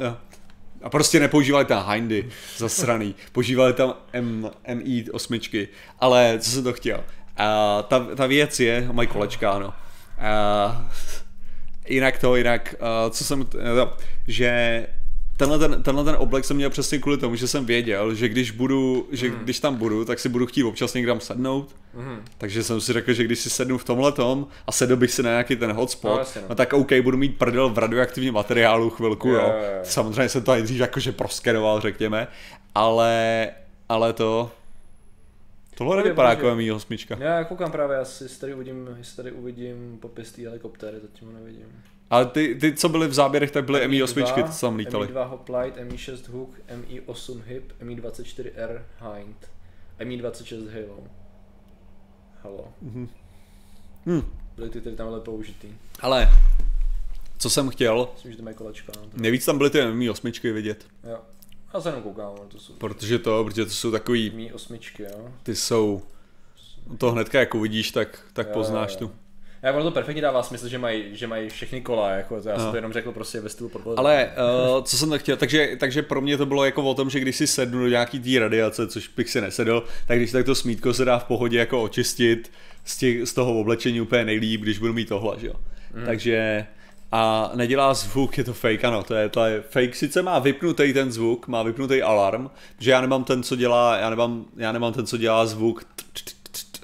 a 0.82 0.90
prostě 0.90 1.20
nepoužívali 1.20 1.64
tam 1.64 1.90
Hindy 1.90 2.28
zasraný, 2.56 3.14
používali 3.32 3.72
tam 3.72 3.94
M, 4.12 4.50
MI8, 4.68 5.68
ale 6.00 6.38
co 6.38 6.50
jsem 6.50 6.64
to 6.64 6.72
chtěl, 6.72 7.04
a 7.36 7.82
ta, 7.82 8.06
ta 8.16 8.26
věc 8.26 8.60
je, 8.60 8.88
mají 8.92 9.08
kolečka, 9.08 9.50
ano. 9.50 9.74
A, 10.18 10.90
jinak 11.88 12.18
to, 12.18 12.36
jinak, 12.36 12.74
a, 12.80 13.10
co 13.10 13.24
jsem, 13.24 13.46
no, 13.76 13.92
že 14.28 14.86
tenhle 15.36 15.58
ten, 15.58 15.82
tenhle 15.82 16.04
ten 16.04 16.14
oblek 16.18 16.44
jsem 16.44 16.56
měl 16.56 16.70
přesně 16.70 16.98
kvůli 16.98 17.18
tomu, 17.18 17.36
že 17.36 17.48
jsem 17.48 17.64
věděl, 17.66 18.14
že 18.14 18.28
když 18.28 18.50
budu, 18.50 19.08
že 19.12 19.28
Mhm. 19.30 19.38
když 19.44 19.60
tam 19.60 19.76
budu, 19.76 20.04
tak 20.04 20.18
si 20.18 20.28
budu 20.28 20.46
chtít 20.46 20.64
občas 20.64 20.94
někam 20.94 21.20
sednout, 21.20 21.76
takže 22.38 22.62
jsem 22.62 22.80
si 22.80 22.92
řekl, 22.92 23.12
že 23.12 23.24
když 23.24 23.38
si 23.38 23.50
sednu 23.50 23.78
v 23.78 23.84
tomhle 23.84 24.12
tom 24.12 24.46
a 24.66 24.72
sedl 24.72 24.96
bych 24.96 25.10
si 25.10 25.22
na 25.22 25.30
nějaký 25.30 25.56
ten 25.56 25.72
hotspot, 25.72 26.10
No, 26.10 26.14
no, 26.14 26.18
jasně, 26.20 26.40
no. 26.40 26.46
no. 26.48 26.54
tak 26.54 26.72
OK, 26.72 26.92
budu 27.02 27.16
mít 27.18 27.38
prdel 27.38 27.68
v 27.70 27.78
radioaktivním 27.78 28.34
materiálu 28.34 28.90
chvilku, 28.90 29.28
Jo, 29.28 29.34
jo. 29.40 29.52
Samozřejmě 29.82 30.28
jsem 30.28 30.42
to 30.42 30.52
nejdřív 30.52 30.80
jakože 30.80 31.12
proskenoval, 31.12 31.80
řekněme, 31.80 32.28
ale, 32.74 33.50
ale 33.88 34.12
to, 34.12 34.50
tohle 35.74 35.96
nevypadá 35.96 36.30
jako 36.30 36.54
mý 36.54 36.72
osmička. 36.72 37.16
Já 37.20 37.44
koukám 37.44 37.70
právě, 37.72 37.96
asi 37.96 38.40
tady 38.40 38.54
uvidím, 38.54 38.88
jestli 38.98 39.16
tady 39.16 39.32
uvidím 39.32 39.98
popis 40.00 40.32
té 40.32 40.42
helikoptéry, 40.42 40.96
zatím 41.02 41.28
ho 41.28 41.34
nevidím. 41.34 41.66
Ale 42.10 42.26
ty, 42.26 42.54
ty, 42.54 42.72
co 42.76 42.88
byly 42.88 43.08
v 43.08 43.14
záběrech, 43.14 43.50
tak 43.50 43.64
byly 43.64 43.88
Mi 43.88 44.02
MI8, 44.02 44.14
dva, 44.14 44.42
ty 44.42 44.52
co 44.52 44.66
tam 44.66 44.76
lítali. 44.76 45.08
Mi2 45.08 45.28
Hoplite, 45.28 45.84
Mi6 45.84 46.32
Hook, 46.32 46.60
Mi8 46.88 47.42
Hip, 47.46 47.72
Mi24R 47.82 48.82
Hind, 49.14 49.48
Mi26 50.00 50.68
Halo. 50.70 51.04
Halo. 52.42 52.72
Hm. 54.06 54.22
Byly 54.56 54.70
ty, 54.70 54.80
které 54.80 54.96
tam 54.96 55.08
byly 55.08 55.20
použitý. 55.20 55.68
Ale, 56.00 56.28
co 57.38 57.50
jsem 57.50 57.68
chtěl, 57.68 58.08
Myslím, 58.14 58.32
že 58.32 58.36
to 58.36 58.44
mají 58.44 58.56
kolečka. 58.56 58.92
No. 58.96 59.02
To... 59.02 59.16
nejvíc 59.16 59.44
tam 59.44 59.58
byly 59.58 59.70
ty 59.70 59.78
MI8 59.78 60.52
vidět, 60.52 60.86
Jo. 61.10 61.18
Já 61.74 61.80
se 61.80 61.88
jenom 61.88 62.02
koukám, 62.02 62.32
ale 62.38 62.46
to 62.48 62.58
jsou 62.58 62.72
protože 62.72 63.18
to, 63.18 63.44
protože 63.44 63.64
to 63.64 63.70
jsou 63.70 63.90
takový, 63.90 64.30
Mi 64.30 64.52
osmičky, 64.52 65.02
jo. 65.02 65.28
ty 65.42 65.56
jsou, 65.56 66.02
to 66.98 67.12
hnedka 67.12 67.40
jako 67.40 67.60
vidíš, 67.60 67.90
tak, 67.90 68.26
tak 68.32 68.46
Jo, 68.46 68.52
poznáš 68.52 68.92
jo. 68.92 68.98
tu. 68.98 69.14
Já 69.64 69.72
ono 69.72 69.84
to 69.84 69.90
perfektně 69.90 70.22
dává 70.22 70.42
smysl, 70.42 70.68
že 70.68 70.78
mají, 70.78 71.04
že 71.12 71.26
mají 71.26 71.48
všechny 71.48 71.80
kola, 71.80 72.10
jako 72.10 72.42
to, 72.42 72.48
já 72.48 72.56
jsem 72.56 72.64
No. 72.64 72.70
to 72.70 72.76
jenom 72.76 72.92
řekl 72.92 73.12
prostě 73.12 73.40
ve 73.40 73.48
stylu 73.48 73.68
podporu. 73.68 73.98
Ale 73.98 74.30
uh, 74.76 74.84
co 74.84 74.96
jsem 74.96 75.10
tak 75.10 75.20
chtěl, 75.20 75.36
takže, 75.36 75.76
takže 75.80 76.02
pro 76.02 76.20
mě 76.20 76.36
to 76.36 76.46
bylo 76.46 76.64
jako 76.64 76.82
o 76.82 76.94
tom, 76.94 77.10
že 77.10 77.20
když 77.20 77.36
si 77.36 77.46
sednu 77.46 77.80
do 77.80 77.88
nějaký 77.88 78.20
té 78.20 78.38
radiace, 78.40 78.86
což 78.86 79.08
bych 79.08 79.30
si 79.30 79.40
nesedl, 79.40 79.84
tak 80.06 80.18
když 80.18 80.32
tak 80.32 80.46
to 80.46 80.54
smítko 80.54 80.94
se 80.94 81.04
dá 81.04 81.18
v 81.18 81.24
pohodě 81.24 81.58
jako 81.58 81.82
očistit 81.82 82.52
z, 82.84 82.98
těch, 82.98 83.28
z 83.28 83.34
toho 83.34 83.60
oblečení 83.60 84.00
úplně 84.00 84.24
nejlíp, 84.24 84.60
když 84.60 84.78
budu 84.78 84.92
mít 84.92 85.08
tohle, 85.08 85.36
že 85.40 85.46
jo. 85.46 85.54
Mm. 85.94 86.04
Takže 86.06 86.66
a 87.12 87.50
nedělá 87.54 87.94
zvuk, 87.94 88.38
je 88.38 88.44
to 88.44 88.54
fake, 88.54 88.84
ano, 88.84 89.02
to 89.02 89.14
je, 89.14 89.28
to 89.28 89.44
je 89.44 89.62
fake, 89.70 89.94
sice 89.96 90.22
má 90.22 90.38
vypnutý 90.38 90.92
ten 90.92 91.12
zvuk, 91.12 91.48
má 91.48 91.62
vypnutý 91.62 92.02
alarm, 92.02 92.50
že 92.78 92.90
já 92.90 93.00
nemám 93.00 93.24
ten, 93.24 93.42
co 93.42 93.56
dělá, 93.56 93.96
já 93.96 94.10
nemám, 94.10 94.44
já 94.56 94.72
nemám 94.72 94.92
ten, 94.92 95.06
co 95.06 95.16
dělá 95.16 95.46
zvuk, 95.46 95.84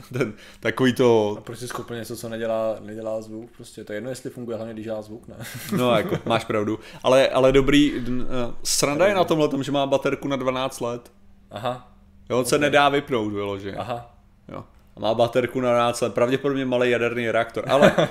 ten, 0.12 0.32
takový 0.60 0.92
to, 0.92 1.34
A 1.38 1.40
proč 1.40 1.58
jsi 1.58 1.68
koupil 1.68 1.96
něco, 1.96 2.16
co 2.16 2.28
nedělá, 2.28 2.76
nedělá 2.80 3.22
zvuk? 3.22 3.50
Prostě 3.56 3.84
to 3.84 3.92
je 3.92 3.96
jedno, 3.96 4.10
jestli 4.10 4.30
funguje, 4.30 4.56
hlavně 4.56 4.74
když 4.74 4.84
dělá 4.84 5.02
zvuk, 5.02 5.28
ne? 5.28 5.36
No, 5.76 5.96
jako, 5.96 6.18
máš 6.26 6.44
pravdu. 6.44 6.78
Ale, 7.02 7.28
ale 7.28 7.52
dobrý, 7.52 7.92
uh, 7.94 8.24
sranda 8.64 9.06
je 9.06 9.14
na 9.14 9.24
tomhle 9.24 9.48
tom, 9.48 9.62
že 9.62 9.72
má 9.72 9.86
baterku 9.86 10.28
na 10.28 10.36
12 10.36 10.80
let. 10.80 11.12
Aha, 11.50 11.86
Jo, 12.30 12.38
on 12.38 12.44
se 12.44 12.58
nedá 12.58 12.88
vypnout, 12.88 13.32
vyloženě. 13.32 13.76
aha. 13.76 14.16
Jo. 14.48 14.64
A 14.96 15.00
má 15.00 15.14
baterku 15.14 15.60
na 15.60 15.70
12 15.72 16.00
let, 16.00 16.14
pravděpodobně 16.14 16.64
malý 16.64 16.90
jaderný 16.90 17.30
reaktor. 17.30 17.64
Ale 17.68 17.92
uh, 17.96 18.04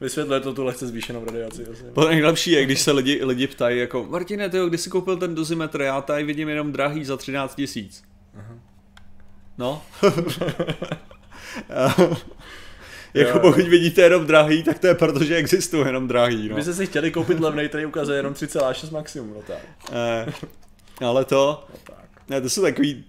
Vysvětluje 0.00 0.40
to 0.40 0.54
tu 0.54 0.64
lehce 0.64 0.86
zvýšenou 0.86 1.24
radiaci. 1.24 1.66
To 1.94 2.08
nejlepší 2.08 2.50
je, 2.50 2.64
když 2.64 2.80
se 2.80 2.92
lidi, 2.92 3.24
lidi 3.24 3.46
ptají, 3.46 3.78
jako 3.78 4.06
Martine, 4.10 4.48
tyjo, 4.48 4.68
kdy 4.68 4.78
jsi 4.78 4.90
koupil 4.90 5.16
ten 5.16 5.34
dozimetr, 5.34 5.80
já 5.80 6.00
tady 6.00 6.24
vidím 6.24 6.48
jenom 6.48 6.72
drahý 6.72 7.04
za 7.04 7.16
13 7.16 7.54
tisíc. 7.54 8.04
No. 9.58 9.82
jako 13.14 13.30
Jo. 13.30 13.38
pokud 13.40 13.68
vidíte 13.68 14.02
jenom 14.02 14.26
drahý, 14.26 14.62
tak 14.62 14.78
to 14.78 14.86
je 14.86 14.94
proto, 14.94 15.24
že 15.24 15.36
existuje 15.36 15.86
jenom 15.86 16.08
drahý. 16.08 16.36
No. 16.36 16.44
Kdybyste 16.46 16.74
si 16.74 16.86
chtěli 16.86 17.10
koupit 17.10 17.40
levnej, 17.40 17.68
který 17.68 17.86
ukazuje 17.86 18.18
jenom 18.18 18.32
3,6 18.32 18.92
maximum, 18.92 19.34
no 19.34 19.40
tak. 19.46 19.58
Eh, 19.92 20.32
ale 21.06 21.24
to, 21.24 21.64
No 21.70 21.76
tak. 21.84 22.04
ne, 22.28 22.40
to 22.40 22.50
jsou 22.50 22.62
takový, 22.62 23.04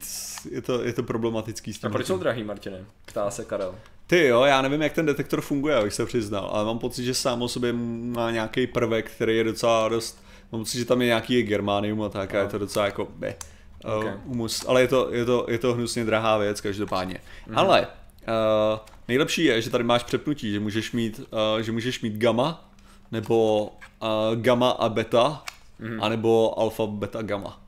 je 0.51 0.61
to, 0.61 0.83
je 0.83 0.93
to 0.93 1.03
problematický 1.03 1.73
s 1.73 1.77
A 1.77 1.79
tím. 1.79 1.91
proč 1.91 2.05
jsou 2.07 2.17
drahý, 2.17 2.43
Martine? 2.43 2.85
Ptá 3.05 3.31
se 3.31 3.45
Karel. 3.45 3.75
Ty 4.07 4.27
jo, 4.27 4.41
já 4.43 4.61
nevím, 4.61 4.81
jak 4.81 4.93
ten 4.93 5.05
detektor 5.05 5.41
funguje, 5.41 5.75
abych 5.75 5.93
se 5.93 6.05
přiznal, 6.05 6.49
ale 6.53 6.65
mám 6.65 6.79
pocit, 6.79 7.03
že 7.03 7.13
sám 7.13 7.41
o 7.41 7.47
sobě 7.47 7.73
má 7.73 8.31
nějaký 8.31 8.67
prvek, 8.67 9.11
který 9.11 9.37
je 9.37 9.43
docela 9.43 9.89
dost, 9.89 10.23
mám 10.51 10.61
pocit, 10.61 10.77
že 10.79 10.85
tam 10.85 11.01
je 11.01 11.07
nějaký 11.07 11.43
germánium 11.43 12.01
a 12.01 12.09
tak 12.09 12.35
a 12.35 12.39
je 12.41 12.47
to 12.47 12.57
docela 12.57 12.85
jako 12.85 13.07
be. 13.15 13.35
Ok. 13.83 14.05
Uh, 14.05 14.11
umus, 14.25 14.65
ale 14.67 14.81
je 14.81 14.87
to, 14.87 15.13
je, 15.13 15.25
to, 15.25 15.45
je 15.49 15.57
to 15.57 15.73
hnusně 15.73 16.05
drahá 16.05 16.37
věc 16.37 16.61
každopádně. 16.61 17.19
Mm. 17.47 17.57
Ale 17.57 17.87
uh, 17.87 18.79
nejlepší 19.07 19.43
je, 19.43 19.61
že 19.61 19.69
tady 19.69 19.83
máš 19.83 20.03
přepnutí, 20.03 20.51
že 20.51 20.59
můžeš 20.59 20.91
mít, 20.91 21.19
uh, 21.19 21.61
že 21.61 21.71
můžeš 21.71 22.01
mít 22.01 22.17
gamma, 22.17 22.69
nebo 23.11 23.65
uh, 23.65 24.09
gamma 24.35 24.69
a 24.69 24.89
beta, 24.89 25.43
mm. 25.79 26.03
anebo 26.03 26.59
alfa, 26.59 26.85
beta, 26.85 27.21
gamma. 27.21 27.59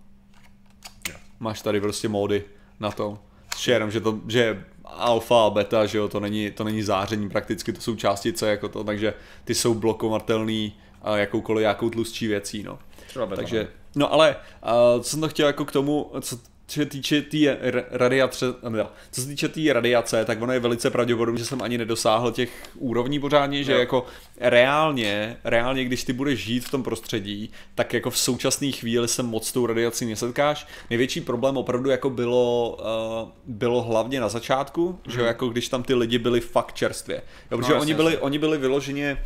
Máš 1.39 1.61
tady 1.61 1.81
prostě 1.81 2.07
módy 2.07 2.43
na 2.79 2.91
to. 2.91 3.19
S 3.55 3.67
jenom, 3.67 3.91
že 3.91 4.01
to, 4.01 4.19
že 4.27 4.65
alfa 4.83 5.45
a 5.45 5.49
beta, 5.49 5.85
že 5.85 5.97
jo, 5.97 6.07
to 6.07 6.19
není, 6.19 6.51
to 6.51 6.63
není 6.63 6.83
záření 6.83 7.29
prakticky, 7.29 7.73
to 7.73 7.81
jsou 7.81 7.95
částice 7.95 8.49
jako 8.49 8.69
to, 8.69 8.83
takže 8.83 9.13
ty 9.43 9.55
jsou 9.55 9.73
blokovatelný 9.73 10.73
a 11.01 11.17
jakoukoliv 11.17 11.63
jakou 11.63 11.89
tlustší 11.89 12.27
věcí, 12.27 12.63
no. 12.63 12.79
Třeba 13.07 13.25
beta. 13.25 13.41
Takže, 13.41 13.67
no 13.95 14.13
ale, 14.13 14.35
uh, 14.95 15.01
co 15.01 15.09
jsem 15.09 15.21
to 15.21 15.29
chtěl 15.29 15.47
jako 15.47 15.65
k 15.65 15.71
tomu, 15.71 16.11
co 16.21 16.37
se 16.67 16.85
týče 16.85 17.21
té 17.21 17.29
tý 17.29 17.47
radiace, 17.91 18.45
no, 18.69 18.87
co 19.11 19.21
se 19.21 19.27
týče 19.27 19.47
té 19.47 19.53
tý 19.53 19.73
radiace, 19.73 20.25
tak 20.25 20.41
ono 20.41 20.53
je 20.53 20.59
velice 20.59 20.89
pravděpodobné, 20.89 21.39
že 21.39 21.45
jsem 21.45 21.61
ani 21.61 21.77
nedosáhl 21.77 22.31
těch 22.31 22.49
úrovní 22.75 23.19
pořádně, 23.19 23.63
že 23.63 23.71
Jo. 23.71 23.79
jako 23.79 24.05
reálně, 24.39 25.37
reálně, 25.43 25.85
když 25.85 26.03
ty 26.03 26.13
budeš 26.13 26.39
žít 26.39 26.65
v 26.65 26.71
tom 26.71 26.83
prostředí, 26.83 27.51
tak 27.75 27.93
jako 27.93 28.09
v 28.09 28.17
současné 28.17 28.71
chvíli 28.71 29.07
se 29.07 29.23
moc 29.23 29.47
s 29.47 29.51
tou 29.51 29.65
radiací 29.65 30.05
nesetkáš. 30.05 30.67
Největší 30.89 31.21
problém 31.21 31.57
opravdu 31.57 31.89
jako 31.89 32.09
bylo, 32.09 32.77
uh, 33.23 33.29
bylo 33.45 33.81
hlavně 33.81 34.19
na 34.19 34.29
začátku, 34.29 34.99
že 35.07 35.19
jo, 35.19 35.25
jako 35.25 35.47
když 35.47 35.69
tam 35.69 35.83
ty 35.83 35.93
lidi 35.93 36.17
byli 36.17 36.41
fakt 36.41 36.73
čerstvě. 36.73 37.21
Jo, 37.51 37.57
protože 37.57 37.73
jasně, 37.73 37.81
oni 37.81 37.93
byli, 37.93 38.11
jasně. 38.13 38.19
oni 38.19 38.39
byli 38.39 38.57
vyloženě 38.57 39.17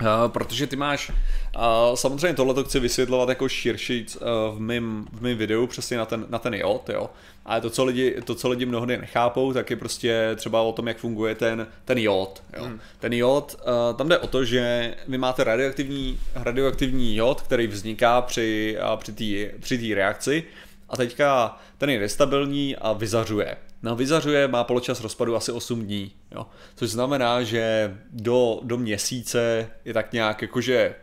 Uh, 0.00 0.06
protože 0.28 0.66
ty 0.66 0.76
máš, 0.76 1.08
uh, 1.10 1.94
samozřejmě 1.94 2.34
tohle 2.34 2.54
to 2.54 2.64
chci 2.64 2.80
vysvětlovat 2.80 3.28
jako 3.28 3.48
širší 3.48 4.06
uh, 4.20 4.56
v 4.56 4.60
mém 4.60 5.06
v 5.12 5.22
mým 5.22 5.38
videu, 5.38 5.66
přesně 5.66 5.96
na 5.96 6.06
ten, 6.06 6.26
na 6.28 6.38
ten 6.38 6.54
jod, 6.54 6.88
jo. 6.88 7.10
Ale 7.44 7.60
to 7.60 7.70
co, 7.70 7.84
lidi, 7.84 8.16
to, 8.24 8.34
co 8.34 8.48
lidi 8.48 8.66
mnohdy 8.66 8.96
nechápou, 8.96 9.52
tak 9.52 9.70
je 9.70 9.76
prostě 9.76 10.30
třeba 10.36 10.62
o 10.62 10.72
tom, 10.72 10.88
jak 10.88 10.98
funguje 10.98 11.34
ten, 11.34 11.66
ten 11.84 11.98
jod. 11.98 12.42
Jo. 12.56 12.64
Hmm. 12.64 12.80
Ten 13.00 13.12
jod, 13.12 13.56
uh, 13.60 13.96
tam 13.96 14.08
jde 14.08 14.18
o 14.18 14.26
to, 14.26 14.44
že 14.44 14.94
vy 15.08 15.18
máte 15.18 15.44
radioaktivní, 15.44 16.20
radioaktivní 16.34 17.16
jod, 17.16 17.40
který 17.40 17.66
vzniká 17.66 18.22
při, 18.22 18.78
uh, 18.92 19.00
při 19.00 19.12
té 19.12 19.58
při 19.58 19.94
reakci 19.94 20.44
a 20.88 20.96
teďka 20.96 21.58
ten 21.78 21.90
je 21.90 22.00
nestabilní 22.00 22.76
a 22.76 22.92
vyzařuje. 22.92 23.56
No 23.82 23.96
vyzařuje, 23.96 24.48
má 24.48 24.64
poločas 24.64 25.00
rozpadu 25.00 25.36
asi 25.36 25.52
8 25.52 25.82
dní, 25.82 26.12
jo. 26.34 26.46
Což 26.74 26.90
znamená, 26.90 27.42
že 27.42 27.96
do, 28.10 28.60
do 28.62 28.78
měsíce 28.78 29.70
je 29.84 29.94
tak 29.94 30.12
nějak 30.12 30.42
jakože 30.42 30.94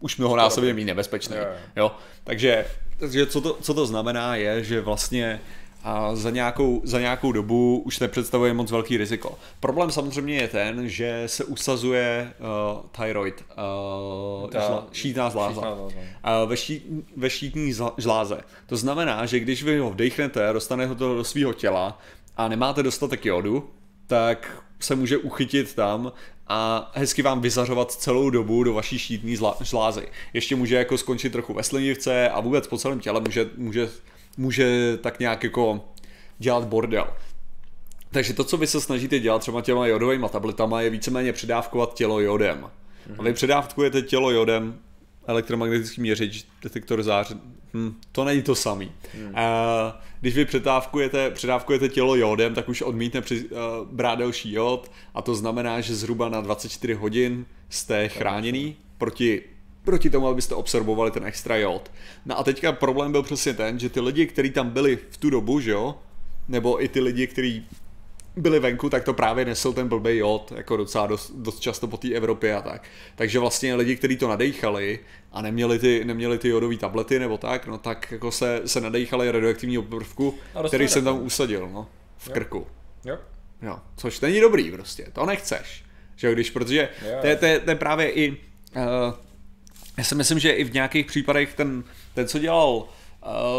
už 0.00 0.16
mnohonásobně 0.16 0.74
méně 0.74 0.86
nebezpečný. 0.86 1.36
Jo. 1.76 1.96
Takže, 2.24 2.66
takže 2.98 3.26
co, 3.26 3.40
to, 3.40 3.58
co 3.62 3.74
to 3.74 3.86
znamená 3.86 4.36
je, 4.36 4.64
že 4.64 4.80
vlastně 4.80 5.40
a 5.84 6.16
za, 6.16 6.30
nějakou, 6.30 6.80
za 6.84 7.00
nějakou 7.00 7.32
dobu 7.32 7.82
už 7.86 7.98
nepředstavuje 7.98 8.54
moc 8.54 8.70
velký 8.70 8.96
riziko. 8.96 9.38
Problém 9.60 9.90
samozřejmě 9.90 10.34
je 10.34 10.48
ten, 10.48 10.88
že 10.88 11.22
se 11.26 11.44
usazuje 11.44 12.32
uh, 12.40 12.80
thyroid, 12.90 13.44
uh, 14.44 14.50
Ta- 14.50 14.60
žla, 14.60 14.86
šítná 14.92 15.30
žláza. 15.30 15.62
A 16.22 16.44
ve, 16.44 16.56
štít, 16.56 16.86
ve 17.16 17.30
štítní 17.30 17.72
zla- 17.72 17.94
žláze. 17.96 18.40
To 18.66 18.76
znamená, 18.76 19.26
že 19.26 19.40
když 19.40 19.62
vy 19.62 19.78
ho 19.78 19.90
vdechnete, 19.90 20.52
dostane 20.52 20.86
ho 20.86 20.94
to 20.94 21.14
do 21.14 21.24
svého 21.24 21.52
těla 21.52 21.98
a 22.36 22.48
nemáte 22.48 22.82
dostatek 22.82 23.26
jodu, 23.26 23.70
tak 24.06 24.64
se 24.80 24.94
může 24.94 25.18
uchytit 25.18 25.74
tam 25.74 26.12
a 26.48 26.90
hezky 26.94 27.22
vám 27.22 27.40
vyzařovat 27.40 27.92
celou 27.92 28.30
dobu 28.30 28.64
do 28.64 28.74
vaší 28.74 28.98
štítní 28.98 29.36
žlázy. 29.60 30.08
Ještě 30.32 30.56
může 30.56 30.74
jako 30.76 30.98
skončit 30.98 31.30
trochu 31.30 31.54
ve 31.54 31.62
slinivce 31.62 32.28
a 32.28 32.40
vůbec 32.40 32.66
po 32.66 32.78
celém 32.78 33.00
těle 33.00 33.20
může, 33.20 33.50
může, 33.56 33.88
může 34.36 34.96
tak 34.96 35.20
nějak 35.20 35.44
jako 35.44 35.84
dělat 36.38 36.64
bordel. 36.64 37.06
Takže 38.10 38.34
to, 38.34 38.44
co 38.44 38.56
vy 38.56 38.66
se 38.66 38.80
snažíte 38.80 39.18
dělat 39.18 39.38
třeba 39.38 39.60
těma 39.60 39.86
jodovými 39.86 40.26
tabletama, 40.32 40.80
je 40.80 40.90
víceméně 40.90 41.32
předávkovat 41.32 41.94
tělo 41.94 42.20
jodem. 42.20 42.58
Mm-hmm. 42.58 43.14
A 43.18 43.22
vy 43.22 43.32
předávkujete 43.32 44.02
tělo 44.02 44.30
jodem, 44.30 44.78
elektromagnetický 45.26 46.00
měřič, 46.00 46.46
detektor 46.62 47.02
zář, 47.02 47.34
hm, 47.74 47.94
to 48.12 48.24
není 48.24 48.42
to 48.42 48.54
samý. 48.54 48.92
Hmm. 49.14 49.26
Uh, 49.26 49.32
když 50.20 50.34
vy 50.34 50.44
předávkujete, 50.44 51.30
předávkujete 51.30 51.88
tělo 51.88 52.16
jodem, 52.16 52.54
tak 52.54 52.68
už 52.68 52.82
odmítne 52.82 53.20
při, 53.20 53.44
uh, 53.44 53.58
brát 53.90 54.18
další 54.18 54.52
jod 54.52 54.90
a 55.14 55.22
to 55.22 55.34
znamená, 55.34 55.80
že 55.80 55.94
zhruba 55.94 56.28
na 56.28 56.40
24 56.40 56.94
hodin 56.94 57.46
jste 57.68 58.08
chráněný 58.08 58.76
proti 58.98 59.42
proti 59.84 60.10
tomu, 60.10 60.28
abyste 60.28 60.54
absorbovali 60.54 61.10
ten 61.10 61.26
extra 61.26 61.56
jod. 61.56 61.90
No 62.26 62.38
a 62.38 62.44
teďka 62.44 62.72
problém 62.72 63.12
byl 63.12 63.22
přesně 63.22 63.54
ten, 63.54 63.78
že 63.78 63.88
ty 63.88 64.00
lidi, 64.00 64.26
kteří 64.26 64.50
tam 64.50 64.70
byli 64.70 64.98
v 65.10 65.16
tu 65.16 65.30
dobu, 65.30 65.60
že 65.60 65.70
jo, 65.70 65.94
nebo 66.48 66.84
i 66.84 66.88
ty 66.88 67.00
lidi, 67.00 67.26
kteří 67.26 67.66
byli 68.36 68.60
venku, 68.60 68.90
tak 68.90 69.04
to 69.04 69.14
právě 69.14 69.44
nesl 69.44 69.72
ten 69.72 69.88
blbý 69.88 70.16
jod, 70.16 70.52
jako 70.56 70.76
docela 70.76 71.06
dost, 71.06 71.32
dost 71.34 71.60
často 71.60 71.86
po 71.88 71.96
té 71.96 72.12
Evropě 72.12 72.54
a 72.54 72.62
tak. 72.62 72.82
Takže 73.14 73.38
vlastně 73.38 73.74
lidi, 73.74 73.96
kteří 73.96 74.16
to 74.16 74.28
nadechali 74.28 74.98
a 75.32 75.42
neměli 75.42 75.78
ty, 75.78 76.04
neměli 76.04 76.38
ty 76.38 76.48
jodové 76.48 76.76
tablety 76.76 77.18
nebo 77.18 77.38
tak, 77.38 77.66
no 77.66 77.78
tak 77.78 78.12
jako 78.12 78.30
se, 78.30 78.62
se 78.66 78.80
nadechali 78.80 79.30
radioaktivního 79.30 79.82
prvku, 79.82 80.34
který 80.66 80.88
jsem 80.88 81.04
tam 81.04 81.22
usadil, 81.22 81.68
no, 81.72 81.86
v 82.16 82.28
jo. 82.28 82.34
krku. 82.34 82.66
Jo. 83.04 83.18
Jo, 83.62 83.78
což 83.96 84.20
není 84.20 84.40
dobrý 84.40 84.70
prostě, 84.70 85.06
to 85.12 85.26
nechceš. 85.26 85.84
Že 86.16 86.32
když, 86.32 86.50
protože 86.50 86.88
to 87.20 87.26
je, 87.26 87.36
to, 87.36 87.46
je, 87.46 87.60
to 87.60 87.70
je 87.70 87.76
právě 87.76 88.10
i, 88.10 88.30
uh, 88.30 88.36
já 89.96 90.04
si 90.04 90.14
myslím, 90.14 90.38
že 90.38 90.52
i 90.52 90.64
v 90.64 90.74
nějakých 90.74 91.06
případech 91.06 91.54
ten, 91.54 91.84
ten 92.14 92.28
co 92.28 92.38
dělal 92.38 92.74
uh, 92.74 92.84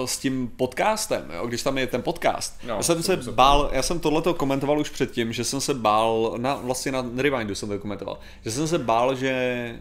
s 0.06 0.18
tím 0.18 0.48
podcastem, 0.48 1.32
jo, 1.36 1.48
když 1.48 1.64
tam 1.64 1.78
je 1.78 1.88
ten 1.88 2.02
podcast. 2.02 2.60
No, 2.68 2.76
já 2.76 2.84
jsem 2.84 3.04
se 3.04 3.16
bál, 3.16 3.70
já 3.74 3.82
jsem 3.82 4.00
tohleto 4.00 4.34
komentoval 4.34 4.80
už 4.80 4.90
předtím, 4.90 5.34
že 5.34 5.44
jsem 5.44 5.62
se 5.62 5.74
bál, 5.74 6.34
na, 6.38 6.56
vlastně 6.56 6.92
na 6.92 7.06
Rewindu 7.16 7.56
jsem 7.56 7.70
to 7.70 7.80
komentoval, 7.80 8.20
že 8.46 8.52
jsem 8.52 8.68
se 8.68 8.78
bál, 8.78 9.16
že 9.16 9.80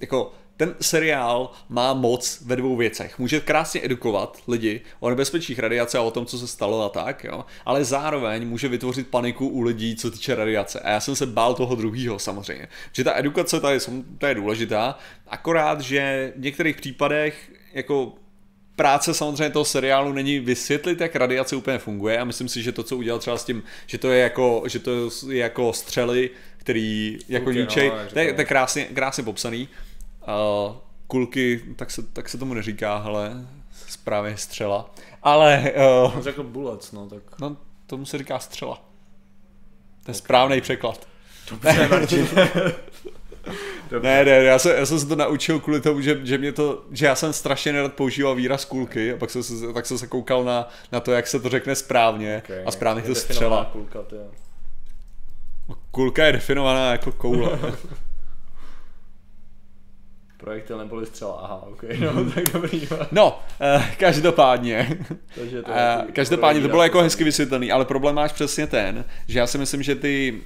jako 0.00 0.32
ten 0.60 0.74
seriál 0.80 1.50
má 1.68 1.94
moc 1.94 2.42
ve 2.44 2.56
dvou 2.56 2.76
věcech. 2.76 3.18
Může 3.18 3.40
krásně 3.40 3.80
edukovat 3.84 4.38
lidi 4.48 4.80
o 5.00 5.10
nebezpečích 5.10 5.58
radiace 5.58 5.98
a 5.98 6.02
o 6.02 6.10
tom, 6.10 6.26
co 6.26 6.38
se 6.38 6.46
stalo 6.46 6.84
a 6.84 6.88
tak, 6.88 7.24
jo, 7.24 7.44
ale 7.64 7.84
zároveň 7.84 8.48
může 8.48 8.68
vytvořit 8.68 9.08
paniku 9.08 9.48
u 9.48 9.60
lidí, 9.60 9.96
co 9.96 10.10
týče 10.10 10.34
radiace. 10.34 10.80
A 10.80 10.90
já 10.90 11.00
jsem 11.00 11.16
se 11.16 11.26
bál 11.26 11.54
toho 11.54 11.74
druhého 11.74 12.18
samozřejmě. 12.18 12.68
Že 12.92 13.04
ta 13.04 13.18
edukace 13.18 13.60
ta 13.60 13.72
je, 13.72 13.80
ta 14.18 14.28
je 14.28 14.34
důležitá, 14.34 14.98
akorát, 15.28 15.80
že 15.80 16.32
v 16.36 16.40
některých 16.40 16.76
případech 16.76 17.52
jako 17.72 18.12
práce 18.76 19.14
samozřejmě 19.14 19.50
toho 19.50 19.64
seriálu 19.64 20.12
není 20.12 20.38
vysvětlit, 20.38 21.00
jak 21.00 21.16
radiace 21.16 21.56
úplně 21.56 21.78
funguje 21.78 22.18
a 22.18 22.24
myslím 22.24 22.48
si, 22.48 22.62
že 22.62 22.72
to, 22.72 22.82
co 22.82 22.96
udělal 22.96 23.18
třeba 23.18 23.38
s 23.38 23.44
tím, 23.44 23.62
že 23.86 23.98
to 23.98 24.10
je 24.10 24.20
jako, 24.20 24.62
že 24.66 24.78
to 24.78 24.90
je 25.28 25.38
jako 25.38 25.72
střely, 25.72 26.30
který 26.56 27.18
jako 27.28 27.50
okay, 27.50 27.62
ničej, 27.62 27.88
no, 27.88 27.94
to, 28.12 28.18
je, 28.18 28.32
to 28.32 28.40
je 28.40 28.44
krásně, 28.44 28.84
krásně 28.84 29.24
popsaný. 29.24 29.68
Uh, 30.28 30.76
kulky, 31.06 31.64
tak 31.76 31.90
se, 31.90 32.02
tak 32.02 32.28
se 32.28 32.38
tomu 32.38 32.54
neříká, 32.54 32.96
ale 32.96 33.46
správně 33.86 34.36
střela. 34.36 34.90
Ale... 35.22 35.72
Uh, 36.04 36.20
řekl 36.20 36.42
bullets, 36.42 36.92
no 36.92 37.08
tak... 37.08 37.40
No, 37.40 37.56
tomu 37.86 38.06
se 38.06 38.18
říká 38.18 38.38
střela. 38.38 38.74
To 38.74 38.80
je 38.80 40.02
okay. 40.04 40.14
správný 40.14 40.60
překlad. 40.60 41.08
Dobře, 41.50 41.88
Martin. 41.88 42.28
Ne, 44.02 44.24
ne, 44.24 44.30
já, 44.30 44.58
se, 44.58 44.76
já 44.76 44.86
jsem 44.86 45.00
se 45.00 45.06
to 45.06 45.16
naučil 45.16 45.60
kvůli 45.60 45.80
tomu, 45.80 46.00
že, 46.00 46.20
že 46.22 46.38
mě 46.38 46.52
to, 46.52 46.84
že 46.90 47.06
já 47.06 47.14
jsem 47.14 47.32
strašně 47.32 47.72
nerad 47.72 47.94
používal 47.94 48.34
výraz 48.34 48.64
kulky 48.64 49.12
a 49.12 49.16
pak 49.16 49.30
jsem 49.30 49.42
se, 49.42 49.72
tak 49.74 49.86
jsem 49.86 49.98
se 49.98 50.06
koukal 50.06 50.44
na, 50.44 50.68
na 50.92 51.00
to, 51.00 51.12
jak 51.12 51.26
se 51.26 51.40
to 51.40 51.48
řekne 51.48 51.74
správně 51.74 52.42
okay, 52.44 52.62
a 52.66 52.70
správně 52.70 53.02
to 53.02 53.14
střela. 53.14 53.64
Kulka, 53.72 54.00
Kulka 55.90 56.26
je 56.26 56.32
definovaná 56.32 56.92
jako 56.92 57.12
koule. 57.12 57.58
Projektil 60.40 60.78
neboli 60.78 61.06
střela, 61.06 61.40
aha, 61.42 61.62
ok, 61.62 61.82
no 62.00 62.30
tak 62.30 62.52
dobrý. 62.52 62.88
No, 63.12 63.42
uh, 63.76 63.84
každopádně, 63.98 64.98
Takže 65.34 65.62
to 65.62 65.70
uh, 65.70 66.10
každopádně 66.12 66.62
to 66.62 66.68
bylo 66.68 66.82
jako 66.82 67.02
hezky 67.02 67.24
vysvětlený, 67.24 67.72
ale 67.72 67.84
problém 67.84 68.14
máš 68.14 68.32
přesně 68.32 68.66
ten, 68.66 69.04
že 69.28 69.38
já 69.38 69.46
si 69.46 69.58
myslím, 69.58 69.82
že 69.82 69.94
ty 69.94 70.40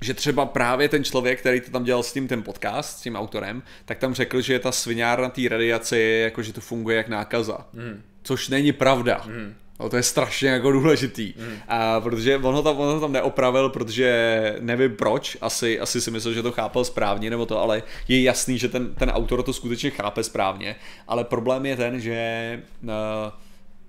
že 0.00 0.14
třeba 0.14 0.46
právě 0.46 0.88
ten 0.88 1.04
člověk, 1.04 1.40
který 1.40 1.60
to 1.60 1.70
tam 1.70 1.84
dělal 1.84 2.02
s 2.02 2.12
tím 2.12 2.28
ten 2.28 2.42
podcast, 2.42 2.98
s 2.98 3.02
tím 3.02 3.16
autorem, 3.16 3.62
tak 3.84 3.98
tam 3.98 4.14
řekl, 4.14 4.40
že 4.40 4.58
ta 4.58 4.72
sviňárna 4.72 5.28
té 5.28 5.48
radiace 5.48 5.98
je 5.98 6.20
jako, 6.20 6.42
že 6.42 6.52
to 6.52 6.60
funguje 6.60 6.96
jak 6.96 7.08
nákaza. 7.08 7.66
Mm. 7.72 8.02
Což 8.22 8.48
není 8.48 8.72
pravda. 8.72 9.22
Mm. 9.26 9.54
No, 9.80 9.88
to 9.88 9.96
je 9.96 10.02
strašně 10.02 10.48
jako 10.48 10.72
důležitý, 10.72 11.34
mm. 11.36 11.56
a, 11.68 12.00
protože 12.00 12.36
on 12.36 12.54
ho, 12.54 12.62
tam, 12.62 12.78
on 12.78 12.94
ho 12.94 13.00
tam 13.00 13.12
neopravil, 13.12 13.68
protože 13.68 14.56
nevím 14.60 14.96
proč, 14.96 15.36
asi, 15.40 15.80
asi 15.80 16.00
si 16.00 16.10
myslel, 16.10 16.34
že 16.34 16.42
to 16.42 16.52
chápal 16.52 16.84
správně 16.84 17.30
nebo 17.30 17.46
to, 17.46 17.60
ale 17.60 17.82
je 18.08 18.22
jasný, 18.22 18.58
že 18.58 18.68
ten, 18.68 18.94
ten 18.94 19.10
autor 19.10 19.42
to 19.42 19.52
skutečně 19.52 19.90
chápe 19.90 20.22
správně, 20.22 20.76
ale 21.08 21.24
problém 21.24 21.66
je 21.66 21.76
ten, 21.76 22.00
že 22.00 22.62
uh, 22.82 22.90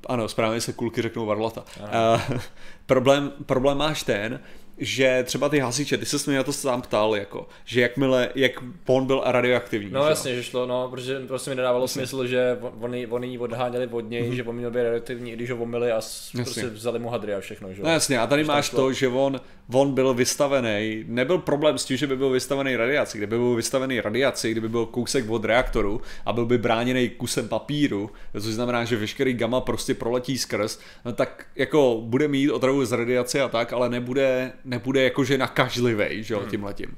ano, 0.07 0.27
správně 0.27 0.61
se 0.61 0.73
kulky 0.73 1.01
řeknou 1.01 1.25
varlata. 1.25 1.63
Uh, 1.79 2.37
problém, 2.85 3.31
problém 3.45 3.77
máš 3.77 4.03
ten, 4.03 4.39
že 4.77 5.23
třeba 5.23 5.49
ty 5.49 5.59
hasiče, 5.59 5.97
ty 5.97 6.05
se 6.05 6.31
mě 6.31 6.37
na 6.37 6.43
to 6.43 6.53
sám 6.53 6.81
ptal, 6.81 7.15
jako, 7.15 7.47
že 7.65 7.81
jakmile, 7.81 8.29
jak 8.35 8.51
on 8.85 9.05
byl 9.05 9.21
radioaktivní. 9.25 9.91
No 9.91 10.03
že? 10.03 10.09
jasně, 10.09 10.35
že 10.35 10.43
šlo, 10.43 10.65
no, 10.65 10.89
protože 10.89 11.19
prostě 11.19 11.49
mi 11.49 11.55
nedávalo 11.55 11.83
jasně. 11.83 11.99
smysl, 11.99 12.27
že 12.27 12.57
oni, 12.79 13.07
oni 13.07 13.27
ji 13.27 13.37
odháněli 13.37 13.87
od 13.87 14.09
něj, 14.09 14.23
mm-hmm. 14.23 14.33
že 14.33 14.43
on 14.43 14.55
měl 14.55 14.71
být 14.71 14.83
radioaktivní, 14.83 15.31
i 15.31 15.35
když 15.35 15.51
ho 15.51 15.57
omili 15.57 15.91
a 15.91 15.95
jasně. 15.95 16.43
prostě 16.43 16.67
vzali 16.67 16.99
mu 16.99 17.09
hadry 17.09 17.33
a 17.33 17.39
všechno. 17.39 17.73
Že? 17.73 17.83
No 17.83 17.89
jasně, 17.89 18.19
a 18.19 18.27
tady 18.27 18.41
Když 18.41 18.47
máš 18.47 18.69
to, 18.69 18.93
že 18.93 19.07
on, 19.07 19.41
on 19.73 19.93
byl 19.93 20.13
vystavený, 20.13 21.03
nebyl 21.07 21.37
problém 21.37 21.77
s 21.77 21.85
tím, 21.85 21.97
že 21.97 22.07
by 22.07 22.17
byl 22.17 22.29
vystavený 22.29 22.75
radiaci, 22.75 23.17
kdyby 23.17 23.37
byl 23.37 23.55
vystavený 23.55 24.01
radiaci, 24.01 24.51
kdyby 24.51 24.69
byl 24.69 24.85
kousek 24.85 25.29
od 25.29 25.45
reaktoru 25.45 26.01
a 26.25 26.33
byl 26.33 26.45
by 26.45 26.57
bráněný 26.57 27.09
kusem 27.09 27.47
papíru, 27.47 28.09
což 28.33 28.53
znamená, 28.53 28.85
že 28.85 28.97
veškerý 28.97 29.33
gamma 29.33 29.61
prostě 29.61 29.93
proletí 29.93 30.37
skrz, 30.37 30.79
no 31.05 31.13
tak 31.13 31.45
jako 31.55 32.01
bude 32.03 32.27
mít 32.27 32.51
otravu 32.51 32.85
z 32.85 32.91
radiace 32.91 33.41
a 33.41 33.47
tak, 33.47 33.73
ale 33.73 33.89
nebude 33.89 34.51
nebude 34.65 35.03
jakože 35.03 35.37
nakažlivý, 35.37 36.23
že 36.23 36.33
jo, 36.33 36.39
hmm. 36.39 36.49
tímhletím. 36.49 36.97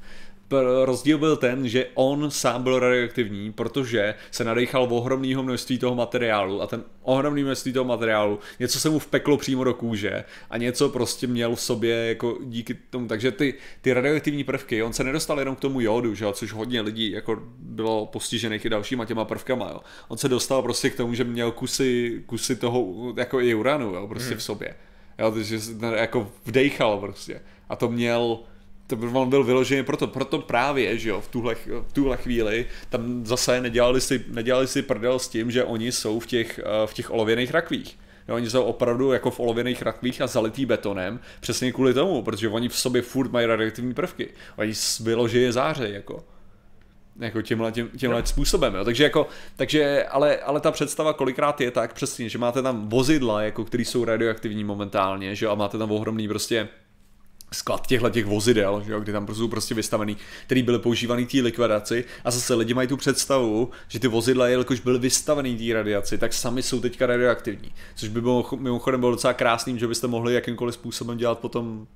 Rozdíl 0.84 1.18
byl 1.18 1.36
ten, 1.36 1.68
že 1.68 1.86
on 1.94 2.32
sám 2.32 2.64
byl 2.64 2.80
radioaktivní, 2.80 3.52
protože 3.52 4.16
se 4.32 4.44
nadechal 4.44 4.88
v 4.88 4.94
ohromného 4.94 5.44
množství 5.44 5.80
toho 5.80 5.96
materiálu 5.96 6.62
a 6.62 6.68
ten 6.68 6.84
ohromný 7.02 7.44
množství 7.44 7.74
toho 7.74 7.86
materiálu, 7.86 8.40
něco 8.60 8.80
se 8.80 8.90
mu 8.90 9.00
vpeklo 9.00 9.38
přímo 9.38 9.64
do 9.64 9.74
kůže 9.74 10.24
a 10.50 10.58
něco 10.58 10.90
prostě 10.90 11.28
měl 11.28 11.56
v 11.56 11.62
sobě 11.62 11.96
jako 11.96 12.38
díky 12.44 12.74
tomu, 12.90 13.08
takže 13.08 13.32
ty, 13.32 13.54
ty 13.82 13.94
radioaktivní 13.94 14.44
prvky, 14.44 14.84
on 14.84 14.94
se 14.94 15.04
nedostal 15.04 15.40
jenom 15.40 15.56
k 15.56 15.60
tomu 15.60 15.82
jodu, 15.82 16.16
že 16.16 16.26
jo, 16.26 16.32
což 16.32 16.52
hodně 16.52 16.82
lidí 16.82 17.12
jako 17.12 17.42
bylo 17.60 18.06
postižených 18.06 18.66
i 18.66 18.70
dalšíma 18.70 19.06
těma 19.06 19.26
prvkama, 19.26 19.70
jo. 19.70 19.80
On 20.08 20.18
se 20.18 20.30
dostal 20.30 20.62
prostě 20.62 20.90
k 20.90 20.96
tomu, 20.96 21.14
že 21.14 21.24
měl 21.24 21.52
kusy, 21.52 22.24
kusy 22.26 22.56
toho, 22.56 23.14
jako 23.18 23.42
i 23.42 23.54
uranu, 23.54 23.96
jo, 23.96 24.08
prostě 24.08 24.30
hmm. 24.30 24.38
v 24.38 24.44
sobě. 24.44 24.74
Jo, 25.20 25.32
takže 25.32 25.60
jako 25.96 26.32
vdejchal 26.46 27.00
prostě 27.00 27.42
a 27.70 27.76
to 27.76 27.90
měl 27.90 28.40
to 28.88 28.98
on 29.14 29.30
byl 29.30 29.44
vyložený 29.44 29.84
proto, 29.84 30.08
proto 30.08 30.40
právě, 30.40 30.98
že 30.98 31.10
jo, 31.10 31.22
v 31.22 31.28
tuhle, 31.28 31.56
v 31.88 31.94
tuhle 31.94 32.18
chvíli 32.18 32.66
tam 32.90 33.26
zase 33.26 33.62
nedělali 33.62 34.02
si, 34.02 34.26
nedělali 34.28 34.68
si 34.68 34.82
prdel 34.82 35.20
s 35.20 35.28
tím, 35.28 35.52
že 35.52 35.64
oni 35.64 35.92
jsou 35.92 36.20
v 36.20 36.28
těch, 36.28 36.60
eh, 36.60 36.88
v 36.88 36.94
těch 36.94 37.12
olověných 37.12 37.52
rakvích. 37.52 38.00
Jo, 38.28 38.36
oni 38.36 38.50
jsou 38.50 38.64
opravdu 38.64 39.12
jako 39.12 39.32
v 39.32 39.40
olověných 39.40 39.82
rakvích 39.82 40.22
a 40.22 40.28
zalitý 40.28 40.66
betonem, 40.66 41.20
přesně 41.40 41.72
kvůli 41.72 41.94
tomu, 41.94 42.22
protože 42.22 42.50
oni 42.50 42.70
v 42.70 42.76
sobě 42.76 43.02
furt 43.02 43.32
mají 43.32 43.46
radioaktivní 43.46 43.94
prvky. 43.94 44.30
Oni 44.58 44.74
vyloženě 45.00 45.52
záře, 45.52 45.90
jako 45.90 46.24
jako 47.20 47.42
tímhle, 47.42 47.72
tím, 47.72 47.90
tímhle 47.98 48.20
no. 48.22 48.26
způsobem, 48.26 48.76
jo. 48.76 48.86
Takže 48.86 49.04
jako, 49.04 49.28
takže, 49.56 50.04
ale, 50.04 50.38
ale 50.38 50.60
ta 50.60 50.72
představa 50.72 51.14
kolikrát 51.14 51.62
je 51.62 51.72
tak 51.72 51.94
přesně, 51.94 52.30
že 52.30 52.38
máte 52.38 52.62
tam 52.62 52.90
vozidla, 52.90 53.42
jako, 53.42 53.66
které 53.66 53.86
jsou 53.86 54.06
radioaktivní 54.06 54.64
momentálně, 54.64 55.36
že 55.36 55.46
jo, 55.46 55.52
a 55.52 55.56
máte 55.56 55.78
tam 55.78 55.92
ohromný 55.92 56.28
prostě 56.28 56.68
sklad 57.54 57.88
těchto 57.88 58.10
těch 58.10 58.26
vozidel, 58.26 58.84
že 58.86 58.92
jo, 58.92 59.00
kdy 59.00 59.12
tam 59.12 59.26
prostě 59.26 59.40
jsou 59.40 59.48
prostě 59.48 59.76
vystavený, 59.76 60.18
který 60.46 60.64
byly 60.64 60.80
používaný 60.80 61.26
té 61.26 61.38
likvidaci 61.38 62.06
a 62.24 62.32
zase 62.32 62.54
lidi 62.54 62.74
mají 62.74 62.88
tu 62.88 62.98
představu, 62.98 63.70
že 63.88 64.00
ty 64.00 64.08
vozidla, 64.08 64.48
jelikož 64.48 64.80
byly 64.80 65.00
vystavený 65.00 65.58
té 65.58 65.74
radiaci, 65.74 66.18
tak 66.18 66.34
sami 66.34 66.64
jsou 66.64 66.80
teďka 66.80 67.06
radioaktivní, 67.06 67.72
což 67.96 68.10
by 68.10 68.22
bylo 68.22 68.50
mimochodem 68.58 69.00
bylo 69.00 69.12
docela 69.12 69.34
krásným, 69.34 69.80
že 69.80 69.88
byste 69.88 70.08
mohli 70.08 70.34
jakýmkoliv 70.34 70.74
způsobem 70.74 71.18
dělat 71.18 71.40
potom 71.40 71.88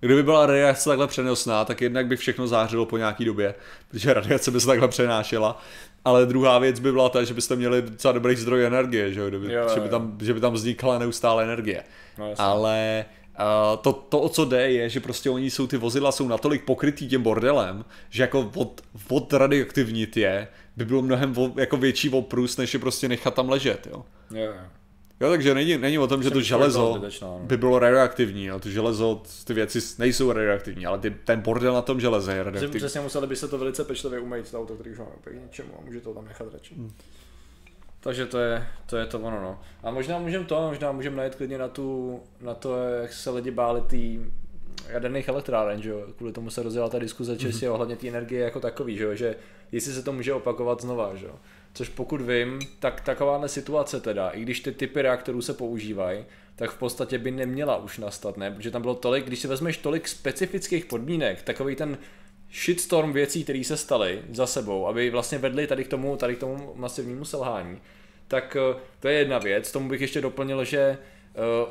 Kdyby 0.00 0.22
byla 0.22 0.46
radiace 0.46 0.88
takhle 0.88 1.06
přenosná, 1.06 1.64
tak 1.64 1.80
jednak 1.80 2.06
by 2.06 2.16
všechno 2.16 2.46
zářilo 2.46 2.86
po 2.86 2.96
nějaký 2.96 3.24
době, 3.24 3.54
protože 3.88 4.14
radiace 4.14 4.50
by 4.50 4.60
se 4.60 4.66
takhle 4.66 4.88
přenášela. 4.88 5.62
Ale 6.04 6.26
druhá 6.26 6.58
věc 6.58 6.80
by 6.80 6.92
byla 6.92 7.08
ta, 7.08 7.24
že 7.24 7.34
byste 7.34 7.56
měli 7.56 7.82
docela 7.82 8.12
dobrý 8.12 8.36
zdroj 8.36 8.64
energie, 8.64 9.12
že, 9.12 9.28
Kdyby, 9.28 9.52
jo, 9.52 9.68
že, 9.74 9.80
by 9.80 9.88
tam, 9.88 10.18
že 10.22 10.34
by 10.34 10.40
tam 10.40 10.52
vznikala 10.52 10.98
neustále 10.98 11.44
energie. 11.44 11.84
No, 12.18 12.34
Ale 12.38 13.04
Uh, 13.38 13.76
to, 13.82 13.92
to, 13.92 14.20
o 14.20 14.28
co 14.28 14.44
jde, 14.44 14.70
je, 14.70 14.88
že 14.88 15.00
prostě 15.00 15.30
oni 15.30 15.50
jsou, 15.50 15.66
ty 15.66 15.76
vozidla 15.76 16.12
jsou 16.12 16.28
natolik 16.28 16.64
pokrytý 16.64 17.08
tím 17.08 17.22
bordelem, 17.22 17.84
že 18.10 18.22
jako 18.22 18.50
od, 18.54 18.80
od 19.08 19.32
radioaktivnit 19.32 20.16
je, 20.16 20.48
by 20.76 20.84
bylo 20.84 21.02
mnohem 21.02 21.32
vo, 21.32 21.52
jako 21.56 21.76
větší 21.76 22.10
oprus, 22.10 22.56
než 22.56 22.74
je 22.74 22.80
prostě 22.80 23.08
nechat 23.08 23.34
tam 23.34 23.48
ležet, 23.48 23.86
jo. 23.90 24.04
Yeah. 24.34 24.70
Jo, 25.20 25.30
takže 25.30 25.54
není, 25.54 25.78
není 25.78 25.98
o 25.98 26.06
tom, 26.06 26.22
že 26.22 26.30
to 26.30 26.34
Jsem 26.34 26.42
železo 26.44 26.94
zbytečná, 26.96 27.28
no. 27.28 27.40
by 27.42 27.56
bylo 27.56 27.78
radioaktivní, 27.78 28.44
jo. 28.44 28.60
to 28.60 28.70
železo, 28.70 29.22
ty 29.44 29.54
věci 29.54 29.78
nejsou 29.98 30.32
radioaktivní, 30.32 30.86
ale 30.86 30.98
ty, 30.98 31.10
ten 31.10 31.40
bordel 31.40 31.74
na 31.74 31.82
tom 31.82 32.00
železe 32.00 32.32
je 32.32 32.36
Že 32.36 32.42
radioaktivní. 32.42 32.78
přesně 32.78 33.00
museli 33.00 33.26
by 33.26 33.36
se 33.36 33.48
to 33.48 33.58
velice 33.58 33.84
pečlivě 33.84 34.20
umýt, 34.20 34.50
to 34.50 34.60
auto, 34.60 34.74
který 34.74 34.90
už 34.90 34.98
máme 34.98 35.10
k 35.24 35.42
ničemu 35.44 35.72
a 35.78 35.84
může 35.84 36.00
to 36.00 36.14
tam 36.14 36.24
nechat 36.24 36.46
radši. 36.52 36.74
Hmm. 36.74 36.92
Takže 38.02 38.26
to 38.26 38.38
je, 38.38 38.66
to 38.86 38.96
je 38.96 39.06
to 39.06 39.18
ono, 39.20 39.40
no. 39.42 39.60
A 39.82 39.90
možná 39.90 40.18
můžeme 40.18 40.44
to, 40.44 40.68
možná 40.68 40.92
můžeme 40.92 41.16
najít 41.16 41.34
klidně 41.34 41.58
na, 41.58 41.68
tu, 41.68 42.20
na 42.40 42.54
to, 42.54 42.76
jak 42.88 43.12
se 43.12 43.30
lidi 43.30 43.50
báli 43.50 43.80
tý 43.80 44.20
jaderných 44.88 45.28
elektráren, 45.28 45.82
že 45.82 45.90
jo, 45.90 46.06
kvůli 46.16 46.32
tomu 46.32 46.50
se 46.50 46.62
rozjela 46.62 46.88
ta 46.88 46.98
diskuze 46.98 47.36
čistě 47.36 47.66
Mhm. 47.66 47.74
ohledně 47.74 47.96
té 47.96 48.08
energie 48.08 48.44
jako 48.44 48.60
takový, 48.60 48.96
že 48.96 49.04
jo, 49.04 49.14
že 49.14 49.36
jestli 49.72 49.92
se 49.92 50.02
to 50.02 50.12
může 50.12 50.32
opakovat 50.32 50.80
znova, 50.80 51.14
že 51.16 51.26
jo. 51.26 51.34
Což 51.74 51.88
pokud 51.88 52.20
vím, 52.20 52.58
tak 52.78 53.00
takováhle 53.00 53.48
situace 53.48 54.00
teda, 54.00 54.28
i 54.30 54.42
když 54.42 54.60
ty 54.60 54.72
typy 54.72 55.02
reaktorů 55.02 55.42
se 55.42 55.52
používají, 55.54 56.24
tak 56.56 56.70
v 56.70 56.78
podstatě 56.78 57.18
by 57.18 57.30
neměla 57.30 57.76
už 57.76 57.98
nastat, 57.98 58.36
ne? 58.36 58.50
Protože 58.50 58.70
tam 58.70 58.82
bylo 58.82 58.94
tolik, 58.94 59.24
když 59.26 59.38
si 59.38 59.48
vezmeš 59.48 59.76
tolik 59.76 60.08
specifických 60.08 60.84
podmínek, 60.84 61.42
takový 61.42 61.76
ten 61.76 61.98
shitstorm 62.52 63.12
věcí, 63.12 63.44
které 63.44 63.64
se 63.64 63.76
staly 63.76 64.22
za 64.30 64.46
sebou, 64.46 64.86
aby 64.86 65.10
vlastně 65.10 65.38
vedli 65.38 65.66
tady 65.66 65.84
k 65.84 65.88
tomu, 65.88 66.16
tady 66.16 66.36
k 66.36 66.40
tomu 66.40 66.72
masivnímu 66.76 67.24
selhání, 67.24 67.80
tak 68.28 68.56
eh, 68.56 68.80
to 69.00 69.08
je 69.08 69.18
jedna 69.18 69.38
věc. 69.38 69.72
Tomu 69.72 69.88
bych 69.88 70.00
ještě 70.00 70.20
doplnil, 70.20 70.64
že 70.64 70.78
eh, 70.78 70.98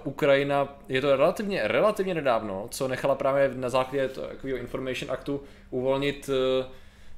Ukrajina, 0.03 0.79
je 0.89 1.01
to 1.01 1.15
relativně, 1.15 1.61
relativně 1.63 2.13
nedávno, 2.13 2.67
co 2.71 2.87
nechala 2.87 3.15
právě 3.15 3.51
na 3.55 3.69
základě 3.69 4.07
takového 4.09 4.57
Information 4.57 5.11
Actu 5.11 5.43
uvolnit 5.69 6.29
eh, 6.29 6.65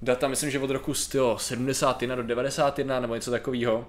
data, 0.01 0.27
myslím, 0.27 0.49
že 0.49 0.59
od 0.59 0.69
roku 0.69 0.93
tyjo, 1.11 1.37
71 1.39 2.15
do 2.15 2.23
91 2.23 2.99
nebo 2.99 3.15
něco 3.15 3.31
takového, 3.31 3.85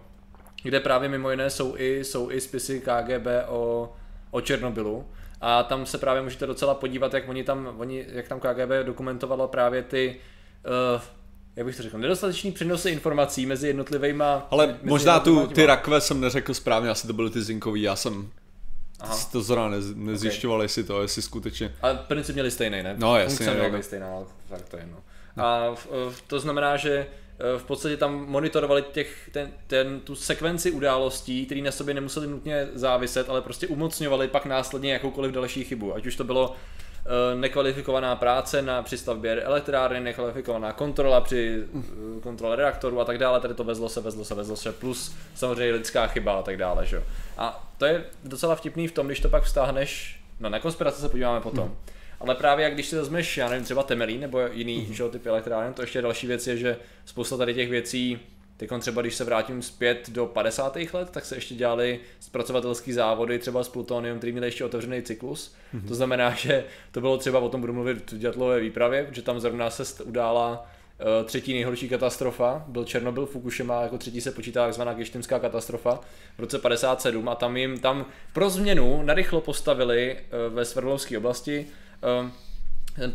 kde 0.62 0.81
právě 0.81 1.09
mimo 1.09 1.31
jiné 1.31 1.51
jsou 1.51 1.77
i, 1.77 2.05
jsou 2.05 2.31
i 2.31 2.41
spisy 2.41 2.81
KGB 2.81 3.27
o, 3.49 3.93
o 4.31 4.41
Černobylu. 4.41 5.07
A 5.47 5.62
tam 5.62 5.86
se 5.86 5.99
právě 5.99 6.22
můžete 6.22 6.47
docela 6.47 6.74
podívat, 6.74 7.14
jak 7.14 7.28
oni 7.28 7.45
tam, 7.45 7.74
oni, 7.78 8.07
jak 8.09 8.28
tam 8.28 8.40
KGB 8.40 8.86
dokumentovalo 8.86 9.49
právě 9.49 9.82
ty, 9.82 10.16
uh, 10.97 11.03
jak 11.57 11.66
bych 11.66 11.76
to 11.76 11.82
řekl, 11.82 11.99
nedostatečný 11.99 12.53
přenosy 12.53 12.90
informací 12.90 13.47
mezi 13.47 13.66
jednotlivýma... 13.66 14.47
Ale 14.51 14.66
mezi 14.66 14.78
možná 14.82 15.20
tu, 15.20 15.47
ty 15.47 15.66
rakve 15.66 16.01
jsem 16.01 16.20
neřekl 16.20 16.55
správně, 16.55 16.90
asi 16.90 17.07
to 17.07 17.12
byly 17.12 17.30
ty 17.30 17.42
zinkový, 17.42 17.82
já 17.82 17.97
jsem 17.97 18.30
Aha. 19.01 19.18
to 19.32 19.42
zrovna 19.42 19.68
nez, 19.68 19.84
nezjišťoval, 19.95 20.62
jestli 20.62 20.84
to, 20.84 21.03
jestli 21.03 21.22
skutečně. 21.22 21.74
Ale 21.82 21.99
princip 22.09 22.34
měli 22.34 22.51
stejný, 22.51 22.82
ne? 22.82 22.95
No, 22.99 23.16
jasně, 23.16 23.36
Funkce 23.36 23.53
měla 23.53 23.66
jako- 23.66 23.82
stejná, 23.82 24.09
ale 24.09 24.24
tak 24.49 24.68
to 24.68 24.76
je 24.76 24.82
jedno. 24.82 24.97
A 25.36 25.74
v, 25.74 25.86
v, 26.11 26.22
to 26.26 26.40
znamená, 26.40 26.76
že 26.76 26.90
eh, 26.92 27.07
v 27.59 27.64
podstatě 27.64 27.97
tam 27.97 28.26
monitorovali 28.28 28.85
těch, 28.93 29.30
ten, 29.32 29.53
ten, 29.66 30.01
tu 30.01 30.14
sekvenci 30.14 30.70
událostí, 30.70 31.47
které 31.47 31.61
na 31.61 31.70
sobě 31.70 31.95
nemuseli 31.95 32.26
nutně 32.26 32.68
záviset, 32.74 33.28
ale 33.28 33.43
prostě 33.43 33.66
umocňovali 33.66 34.28
pak 34.28 34.47
následně 34.47 34.93
jakoukoliv 34.93 35.32
další 35.32 35.64
chybu. 35.64 35.95
Ať 35.95 36.07
už 36.07 36.16
to 36.16 36.24
bylo 36.24 36.53
eh, 36.53 37.37
nekvalifikovaná 37.37 38.16
práce 38.16 38.62
na 38.62 38.82
přistavbě 38.82 39.43
elektrárny, 39.43 40.01
nekvalifikovaná 40.01 40.72
kontrola 40.72 41.20
při 41.20 41.64
eh, 41.78 42.20
kontrole 42.20 42.57
reaktoru 42.57 43.01
a 43.01 43.05
tak 43.05 43.18
dále, 43.18 43.41
tady 43.41 43.55
to 43.55 43.64
vezlo 43.64 43.89
se, 43.89 44.01
vezlo 44.01 44.24
se, 44.24 44.35
vezlo 44.35 44.57
se, 44.57 44.72
plus 44.72 45.14
samozřejmě 45.35 45.74
lidská 45.74 46.07
chyba 46.07 46.39
a 46.39 46.43
tak 46.43 46.57
dále, 46.57 46.87
že. 46.87 47.03
A 47.39 47.70
to 47.78 47.87
je 47.87 48.05
docela 48.24 48.55
vtipný 48.57 48.89
v 48.89 48.93
tom, 48.93 49.07
když 49.07 49.20
to 49.20 49.28
pak 49.28 49.43
vztáhneš, 49.43 50.20
no 50.41 50.49
na 50.49 50.59
konspirace 50.59 51.01
se 51.01 51.09
podíváme 51.09 51.41
potom, 51.41 51.64
Mhm. 51.64 51.76
Ale 52.25 52.35
právě 52.35 52.64
jak 52.64 52.75
když 52.75 52.87
si 52.87 52.97
vezmeš, 52.97 53.37
já 53.37 53.49
nevím, 53.49 53.64
třeba 53.64 53.83
Temelín 53.83 54.20
nebo 54.20 54.41
jiný 54.53 54.79
Mhm. 54.79 54.93
mm-hmm. 54.93 55.11
typy 55.11 55.29
elektráren, 55.29 55.72
to 55.72 55.83
ještě 55.83 56.03
další 56.03 56.27
věc 56.27 56.47
je, 56.47 56.57
že 56.57 56.77
spousta 57.05 57.37
tady 57.37 57.55
těch 57.55 57.70
věcí, 57.70 58.18
teď 58.57 58.70
třeba 58.81 59.03
když 59.03 59.14
se 59.14 59.25
vrátím 59.25 59.62
zpět 59.62 60.11
do 60.11 60.27
50. 60.27 60.77
let, 60.93 61.11
tak 61.11 61.25
se 61.25 61.35
ještě 61.35 61.55
dělali 61.55 62.01
zpracovatelský 62.20 62.93
závody 62.93 63.39
třeba 63.39 63.64
s 63.64 63.68
plutonium, 63.68 64.18
který 64.18 64.33
měli 64.33 64.47
ještě 64.47 64.64
otevřený 64.64 65.03
cyklus. 65.03 65.55
Mhm. 65.72 65.83
Mm-hmm. 65.83 65.89
To 65.89 65.95
znamená, 65.95 66.31
že 66.35 66.64
to 66.93 67.01
bylo 67.01 67.18
třeba, 67.18 67.39
o 67.39 67.49
tom 67.49 67.61
budu 67.61 67.72
mluvit 67.72 68.12
v 68.12 68.18
dětlové 68.18 68.61
výpravě, 68.61 69.09
že 69.12 69.22
tam 69.22 69.41
zrovna 69.41 69.70
se 69.70 70.05
udála 70.05 70.66
eh, 71.01 71.25
třetí 71.25 71.55
nejhorší 71.55 71.89
katastrofa, 71.89 72.64
byl 72.68 72.85
Černobyl, 72.85 73.27
Fukushima, 73.27 73.83
jako 73.83 73.99
třetí 73.99 74.20
se 74.20 74.31
počítá 74.33 74.64
takzvaná 74.64 74.93
Geštinská 74.93 75.39
katastrofa 75.39 76.01
v 76.37 76.41
roce 76.41 76.59
57 76.59 77.29
a 77.29 77.35
tam 77.35 77.57
jim 77.57 77.79
tam 77.79 78.07
pro 78.33 78.51
změnu 78.51 79.03
narychlo 79.03 79.41
postavili 79.41 80.16
eh, 80.16 80.49
ve 80.49 80.64
Sverdlovské 80.64 81.18
oblasti 81.18 81.66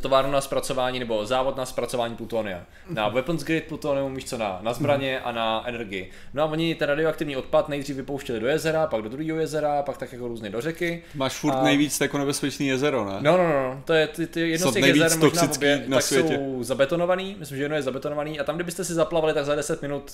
továrnu 0.01 0.31
na 0.31 0.41
zpracování 0.41 0.99
nebo 0.99 1.25
závod 1.25 1.57
na 1.57 1.65
zpracování 1.65 2.15
plutonia. 2.15 2.61
Na 2.89 3.09
weapons 3.09 3.43
grade 3.43 3.61
plutonium, 3.61 4.15
víš 4.15 4.25
co, 4.25 4.37
na, 4.37 4.59
na 4.61 4.73
zbraně 4.73 5.19
a 5.19 5.31
na 5.31 5.63
energii. 5.67 6.09
No 6.33 6.43
a 6.43 6.45
oni 6.45 6.75
ten 6.75 6.89
radioaktivní 6.89 7.37
odpad 7.37 7.69
nejdřív 7.69 7.95
vypouštěli 7.95 8.39
do 8.39 8.47
jezera, 8.47 8.87
pak 8.87 9.01
do 9.01 9.09
druhého 9.09 9.39
jezera, 9.39 9.81
pak 9.83 9.97
tak 9.97 10.13
jako 10.13 10.27
různě 10.27 10.49
do 10.49 10.61
řeky. 10.61 11.03
Máš 11.15 11.33
furt 11.33 11.53
A- 11.53 11.63
nejvíc 11.63 12.01
jako 12.01 12.17
nebezpečný 12.17 12.67
jezero, 12.67 13.05
ne? 13.05 13.17
No, 13.21 13.37
no, 13.37 13.47
no, 13.49 13.81
to 13.85 13.93
je 13.93 14.07
ty, 14.07 14.27
ty 14.27 14.49
jedno 14.49 14.71
z 14.71 14.73
těch 14.73 14.85
jezer, 14.85 15.19
možná 15.19 15.41
obě, 15.55 15.83
na 15.87 15.97
tak 15.97 16.03
světě. 16.05 16.35
jsou 16.35 16.63
zabetonovaný, 16.63 17.35
myslím, 17.39 17.57
že 17.57 17.63
jedno 17.63 17.75
je 17.75 17.81
zabetonovaný 17.83 18.39
a 18.39 18.43
tam, 18.43 18.55
kdybyste 18.55 18.85
si 18.85 18.93
zaplavili, 18.93 19.33
tak 19.33 19.45
za 19.45 19.55
10 19.55 19.81
minut 19.81 20.11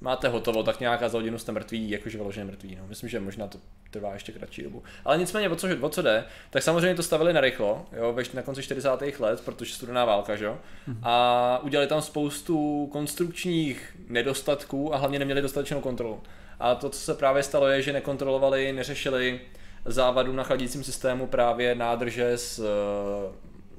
máte 0.00 0.28
hotovo, 0.28 0.62
tak 0.62 0.80
nějaká 0.80 1.08
za 1.08 1.18
hodinu 1.18 1.38
jste 1.38 1.52
mrtví, 1.52 1.90
jakože 1.90 2.18
vyloženě 2.18 2.44
mrtví. 2.44 2.76
No. 2.76 2.86
Myslím, 2.88 3.08
že 3.08 3.20
možná 3.20 3.46
to 3.46 3.58
trvá 3.90 4.12
ještě 4.12 4.32
kratší 4.32 4.62
dobu. 4.62 4.82
Ale 5.04 5.18
nicméně, 5.18 5.48
o 5.48 5.56
co, 5.56 5.68
o 5.80 5.88
co 5.88 6.02
jde, 6.02 6.24
tak 6.50 6.62
samozřejmě 6.62 6.94
to 6.94 7.02
stavili 7.02 7.32
na 7.32 7.40
rychlo, 7.40 7.86
jo, 7.96 8.16
na 8.34 8.42
konci 8.42 8.62
40. 8.62 8.88
let, 9.18 9.40
protože 9.44 9.74
studená 9.74 10.04
válka, 10.04 10.36
že 10.36 10.44
jo. 10.44 10.58
A 11.02 11.58
udělali 11.62 11.88
tam 11.88 12.02
spoustu 12.02 12.88
konstrukčních 12.92 13.96
nedostatků 14.08 14.94
a 14.94 14.98
hlavně 14.98 15.18
neměli 15.18 15.42
dostatečnou 15.42 15.80
kontrolu. 15.80 16.20
A 16.60 16.74
to, 16.74 16.90
co 16.90 17.00
se 17.00 17.14
právě 17.14 17.42
stalo, 17.42 17.68
je, 17.68 17.82
že 17.82 17.92
nekontrolovali, 17.92 18.72
neřešili 18.72 19.40
závadu 19.84 20.32
na 20.32 20.42
chladícím 20.42 20.84
systému 20.84 21.26
právě 21.26 21.74
nádrže 21.74 22.30
s 22.32 22.58
eh, 22.58 23.32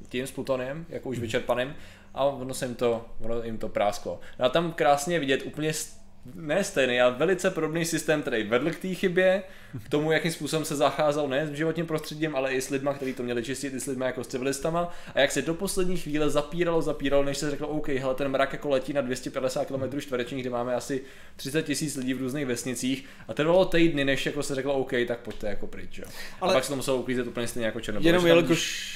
tím 0.10 0.28
s 0.28 0.32
plutoniem, 0.32 0.86
jako 0.90 1.10
už 1.10 1.20
vyčerpaným, 1.20 1.76
a 2.14 2.24
ono 2.24 2.54
se 2.54 2.66
jim 2.66 2.76
to, 2.76 3.06
ono 3.20 3.44
jim 3.44 3.58
to 3.58 3.70
prásklo. 3.70 4.20
No 4.40 4.46
a 4.46 4.50
tam 4.50 4.74
krásně 4.74 5.20
vidět 5.20 5.42
úplně 5.46 5.74
ne 6.36 6.64
stejný, 6.64 7.02
ale 7.02 7.16
velice 7.18 7.52
podobný 7.52 7.86
systém, 7.86 8.22
který 8.22 8.44
vedl 8.44 8.70
k 8.70 8.80
té 8.80 8.88
chybě, 8.88 9.44
k 9.86 9.90
tomu, 9.90 10.12
jakým 10.12 10.32
způsobem 10.32 10.66
se 10.66 10.76
zacházel 10.76 11.28
ne 11.28 11.48
s 11.48 11.52
životním 11.52 11.86
prostředím, 11.86 12.36
ale 12.36 12.54
i 12.54 12.62
s 12.62 12.70
lidma, 12.70 12.94
kteří 12.94 13.14
to 13.14 13.24
měli 13.24 13.44
čistit, 13.44 13.74
i 13.74 13.80
s 13.80 13.86
lidmi 13.86 14.06
jako 14.06 14.24
s 14.24 14.28
civilistama, 14.28 14.92
a 15.16 15.20
jak 15.20 15.32
se 15.32 15.42
do 15.42 15.54
poslední 15.54 15.98
chvíle 15.98 16.30
zapíralo, 16.30 16.82
zapíralo, 16.82 17.24
než 17.24 17.38
se 17.38 17.52
řeklo, 17.52 17.68
OK, 17.68 17.88
hele, 17.88 18.16
ten 18.16 18.28
mrak 18.28 18.54
jako 18.54 18.70
letí 18.70 18.94
na 18.94 19.02
250 19.02 19.66
km 19.66 20.00
čtverečních, 20.00 20.44
kde 20.44 20.50
máme 20.50 20.76
asi 20.76 21.04
30 21.36 21.64
tisíc 21.64 21.96
lidí 21.96 22.14
v 22.14 22.20
různých 22.20 22.46
vesnicích, 22.46 23.06
a 23.28 23.34
trvalo 23.34 23.66
týdny, 23.66 24.06
než 24.06 24.26
jako 24.26 24.44
se 24.44 24.56
řeklo, 24.56 24.74
OK, 24.74 24.92
tak 25.08 25.20
pojďte 25.20 25.48
jako 25.48 25.68
pryč, 25.68 25.98
jo. 25.98 26.06
Ale... 26.42 26.52
A 26.52 26.54
pak 26.54 26.64
se 26.64 26.70
to 26.70 26.76
muselo 26.76 26.98
uklízet 26.98 27.28
úplně 27.28 27.48
stejně 27.48 27.66
jako 27.66 27.80
Černobyl. 27.80 28.08
Jenom 28.08 28.28
jelikož, 28.28 28.92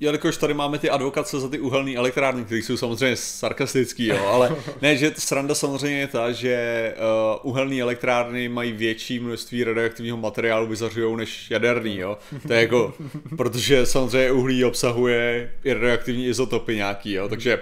jelikož 0.00 0.36
tady 0.36 0.54
máme 0.54 0.78
ty 0.78 0.90
advokace 0.90 1.40
za 1.40 1.48
ty 1.48 1.60
uhelné 1.60 1.94
elektrárny, 1.94 2.44
které 2.44 2.58
jsou 2.58 2.76
samozřejmě 2.76 3.16
sarkastický, 3.16 4.06
jo, 4.06 4.26
ale 4.26 4.56
ne, 4.82 4.96
že 4.96 5.12
sranda 5.18 5.54
samozřejmě 5.54 5.98
je 5.98 6.06
ta, 6.06 6.32
že 6.32 6.94
uh, 6.96 7.50
uhelné 7.50 7.80
elektrárny 7.80 8.48
mají 8.48 8.72
větší 8.72 9.18
množství 9.18 9.64
radioaktivního 9.64 10.16
materiálu 10.16 10.66
vyzařují 10.66 11.16
než 11.16 11.50
jaderný, 11.50 11.98
jo. 11.98 12.18
To 12.46 12.52
je 12.52 12.60
jako, 12.60 12.94
protože 13.36 13.86
samozřejmě 13.86 14.32
uhlí 14.32 14.64
obsahuje 14.64 15.52
i 15.64 15.72
radioaktivní 15.72 16.26
izotopy 16.26 16.76
nějaký, 16.76 17.12
jo, 17.12 17.28
takže 17.28 17.58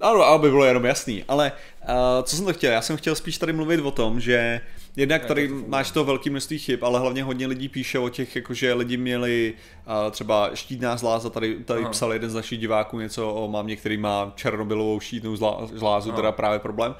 ano, 0.00 0.22
aby 0.22 0.50
bylo 0.50 0.64
jenom 0.64 0.84
jasný, 0.84 1.24
ale 1.28 1.52
uh, 1.82 1.94
co 2.22 2.36
jsem 2.36 2.44
to 2.44 2.52
chtěl? 2.52 2.72
Já 2.72 2.82
jsem 2.82 2.96
chtěl 2.96 3.14
spíš 3.14 3.38
tady 3.38 3.52
mluvit 3.52 3.80
o 3.80 3.90
tom, 3.90 4.20
že 4.20 4.60
jednak 4.96 5.24
tady 5.24 5.48
máš 5.48 5.90
to 5.90 6.04
velké 6.04 6.30
množství 6.30 6.58
chyb, 6.58 6.84
ale 6.84 7.00
hlavně 7.00 7.22
hodně 7.22 7.46
lidí 7.46 7.68
píše 7.68 7.98
o 7.98 8.08
těch, 8.08 8.36
jakože 8.36 8.74
lidi 8.74 8.96
měli 8.96 9.54
uh, 9.86 10.10
třeba 10.10 10.50
štítná 10.54 10.96
zláza, 10.96 11.30
tady, 11.30 11.54
tady 11.64 11.80
Aha. 11.80 11.90
psal 11.90 12.12
jeden 12.12 12.30
z 12.30 12.34
našich 12.34 12.58
diváků 12.58 13.00
něco 13.00 13.34
o 13.34 13.48
mámě, 13.48 13.76
který 13.76 13.96
má 13.96 14.32
černobylovou 14.36 15.00
štítnou 15.00 15.36
zlá, 15.36 15.68
žlázu, 15.78 16.12
teda 16.12 16.32
právě 16.32 16.58
problém. 16.58 16.94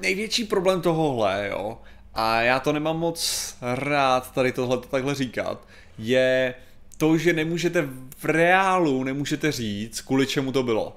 Největší 0.00 0.44
problém 0.44 0.80
tohohle, 0.80 1.48
jo, 1.50 1.78
a 2.14 2.40
já 2.40 2.60
to 2.60 2.72
nemám 2.72 2.98
moc 2.98 3.56
rád 3.74 4.32
tady 4.32 4.52
tohle 4.52 4.78
takhle 4.90 5.14
říkat, 5.14 5.68
je 5.98 6.54
to, 6.96 7.18
že 7.18 7.32
nemůžete 7.32 7.88
v 8.18 8.24
reálu, 8.24 9.04
nemůžete 9.04 9.52
říct, 9.52 10.00
kvůli 10.00 10.26
čemu 10.26 10.52
to 10.52 10.62
bylo. 10.62 10.96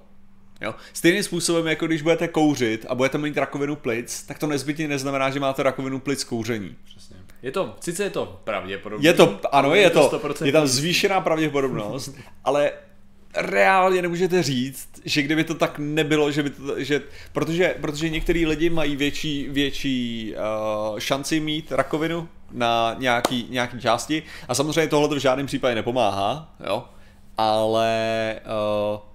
Jo? 0.62 0.76
Stejným 0.93 1.24
způsobem, 1.24 1.68
jako 1.68 1.88
když 1.88 2.01
budete 2.01 2.28
kouřit 2.28 2.86
a 2.89 2.95
budete 2.95 3.18
mít 3.18 3.38
rakovinu 3.38 3.76
plic, 3.76 4.24
tak 4.24 4.39
to 4.39 4.47
nezbytně 4.47 4.88
neznamená, 4.88 5.30
že 5.30 5.39
máte 5.39 5.64
rakovinu 5.64 5.99
plic 5.99 6.20
z 6.20 6.24
kouření. 6.24 6.76
Přesně. 6.86 7.16
Je 7.41 7.51
to, 7.51 7.76
sice 7.80 8.03
je 8.03 8.09
to 8.09 8.41
pravděpodobně. 8.43 9.09
Je 9.09 9.14
to, 9.14 9.39
ano, 9.51 9.76
je 9.76 9.89
to, 9.89 10.09
100% 10.09 10.45
je 10.45 10.51
tam 10.51 10.68
zvýšená 10.68 11.22
pravděpodobnost, 11.22 12.16
ale 12.43 12.72
reálně 13.36 14.01
nemůžete 14.01 14.43
říct, 14.43 14.89
že 15.05 15.22
kdyby 15.22 15.43
to 15.43 15.55
tak 15.55 15.80
nebylo, 15.80 16.32
že 16.32 16.43
by 16.43 16.49
to, 16.49 16.84
že, 16.84 17.01
protože, 17.34 17.76
protože 17.82 18.09
některý 18.09 18.45
lidi 18.45 18.70
mají 18.70 18.95
větší, 18.95 19.47
větší 19.49 20.34
uh, 20.91 20.99
šanci 20.99 21.39
mít 21.39 21.72
rakovinu 21.72 22.30
na 22.51 22.95
nějaký, 22.99 23.47
nějaký 23.49 23.80
části 23.80 24.24
a 24.47 24.55
samozřejmě 24.55 24.88
tohle 24.88 25.09
to 25.09 25.16
v 25.16 25.20
žádném 25.20 25.45
případě 25.45 25.76
nepomáhá, 25.76 26.55
jo, 26.68 26.84
ale 27.38 28.36
uh, 28.93 29.11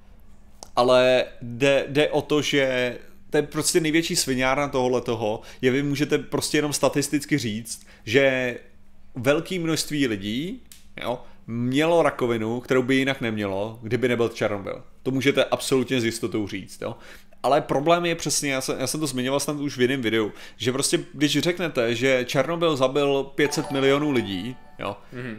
ale 0.76 1.24
jde, 1.42 1.84
jde 1.88 2.08
o 2.08 2.22
to, 2.22 2.42
že 2.42 2.96
to 3.30 3.36
je 3.36 3.42
prostě 3.42 3.80
největší 3.80 4.16
sviňárna 4.16 4.68
tohohle 4.68 5.00
toho, 5.00 5.40
je 5.62 5.70
vy 5.70 5.82
můžete 5.82 6.18
prostě 6.18 6.58
jenom 6.58 6.72
statisticky 6.72 7.38
říct, 7.38 7.86
že 8.04 8.56
velké 9.14 9.58
množství 9.58 10.06
lidí, 10.06 10.60
jo, 11.02 11.22
mělo 11.46 12.02
rakovinu, 12.02 12.60
kterou 12.60 12.82
by 12.82 12.94
jinak 12.94 13.20
nemělo, 13.20 13.78
kdyby 13.82 14.08
nebyl 14.08 14.28
Černobyl. 14.28 14.82
To 15.02 15.10
můžete 15.10 15.44
absolutně 15.44 16.00
s 16.00 16.04
jistotou 16.04 16.48
říct. 16.48 16.82
Jo? 16.82 16.96
Ale 17.42 17.60
problém 17.60 18.04
je 18.06 18.14
přesně, 18.14 18.52
já 18.52 18.60
jsem, 18.60 18.80
já 18.80 18.86
jsem 18.86 19.00
to 19.00 19.06
zmiňoval 19.06 19.40
snad 19.40 19.56
už 19.56 19.76
v 19.76 19.80
jiném 19.80 20.02
videu, 20.02 20.32
že 20.56 20.72
prostě 20.72 21.00
když 21.14 21.38
řeknete, 21.38 21.94
že 21.94 22.24
Černobyl 22.24 22.76
zabil 22.76 23.24
500 23.34 23.70
milionů 23.70 24.10
lidí, 24.10 24.56
jo, 24.78 24.96
mm-hmm. 25.14 25.36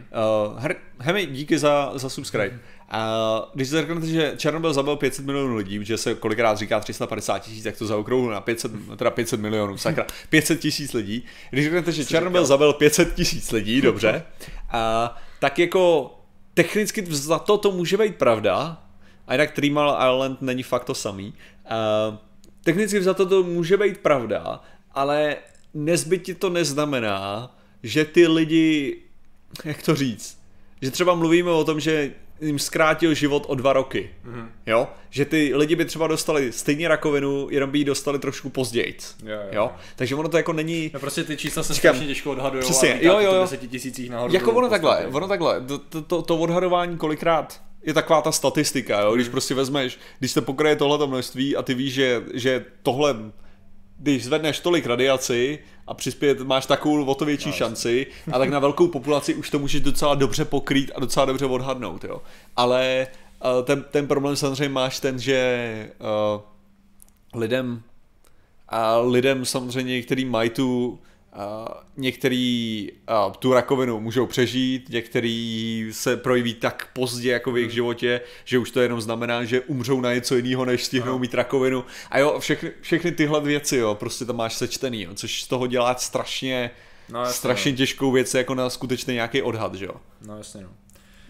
uh, 0.50 0.58
her, 0.58 0.76
Hemi, 0.98 1.26
díky 1.26 1.58
za, 1.58 1.92
za 1.94 2.08
subscribe. 2.08 2.48
Mm-hmm. 2.48 2.78
Uh, 2.94 3.48
když 3.54 3.68
se 3.68 3.80
řeknete, 3.80 4.06
že 4.06 4.32
Černobyl 4.36 4.72
zabil 4.72 4.96
500 4.96 5.24
milionů 5.24 5.56
lidí, 5.56 5.84
že 5.84 5.98
se 5.98 6.14
kolikrát 6.14 6.58
říká 6.58 6.80
350 6.80 7.38
tisíc, 7.38 7.64
tak 7.64 7.76
to 7.76 7.86
zaokrouhnu 7.86 8.30
na 8.30 8.40
500, 8.40 8.72
teda 8.96 9.10
500 9.10 9.40
milionů, 9.40 9.76
sakra, 9.76 10.06
500 10.28 10.60
tisíc 10.60 10.92
lidí. 10.92 11.24
Když 11.50 11.64
řeknete, 11.64 11.92
že 11.92 12.04
Černobyl 12.04 12.46
zabil 12.46 12.72
500 12.72 13.14
tisíc 13.14 13.52
lidí, 13.52 13.80
dobře, 13.80 14.22
uh, 14.74 14.80
tak 15.40 15.58
jako 15.58 16.14
technicky 16.54 17.06
za 17.08 17.38
to 17.38 17.58
to 17.58 17.70
může 17.70 17.96
být 17.96 18.16
pravda, 18.16 18.82
a 19.26 19.34
jinak 19.34 19.50
Trimal 19.50 19.98
Island 20.12 20.42
není 20.42 20.62
fakt 20.62 20.84
to 20.84 20.94
samý. 20.94 21.34
Uh, 21.70 22.16
technicky 22.64 23.02
za 23.02 23.14
to 23.14 23.26
to 23.26 23.42
může 23.42 23.76
být 23.76 23.98
pravda, 23.98 24.60
ale 24.92 25.36
nezbytně 25.74 26.34
to 26.34 26.50
neznamená, 26.50 27.56
že 27.82 28.04
ty 28.04 28.26
lidi, 28.26 29.02
jak 29.64 29.82
to 29.82 29.94
říct, 29.94 30.38
že 30.82 30.90
třeba 30.90 31.14
mluvíme 31.14 31.50
o 31.50 31.64
tom, 31.64 31.80
že 31.80 32.12
jim 32.40 32.58
zkrátil 32.58 33.14
život 33.14 33.44
o 33.48 33.54
dva 33.54 33.72
roky. 33.72 34.10
Mm-hmm. 34.26 34.46
Jo? 34.66 34.88
Že 35.10 35.24
ty 35.24 35.52
lidi 35.54 35.76
by 35.76 35.84
třeba 35.84 36.06
dostali 36.06 36.52
stejně 36.52 36.88
rakovinu, 36.88 37.48
jenom 37.50 37.70
by 37.70 37.78
ji 37.78 37.84
dostali 37.84 38.18
trošku 38.18 38.50
později. 38.50 38.96
Jo, 39.22 39.30
jo, 39.30 39.48
jo? 39.52 39.70
Takže 39.96 40.14
ono 40.14 40.28
to 40.28 40.36
jako 40.36 40.52
není... 40.52 40.90
No 40.94 41.00
prostě 41.00 41.24
ty 41.24 41.36
čísla 41.36 41.62
se 41.62 41.74
Říkám, 41.74 41.94
strašně 41.94 42.06
těžko 42.06 42.30
odhadují. 42.30 42.62
Přesně, 42.62 42.98
jo, 43.02 43.18
jo, 43.20 43.32
jo. 43.32 43.46
tisících 43.68 44.10
nahoru. 44.10 44.34
Jako 44.34 44.52
ono 44.52 44.68
takhle, 44.68 45.06
ono 45.06 45.28
takhle, 45.28 45.60
to, 45.60 46.02
to, 46.02 46.22
to, 46.22 46.36
odhadování 46.36 46.96
kolikrát 46.96 47.60
je 47.82 47.94
taková 47.94 48.22
ta 48.22 48.32
statistika, 48.32 49.00
jo? 49.00 49.14
když 49.14 49.26
hmm. 49.26 49.32
prostě 49.32 49.54
vezmeš, 49.54 49.98
když 50.18 50.30
se 50.30 50.40
pokryje 50.40 50.76
tohleto 50.76 51.06
množství 51.06 51.56
a 51.56 51.62
ty 51.62 51.74
víš, 51.74 51.94
že, 51.94 52.22
že 52.34 52.64
tohle 52.82 53.16
když 53.98 54.24
zvedneš 54.24 54.60
tolik 54.60 54.86
radiaci 54.86 55.58
a 55.86 55.94
přispět 55.94 56.40
máš 56.40 56.66
takovou 56.66 57.04
o 57.04 57.14
to 57.14 57.24
větší 57.24 57.48
no, 57.48 57.52
šanci 57.52 58.06
a 58.32 58.38
tak 58.38 58.48
na 58.48 58.58
velkou 58.58 58.88
populaci 58.88 59.34
už 59.34 59.50
to 59.50 59.58
můžeš 59.58 59.80
docela 59.80 60.14
dobře 60.14 60.44
pokrýt 60.44 60.90
a 60.94 61.00
docela 61.00 61.26
dobře 61.26 61.46
odhadnout, 61.46 62.04
jo. 62.04 62.22
Ale 62.56 63.06
uh, 63.44 63.64
ten, 63.64 63.84
ten 63.90 64.06
problém 64.06 64.36
samozřejmě 64.36 64.68
máš 64.68 65.00
ten, 65.00 65.18
že 65.18 65.90
uh, 66.34 66.40
lidem 67.40 67.82
a 68.68 68.98
lidem 68.98 69.44
samozřejmě, 69.44 70.02
kteří 70.02 70.24
mají 70.24 70.50
tu 70.50 70.98
některý 71.96 72.88
uh, 73.26 73.32
tu 73.32 73.52
rakovinu 73.52 74.00
můžou 74.00 74.26
přežít, 74.26 74.88
některý 74.88 75.88
se 75.92 76.16
projeví 76.16 76.54
tak 76.54 76.88
pozdě 76.92 77.30
jako 77.30 77.52
v 77.52 77.56
jejich 77.56 77.70
hmm. 77.70 77.74
životě, 77.74 78.20
že 78.44 78.58
už 78.58 78.70
to 78.70 78.80
jenom 78.80 79.00
znamená, 79.00 79.44
že 79.44 79.60
umřou 79.60 80.00
na 80.00 80.14
něco 80.14 80.36
jiného, 80.36 80.64
než 80.64 80.84
stihnou 80.84 81.12
no. 81.12 81.18
mít 81.18 81.34
rakovinu. 81.34 81.84
A 82.10 82.18
jo, 82.18 82.36
všechny, 82.38 82.72
všechny 82.80 83.12
tyhle 83.12 83.40
věci, 83.40 83.76
jo, 83.76 83.94
prostě 83.94 84.24
tam 84.24 84.36
máš 84.36 84.54
sečtený, 84.54 85.02
jo, 85.02 85.14
což 85.14 85.42
z 85.42 85.48
toho 85.48 85.66
dělá 85.66 85.94
strašně, 85.94 86.70
no, 87.08 87.20
jasně, 87.20 87.34
strašně 87.34 87.72
no. 87.72 87.76
těžkou 87.76 88.12
věc 88.12 88.34
jako 88.34 88.54
na 88.54 88.70
skutečně 88.70 89.14
nějaký 89.14 89.42
odhad, 89.42 89.74
že 89.74 89.84
jo. 89.84 89.94
No 90.26 90.38
jasně, 90.38 90.62
no. 90.62 90.70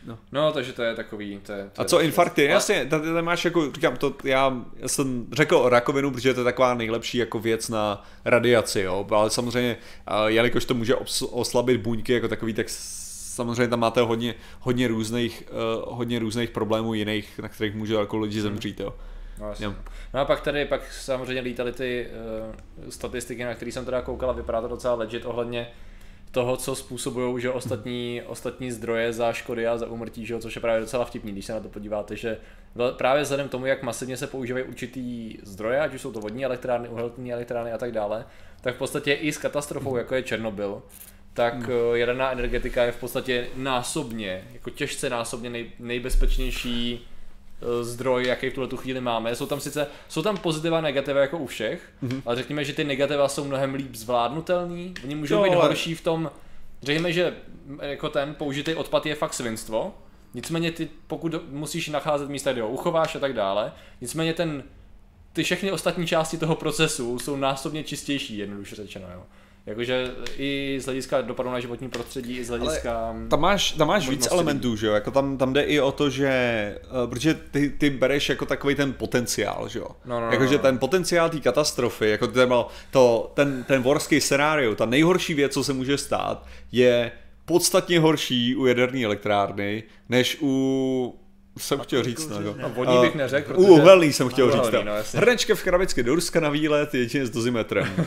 No. 0.09 0.19
no, 0.33 0.53
takže 0.53 0.73
to 0.73 0.83
je 0.83 0.95
takový. 0.95 1.41
To 1.47 1.53
je, 1.53 1.71
to 1.73 1.81
a 1.83 1.85
co 1.85 2.01
infarkty? 2.01 2.43
Ale... 2.43 2.53
Jasně, 2.53 2.87
tady, 2.87 3.07
tady 3.07 3.23
máš 3.23 3.45
jako, 3.45 3.73
říkám, 3.73 3.97
to, 3.97 4.15
já, 4.25 4.63
já 4.77 4.89
jsem 4.89 5.27
řekl 5.33 5.69
rakovinu, 5.69 6.11
protože 6.11 6.35
to 6.35 6.41
je 6.41 6.45
taková 6.45 6.75
nejlepší 6.75 7.19
jako 7.19 7.39
věc 7.39 7.69
na 7.69 8.05
radiaci, 8.25 8.81
jo, 8.81 9.07
ale 9.11 9.31
samozřejmě, 9.31 9.77
jelikož 10.27 10.65
to 10.65 10.75
může 10.75 10.95
oslabit 11.31 11.81
buňky 11.81 12.13
jako 12.13 12.29
takový, 12.29 12.55
tak 12.55 12.67
samozřejmě 12.69 13.69
tam 13.69 13.81
máte 13.81 14.01
hodně, 14.01 14.35
hodně, 14.61 14.89
různých, 14.89 15.43
uh, 15.51 15.97
hodně 15.97 16.19
různých 16.19 16.51
problémů 16.51 16.95
jiných, 16.95 17.39
na 17.39 17.49
kterých 17.49 17.75
může 17.75 17.95
jako 17.95 18.19
lidi 18.19 18.35
hmm. 18.35 18.43
zemřít, 18.43 18.81
jo. 18.81 18.95
No, 19.41 19.55
jo. 19.61 19.75
no 20.15 20.21
a 20.21 20.25
pak 20.25 20.41
tady 20.41 20.65
pak 20.65 20.93
samozřejmě 20.93 21.43
lítaly 21.43 21.73
ty 21.73 22.07
uh, 22.85 22.91
statistiky, 22.91 23.45
na 23.45 23.55
které 23.55 23.73
jsem 23.73 23.85
teda 23.85 24.03
koukal 24.03 24.31
a 24.31 24.33
vypadá 24.33 24.61
to 24.61 24.69
docela 24.69 24.95
legit 24.95 25.27
ohledně 25.27 25.71
toho, 26.31 26.57
co 26.57 26.75
způsobují, 26.75 27.43
že 27.43 27.51
ostatní, 27.51 28.23
ostatní 28.27 28.73
zdroje 28.73 29.13
za 29.13 29.33
škody 29.33 29.67
a 29.67 29.79
za 29.79 29.87
úmrtí, 29.87 30.27
že, 30.27 30.39
což 30.39 30.55
je 30.55 30.61
právě 30.61 30.81
docela 30.81 31.05
vtipný, 31.05 31.33
když 31.33 31.45
se 31.45 31.53
na 31.53 31.61
to 31.61 31.69
podíváte, 31.69 32.17
že 32.17 32.39
právě 32.97 33.23
vzhledem 33.23 33.49
k 33.49 33.51
tomu, 33.51 33.67
jak 33.67 33.83
masivně 33.83 34.17
se 34.17 34.27
používají 34.27 34.65
určitý 34.65 35.39
zdroje, 35.43 35.81
ať 35.81 35.95
už 35.95 36.01
jsou 36.01 36.13
to 36.13 36.21
vodní 36.21 36.45
elektrárny, 36.45 36.89
uhelné 36.89 37.33
elektrárny 37.33 37.73
a 37.73 37.79
tak 37.79 37.93
dále, 37.93 38.25
tak 38.61 38.75
v 38.75 38.79
podstatě 38.79 39.13
i 39.13 39.33
s 39.33 39.39
katastrofou, 39.39 39.97
jako 39.97 40.15
je 40.15 40.23
Černobyl, 40.23 40.83
tak 41.35 41.55
hmm. 41.55 41.73
Eh, 41.95 41.99
jaderná 41.99 42.33
energetika 42.33 42.85
je 42.85 42.93
v 42.93 43.01
podstatě 43.01 43.47
násobně, 43.57 44.45
jako 44.53 44.71
těžce 44.71 45.11
násobně 45.11 45.51
nej, 45.51 45.73
nejbezpečnější 45.79 47.09
zdroj, 47.83 48.27
jaký 48.27 48.51
v 48.51 48.55
tuhle 48.55 48.69
tu 48.69 48.77
chvíli 48.77 49.01
máme. 49.01 49.35
Jsou 49.35 49.47
tam 49.47 49.61
sice, 49.61 49.87
jsou 50.09 50.23
tam 50.23 50.37
pozitiva 50.37 50.79
a 50.79 50.81
negativa 50.81 51.21
jako 51.21 51.39
u 51.39 51.47
všech, 51.47 51.83
mm-hmm. 52.03 52.23
ale 52.27 52.37
řekněme, 52.37 52.65
že 52.65 52.73
ty 52.73 52.85
negativa 52.85 53.29
jsou 53.29 53.45
mnohem 53.45 53.75
líp 53.75 53.95
zvládnutelný. 53.95 54.95
Oni 55.05 55.15
můžou 55.15 55.35
jo, 55.35 55.43
být 55.43 55.55
ale... 55.55 55.63
horší 55.63 55.95
v 55.95 56.01
tom, 56.01 56.31
řekněme, 56.83 57.13
že 57.13 57.37
jako 57.83 58.09
ten 58.09 58.35
použitý 58.35 58.75
odpad 58.75 59.07
je 59.07 59.15
fakt 59.15 59.35
svinstvo, 59.35 59.95
nicméně 60.35 60.73
ty, 60.73 60.89
pokud 61.07 61.35
musíš 61.51 61.89
nacházet 61.89 62.29
místa, 62.29 62.53
kde 62.53 62.63
ho 62.63 62.69
uchováš 62.69 63.17
a 63.17 63.19
tak 63.19 63.33
dále, 63.33 63.73
nicméně 64.01 64.35
ten, 64.35 64.63
ty 65.33 65.43
všechny 65.43 65.73
ostatní 65.73 66.07
části 66.07 66.39
toho 66.39 66.55
procesu 66.55 67.19
jsou 67.19 67.37
násobně 67.37 67.85
čistější, 67.85 68.39
jednoduše 68.39 68.77
řečeno. 68.77 69.07
Jo. 69.15 69.23
Jakože 69.69 70.11
i 70.37 70.79
z 70.81 70.85
hlediska 70.85 71.21
dopadu 71.21 71.51
na 71.51 71.61
životní 71.61 71.89
prostředí, 71.89 72.37
i 72.37 72.45
z 72.45 72.49
hlediska... 72.49 72.99
Ale 72.99 73.29
tam 73.29 73.41
máš, 73.41 73.73
tam 73.73 73.89
máš 73.89 74.09
víc 74.09 74.29
elementů, 74.31 74.77
že 74.77 74.87
jo? 74.87 74.93
Jako 74.93 75.11
tam, 75.11 75.39
tam 75.39 75.53
jde 75.53 75.63
i 75.63 75.81
o 75.81 75.93
to, 75.93 76.11
že... 76.11 76.79
Uh, 77.05 77.11
protože 77.11 77.35
ty, 77.35 77.71
ty 77.71 77.91
bereš 77.91 78.29
jako 78.29 78.47
takový 78.47 78.75
ten 78.75 78.93
potenciál, 78.93 79.69
že 79.69 79.79
jo? 79.79 79.89
No, 80.05 80.21
no, 80.21 80.31
Jakože 80.31 80.51
no, 80.51 80.57
no. 80.57 80.63
ten 80.63 80.79
potenciál 80.79 81.31
té 81.31 81.41
katastrofy, 81.41 82.09
jako 82.09 82.27
to, 82.27 82.69
to, 82.91 83.33
ten, 83.35 83.65
ten 83.65 83.83
vorský 83.83 84.21
scénáriu, 84.21 84.75
ta 84.75 84.87
nejhorší 84.87 85.35
věc, 85.35 85.53
co 85.53 85.65
se 85.65 85.73
může 85.73 85.99
stát, 85.99 86.47
je 86.73 87.13
podstatně 87.45 88.01
horší 88.01 88.57
u 88.57 88.67
jaderné 88.67 89.05
elektrárny, 89.05 89.83
než 90.09 90.39
u 90.43 91.21
jsem 91.59 91.81
chtěl 91.81 92.03
říct, 92.05 92.29
no. 92.29 92.55
no 92.57 92.69
vodní 92.69 93.01
bych 93.01 93.15
neřekl, 93.15 93.55
protože... 93.55 93.71
Uhelný 93.71 94.13
jsem 94.13 94.29
chtěl 94.29 94.53
říct, 94.53 94.73
no, 94.85 94.93
Hrnečka 95.15 95.55
v 95.55 95.63
krabicky 95.63 96.03
do 96.03 96.15
Ruska 96.15 96.41
na 96.41 96.51
výlet, 96.51 96.95
jedině 96.95 97.27
s 97.27 97.31
dozimetrem. 97.31 98.07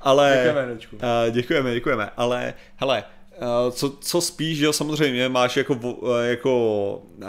ale... 0.00 0.42
Děkujeme, 0.44 0.72
uh, 0.92 1.30
děkujeme, 1.30 1.74
děkujeme, 1.74 2.10
ale 2.16 2.54
hele, 2.76 3.04
uh, 3.40 3.72
co, 3.72 3.90
co 3.90 4.20
spíš, 4.20 4.58
že 4.58 4.72
samozřejmě 4.72 5.28
máš 5.28 5.56
jako, 5.56 5.74
uh, 5.74 6.08
jako 6.22 6.96
uh, 7.16 7.24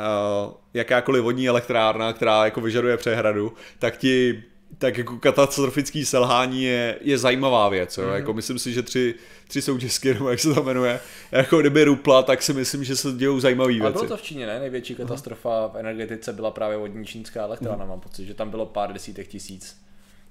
jakákoliv 0.73 1.23
vodní 1.23 1.47
elektrárna, 1.47 2.13
která 2.13 2.45
jako 2.45 2.61
vyžaduje 2.61 2.97
přehradu, 2.97 3.53
tak 3.79 3.97
ti 3.97 4.43
tak 4.77 4.97
jako 4.97 5.17
katastrofický 5.17 6.05
selhání 6.05 6.63
je, 6.63 6.97
je 7.01 7.17
zajímavá 7.17 7.69
věc. 7.69 7.97
Jo? 7.97 8.03
Mm-hmm. 8.03 8.15
Jako 8.15 8.33
myslím 8.33 8.59
si, 8.59 8.73
že 8.73 8.81
tři, 8.81 9.15
tři 9.47 9.61
soutězky, 9.61 10.13
nebo 10.13 10.29
jak 10.29 10.39
se 10.39 10.53
to 10.53 10.63
jmenuje, 10.63 10.99
jako 11.31 11.59
kdyby 11.59 11.83
rupla, 11.83 12.23
tak 12.23 12.41
si 12.41 12.53
myslím, 12.53 12.83
že 12.83 12.95
se 12.95 13.11
dějou 13.11 13.39
zajímavé 13.39 13.73
věci. 13.73 13.87
A 13.87 13.91
bylo 13.91 14.07
to 14.07 14.17
v 14.17 14.21
Číně, 14.21 14.47
ne? 14.47 14.59
Největší 14.59 14.95
katastrofa 14.95 15.67
v 15.67 15.77
energetice 15.77 16.33
byla 16.33 16.51
právě 16.51 16.77
vodní 16.77 17.05
čínská 17.05 17.43
elektrárna, 17.43 17.85
mm-hmm. 17.85 17.89
mám 17.89 17.99
pocit, 17.99 18.25
že 18.25 18.33
tam 18.33 18.49
bylo 18.49 18.65
pár 18.65 18.93
desítek 18.93 19.27
tisíc. 19.27 19.81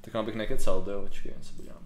Tak 0.01 0.15
mám 0.15 0.25
bych 0.25 0.35
nekecal, 0.35 0.85
jo, 0.91 1.03
počkej, 1.03 1.33
se 1.43 1.53
podívám. 1.57 1.81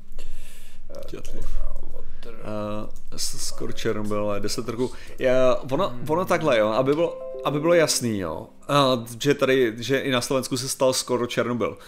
Uh, 2.26 3.16
skoro 3.16 3.72
Černobyl, 3.72 4.34
10 4.38 4.68
roku. 4.68 4.90
Já, 5.18 5.54
ono, 5.54 6.00
ono 6.08 6.24
takhle, 6.24 6.58
jo, 6.58 6.68
aby 6.68 6.94
bylo, 6.94 7.20
aby 7.44 7.60
bylo 7.60 7.74
jasný, 7.74 8.18
jo, 8.18 8.46
uh, 8.70 9.04
že 9.20 9.34
tady, 9.34 9.74
že 9.78 9.98
i 9.98 10.10
na 10.10 10.20
Slovensku 10.20 10.56
se 10.56 10.68
stal 10.68 10.92
skoro 10.92 11.26
Černobyl. 11.26 11.78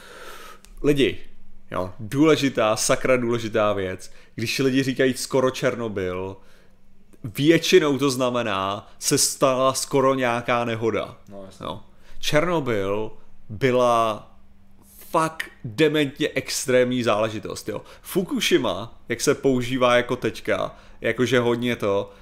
Lidi, 0.86 1.18
jo, 1.70 1.92
důležitá, 2.00 2.76
sakra 2.76 3.16
důležitá 3.16 3.72
věc, 3.72 4.12
když 4.34 4.58
lidi 4.58 4.82
říkají 4.82 5.14
skoro 5.14 5.50
Černobyl, 5.50 6.36
většinou 7.24 7.98
to 7.98 8.10
znamená, 8.10 8.92
se 8.98 9.18
stala 9.18 9.74
skoro 9.74 10.14
nějaká 10.14 10.64
nehoda. 10.64 11.18
No, 11.28 11.48
jo. 11.60 11.80
Černobyl 12.18 13.12
byla 13.48 14.30
fakt 15.10 15.50
dementně 15.64 16.28
extrémní 16.34 17.02
záležitost. 17.02 17.68
Jo. 17.68 17.82
Fukushima, 18.02 19.02
jak 19.08 19.20
se 19.20 19.34
používá 19.34 19.96
jako 19.96 20.16
teďka, 20.16 20.78
jakože 21.00 21.40
hodně 21.40 21.76
to, 21.76 22.12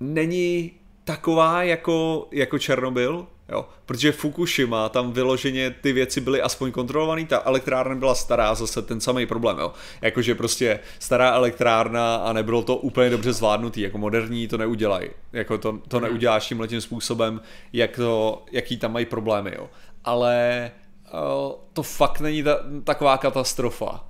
není 0.00 0.72
taková 1.04 1.62
jako, 1.62 2.28
jako 2.30 2.58
Černobyl, 2.58 3.26
Jo, 3.48 3.68
protože 3.86 4.12
Fukushima, 4.12 4.88
tam 4.88 5.12
vyloženě 5.12 5.70
ty 5.70 5.92
věci 5.92 6.20
byly 6.20 6.42
aspoň 6.42 6.72
kontrolovaný, 6.72 7.26
ta 7.26 7.42
elektrárna 7.44 7.94
byla 7.94 8.14
stará, 8.14 8.54
zase 8.54 8.82
ten 8.82 9.00
samý 9.00 9.26
problém, 9.26 9.58
jo. 9.58 9.72
Jakože 10.02 10.34
prostě 10.34 10.80
stará 10.98 11.30
elektrárna 11.34 12.16
a 12.16 12.32
nebylo 12.32 12.62
to 12.62 12.76
úplně 12.76 13.10
dobře 13.10 13.32
zvládnutý, 13.32 13.80
jako 13.80 13.98
moderní 13.98 14.48
to 14.48 14.58
neudělají. 14.58 15.10
Jako 15.32 15.58
to, 15.58 15.78
to 15.88 15.96
mhm. 15.96 16.06
neuděláš 16.06 16.48
tím 16.48 16.60
letím 16.60 16.80
způsobem, 16.80 17.40
jak 17.72 17.96
to, 17.96 18.42
jaký 18.52 18.76
tam 18.76 18.92
mají 18.92 19.06
problémy, 19.06 19.52
jo. 19.56 19.70
Ale 20.04 20.70
to 21.72 21.82
fakt 21.82 22.20
není 22.20 22.42
ta, 22.42 22.58
taková 22.84 23.18
katastrofa. 23.18 24.04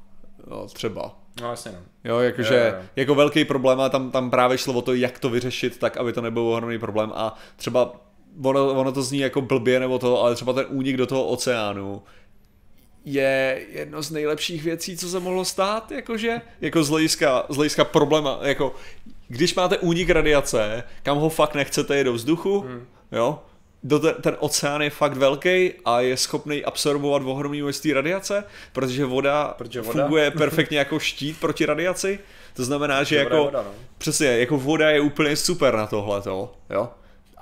No, 0.47 0.67
třeba. 0.67 1.15
No 1.41 1.51
jasně 1.51 1.73
no. 1.73 1.79
Jo, 2.05 2.19
jakože 2.19 2.55
je, 2.55 2.61
je. 2.61 2.89
jako 2.97 3.15
velký 3.15 3.45
problém 3.45 3.81
a 3.81 3.89
tam, 3.89 4.11
tam 4.11 4.31
právě 4.31 4.59
šlo 4.59 4.75
o 4.75 4.83
to, 4.83 4.95
jak 4.95 5.19
to 5.19 5.31
vyřešit 5.31 5.79
tak, 5.79 5.97
aby 5.97 6.13
to 6.13 6.23
nebyl 6.23 6.43
ohromný 6.43 6.79
problém 6.79 7.13
a 7.15 7.35
třeba 7.57 8.06
ono, 8.43 8.81
ono 8.81 8.93
to 8.93 9.03
zní 9.03 9.19
jako 9.19 9.41
blbě 9.41 9.81
nebo 9.81 9.99
to, 9.99 10.23
ale 10.23 10.35
třeba 10.35 10.53
ten 10.53 10.67
únik 10.69 10.97
do 10.97 11.07
toho 11.07 11.27
oceánu 11.27 12.03
je 13.05 13.67
jedno 13.73 14.03
z 14.03 14.11
nejlepších 14.11 14.63
věcí, 14.63 14.97
co 14.97 15.09
se 15.09 15.21
mohlo 15.21 15.45
stát, 15.45 15.93
jakože, 15.93 16.41
jako 16.61 16.85
z 16.85 16.89
hlediska, 16.89 17.47
z 17.49 17.57
hlediska 17.57 17.85
probléma, 17.85 18.39
jako 18.43 18.75
když 19.29 19.55
máte 19.55 19.79
únik 19.79 20.11
radiace, 20.11 20.85
kam 21.03 21.19
ho 21.19 21.29
fakt 21.29 21.55
nechcete, 21.55 21.97
je 21.97 22.05
do 22.05 22.13
vzduchu, 22.13 22.61
hmm. 22.61 22.87
jo, 23.13 23.39
do 23.83 23.99
ten, 23.99 24.15
ten 24.21 24.37
oceán 24.39 24.83
je 24.83 24.91
fakt 24.91 25.17
velký 25.17 25.73
a 25.85 26.01
je 26.01 26.17
schopný 26.17 26.65
absorbovat 26.65 27.23
ohromný 27.25 27.63
množství 27.63 27.93
radiace, 27.93 28.45
protože 28.73 29.05
voda, 29.05 29.55
protože 29.59 29.81
voda 29.81 30.03
funguje 30.03 30.31
perfektně 30.39 30.79
jako 30.79 30.99
štít 30.99 31.41
proti 31.41 31.67
radiaci. 31.67 32.19
To 32.55 32.65
znamená, 32.65 33.03
že 33.03 33.17
jako, 33.17 33.45
voda, 33.45 33.63
no. 33.63 33.71
přesně, 33.99 34.27
jako 34.27 34.59
voda 34.59 34.91
je 34.91 35.01
úplně 35.01 35.37
super 35.37 35.77
na 35.77 35.87
tohle, 35.87 36.23
jo. 36.71 36.91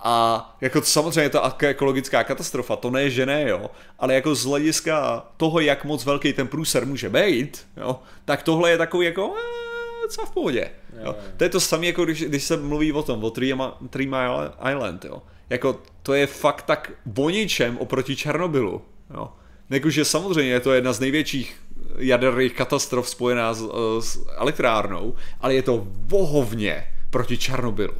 A 0.07 0.57
jako 0.61 0.83
samozřejmě 0.83 1.31
to 1.31 1.43
ekologická 1.59 2.25
katastrofa, 2.25 2.77
to 2.77 2.91
ne, 2.91 3.11
že 3.11 3.27
ne, 3.27 3.49
jo, 3.49 3.71
ale 3.99 4.15
jako 4.15 4.35
z 4.35 4.45
hlediska 4.45 5.27
toho, 5.37 5.61
jak 5.61 5.85
moc 5.85 6.05
velký 6.05 6.33
ten 6.33 6.49
průser 6.49 6.87
může 6.87 7.09
být, 7.09 7.67
jo, 7.77 8.01
tak 8.25 8.43
tohle 8.43 8.71
je 8.71 8.79
takový 8.79 9.07
jako, 9.07 9.35
eh, 9.37 10.09
co 10.09 10.27
v 10.27 10.31
pohodě. 10.31 10.71
Jo. 10.93 11.03
Jo. 11.05 11.17
To 11.37 11.45
je 11.45 11.51
to 11.51 11.61
samé, 11.61 11.87
jako 11.87 12.05
když, 12.05 12.23
když 12.25 12.45
se 12.45 12.57
mluví 12.57 12.93
o 12.93 13.03
tom, 13.03 13.25
o 13.25 13.31
Three, 13.31 13.55
Three 13.91 14.07
Mile 14.07 14.53
Island, 14.71 15.05
jo. 15.05 15.23
Jako 15.51 15.83
to 16.03 16.15
je 16.15 16.27
fakt 16.27 16.63
tak 16.63 16.93
voničem 17.07 17.79
oproti 17.79 18.17
Černobylu, 18.17 18.83
jo. 19.15 19.33
Jakože 19.71 20.05
samozřejmě 20.05 20.53
je 20.53 20.61
to 20.61 20.73
jedna 20.73 20.93
z 20.93 21.01
největších 21.01 21.61
jaderných 21.99 22.55
katastrof 22.55 23.09
spojená 23.09 23.55
s, 23.55 23.69
s 24.01 24.27
elektrárnou, 24.37 25.15
ale 25.41 25.55
je 25.55 25.63
to 25.63 25.87
vohovně 25.87 26.87
proti 27.11 27.39
Černobylu. 27.39 27.95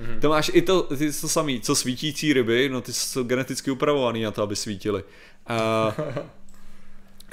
Mm-hmm. 0.00 0.20
To 0.20 0.28
máš 0.28 0.50
i 0.54 0.62
to, 0.62 0.82
ty 0.82 1.12
to 1.12 1.28
samý, 1.28 1.60
co 1.60 1.74
svítící 1.74 2.32
ryby, 2.32 2.68
no 2.68 2.80
ty 2.80 2.92
jsou 2.92 3.22
geneticky 3.22 3.70
upravovaný 3.70 4.22
na 4.22 4.30
to, 4.30 4.42
aby 4.42 4.56
svítily. 4.56 5.04
Uh, 5.50 6.04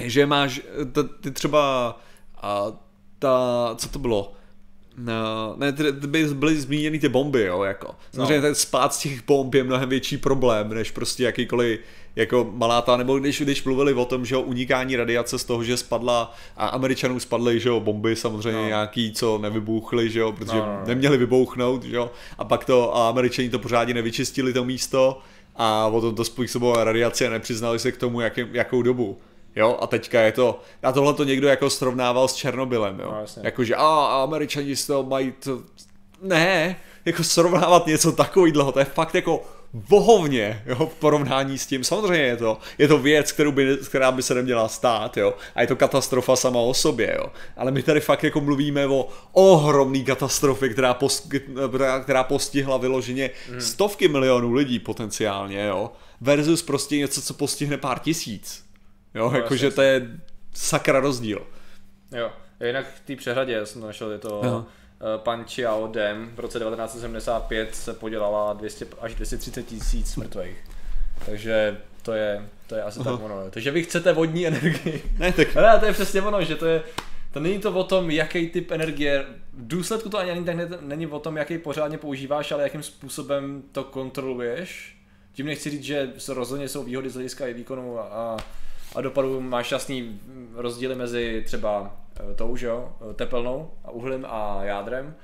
že 0.00 0.26
máš, 0.26 0.60
ty 1.20 1.30
třeba, 1.30 1.94
uh, 2.44 2.74
ta, 3.18 3.74
co 3.76 3.88
to 3.88 3.98
bylo? 3.98 4.32
No, 4.98 5.54
ne, 5.56 5.72
ty, 5.72 5.92
by 5.92 6.24
byly 6.24 6.60
zmíněny 6.60 6.98
ty 6.98 7.08
bomby, 7.08 7.42
jo, 7.42 7.62
jako. 7.62 7.94
Samozřejmě 8.14 8.36
no. 8.36 8.42
ten 8.42 8.54
spát 8.54 8.94
z 8.94 8.98
těch 8.98 9.24
bomb 9.26 9.54
je 9.54 9.64
mnohem 9.64 9.88
větší 9.88 10.16
problém, 10.16 10.74
než 10.74 10.90
prostě 10.90 11.24
jakýkoliv 11.24 11.80
jako 12.18 12.50
maláta, 12.52 12.96
nebo 12.96 13.18
když, 13.18 13.40
když 13.40 13.64
mluvili 13.64 13.94
o 13.94 14.04
tom, 14.04 14.24
že 14.24 14.36
o 14.36 14.40
unikání 14.40 14.96
radiace 14.96 15.38
z 15.38 15.44
toho, 15.44 15.64
že 15.64 15.76
spadla 15.76 16.34
a 16.56 16.66
američanům 16.66 17.20
spadly, 17.20 17.60
že 17.60 17.68
jo, 17.68 17.80
bomby 17.80 18.16
samozřejmě 18.16 18.60
no. 18.60 18.66
nějaký, 18.66 19.12
co 19.12 19.38
nevybuchly, 19.38 20.10
že 20.10 20.20
jo, 20.20 20.32
protože 20.32 20.56
no, 20.56 20.66
no, 20.66 20.78
no. 20.80 20.86
neměli 20.86 21.16
vybouchnout, 21.16 21.82
že 21.82 21.96
jo, 21.96 22.10
a 22.38 22.44
pak 22.44 22.64
to, 22.64 22.96
a 22.96 23.08
američani 23.08 23.48
to 23.48 23.58
pořádně 23.58 23.94
nevyčistili 23.94 24.52
to 24.52 24.64
místo 24.64 25.18
a 25.56 25.86
o 25.86 26.00
tom 26.00 26.14
to 26.14 26.24
způsobilo 26.24 26.84
radiaci 26.84 27.26
a 27.26 27.30
nepřiznali 27.30 27.78
se 27.78 27.92
k 27.92 27.96
tomu, 27.96 28.20
jaký, 28.20 28.44
jakou 28.52 28.82
dobu. 28.82 29.18
Jo, 29.56 29.78
a 29.80 29.86
teďka 29.86 30.20
je 30.20 30.32
to, 30.32 30.60
a 30.82 30.92
tohle 30.92 31.14
to 31.14 31.24
někdo 31.24 31.48
jako 31.48 31.70
srovnával 31.70 32.28
s 32.28 32.34
Černobylem, 32.34 33.00
jo. 33.00 33.10
No, 33.10 33.42
Jakože, 33.42 33.76
a, 33.76 33.86
a 33.86 34.22
američani 34.22 34.76
z 34.76 34.86
toho 34.86 35.02
mají 35.02 35.32
to, 35.32 35.62
ne, 36.22 36.76
jako 37.04 37.24
srovnávat 37.24 37.86
něco 37.86 38.12
takového, 38.12 38.72
to 38.72 38.78
je 38.78 38.84
fakt 38.84 39.14
jako 39.14 39.42
vohovně, 39.72 40.62
jo, 40.66 40.86
v 40.86 40.94
porovnání 40.94 41.58
s 41.58 41.66
tím. 41.66 41.84
Samozřejmě 41.84 42.24
je 42.24 42.36
to, 42.36 42.58
je 42.78 42.88
to 42.88 42.98
věc, 42.98 43.32
kterou 43.32 43.52
by, 43.52 43.78
která 43.88 44.12
by 44.12 44.22
se 44.22 44.34
neměla 44.34 44.68
stát, 44.68 45.16
jo, 45.16 45.34
a 45.54 45.60
je 45.60 45.66
to 45.66 45.76
katastrofa 45.76 46.36
sama 46.36 46.60
o 46.60 46.74
sobě, 46.74 47.14
jo. 47.18 47.32
Ale 47.56 47.70
my 47.70 47.82
tady 47.82 48.00
fakt 48.00 48.24
jako 48.24 48.40
mluvíme 48.40 48.86
o 48.86 49.08
ohromný 49.32 50.04
katastrofě, 50.04 50.68
která, 50.68 50.94
post, 50.94 51.32
která 52.02 52.24
postihla 52.24 52.76
vyloženě 52.76 53.30
hmm. 53.50 53.60
stovky 53.60 54.08
milionů 54.08 54.52
lidí 54.52 54.78
potenciálně, 54.78 55.64
jo, 55.64 55.92
versus 56.20 56.62
prostě 56.62 56.96
něco, 56.96 57.22
co 57.22 57.34
postihne 57.34 57.76
pár 57.76 57.98
tisíc. 57.98 58.64
Jo, 59.14 59.30
no, 59.30 59.36
jakože 59.36 59.70
to 59.70 59.82
je 59.82 60.08
sakra 60.54 61.00
rozdíl. 61.00 61.46
Jo, 62.16 62.30
jinak 62.66 62.86
v 62.94 63.00
té 63.00 63.16
přehradě 63.16 63.66
jsem 63.66 63.80
to 63.80 63.86
našel, 63.86 64.10
je 64.10 64.18
to 64.18 64.44
Aha. 64.44 64.66
Eh, 65.00 65.18
pan 65.18 65.44
Chiao 65.44 65.86
Dem 65.86 66.30
v 66.34 66.40
roce 66.40 66.58
1975 66.58 67.74
se 67.74 67.94
podělala 67.94 68.52
200 68.52 68.86
až 69.00 69.14
230 69.14 69.62
tisíc 69.62 70.16
mrtvých. 70.16 70.56
Takže 71.26 71.80
to 72.02 72.12
je, 72.12 72.48
to 72.66 72.74
je 72.74 72.82
asi 72.82 73.00
Aha. 73.00 73.12
tak 73.12 73.22
ono. 73.22 73.50
Takže 73.50 73.70
vy 73.70 73.82
chcete 73.82 74.12
vodní 74.12 74.46
energii. 74.46 75.02
Ne, 75.18 75.32
tak... 75.32 75.56
Ale 75.56 75.80
to 75.80 75.86
je 75.86 75.92
přesně 75.92 76.22
ono, 76.22 76.44
že 76.44 76.56
to 76.56 76.66
je, 76.66 76.82
to 77.32 77.40
není 77.40 77.58
to 77.58 77.72
o 77.72 77.84
tom, 77.84 78.10
jaký 78.10 78.48
typ 78.48 78.70
energie, 78.70 79.26
v 79.52 79.66
důsledku 79.68 80.08
to 80.08 80.18
ani, 80.18 80.30
ani 80.30 80.44
tak 80.44 80.56
ne, 80.56 80.68
není 80.80 81.06
o 81.06 81.18
tom, 81.18 81.36
jaký 81.36 81.58
pořádně 81.58 81.98
používáš, 81.98 82.52
ale 82.52 82.62
jakým 82.62 82.82
způsobem 82.82 83.62
to 83.72 83.84
kontroluješ. 83.84 84.98
Tím 85.32 85.46
nechci 85.46 85.70
říct, 85.70 85.82
že 85.82 86.12
rozhodně 86.28 86.68
jsou 86.68 86.84
výhody 86.84 87.10
z 87.10 87.14
hlediska 87.14 87.46
i 87.46 87.54
výkonu 87.54 87.98
a, 87.98 88.36
a 88.94 89.00
dopadu 89.00 89.40
máš 89.40 89.72
jasný 89.72 90.20
rozdíly 90.54 90.94
mezi 90.94 91.42
třeba 91.46 91.96
tou, 92.36 92.56
že 92.56 92.66
jo, 92.66 92.96
tepelnou 93.14 93.70
a 93.84 93.90
uhlím 93.90 94.26
a 94.28 94.64
jádrem, 94.64 95.14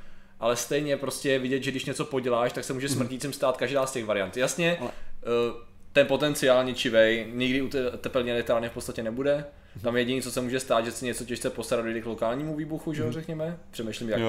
ale 0.41 0.57
stejně 0.57 0.97
prostě 0.97 1.31
je 1.31 1.39
vidět, 1.39 1.63
že 1.63 1.71
když 1.71 1.85
něco 1.85 2.05
poděláš, 2.05 2.53
tak 2.53 2.65
se 2.65 2.73
může 2.73 2.87
mhm. 2.87 2.97
smrtícím 2.97 3.33
stát 3.33 3.57
každá 3.57 3.87
z 3.87 3.93
těch 3.93 4.05
variant. 4.05 4.37
Jasně, 4.37 4.77
ale... 4.81 4.91
Eh, 5.23 5.75
ten 5.93 6.07
potenciál 6.07 6.65
ničivej 6.65 7.27
nikdy 7.33 7.63
u 7.63 7.69
té 7.69 7.91
tepelné 7.91 8.31
elektrárny 8.31 8.69
v 8.69 8.73
podstatě 8.73 9.03
nebude. 9.03 9.45
Mhm. 9.75 9.83
Tam 9.83 9.97
jediné, 9.97 10.23
co 10.23 10.31
se 10.31 10.41
může 10.41 10.61
stát, 10.61 10.85
že 10.85 10.93
si 10.93 11.05
něco 11.05 11.25
těžce 11.25 11.51
postará 11.51 11.83
dojde 11.83 12.01
k 12.01 12.07
lokálnímu 12.07 12.57
výbuchu, 12.57 12.93
že 12.93 13.03
jo, 13.03 13.07
mhm. 13.07 13.15
řekněme. 13.15 13.59
Přemýšlím, 13.71 14.09
jak, 14.09 14.21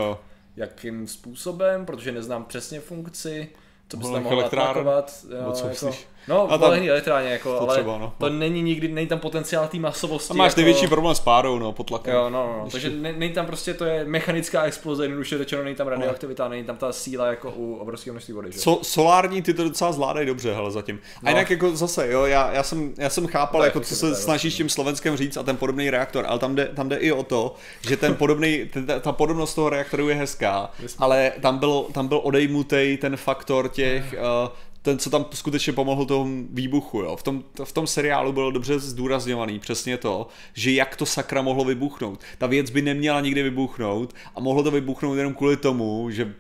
jakým 0.56 1.08
způsobem, 1.08 1.86
protože 1.86 2.12
neznám 2.12 2.46
přesně 2.46 2.80
funkci 2.80 3.50
co 3.90 3.98
bys 3.98 4.10
tam 4.10 4.24
mohl 4.24 4.46
atakovat. 4.46 5.26
Jo, 5.46 5.52
co 5.52 5.68
jako, 5.68 5.98
no, 6.28 6.52
a 6.52 6.58
tam, 6.58 6.74
elektrárně, 6.74 7.30
jako, 7.30 7.60
ale 7.60 7.74
třeba, 7.74 7.98
no. 7.98 8.14
to 8.18 8.30
není 8.30 8.62
nikdy, 8.62 8.88
není 8.88 9.08
tam 9.08 9.20
potenciál 9.20 9.68
té 9.68 9.80
masovosti. 9.80 10.32
A 10.34 10.34
máš 10.34 10.52
jako... 10.52 10.62
největší 10.62 10.88
problém 10.88 11.16
s 11.16 11.20
párou, 11.20 11.60
no, 11.60 11.72
pod 11.72 11.84
tlakem. 11.84 12.14
Jo, 12.14 12.30
no, 12.30 12.60
no. 12.64 12.70
takže 12.72 12.90
ne, 12.90 13.14
není 13.14 13.34
tam 13.34 13.46
prostě, 13.46 13.74
to 13.74 13.86
je 13.86 14.06
mechanická 14.06 14.64
exploze, 14.64 15.04
jednoduše 15.04 15.38
řečeno, 15.38 15.64
není 15.64 15.76
tam 15.76 15.88
radioaktivita, 15.88 16.44
no. 16.44 16.50
není 16.50 16.64
tam 16.64 16.78
ta 16.78 16.94
síla 16.94 17.28
jako 17.28 17.52
u 17.56 17.76
obrovského 17.76 18.14
množství 18.14 18.34
vody. 18.34 18.52
Že? 18.52 18.60
So, 18.60 18.84
solární 18.84 19.42
ty 19.42 19.54
to 19.54 19.64
docela 19.64 19.92
zvládají 19.92 20.28
dobře, 20.28 20.54
hele, 20.54 20.72
zatím. 20.72 21.00
A 21.16 21.20
no. 21.24 21.30
jinak 21.30 21.50
jako 21.50 21.76
zase, 21.76 22.12
jo, 22.12 22.26
já, 22.26 22.52
já, 22.54 22.64
jsem, 22.64 22.94
já 22.98 23.10
jsem 23.10 23.28
chápal, 23.28 23.62
tak, 23.62 23.68
jako 23.68 23.80
co 23.80 23.96
se 23.96 24.16
snažíš 24.16 24.56
tím 24.56 24.70
Slovenskem 24.70 25.18
říct 25.18 25.38
a 25.38 25.44
ten 25.44 25.58
podobný 25.58 25.90
reaktor, 25.90 26.26
ale 26.28 26.40
tam 26.40 26.56
jde, 26.56 26.66
tam 26.66 26.90
jde 26.90 26.96
i 26.96 27.12
o 27.12 27.24
to, 27.24 27.56
že 27.88 27.98
ten 27.98 28.16
podobný, 28.16 28.70
ta, 28.88 29.00
ta 29.00 29.12
podobnost 29.12 29.54
toho 29.54 29.70
reaktoru 29.70 30.10
je 30.10 30.16
hezká, 30.16 30.70
ale 30.98 31.32
tam 31.42 31.58
byl, 31.58 31.86
tam 31.92 32.08
byl 32.08 32.20
odejmutý 32.24 32.98
ten 33.02 33.18
faktor 33.18 33.70
těch, 33.70 34.16
uh, 34.44 34.50
ten, 34.86 35.00
co 35.00 35.10
tam 35.10 35.26
skutečně 35.34 35.74
pomohl 35.74 36.06
tomu 36.06 36.48
výbuchu. 36.52 37.02
Jo. 37.02 37.16
V, 37.16 37.24
tom, 37.24 37.44
v 37.64 37.72
tom 37.72 37.88
seriálu 37.88 38.32
bylo 38.32 38.52
dobře 38.52 38.80
zdůrazňovaný 38.80 39.60
přesně 39.60 39.98
to, 39.98 40.28
že 40.54 40.72
jak 40.72 40.96
to 40.96 41.06
sakra 41.06 41.42
mohlo 41.42 41.64
vybuchnout. 41.64 42.20
Ta 42.38 42.48
věc 42.48 42.70
by 42.70 42.82
neměla 42.82 43.22
nikdy 43.22 43.44
vybuchnout 43.44 44.14
a 44.36 44.40
mohlo 44.40 44.64
to 44.64 44.72
vybuchnout 44.72 45.18
jenom 45.18 45.34
kvůli 45.34 45.58
tomu, 45.58 46.10
že 46.12 46.34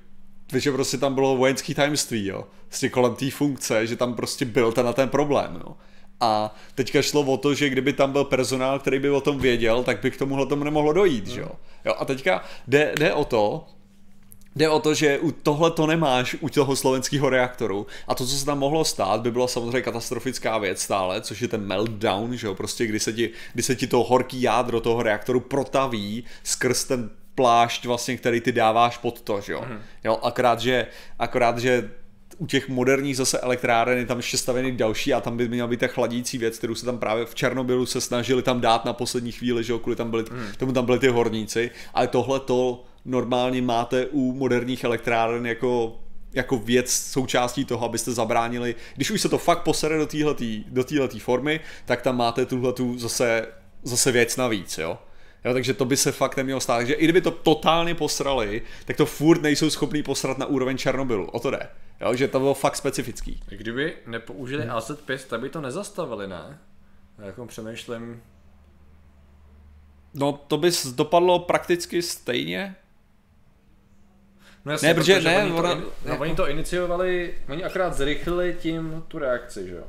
že 0.53 0.71
prostě 0.71 0.97
tam 0.97 1.13
bylo 1.13 1.37
vojenský 1.37 1.73
tajemství, 1.73 2.25
jo. 2.25 2.43
Vlastně 2.69 2.89
kolem 2.89 3.15
té 3.15 3.31
funkce, 3.31 3.87
že 3.87 3.95
tam 3.95 4.13
prostě 4.13 4.45
byl 4.45 4.71
ten 4.71 4.85
na 4.85 4.93
ten 4.93 5.09
problém, 5.09 5.61
jo. 5.65 5.75
A 6.19 6.55
teďka 6.75 7.01
šlo 7.01 7.21
o 7.21 7.37
to, 7.37 7.53
že 7.53 7.69
kdyby 7.69 7.93
tam 7.93 8.11
byl 8.11 8.23
personál, 8.23 8.79
který 8.79 8.99
by 8.99 9.09
o 9.09 9.21
tom 9.21 9.39
věděl, 9.39 9.83
tak 9.83 10.01
by 10.01 10.11
k 10.11 10.17
tomuhle 10.17 10.45
tomu 10.45 10.63
nemohlo 10.63 10.93
dojít, 10.93 11.27
jo. 11.27 11.49
jo. 11.85 11.93
A 11.97 12.05
teďka 12.05 12.43
jde, 12.67 12.93
jde 12.99 13.13
o 13.13 13.25
to, 13.25 13.67
Jde 14.55 14.69
o 14.69 14.79
to, 14.79 14.93
že 14.93 15.19
u 15.19 15.31
tohle 15.31 15.71
to 15.71 15.87
nemáš 15.87 16.35
u 16.39 16.49
toho 16.49 16.75
slovenského 16.75 17.29
reaktoru 17.29 17.87
a 18.07 18.15
to, 18.15 18.25
co 18.25 18.35
se 18.35 18.45
tam 18.45 18.59
mohlo 18.59 18.85
stát, 18.85 19.21
by 19.21 19.31
byla 19.31 19.47
samozřejmě 19.47 19.81
katastrofická 19.81 20.57
věc 20.57 20.81
stále, 20.81 21.21
což 21.21 21.41
je 21.41 21.47
ten 21.47 21.61
meltdown, 21.61 22.35
že 22.37 22.47
jo, 22.47 22.55
prostě 22.55 22.87
kdy 22.87 22.99
se 22.99 23.13
ti, 23.13 23.29
kdy 23.53 23.63
se 23.63 23.75
ti 23.75 23.87
to 23.87 24.03
horký 24.03 24.41
jádro 24.41 24.81
toho 24.81 25.03
reaktoru 25.03 25.39
protaví 25.39 26.23
skrz 26.43 26.83
ten 26.83 27.09
plášť 27.35 27.85
vlastně, 27.85 28.17
který 28.17 28.41
ty 28.41 28.51
dáváš 28.51 28.97
pod 28.97 29.21
to, 29.21 29.41
že 29.41 29.53
jo. 29.53 29.65
Mm. 29.69 29.79
jo 30.03 30.19
akorát, 30.23 30.59
že, 30.59 30.87
akorát, 31.19 31.57
že 31.57 31.89
u 32.37 32.47
těch 32.47 32.69
moderních 32.69 33.17
zase 33.17 33.39
elektráren 33.39 33.97
je 33.97 34.05
tam 34.05 34.17
ještě 34.17 34.37
stavěný 34.37 34.71
další 34.71 35.13
a 35.13 35.21
tam 35.21 35.37
by 35.37 35.47
měla 35.47 35.67
být 35.67 35.79
ta 35.79 35.87
chladící 35.87 36.37
věc, 36.37 36.57
kterou 36.57 36.75
se 36.75 36.85
tam 36.85 36.97
právě 36.97 37.25
v 37.25 37.35
Černobylu 37.35 37.85
se 37.85 38.01
snažili 38.01 38.41
tam 38.41 38.61
dát 38.61 38.85
na 38.85 38.93
poslední 38.93 39.31
chvíli, 39.31 39.63
že 39.63 39.73
jo, 39.73 39.79
kvůli 39.79 39.95
tam 39.95 40.11
byli, 40.11 40.23
mm. 40.31 40.47
tomu 40.57 40.71
tam 40.71 40.85
byli 40.85 40.99
ty 40.99 41.07
horníci, 41.07 41.71
ale 41.93 42.07
tohle 42.07 42.39
to 42.39 42.83
normálně 43.05 43.61
máte 43.61 44.05
u 44.05 44.33
moderních 44.33 44.83
elektráren 44.83 45.45
jako 45.45 45.99
jako 46.33 46.57
věc 46.57 46.91
součástí 46.91 47.65
toho, 47.65 47.85
abyste 47.85 48.11
zabránili, 48.11 48.75
když 48.95 49.11
už 49.11 49.21
se 49.21 49.29
to 49.29 49.37
fakt 49.37 49.63
posere 49.63 49.97
do 49.97 50.05
téhletý, 50.05 50.63
do 50.67 50.83
téhletý 50.83 51.19
formy, 51.19 51.59
tak 51.85 52.01
tam 52.01 52.17
máte 52.17 52.45
tuhletu 52.45 52.97
zase, 52.97 53.47
zase 53.83 54.11
věc 54.11 54.37
navíc, 54.37 54.77
jo. 54.77 54.97
Jo, 55.45 55.53
takže 55.53 55.73
to 55.73 55.85
by 55.85 55.97
se 55.97 56.11
fakt 56.11 56.37
nemělo 56.37 56.59
stát. 56.59 56.77
Takže 56.77 56.93
i 56.93 57.03
kdyby 57.03 57.21
to 57.21 57.31
totálně 57.31 57.95
posrali, 57.95 58.61
tak 58.85 58.97
to 58.97 59.05
furt 59.05 59.41
nejsou 59.41 59.69
schopní 59.69 60.03
posrat 60.03 60.37
na 60.37 60.45
úroveň 60.45 60.77
Černobylu. 60.77 61.25
O 61.25 61.39
to 61.39 61.51
jde. 61.51 61.69
Jo, 62.01 62.15
že 62.15 62.27
to 62.27 62.39
bylo 62.39 62.53
fakt 62.53 62.75
specifický. 62.75 63.39
Kdyby 63.49 63.93
nepoužili 64.07 64.63
hmm. 64.63 64.71
AZ5, 64.71 65.19
tak 65.27 65.39
by 65.39 65.49
to 65.49 65.61
nezastavili, 65.61 66.27
ne? 66.27 66.59
Já 67.19 67.25
jako 67.25 67.45
přemýšlím, 67.45 68.21
No 70.15 70.33
to 70.47 70.57
by 70.57 70.71
dopadlo 70.95 71.39
prakticky 71.39 72.01
stejně. 72.01 72.75
No 74.65 74.71
jasně, 74.71 74.87
Ne, 74.87 74.93
protože 74.93 75.21
ne, 75.21 75.43
oni, 75.43 75.51
ona- 75.51 75.69
to, 75.75 75.77
in- 75.77 75.85
no, 76.05 76.17
oni 76.17 76.35
to 76.35 76.49
iniciovali, 76.49 77.33
oni 77.49 77.63
akorát 77.63 77.93
zrychlili 77.97 78.55
tím 78.59 79.03
tu 79.07 79.19
reakci, 79.19 79.67
že 79.67 79.75
jo? 79.75 79.83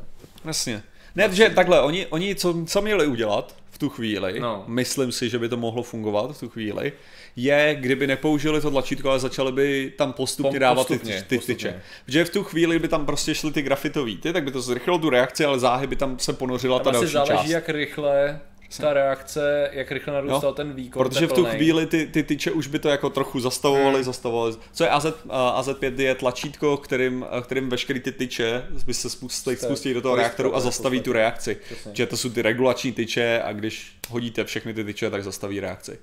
Jasně. 0.44 0.82
Ne, 1.14 1.28
že 1.32 1.50
takhle, 1.50 1.80
oni, 1.82 2.06
oni 2.06 2.34
co, 2.34 2.54
co 2.66 2.82
měli 2.82 3.06
udělat 3.06 3.56
v 3.70 3.78
tu 3.78 3.88
chvíli, 3.88 4.40
No. 4.40 4.64
myslím 4.66 5.12
si, 5.12 5.28
že 5.28 5.38
by 5.38 5.48
to 5.48 5.56
mohlo 5.56 5.82
fungovat 5.82 6.36
v 6.36 6.40
tu 6.40 6.48
chvíli, 6.48 6.92
je, 7.36 7.76
kdyby 7.80 8.06
nepoužili 8.06 8.60
to 8.60 8.70
tlačítko, 8.70 9.10
ale 9.10 9.18
začali 9.18 9.52
by 9.52 9.92
tam 9.98 10.12
postupně 10.12 10.50
Pom- 10.50 10.60
dávat 10.60 10.86
postupně, 10.86 11.14
ty, 11.14 11.22
ty 11.28 11.36
postupně. 11.36 11.54
tyče. 11.54 11.82
Protože 12.06 12.24
v 12.24 12.30
tu 12.30 12.44
chvíli 12.44 12.78
by 12.78 12.88
tam 12.88 13.06
prostě 13.06 13.34
šly 13.34 13.52
ty 13.52 13.62
grafitový 13.62 14.16
ty, 14.16 14.32
tak 14.32 14.44
by 14.44 14.50
to 14.50 14.60
zrychlilo 14.60 14.98
tu 14.98 15.10
reakci, 15.10 15.44
ale 15.44 15.58
záhy 15.58 15.86
by 15.86 15.96
tam 15.96 16.18
se 16.18 16.32
ponořila 16.32 16.78
ta 16.78 16.84
Tam 16.84 16.94
asi 16.94 17.00
další 17.00 17.12
záleží, 17.12 17.32
část. 17.48 17.50
jak 17.50 17.68
rychle 17.68 18.40
ta 18.80 18.92
reakce, 18.92 19.70
jak 19.72 19.90
rychle 19.92 20.14
narůstal 20.14 20.50
Jo, 20.50 20.54
ten 20.54 20.72
výkon 20.72 21.02
Protože 21.02 21.26
v 21.26 21.32
tu 21.32 21.44
chvíli 21.44 21.86
ty, 21.86 22.06
ty 22.06 22.22
tyče 22.22 22.50
už 22.50 22.66
by 22.66 22.78
to 22.78 22.88
jako 22.88 23.10
trochu 23.10 23.40
zastavovaly, 23.40 23.94
Hmm. 23.94 24.04
zastavovaly. 24.04 24.54
Co 24.72 24.84
je 24.84 24.90
AZ, 24.90 25.04
uh, 25.04 25.10
AZ5 25.32 26.00
je 26.00 26.14
tlačítko, 26.14 26.76
kterým, 26.76 27.26
kterým 27.42 27.68
veškerý 27.68 28.00
ty 28.00 28.12
tyče 28.12 28.66
by 28.86 28.94
se 28.94 29.10
spustí, 29.10 29.56
Se 29.56 29.66
spustí 29.66 29.94
do 29.94 30.02
toho 30.02 30.16
reaktoru 30.16 30.56
a 30.56 30.60
zastaví 30.60 31.00
tu 31.00 31.12
reakci. 31.12 31.56
Že 31.92 32.06
to 32.06 32.16
jsou 32.16 32.30
ty 32.30 32.42
regulační 32.42 32.92
tyče 32.92 33.42
a 33.44 33.52
když 33.52 33.92
hodíte 34.08 34.44
všechny 34.44 34.74
ty 34.74 34.84
tyče, 34.84 35.10
tak 35.10 35.24
zastaví 35.24 35.60
reakci. 35.60 35.98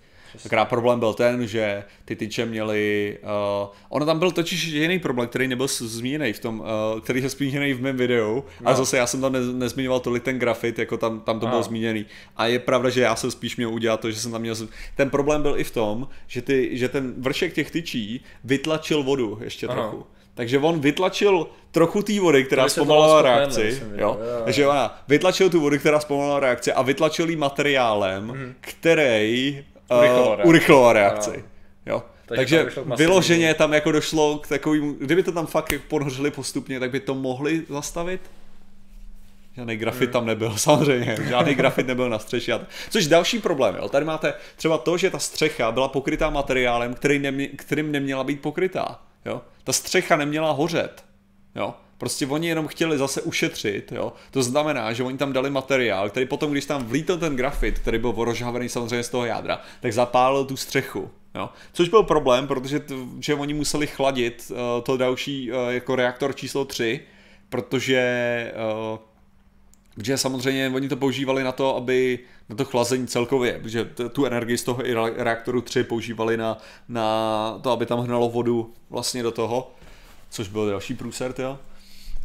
Akorát 0.46 0.66
problém 0.66 1.00
byl 1.00 1.14
ten, 1.14 1.48
že 1.48 1.84
ty 2.06 2.16
tyče 2.16 2.46
měly... 2.46 3.18
Uh, 3.64 3.70
ono 3.90 4.06
tam 4.06 4.20
byl 4.20 4.32
totiž 4.32 4.64
jiný 4.64 5.00
problém, 5.00 5.28
který 5.28 5.48
nebyl 5.48 5.68
zmíněný 5.68 6.34
v 6.34 6.40
tom, 6.40 6.60
uh, 6.60 7.00
který 7.02 7.24
je 7.24 7.30
zmíněný 7.30 7.74
v 7.74 7.82
mém 7.82 7.98
videu, 7.98 8.44
no. 8.62 8.70
a 8.70 8.74
zase 8.74 8.98
já 8.98 9.08
jsem 9.08 9.22
tam 9.22 9.32
ne, 9.34 9.40
nezmiňoval 9.54 10.00
tolik 10.00 10.24
ten 10.24 10.40
grafit, 10.40 10.80
jako 10.80 10.98
tam, 10.98 11.20
tam 11.20 11.40
to 11.40 11.46
Ano. 11.46 11.52
bylo 11.52 11.64
zmíněný. 11.64 12.06
A 12.38 12.46
je 12.48 12.60
pravda, 12.60 12.90
že 12.90 13.02
já 13.02 13.16
jsem 13.16 13.32
spíš 13.32 13.58
měl 13.58 13.74
udělat 13.74 14.00
to, 14.00 14.12
že 14.12 14.20
jsem 14.20 14.32
tam 14.32 14.42
měl... 14.42 14.56
Ten 14.96 15.10
problém 15.10 15.42
byl 15.42 15.54
i 15.58 15.64
v 15.64 15.72
tom, 15.72 16.08
že, 16.28 16.42
ty, 16.42 16.70
že 16.78 16.90
ten 16.90 17.14
vršek 17.18 17.54
těch 17.54 17.72
tyčí 17.72 18.24
vytlačil 18.44 19.04
vodu 19.04 19.40
ještě 19.44 19.68
Ano. 19.68 19.82
trochu. 19.82 20.06
Takže 20.36 20.60
on 20.60 20.80
vytlačil 20.80 21.48
trochu 21.72 22.02
té 22.02 22.20
vody, 22.20 22.44
která 22.44 22.70
zpomalila 22.70 23.22
reakci. 23.22 23.64
Viděl, 23.64 23.88
Jo? 23.98 24.18
jo, 24.22 24.26
jo. 24.38 24.42
Takže 24.46 24.68
ona 24.68 25.04
vytlačil 25.08 25.50
tu 25.50 25.60
vodu, 25.62 25.80
která 25.80 26.00
zpomalila 26.00 26.40
reakci 26.40 26.74
a 26.74 26.82
vytlačil 26.82 27.30
ji 27.30 27.36
materiálem, 27.36 28.56
který 28.62 29.66
Urychloval 29.90 30.28
uh, 30.28 30.36
reakci. 30.36 30.48
urychloval 30.48 30.94
reakci. 30.94 31.46
Jo. 31.86 32.04
Takže 32.26 32.64
Takže, 32.64 32.82
tam 32.82 32.98
vyloženě 32.98 33.54
tam 33.54 33.74
jako 33.74 33.92
došlo 33.92 34.38
k 34.38 34.48
takovým, 34.48 34.96
kdyby 34.96 35.24
to 35.24 35.32
tam 35.32 35.46
fakt 35.46 35.74
ponořili 35.88 36.32
postupně, 36.32 36.80
tak 36.80 36.92
by 36.92 37.00
to 37.00 37.16
mohli 37.16 37.66
zastavit. 37.70 38.22
Žádný 39.56 39.76
grafit 39.78 40.12
tam 40.12 40.26
nebyl, 40.26 40.54
samozřejmě. 40.58 41.18
Žádný 41.28 41.56
grafit 41.56 41.88
nebyl 41.88 42.10
na 42.10 42.20
střeše. 42.20 42.60
Což 42.90 43.08
další 43.08 43.40
problém, 43.40 43.76
jo. 43.76 43.90
Tady 43.90 44.06
máte 44.06 44.34
třeba 44.56 44.78
to, 44.78 44.98
že 44.98 45.10
ta 45.10 45.20
střecha 45.20 45.72
byla 45.72 45.88
pokrytá 45.88 46.30
materiálem, 46.30 46.94
který 46.94 47.20
nemě, 47.20 47.48
kterým 47.48 47.92
neměla 47.92 48.24
být 48.24 48.42
pokrytá. 48.42 49.00
Jo. 49.26 49.42
Ta 49.64 49.74
střecha 49.74 50.16
neměla 50.16 50.52
hořet. 50.52 51.06
Jo. 51.56 51.74
Prostě 52.04 52.28
oni 52.28 52.48
jenom 52.48 52.68
chtěli 52.68 52.98
zase 52.98 53.22
ušetřit, 53.22 53.92
jo. 53.92 54.14
To 54.32 54.44
znamená, 54.44 54.94
že 54.94 55.04
oni 55.04 55.18
tam 55.18 55.34
dali 55.34 55.50
materiál, 55.50 56.10
který 56.10 56.26
potom, 56.26 56.52
když 56.52 56.66
tam 56.66 56.86
vlítl 56.86 57.18
ten 57.18 57.36
grafit, 57.36 57.80
který 57.80 57.98
byl 57.98 58.14
rozžhavený 58.18 58.70
samozřejmě 58.70 59.04
z 59.04 59.10
toho 59.10 59.26
jádra, 59.26 59.62
tak 59.80 59.94
zapálil 59.94 60.46
tu 60.46 60.58
střechu. 60.58 61.10
Jo. 61.36 61.50
Což 61.74 61.90
byl 61.90 62.04
problém, 62.04 62.48
protože 62.48 62.80
t, 62.80 62.94
že 63.20 63.36
oni 63.36 63.54
museli 63.54 63.88
chladit 63.88 64.52
uh, 64.52 64.58
to 64.84 64.98
další 64.98 65.52
uh, 65.52 65.58
jako 65.70 65.96
reaktor 65.96 66.36
číslo 66.36 66.66
3, 66.66 67.00
protože 67.50 68.54
uh, 68.92 69.00
protože 69.96 70.18
samozřejmě 70.18 70.72
oni 70.76 70.90
to 70.90 70.96
používali 70.96 71.44
na 71.44 71.52
to, 71.52 71.76
aby 71.76 72.20
na 72.50 72.56
to 72.56 72.66
chlazení 72.66 73.08
celkově, 73.08 73.60
protože 73.64 73.90
tu 74.12 74.26
energii 74.26 74.58
z 74.58 74.64
toho 74.64 74.84
reaktoru 75.16 75.62
3 75.62 75.84
používali 75.84 76.38
na, 76.38 76.58
na 76.90 77.60
to, 77.62 77.72
aby 77.72 77.86
tam 77.86 78.00
hnalo 78.00 78.30
vodu 78.30 78.74
vlastně 78.90 79.24
do 79.24 79.32
toho, 79.32 79.72
což 80.30 80.48
byl 80.48 80.70
další 80.70 80.94
průser, 80.94 81.34
jo. 81.38 81.60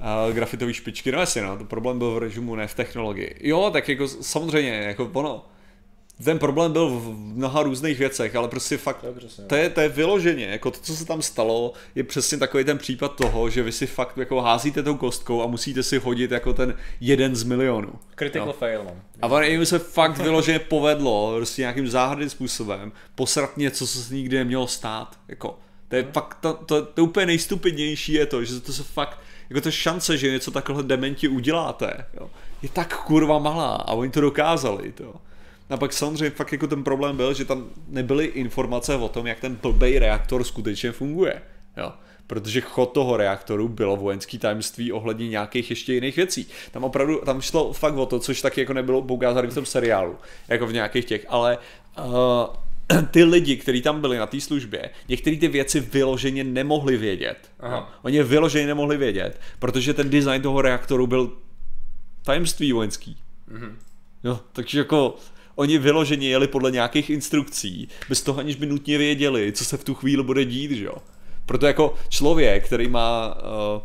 A 0.00 0.30
grafitový 0.32 0.74
špičky, 0.74 1.12
no 1.12 1.20
jasně, 1.20 1.42
no, 1.42 1.58
to 1.58 1.64
problém 1.64 1.98
byl 1.98 2.10
v 2.14 2.18
režimu, 2.18 2.54
ne 2.54 2.66
v 2.66 2.74
technologii. 2.74 3.34
Jo, 3.40 3.70
tak 3.72 3.88
jako 3.88 4.08
samozřejmě, 4.08 4.70
jako 4.70 5.10
ono, 5.12 5.44
ten 6.24 6.38
problém 6.38 6.72
byl 6.72 6.88
v 6.88 7.18
mnoha 7.18 7.62
různých 7.62 7.98
věcech, 7.98 8.36
ale 8.36 8.48
prostě 8.48 8.76
fakt, 8.76 9.00
To 9.00 9.06
je 9.06 9.12
přesně, 9.12 9.44
to 9.44 9.56
je, 9.56 9.70
to 9.70 9.80
je 9.80 9.88
vyloženě, 9.88 10.46
jako 10.46 10.70
to, 10.70 10.78
co 10.82 10.96
se 10.96 11.04
tam 11.04 11.22
stalo, 11.22 11.72
je 11.94 12.04
přesně 12.04 12.38
takový 12.38 12.64
ten 12.64 12.78
případ 12.78 13.16
toho, 13.16 13.50
že 13.50 13.62
vy 13.62 13.72
si 13.72 13.86
fakt 13.86 14.16
jako 14.16 14.40
házíte 14.40 14.82
tou 14.82 14.96
kostkou 14.96 15.42
a 15.42 15.46
musíte 15.46 15.82
si 15.82 15.98
hodit 15.98 16.30
jako 16.30 16.52
ten 16.52 16.74
jeden 17.00 17.36
z 17.36 17.42
milionů. 17.42 17.92
Critical 18.14 18.46
No. 18.46 18.52
fail, 18.52 18.84
no. 18.84 18.96
A 19.22 19.26
ono 19.26 19.42
jim 19.42 19.66
se 19.66 19.78
fakt 19.78 20.18
vyloženě 20.18 20.58
povedlo 20.58 21.32
prostě 21.36 21.62
nějakým 21.62 21.88
záhadným 21.88 22.30
způsobem 22.30 22.92
posrat 23.14 23.56
něco, 23.56 23.86
co 23.86 23.98
se 23.98 24.14
nikdy 24.14 24.36
nemělo 24.36 24.66
stát. 24.66 25.18
Jako, 25.28 25.58
to 25.88 25.96
je 25.96 26.06
fakt, 26.12 26.38
to, 26.40 26.54
to, 26.54 26.86
to 26.86 27.04
úplně 27.04 27.26
nejstupidnější 27.26 28.12
je 28.12 28.26
to, 28.26 28.44
že 28.44 28.60
to 28.60 28.72
se 28.72 28.82
fakt, 28.82 29.18
jako 29.50 29.60
to 29.60 29.70
šance, 29.70 30.16
že 30.16 30.30
něco 30.30 30.50
takhle 30.50 30.82
dementi 30.82 31.28
uděláte, 31.28 32.06
jo, 32.20 32.30
je 32.62 32.68
tak 32.68 33.02
kurva 33.02 33.38
malá 33.38 33.74
a 33.74 33.92
oni 33.92 34.10
to 34.10 34.20
dokázali, 34.20 34.92
to. 34.92 35.14
A 35.70 35.76
pak 35.76 35.92
samozřejmě 35.92 36.30
fakt 36.30 36.52
jako 36.52 36.66
ten 36.66 36.84
problém 36.84 37.16
byl, 37.16 37.34
že 37.34 37.44
tam 37.44 37.64
nebyly 37.88 38.24
informace 38.24 38.96
o 38.96 39.08
tom, 39.08 39.26
jak 39.26 39.40
ten 39.40 39.54
blbej 39.54 39.98
reaktor 39.98 40.44
skutečně 40.44 40.92
funguje, 40.92 41.42
jo. 41.76 41.92
Protože 42.26 42.60
chod 42.60 42.92
toho 42.92 43.16
reaktoru 43.16 43.68
bylo 43.68 43.96
vojenský 43.96 44.38
tajemství 44.38 44.92
ohledně 44.92 45.28
nějakých 45.28 45.70
ještě 45.70 45.94
jiných 45.94 46.16
věcí. 46.16 46.46
Tam 46.70 46.84
opravdu, 46.84 47.20
tam 47.24 47.40
šlo 47.40 47.72
fakt 47.72 47.94
o 47.94 48.06
to, 48.06 48.18
což 48.18 48.42
taky 48.42 48.60
jako 48.60 48.72
nebylo 48.72 49.02
poukázané 49.02 49.48
v 49.48 49.54
tom 49.54 49.66
seriálu, 49.66 50.16
jako 50.48 50.66
v 50.66 50.72
nějakých 50.72 51.04
těch, 51.04 51.26
ale 51.28 51.58
uh, 51.98 52.04
ty 53.10 53.24
lidi, 53.24 53.56
kteří 53.56 53.82
tam 53.82 54.00
byli 54.00 54.18
na 54.18 54.26
té 54.26 54.40
službě, 54.40 54.90
některé 55.08 55.36
ty 55.36 55.48
věci 55.48 55.80
vyloženě 55.80 56.44
nemohli 56.44 56.96
vědět. 56.96 57.50
Aha. 57.60 57.76
No. 57.76 57.88
Oni 58.02 58.16
je 58.16 58.24
vyloženě 58.24 58.66
nemohli 58.66 58.96
vědět, 58.96 59.40
protože 59.58 59.94
ten 59.94 60.10
design 60.10 60.42
toho 60.42 60.62
reaktoru 60.62 61.06
byl 61.06 61.32
tajemství 62.22 62.72
vojenský. 62.72 63.16
Mhm. 63.46 63.78
Jo, 64.24 64.40
takže 64.52 64.78
jako 64.78 65.16
oni 65.54 65.78
vyloženě 65.78 66.28
jeli 66.28 66.48
podle 66.48 66.70
nějakých 66.70 67.10
instrukcí, 67.10 67.88
bez 68.08 68.22
toho 68.22 68.38
aniž 68.38 68.56
by 68.56 68.66
nutně 68.66 68.98
věděli, 68.98 69.52
co 69.52 69.64
se 69.64 69.76
v 69.76 69.84
tu 69.84 69.94
chvíli 69.94 70.22
bude 70.22 70.44
dít, 70.44 70.70
že 70.70 70.84
jo. 70.84 70.94
Proto 71.46 71.66
jako 71.66 71.94
člověk, 72.08 72.66
který 72.66 72.88
má 72.88 73.34
uh, 73.36 73.82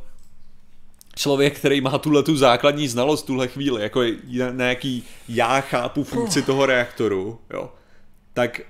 člověk, 1.16 1.60
který 1.60 1.82
má 1.82 1.97
tuhle 1.97 2.24
tu 2.24 2.36
základní 2.36 2.88
znalost 2.88 3.24
tuhle 3.24 3.47
chvíli, 3.47 3.82
jako 3.82 4.04
nějaký 4.51 5.04
já 5.30 5.62
chápu 5.62 6.04
funkci 6.04 6.41
toho 6.41 6.66
reaktoru, 6.66 7.39
jo, 7.54 7.72
tak 8.34 8.62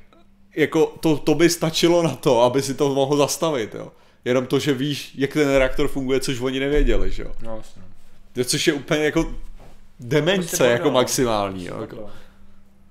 jako 0.56 0.86
to, 0.86 1.18
to 1.18 1.36
by 1.36 1.50
stačilo 1.50 2.04
na 2.04 2.16
to, 2.16 2.42
aby 2.42 2.62
si 2.62 2.74
to 2.74 2.94
mohl 2.94 3.18
zastavit, 3.18 3.76
jo. 3.76 3.92
Jenom 4.26 4.46
to, 4.46 4.60
že 4.60 4.74
víš, 4.74 5.12
jak 5.18 5.34
ten 5.34 5.56
reaktor 5.56 5.88
funguje, 5.88 6.20
což 6.20 6.40
oni 6.42 6.60
nevěděli, 6.60 7.12
že 7.12 7.24
jo. 7.24 7.32
No, 7.42 7.54
vlastně. 7.56 7.82
Což 8.46 8.68
je 8.68 8.74
úplně 8.74 9.04
jako 9.06 9.36
demence 10.00 10.48
Prostě 10.48 10.64
jako 10.64 10.84
bordel. 10.84 10.92
maximální, 11.02 11.66
jo. 11.66 11.80
Takhle. 11.80 12.00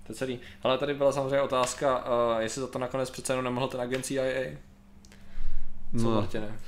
To 0.06 0.12
je 0.12 0.14
celý. 0.14 0.38
Ale 0.62 0.78
tady 0.78 0.94
byla 0.94 1.12
samozřejmě 1.12 1.40
otázka, 1.40 1.98
uh, 2.34 2.40
jestli 2.40 2.60
za 2.60 2.66
to 2.66 2.78
nakonec 2.78 3.10
přece 3.10 3.32
jenom 3.32 3.44
nemohl 3.44 3.68
ten 3.68 3.80
agent 3.80 4.06
CIA. 4.06 4.22
Co, 6.00 6.04
No. 6.04 6.10
Martine? 6.10 6.58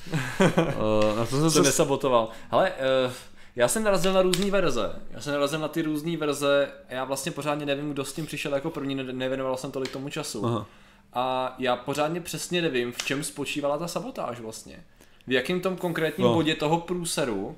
Uh, 0.41 1.17
na 1.17 1.27
to 1.27 1.37
jsem 1.37 1.41
Se 1.51 1.57
se... 1.57 1.63
nesabotoval. 1.63 2.29
Hele, 2.51 2.73
uh, 3.07 3.13
já 3.57 3.69
jsem 3.69 3.83
narazil 3.85 4.13
na 4.13 4.23
různé 4.23 4.51
verze. 4.51 4.91
Já 5.11 5.21
jsem 5.21 5.33
narazil 5.33 5.59
na 5.59 5.69
ty 5.69 5.83
různé 5.83 6.17
verze. 6.17 6.69
Já 6.89 7.05
vlastně 7.05 7.33
pořádně 7.33 7.67
nevím, 7.67 7.91
kdo 7.93 8.05
s 8.05 8.13
tím 8.13 8.27
přišel 8.27 8.55
jako 8.55 8.71
první, 8.71 8.95
ne- 8.95 9.13
nevěnoval 9.13 9.57
jsem 9.57 9.71
tolik 9.71 9.93
tomu 9.93 10.09
času. 10.09 10.47
Aha. 10.47 10.67
A 11.15 11.55
já 11.59 11.77
pořádně 11.77 12.21
přesně 12.21 12.63
nevím, 12.63 12.93
v 12.93 12.99
čem 13.05 13.25
spočívala 13.25 13.79
ta 13.79 13.89
sabotáž 13.89 14.41
vlastně. 14.41 14.85
V 15.27 15.33
jakém 15.33 15.61
tom 15.61 15.77
konkrétním 15.77 16.27
No. 16.27 16.35
bodě 16.35 16.55
toho 16.55 16.81
průseru 16.81 17.57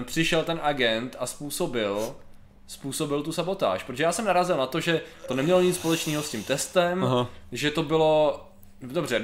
eh, 0.00 0.04
přišel 0.04 0.44
ten 0.44 0.60
agent 0.62 1.16
a 1.18 1.26
způsobil 1.26 2.16
způsobil 2.66 3.22
tu 3.22 3.32
sabotáž. 3.32 3.82
Protože 3.82 4.02
já 4.02 4.12
jsem 4.12 4.24
narazil 4.24 4.56
na 4.56 4.66
to, 4.66 4.80
že 4.80 5.00
to 5.28 5.34
nemělo 5.34 5.60
nic 5.60 5.76
společného 5.76 6.22
s 6.22 6.30
tím 6.30 6.44
testem, 6.44 7.04
Aha. 7.04 7.28
že 7.52 7.70
to 7.70 7.82
bylo 7.82 8.40
Dobře, 8.84 9.22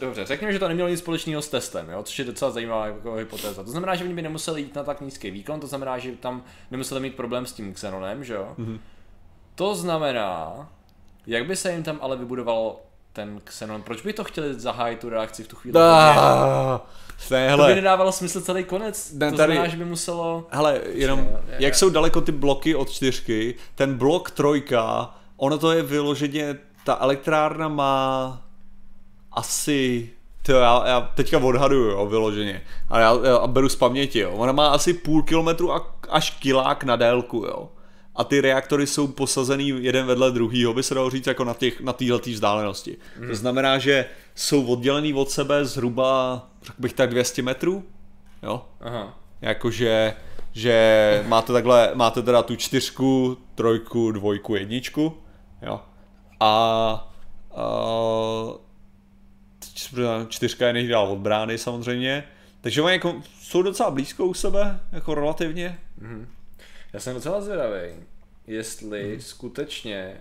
dobře, 0.00 0.26
řekněme, 0.26 0.52
že 0.52 0.58
to 0.58 0.68
nemělo 0.68 0.88
nic 0.88 0.98
společného 0.98 1.42
s 1.42 1.48
testem, 1.48 1.88
jo? 1.90 2.02
což 2.02 2.18
je 2.18 2.24
docela 2.24 2.50
zajímavá 2.50 2.86
jako 2.86 3.14
hypotéza. 3.14 3.64
To 3.64 3.70
znamená, 3.70 3.94
že 3.94 4.04
oni 4.04 4.14
by 4.14 4.22
nemuseli 4.22 4.60
jít 4.60 4.74
na 4.74 4.84
tak 4.84 5.00
nízký 5.00 5.30
výkon, 5.30 5.60
to 5.60 5.66
znamená, 5.66 5.98
že 5.98 6.12
tam 6.12 6.44
nemuseli 6.70 7.00
mít 7.00 7.14
problém 7.14 7.46
s 7.46 7.52
tím 7.52 7.74
Xenonem, 7.74 8.24
že 8.24 8.34
jo? 8.34 8.54
Mm-hmm. 8.58 8.78
To 9.54 9.74
znamená, 9.74 10.68
jak 11.26 11.46
by 11.46 11.56
se 11.56 11.72
jim 11.72 11.82
tam 11.82 11.98
ale 12.02 12.16
vybudoval 12.16 12.76
ten 13.18 13.40
Xenon, 13.44 13.82
proč 13.82 14.02
by 14.02 14.12
to 14.12 14.24
chtěli 14.24 14.54
zahájit 14.54 15.00
tu 15.00 15.08
reakci 15.08 15.42
v 15.44 15.48
tu 15.48 15.56
chvíli? 15.56 15.78
Ah, 15.80 16.80
to 17.28 17.34
by 17.34 17.40
hele, 17.40 17.74
nedávalo 17.74 18.12
smysl 18.12 18.40
celý 18.40 18.64
konec, 18.64 19.12
Ne, 19.12 19.30
to 19.30 19.36
tady- 19.36 19.52
znamená, 19.52 19.68
že 19.68 19.76
by 19.76 19.84
muselo... 19.84 20.46
hele, 20.50 20.80
jenom, 20.86 21.18
Je- 21.18 21.26
je- 21.48 21.56
jak 21.58 21.74
jsou 21.74 21.90
daleko 21.90 22.20
ty 22.20 22.32
bloky 22.32 22.74
od 22.74 22.90
čtyřky, 22.90 23.54
ten 23.74 23.94
blok 23.98 24.30
trojka, 24.30 25.10
ono 25.36 25.58
to 25.58 25.72
je 25.72 25.82
vyloženě, 25.82 26.56
ta 26.84 26.96
elektrárna 27.00 27.68
má 27.68 28.42
asi, 29.32 30.10
to 30.42 30.52
já, 30.52 30.82
já 30.86 31.00
teďka 31.00 31.38
odhaduju, 31.38 31.90
jo, 31.90 32.06
vyloženě, 32.06 32.62
a 32.88 33.00
já, 33.00 33.14
já 33.24 33.46
beru 33.46 33.68
z 33.68 33.76
paměti, 33.76 34.18
jo, 34.18 34.30
ona 34.32 34.52
má 34.52 34.68
asi 34.68 34.94
půl 34.94 35.22
kilometru 35.22 35.72
a, 35.72 35.94
až 36.08 36.30
kilák 36.30 36.84
na 36.84 36.96
délku, 36.96 37.36
jo. 37.36 37.68
A 38.18 38.24
ty 38.24 38.40
reaktory 38.40 38.86
jsou 38.86 39.06
posazený 39.06 39.68
jeden 39.68 40.06
vedle 40.06 40.30
druhýho, 40.30 40.74
by 40.74 40.82
se 40.82 40.94
dalo 40.94 41.10
říct, 41.10 41.26
jako 41.26 41.44
na, 41.44 41.54
těch, 41.54 41.80
na 41.80 41.92
téhletý 41.92 42.32
vzdálenosti. 42.32 42.96
Hmm. 43.18 43.28
To 43.28 43.34
znamená, 43.34 43.78
že 43.78 44.06
jsou 44.34 44.66
oddělený 44.66 45.14
od 45.14 45.30
sebe 45.30 45.64
zhruba, 45.64 46.42
řekl 46.62 46.82
bych 46.82 46.92
tak 46.92 47.10
200 47.10 47.42
metrů, 47.42 47.84
jo? 48.42 48.64
Aha. 48.80 49.18
Jakože 49.40 50.14
že 50.52 51.24
máte 51.26 51.52
takhle, 51.52 51.90
máte 51.94 52.22
teda 52.22 52.42
tu 52.42 52.56
čtyřku, 52.56 53.38
trojku, 53.54 54.12
dvojku, 54.12 54.54
jedničku, 54.54 55.16
jo. 55.62 55.80
A, 56.40 57.12
a 57.56 57.64
čtyřka 60.28 60.66
je 60.66 60.72
nejdál 60.72 61.12
od 61.12 61.18
brány 61.18 61.58
samozřejmě, 61.58 62.24
takže 62.60 62.82
oni 62.82 62.92
jako, 62.92 63.14
jsou 63.40 63.62
docela 63.62 63.90
blízko 63.90 64.26
u 64.26 64.34
sebe, 64.34 64.80
jako 64.92 65.14
relativně. 65.14 65.78
Mm-hmm. 66.02 66.26
Já 66.98 67.02
jsem 67.02 67.14
docela 67.14 67.40
zvědavý, 67.40 67.90
jestli 68.46 69.14
mm. 69.14 69.20
skutečně, 69.20 70.20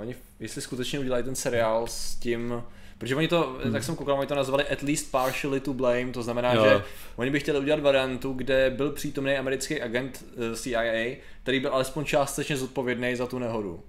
oni, 0.00 0.14
jestli 0.40 0.62
skutečně 0.62 0.98
udělají 0.98 1.24
ten 1.24 1.34
seriál 1.34 1.86
s 1.86 2.14
tím, 2.14 2.62
Protože 2.98 3.16
oni 3.16 3.28
to, 3.28 3.58
hmm. 3.62 3.72
tak 3.72 3.84
jsem 3.84 3.96
koukal, 3.96 4.18
oni 4.18 4.26
to 4.26 4.34
nazvali 4.34 4.64
at 4.64 4.82
least 4.82 5.10
partially 5.10 5.60
to 5.60 5.74
blame, 5.74 6.12
to 6.12 6.22
znamená, 6.22 6.52
jo. 6.52 6.64
že 6.64 6.82
oni 7.16 7.30
by 7.30 7.40
chtěli 7.40 7.58
udělat 7.58 7.80
variantu, 7.80 8.32
kde 8.32 8.70
byl 8.70 8.92
přítomný 8.92 9.36
americký 9.36 9.82
agent 9.82 10.24
eh, 10.52 10.56
CIA, 10.56 11.16
který 11.42 11.60
byl 11.60 11.70
alespoň 11.70 12.04
částečně 12.04 12.56
zodpovědný 12.56 13.16
za 13.16 13.26
tu 13.26 13.38
nehodu. 13.38 13.82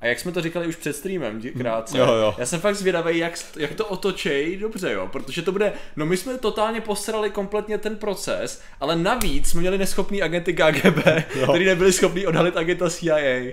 A 0.00 0.06
jak 0.06 0.18
jsme 0.18 0.32
to 0.32 0.40
říkali 0.40 0.66
už 0.66 0.76
před 0.76 0.92
streamem, 0.92 1.42
krátce, 1.58 1.98
jo, 1.98 2.06
jo. 2.14 2.34
já 2.38 2.46
jsem 2.46 2.60
fakt 2.60 2.76
zvědavý, 2.76 3.18
jak, 3.18 3.38
jak 3.56 3.74
to 3.74 3.86
otočej 3.86 4.56
dobře, 4.56 4.92
jo, 4.92 5.08
protože 5.12 5.42
to 5.42 5.52
bude, 5.52 5.72
no 5.96 6.06
my 6.06 6.16
jsme 6.16 6.38
totálně 6.38 6.80
posrali 6.80 7.30
kompletně 7.30 7.78
ten 7.78 7.96
proces, 7.96 8.62
ale 8.80 8.96
navíc 8.96 9.48
jsme 9.48 9.60
měli 9.60 9.78
neschopný 9.78 10.22
agenty 10.22 10.54
KGB, 10.54 11.06
jo. 11.34 11.46
který 11.48 11.64
nebyli 11.64 11.92
schopni 11.92 12.26
odhalit 12.26 12.56
agenta 12.56 12.90
CIA. 12.90 13.52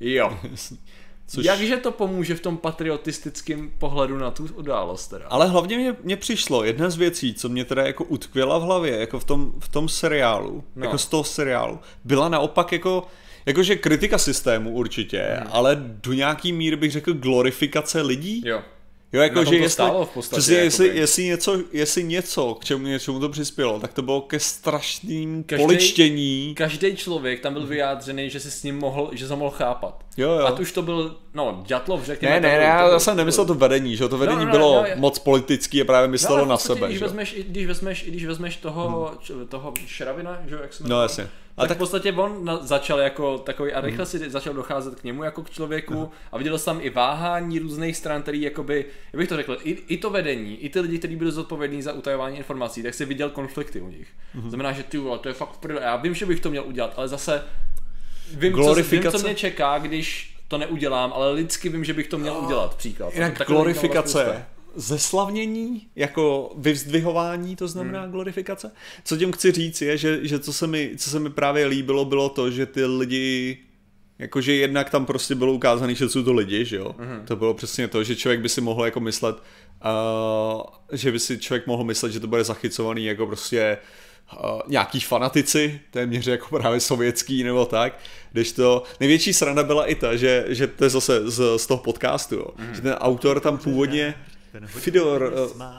Jo. 0.00 0.38
Což... 1.30 1.44
Jakže 1.44 1.76
to 1.76 1.92
pomůže 1.92 2.34
v 2.34 2.40
tom 2.40 2.56
patriotistickém 2.56 3.70
pohledu 3.78 4.18
na 4.18 4.30
tu 4.30 4.48
událost 4.54 5.08
teda? 5.08 5.26
Ale 5.28 5.46
hlavně 5.46 5.76
mě, 5.76 5.96
mě 6.02 6.16
přišlo, 6.16 6.64
jedna 6.64 6.90
z 6.90 6.96
věcí, 6.96 7.34
co 7.34 7.48
mě 7.48 7.64
teda 7.64 7.86
jako 7.86 8.04
utkvěla 8.04 8.58
v 8.58 8.62
hlavě, 8.62 8.96
jako 8.96 9.20
v 9.20 9.24
tom, 9.24 9.52
v 9.58 9.68
tom 9.68 9.88
seriálu, 9.88 10.64
no. 10.76 10.84
jako 10.84 10.98
z 10.98 11.06
toho 11.06 11.24
seriálu, 11.24 11.78
byla 12.04 12.28
naopak 12.28 12.72
jako, 12.72 13.06
jakože 13.46 13.76
kritika 13.76 14.18
systému 14.18 14.70
určitě, 14.70 15.22
hmm. 15.38 15.48
ale 15.52 15.76
do 15.80 16.12
nějaký 16.12 16.52
míry 16.52 16.76
bych 16.76 16.92
řekl 16.92 17.12
glorifikace 17.12 18.00
lidí. 18.00 18.42
Jo. 18.44 18.62
Jo, 19.12 19.22
jako, 19.22 19.44
že 19.44 19.56
jestli, 19.56 19.84
v 20.04 20.08
podstatě, 20.14 20.40
přesně, 20.40 20.56
jestli, 20.56 20.96
jestli, 20.96 21.24
něco, 21.24 21.58
jestli 21.72 22.04
něco, 22.04 22.54
k 22.54 22.64
čemu 22.64 22.86
něčemu 22.86 23.20
to 23.20 23.28
přispělo, 23.28 23.80
tak 23.80 23.92
to 23.92 24.02
bylo 24.02 24.20
ke 24.20 24.40
strašným 24.40 25.44
každý, 25.44 25.64
poličtění. 25.64 26.54
Každý 26.56 26.96
člověk 26.96 27.40
tam 27.40 27.52
byl 27.52 27.66
vyjádřený, 27.66 28.30
že 28.30 28.40
si 28.40 28.50
s 28.50 28.62
ním 28.62 28.78
mohl, 28.78 29.10
že 29.12 29.28
se 29.28 29.36
mohl 29.36 29.50
chápat. 29.50 30.04
Jo, 30.16 30.30
jo. 30.30 30.46
A 30.46 30.58
už 30.58 30.72
to 30.72 30.82
byl, 30.82 31.16
no, 31.34 31.62
Ďatlov, 31.66 32.04
řekněme. 32.04 32.40
Ne, 32.40 32.48
ne, 32.48 32.58
ne, 32.58 32.64
já 32.64 32.98
jsem 32.98 33.16
nemyslel 33.16 33.46
to 33.46 33.54
vedení, 33.54 33.96
že 33.96 34.08
to 34.08 34.18
vedení 34.18 34.40
no, 34.40 34.46
no, 34.46 34.52
bylo 34.52 34.82
no, 34.82 34.88
moc 34.96 35.18
politický 35.18 35.82
a 35.82 35.84
právě 35.84 36.08
myslelo 36.08 36.38
no, 36.38 36.44
na 36.44 36.56
sebe. 36.56 36.88
Když 36.88 37.00
vezmeš, 37.00 37.34
když 37.48 37.66
vezmeš, 37.66 38.04
když 38.08 38.26
vezmeš 38.26 38.56
toho, 38.56 39.12
hmm. 39.30 39.46
toho 39.46 39.74
Šravina, 39.86 40.42
že 40.46 40.58
jak 40.62 40.74
se 40.74 40.84
No, 40.86 41.02
jasně. 41.02 41.28
A 41.58 41.60
tak, 41.60 41.68
tak 41.68 41.76
v 41.76 41.78
podstatě 41.78 42.12
on 42.12 42.44
na, 42.44 42.56
začal 42.56 42.98
jako 43.00 43.38
takový 43.38 43.72
a 43.72 43.80
rychle 43.80 44.04
hmm. 44.04 44.10
si 44.10 44.30
začal 44.30 44.54
docházet 44.54 45.00
k 45.00 45.04
němu 45.04 45.22
jako 45.22 45.42
k 45.42 45.50
člověku 45.50 46.10
a 46.32 46.38
viděl 46.38 46.58
jsem 46.58 46.74
tam 46.74 46.86
i 46.86 46.90
váhání 46.90 47.58
různých 47.58 47.96
stran, 47.96 48.22
který 48.22 48.42
jakoby, 48.42 48.84
jak 49.12 49.18
bych 49.18 49.28
to 49.28 49.36
řekl, 49.36 49.58
i, 49.62 49.70
i 49.70 49.96
to 49.96 50.10
vedení, 50.10 50.56
i 50.56 50.68
ty 50.68 50.80
lidi, 50.80 50.98
kteří 50.98 51.16
byli 51.16 51.32
zodpovědní 51.32 51.82
za 51.82 51.92
utajování 51.92 52.36
informací, 52.36 52.82
tak 52.82 52.94
si 52.94 53.04
viděl 53.04 53.30
konflikty 53.30 53.80
u 53.80 53.88
nich. 53.88 54.08
Hmm. 54.34 54.50
Znamená, 54.50 54.72
že 54.72 54.82
ty 54.82 54.98
vole, 54.98 55.18
to 55.18 55.28
je 55.28 55.34
fakt 55.34 55.56
prdele. 55.56 55.82
Já 55.82 55.96
vím, 55.96 56.14
že 56.14 56.26
bych 56.26 56.40
to 56.40 56.50
měl 56.50 56.64
udělat, 56.66 56.92
ale 56.96 57.08
zase 57.08 57.44
vím, 58.34 58.54
co, 58.54 58.74
vím, 58.74 59.02
co 59.02 59.18
mě 59.18 59.34
čeká, 59.34 59.78
když 59.78 60.36
to 60.48 60.58
neudělám, 60.58 61.12
ale 61.12 61.32
lidsky 61.32 61.68
vím, 61.68 61.84
že 61.84 61.94
bych 61.94 62.08
to 62.08 62.18
měl 62.18 62.36
udělat, 62.36 62.74
příklad. 62.74 63.14
Jinak 63.14 63.46
glorifikace 63.46 64.46
zeslavnění, 64.74 65.86
jako 65.96 66.52
vyvzdvihování, 66.56 67.56
to 67.56 67.68
znamená 67.68 68.02
hmm. 68.02 68.12
glorifikace. 68.12 68.72
Co 69.04 69.16
tím 69.16 69.32
chci 69.32 69.52
říct 69.52 69.82
je, 69.82 69.98
že, 69.98 70.18
že 70.22 70.38
co, 70.38 70.52
se 70.52 70.66
mi, 70.66 70.90
co 70.96 71.10
se 71.10 71.20
mi 71.20 71.30
právě 71.30 71.66
líbilo, 71.66 72.04
bylo 72.04 72.28
to, 72.28 72.50
že 72.50 72.66
ty 72.66 72.84
lidi 72.84 73.58
Jakože 74.18 74.54
jednak 74.54 74.90
tam 74.90 75.06
prostě 75.06 75.34
bylo 75.34 75.52
ukázané, 75.52 75.94
že 75.94 76.08
jsou 76.08 76.22
to 76.22 76.32
lidi, 76.32 76.64
že 76.64 76.76
jo. 76.76 76.94
Mm-hmm. 76.98 77.24
To 77.24 77.36
bylo 77.36 77.54
přesně 77.54 77.88
to, 77.88 78.04
že 78.04 78.16
člověk 78.16 78.40
by 78.40 78.48
si 78.48 78.60
mohl 78.60 78.84
jako 78.84 79.00
myslet, 79.00 79.36
uh, 79.36 80.62
že 80.92 81.12
by 81.12 81.18
si 81.18 81.38
člověk 81.38 81.66
mohl 81.66 81.84
myslet, 81.84 82.12
že 82.12 82.20
to 82.20 82.26
bude 82.26 82.44
zachycovaný 82.44 83.04
jako 83.04 83.26
prostě 83.26 83.78
uh, 84.32 84.60
nějaký 84.68 85.00
fanatici, 85.00 85.80
téměř 85.90 86.26
jako 86.26 86.58
právě 86.58 86.80
sovětský 86.80 87.44
nebo 87.44 87.66
tak, 87.66 87.98
když 88.32 88.52
to, 88.52 88.82
největší 89.00 89.32
sranda 89.32 89.62
byla 89.62 89.86
i 89.86 89.94
ta, 89.94 90.16
že, 90.16 90.44
že 90.48 90.66
to 90.66 90.84
je 90.84 90.90
zase 90.90 91.30
z, 91.30 91.58
z 91.58 91.66
toho 91.66 91.82
podcastu, 91.82 92.34
jo, 92.34 92.46
mm-hmm. 92.56 92.72
že 92.72 92.80
ten 92.80 92.92
autor 92.92 93.40
tam 93.40 93.58
původně, 93.58 94.14
Fidor 94.66 95.32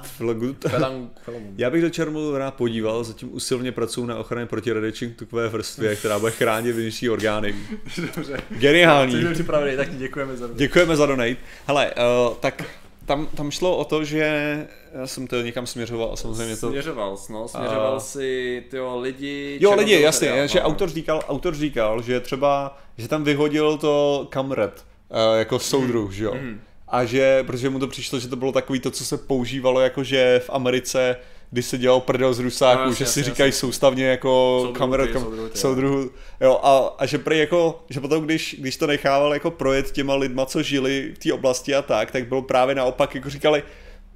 Flagut. 0.04 0.66
Já 1.58 1.70
bych 1.70 1.82
do 1.82 1.90
Čermu 1.90 2.38
rád 2.38 2.54
podíval, 2.54 3.04
zatím 3.04 3.34
usilně 3.34 3.72
pracuji 3.72 4.06
na 4.06 4.18
ochraně 4.18 4.46
proti 4.46 4.74
radiační 4.74 5.14
tukové 5.14 5.48
vrstvě, 5.48 5.96
která 5.96 6.20
bude 6.20 6.32
chránit 6.32 6.72
vnitřní 6.72 7.10
orgány. 7.10 7.56
Dobře. 8.16 8.42
Geniální. 8.50 9.22
Jsi 9.22 9.34
připravený, 9.34 9.78
tak 9.78 9.98
děkujeme 9.98 10.38
za 10.38 10.48
donate. 10.48 10.60
Děkujeme 10.60 10.96
za 10.96 11.06
donate. 11.06 11.36
Hele, 11.68 11.94
uh, 12.28 12.36
tak 12.36 12.64
tam, 13.06 13.26
tam 13.26 13.52
šlo 13.52 13.78
o 13.78 13.86
to, 13.86 14.04
že 14.04 14.68
já 14.94 15.08
jsem 15.08 15.28
to 15.28 15.42
někam 15.42 15.68
směřoval 15.68 16.10
a 16.14 16.16
samozřejmě 16.16 16.58
to... 16.58 16.70
Směřoval 16.70 17.18
jsi, 17.18 17.34
no, 17.34 17.48
směřoval 17.48 17.94
uh, 17.94 18.00
si 18.00 18.64
tyjo, 18.70 19.00
lidi... 19.00 19.58
Jo, 19.62 19.76
lidi, 19.76 20.02
jasně, 20.02 20.48
že 20.48 20.60
no. 20.60 20.66
autor 20.66 20.90
říkal, 20.90 21.22
autor 21.28 21.56
říkal, 21.56 22.02
že 22.02 22.20
třeba, 22.20 22.78
že 22.98 23.08
tam 23.08 23.24
vyhodil 23.24 23.78
to 23.78 24.28
kamret, 24.30 24.86
uh, 25.10 25.40
jako 25.40 25.60
soudruh, 25.60 26.10
mm. 26.10 26.16
že 26.16 26.24
jo. 26.24 26.34
Mm 26.42 26.60
a 26.90 27.06
že, 27.06 27.44
protože 27.44 27.70
mu 27.70 27.80
to 27.80 27.88
přišlo, 27.88 28.20
že 28.20 28.28
to 28.28 28.36
bylo 28.36 28.52
takový 28.52 28.80
to, 28.80 28.92
co 28.92 29.06
se 29.06 29.18
používalo 29.18 29.80
jako, 29.80 30.04
že 30.04 30.42
v 30.46 30.50
Americe 30.50 31.16
když 31.52 31.66
se 31.66 31.78
dělal 31.78 32.00
prdel 32.00 32.34
z 32.34 32.40
Rusáků, 32.40 32.86
no, 32.86 32.94
že 32.94 33.06
si 33.06 33.24
říkají 33.24 33.52
soustavně 33.52 34.06
jako 34.06 34.72
kameru, 34.74 35.14
kam, 35.14 35.28
soudruhu, 35.54 36.12
jo, 36.42 36.60
a, 36.64 36.96
a, 36.98 37.06
že 37.06 37.18
prý 37.18 37.40
jako, 37.40 37.84
že 37.90 38.00
potom 38.00 38.26
když, 38.26 38.56
když 38.60 38.78
to 38.78 38.88
nechával 38.88 39.34
jako 39.34 39.52
projet 39.52 39.92
těma 39.92 40.16
lidma, 40.16 40.46
co 40.46 40.64
žili 40.64 41.14
v 41.16 41.20
té 41.20 41.34
oblasti 41.34 41.76
a 41.76 41.82
tak, 41.82 42.12
tak 42.12 42.28
bylo 42.28 42.42
právě 42.42 42.76
naopak, 42.76 43.16
jako 43.16 43.30
říkali, 43.30 43.64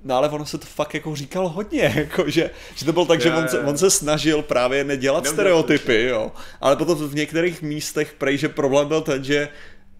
No 0.05 0.15
ale 0.15 0.29
ono 0.29 0.45
se 0.45 0.57
to 0.57 0.65
fakt 0.65 0.93
jako 0.93 1.15
říkalo 1.15 1.49
hodně, 1.49 1.93
jako 1.95 2.29
že, 2.29 2.49
že 2.75 2.85
to 2.85 2.93
bylo 2.93 3.05
tak, 3.05 3.19
je, 3.19 3.23
že 3.23 3.35
on 3.35 3.47
se, 3.47 3.59
on 3.59 3.77
se 3.77 3.89
snažil 3.91 4.41
právě 4.41 4.83
nedělat 4.83 5.27
stereotypy, 5.27 6.03
jo. 6.03 6.31
Ale 6.61 6.75
potom 6.75 7.09
v 7.09 7.15
některých 7.15 7.61
místech 7.61 8.13
prej, 8.17 8.37
že 8.37 8.49
problém 8.49 8.87
byl 8.87 9.01
ten, 9.01 9.23
že 9.23 9.49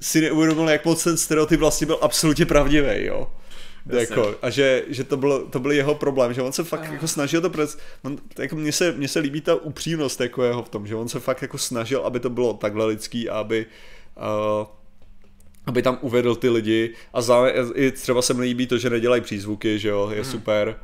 si 0.04 0.22
neuvědomil, 0.22 0.70
jak 0.70 0.86
moc 0.86 1.04
ten 1.04 1.18
stereotyp 1.18 1.60
vlastně 1.60 1.88
byl 1.88 1.97
absolutně 2.01 2.45
pravdivý, 2.45 3.06
jo. 3.06 3.32
Jako, 3.89 4.36
a 4.41 4.49
že, 4.49 4.84
že 4.88 5.04
to, 5.04 5.18
bylo, 5.18 5.39
to 5.39 5.60
byl 5.60 5.72
jeho 5.72 5.95
problém, 5.95 6.34
že 6.34 6.41
on 6.41 6.51
se 6.51 6.64
fakt 6.64 6.91
jako 6.91 7.08
snažil 7.08 7.41
to 7.41 7.49
pres, 7.49 7.78
on, 8.04 8.18
jako 8.39 8.56
mně, 8.56 8.72
se, 8.72 8.91
mně 8.91 9.08
se 9.08 9.20
líbí 9.20 9.41
ta 9.41 9.56
upřímnost 9.56 10.22
jako 10.22 10.43
jeho 10.43 10.64
v 10.64 10.70
tom, 10.70 10.88
že 10.88 10.95
on 10.95 11.10
se 11.10 11.20
fakt 11.20 11.41
jako 11.41 11.58
snažil, 11.58 12.01
aby 12.01 12.20
to 12.20 12.30
bylo 12.30 12.54
takhle 12.54 12.86
lidský 12.86 13.30
a 13.30 13.39
aby 13.39 13.66
uh, 14.18 14.68
aby 15.66 15.82
tam 15.82 15.97
uvedl 16.01 16.36
ty 16.36 16.49
lidi 16.49 16.93
a 17.14 17.22
zále, 17.22 17.54
i 17.76 17.91
třeba 17.91 18.22
se 18.22 18.34
mi 18.34 18.41
líbí 18.41 18.68
to, 18.68 18.78
že 18.78 18.89
nedělají 18.89 19.22
přízvuky, 19.22 19.80
že 19.80 19.89
jo, 19.89 20.10
je 20.10 20.22
hmm. 20.22 20.32
super 20.32 20.76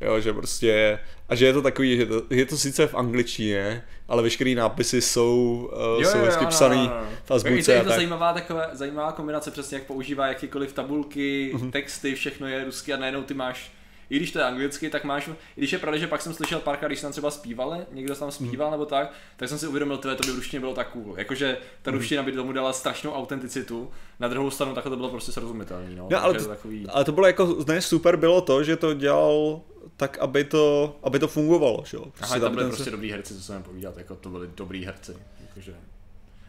Jo, 0.00 0.20
že 0.20 0.32
prostě, 0.32 0.98
a 1.28 1.34
že 1.34 1.46
je 1.46 1.52
to 1.52 1.62
takový, 1.62 1.96
že 1.96 2.06
to, 2.06 2.22
je 2.30 2.46
to 2.46 2.56
sice 2.56 2.86
v 2.86 2.94
angličtině, 2.94 3.82
ale 4.08 4.22
veškeré 4.22 4.54
nápisy 4.54 5.00
jsou, 5.00 5.70
uh, 5.72 6.02
jo, 6.02 6.10
jsou 6.10 6.18
hezky 6.18 6.44
no, 6.44 6.50
psaný 6.50 6.86
no, 6.86 6.94
no, 6.94 7.00
no. 7.00 7.16
v 7.24 7.30
azbuce. 7.30 7.72
Je 7.72 7.84
to, 7.84 7.88
zajímavá, 7.88 8.32
taková, 8.32 8.66
zajímavá 8.72 9.12
kombinace 9.12 9.50
přesně, 9.50 9.76
jak 9.76 9.86
používá 9.86 10.26
jakýkoliv 10.26 10.72
tabulky, 10.72 11.52
mm-hmm. 11.54 11.70
texty, 11.70 12.14
všechno 12.14 12.46
je 12.46 12.64
rusky 12.64 12.92
a 12.92 12.96
najednou 12.96 13.22
ty 13.22 13.34
máš 13.34 13.72
i 14.10 14.16
když 14.16 14.30
to 14.30 14.38
je 14.38 14.44
anglicky, 14.44 14.90
tak 14.90 15.04
máš, 15.04 15.28
i 15.28 15.32
když 15.56 15.72
je 15.72 15.78
pravda, 15.78 15.98
že 15.98 16.06
pak 16.06 16.22
jsem 16.22 16.34
slyšel 16.34 16.60
párkrát, 16.60 16.88
když 16.88 17.00
tam 17.00 17.12
třeba 17.12 17.30
zpívali, 17.30 17.78
někdo 17.92 18.14
tam 18.14 18.30
zpíval 18.30 18.68
hmm. 18.68 18.72
nebo 18.72 18.86
tak, 18.86 19.12
tak 19.36 19.48
jsem 19.48 19.58
si 19.58 19.66
uvědomil, 19.66 20.00
že 20.02 20.14
to 20.14 20.26
by 20.26 20.32
v 20.32 20.36
ruštině 20.36 20.60
bylo 20.60 20.74
tak 20.74 20.88
cool. 20.88 21.14
Jakože 21.16 21.56
ta 21.82 21.90
hmm. 21.90 21.98
ruština 21.98 22.22
by 22.22 22.32
tomu 22.32 22.52
dala 22.52 22.72
strašnou 22.72 23.12
autenticitu, 23.12 23.90
na 24.20 24.28
druhou 24.28 24.50
stranu 24.50 24.74
takhle 24.74 24.90
to 24.90 24.96
bylo 24.96 25.08
prostě 25.08 25.32
srozumitelné. 25.32 25.90
No, 25.90 26.08
no 26.10 26.24
ale, 26.24 26.34
to, 26.34 26.48
takový... 26.48 26.86
ale 26.88 27.04
to 27.04 27.12
bylo 27.12 27.26
jako, 27.26 27.56
ne, 27.66 27.82
super 27.82 28.16
bylo 28.16 28.40
to, 28.40 28.64
že 28.64 28.76
to 28.76 28.94
dělal 28.94 29.60
tak, 29.96 30.18
aby 30.18 30.44
to, 30.44 30.96
aby 31.02 31.18
to 31.18 31.28
fungovalo. 31.28 31.84
Že? 31.86 31.98
Aha, 32.20 32.38
tam, 32.38 32.54
byli 32.54 32.66
prostě 32.66 32.84
se... 32.84 32.90
dobrý 32.90 33.10
herci, 33.10 33.34
co 33.34 33.42
jsem 33.42 33.62
povídat, 33.62 33.96
jako 33.96 34.16
to 34.16 34.30
byli 34.30 34.48
dobrý 34.54 34.84
herci. 34.84 35.16
Jakože... 35.48 35.74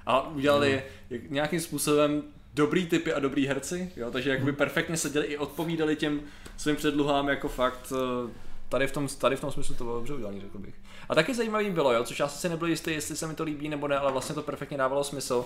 A 0.06 0.30
udělali 0.30 0.84
no. 1.12 1.18
nějakým 1.30 1.60
způsobem 1.60 2.24
dobrý 2.54 2.86
typy 2.86 3.14
a 3.14 3.20
dobrý 3.20 3.48
herci, 3.48 3.92
jo, 3.96 4.12
takže 4.12 4.30
jakoby 4.30 4.52
perfektně 4.54 4.98
seděli 4.98 5.26
i 5.26 5.38
odpovídali 5.38 5.96
těm 5.96 6.22
svým 6.58 6.76
předluhám 6.76 7.30
jako 7.30 7.50
fakt 7.50 7.94
eh, 7.96 8.32
tady 8.70 8.88
v 8.88 8.92
tom, 8.92 9.08
tady 9.08 9.36
v 9.36 9.42
tom 9.42 9.52
smyslu 9.52 9.76
to 9.76 9.84
bylo 9.84 9.96
dobře 9.96 10.14
udělané, 10.14 10.42
řekl 10.42 10.58
bych. 10.58 10.76
A 11.10 11.16
taky 11.16 11.34
zajímavý 11.34 11.70
bylo, 11.70 11.94
jo, 11.94 12.04
což 12.04 12.20
já 12.20 12.28
si 12.28 12.50
nebyl 12.50 12.68
jistý, 12.68 12.92
jestli 12.92 13.16
se 13.16 13.28
mi 13.28 13.36
to 13.36 13.44
líbí 13.44 13.70
nebo 13.70 13.88
ne, 13.88 13.98
ale 13.98 14.12
vlastně 14.12 14.36
to 14.36 14.42
perfektně 14.42 14.78
dávalo 14.78 15.04
smysl. 15.04 15.46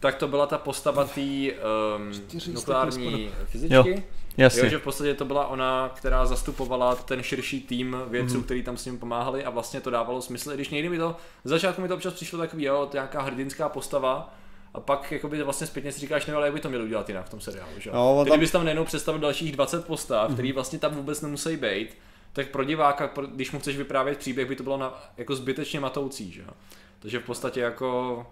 Tak 0.00 0.14
to 0.14 0.28
byla 0.28 0.46
ta 0.46 0.58
postava 0.58 1.04
té 1.04 1.20
um, 1.20 2.12
Čtyři 2.12 2.52
nukleární 2.52 3.24
Jo, 3.24 3.30
fyzičky. 3.44 4.04
Jasně. 4.36 4.62
Jo, 4.62 4.68
že 4.68 4.78
v 4.78 4.82
podstatě 4.82 5.14
to 5.14 5.24
byla 5.24 5.46
ona, 5.46 5.92
která 5.96 6.26
zastupovala 6.26 6.94
ten 6.94 7.22
širší 7.22 7.60
tým 7.60 7.96
vědců, 8.08 8.34
mm-hmm. 8.40 8.44
který 8.44 8.62
tam 8.62 8.76
s 8.76 8.84
ním 8.86 8.98
pomáhali 8.98 9.44
a 9.44 9.50
vlastně 9.50 9.80
to 9.80 9.90
dávalo 9.90 10.22
smysl, 10.22 10.52
i 10.52 10.54
když 10.54 10.68
někdy 10.68 10.88
mi 10.88 10.98
to, 10.98 11.16
z 11.44 11.48
začátku 11.48 11.82
mi 11.82 11.88
to 11.88 11.94
občas 11.94 12.14
přišlo 12.14 12.38
takový, 12.38 12.64
jo, 12.64 12.86
to 12.90 12.96
nějaká 12.96 13.22
hrdinská 13.22 13.68
postava, 13.68 14.34
a 14.74 14.80
pak 14.80 15.12
jakoby 15.12 15.42
vlastně 15.42 15.66
zpětně 15.66 15.92
si 15.92 16.00
říkáš, 16.00 16.26
no 16.26 16.36
ale 16.36 16.46
jak 16.46 16.54
by 16.54 16.60
to 16.60 16.68
mělo 16.68 16.84
udělat 16.84 17.08
jinak 17.08 17.26
v 17.26 17.30
tom 17.30 17.40
seriálu, 17.40 17.70
že? 17.78 17.90
jo? 17.90 17.96
No, 17.96 18.24
tam- 18.24 18.32
kdybys 18.32 18.50
tam 18.50 18.64
najednou 18.64 18.84
představil 18.84 19.20
dalších 19.20 19.52
20 19.52 19.84
postav, 19.86 20.28
Mhm. 20.28 20.34
který 20.36 20.52
vlastně 20.52 20.78
tam 20.78 20.94
vůbec 20.94 21.20
nemusí 21.20 21.56
být, 21.56 21.98
tak 22.32 22.48
pro 22.48 22.64
diváka, 22.64 23.10
když 23.34 23.52
mu 23.52 23.58
chceš 23.58 23.76
vyprávět 23.76 24.18
příběh, 24.18 24.48
by 24.48 24.56
to 24.56 24.62
bylo 24.62 24.76
na, 24.76 25.00
jako 25.16 25.34
zbytečně 25.34 25.80
matoucí, 25.80 26.32
že? 26.32 26.40
jo? 26.40 26.50
Takže 26.98 27.18
v 27.18 27.24
podstatě 27.24 27.60
jako 27.60 28.26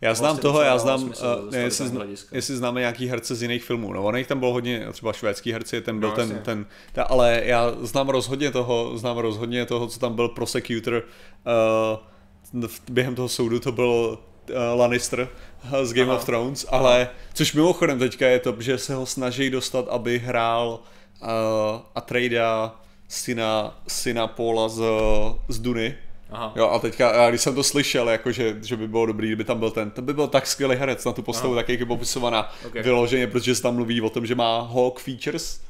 Já 0.00 0.14
znám 0.14 0.28
Vlastně 0.28 0.42
toho, 0.42 0.62
já 0.62 0.78
znám, 0.78 1.00
smysl 1.00 1.44
uh, 1.48 1.54
jestli, 1.56 1.88
zna, 1.88 2.04
jestli 2.32 2.56
známe 2.56 2.80
nějaký 2.80 3.06
herce 3.06 3.34
z 3.34 3.42
jiných 3.42 3.64
filmů. 3.64 3.92
No, 3.92 4.02
ono 4.04 4.18
jich 4.18 4.26
tam 4.26 4.38
bylo 4.38 4.52
hodně, 4.52 4.86
třeba 4.92 5.12
švédský 5.12 5.52
herci, 5.52 5.80
ten 5.80 6.00
byl 6.00 6.08
No, 6.08 6.14
ten, 6.14 6.38
ten, 6.44 6.66
ta, 6.92 7.02
ale 7.02 7.40
já 7.44 7.72
znám 7.80 8.08
rozhodně 8.08 8.50
toho, 8.50 8.98
znám 8.98 9.18
rozhodně 9.18 9.66
toho, 9.66 9.86
co 9.86 9.98
tam 9.98 10.14
byl 10.14 10.28
prosecutor 10.28 11.02
uh, 12.54 12.66
v- 12.66 12.80
během 12.90 13.14
toho 13.14 13.28
soudu, 13.28 13.60
to 13.60 13.72
byl 13.72 14.18
uh, 14.50 14.56
Lannister 14.80 15.28
uh, 15.64 15.78
z 15.84 15.92
Game 15.92 16.08
Aha. 16.10 16.16
of 16.18 16.24
Thrones, 16.24 16.66
ale 16.70 17.08
což 17.34 17.52
mimochodem 17.54 17.98
teďka 17.98 18.26
je 18.26 18.38
to, 18.38 18.54
že 18.58 18.78
se 18.78 18.94
ho 18.94 19.06
snaží 19.06 19.50
dostat, 19.50 19.88
aby 19.88 20.18
hrál 20.18 20.80
uh, 21.22 21.28
Atreida 21.94 22.80
syna, 23.08 23.80
syna 23.88 24.26
Paula 24.26 24.68
z, 24.68 24.82
z 25.48 25.58
Duny. 25.58 25.94
Aha. 26.34 26.52
Jo, 26.56 26.68
a 26.68 26.78
teďka, 26.78 27.14
já 27.14 27.28
když 27.28 27.40
jsem 27.40 27.54
to 27.54 27.62
slyšel, 27.62 28.08
jako 28.08 28.32
že, 28.32 28.56
že 28.62 28.76
by 28.76 28.88
bylo 28.88 29.06
dobrý, 29.06 29.26
kdyby 29.28 29.44
tam 29.44 29.58
byl 29.58 29.70
ten, 29.70 29.90
to 29.90 30.02
by 30.02 30.14
byl 30.14 30.26
tak 30.28 30.46
skvělý 30.46 30.76
herec 30.76 31.04
na 31.04 31.12
tu 31.12 31.22
postavu, 31.22 31.52
Aha. 31.52 31.62
tak 31.62 31.68
jak 31.68 31.80
je 31.80 31.86
popisovaná 31.86 32.52
Ok. 32.66 32.74
vyloženě, 32.74 33.26
protože 33.26 33.54
se 33.54 33.62
tam 33.62 33.74
mluví 33.74 34.00
o 34.00 34.10
tom, 34.10 34.26
že 34.26 34.34
má 34.34 34.60
Hawk 34.60 35.00
features. 35.00 35.60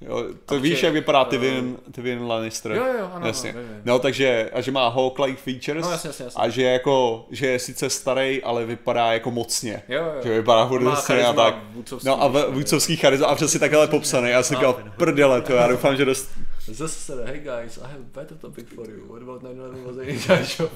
Jo, 0.00 0.24
to 0.46 0.54
A 0.54 0.58
víš, 0.58 0.78
že, 0.78 0.86
jak 0.86 0.94
vypadá 0.94 1.22
eh, 1.22 1.30
Tywin, 1.30 1.76
Tywin 1.92 2.26
Lannister. 2.26 2.72
Jo, 2.72 2.84
jo, 2.98 3.10
ano, 3.12 3.26
jasně. 3.26 3.50
ano. 3.50 3.60
No, 3.84 3.98
takže, 3.98 4.50
a 4.52 4.60
že 4.60 4.70
má 4.72 4.88
Hawk-like 4.96 5.36
features. 5.36 5.84
No, 5.84 5.90
jasně, 5.90 6.08
jasně, 6.08 6.24
jasně. 6.24 6.42
A 6.42 6.48
že 6.48 6.62
je 6.62 6.72
jako, 6.72 7.26
že 7.30 7.46
je 7.46 7.58
sice 7.58 7.90
starý, 7.90 8.42
ale 8.42 8.64
vypadá 8.64 9.12
jako 9.12 9.30
mocně. 9.30 9.82
Jo, 9.88 10.02
jo. 10.04 10.20
Že 10.22 10.30
vypadá 10.30 10.66
furt 10.66 10.86
a 10.86 11.32
tak. 11.32 11.54
vůdcovský, 11.72 12.08
No 12.08 12.22
a 12.22 12.28
vůdcovský 12.48 12.96
charisma 12.96 13.26
a 13.26 13.34
přesně 13.34 13.60
takhle 13.60 13.86
popsaný. 13.88 14.30
Já 14.30 14.42
si 14.42 14.54
říkal, 14.54 14.80
prdele, 14.96 15.40
to 15.40 15.52
já 15.52 15.66
doufám, 15.66 15.96
že 15.96 16.04
dost... 16.04 16.30
Zase 16.66 17.00
se 17.00 17.24
hey 17.24 17.40
guys, 17.40 17.78
I 17.78 17.80
have 17.80 18.00
a 18.00 18.20
better 18.20 18.36
topic 18.36 18.68
for 18.74 18.90
you. 18.90 19.06
What 19.08 19.22
about 19.22 19.42
9-11 19.42 19.86
was 19.86 19.96
a 19.98 20.02
inside 20.02 20.46
job? 20.58 20.72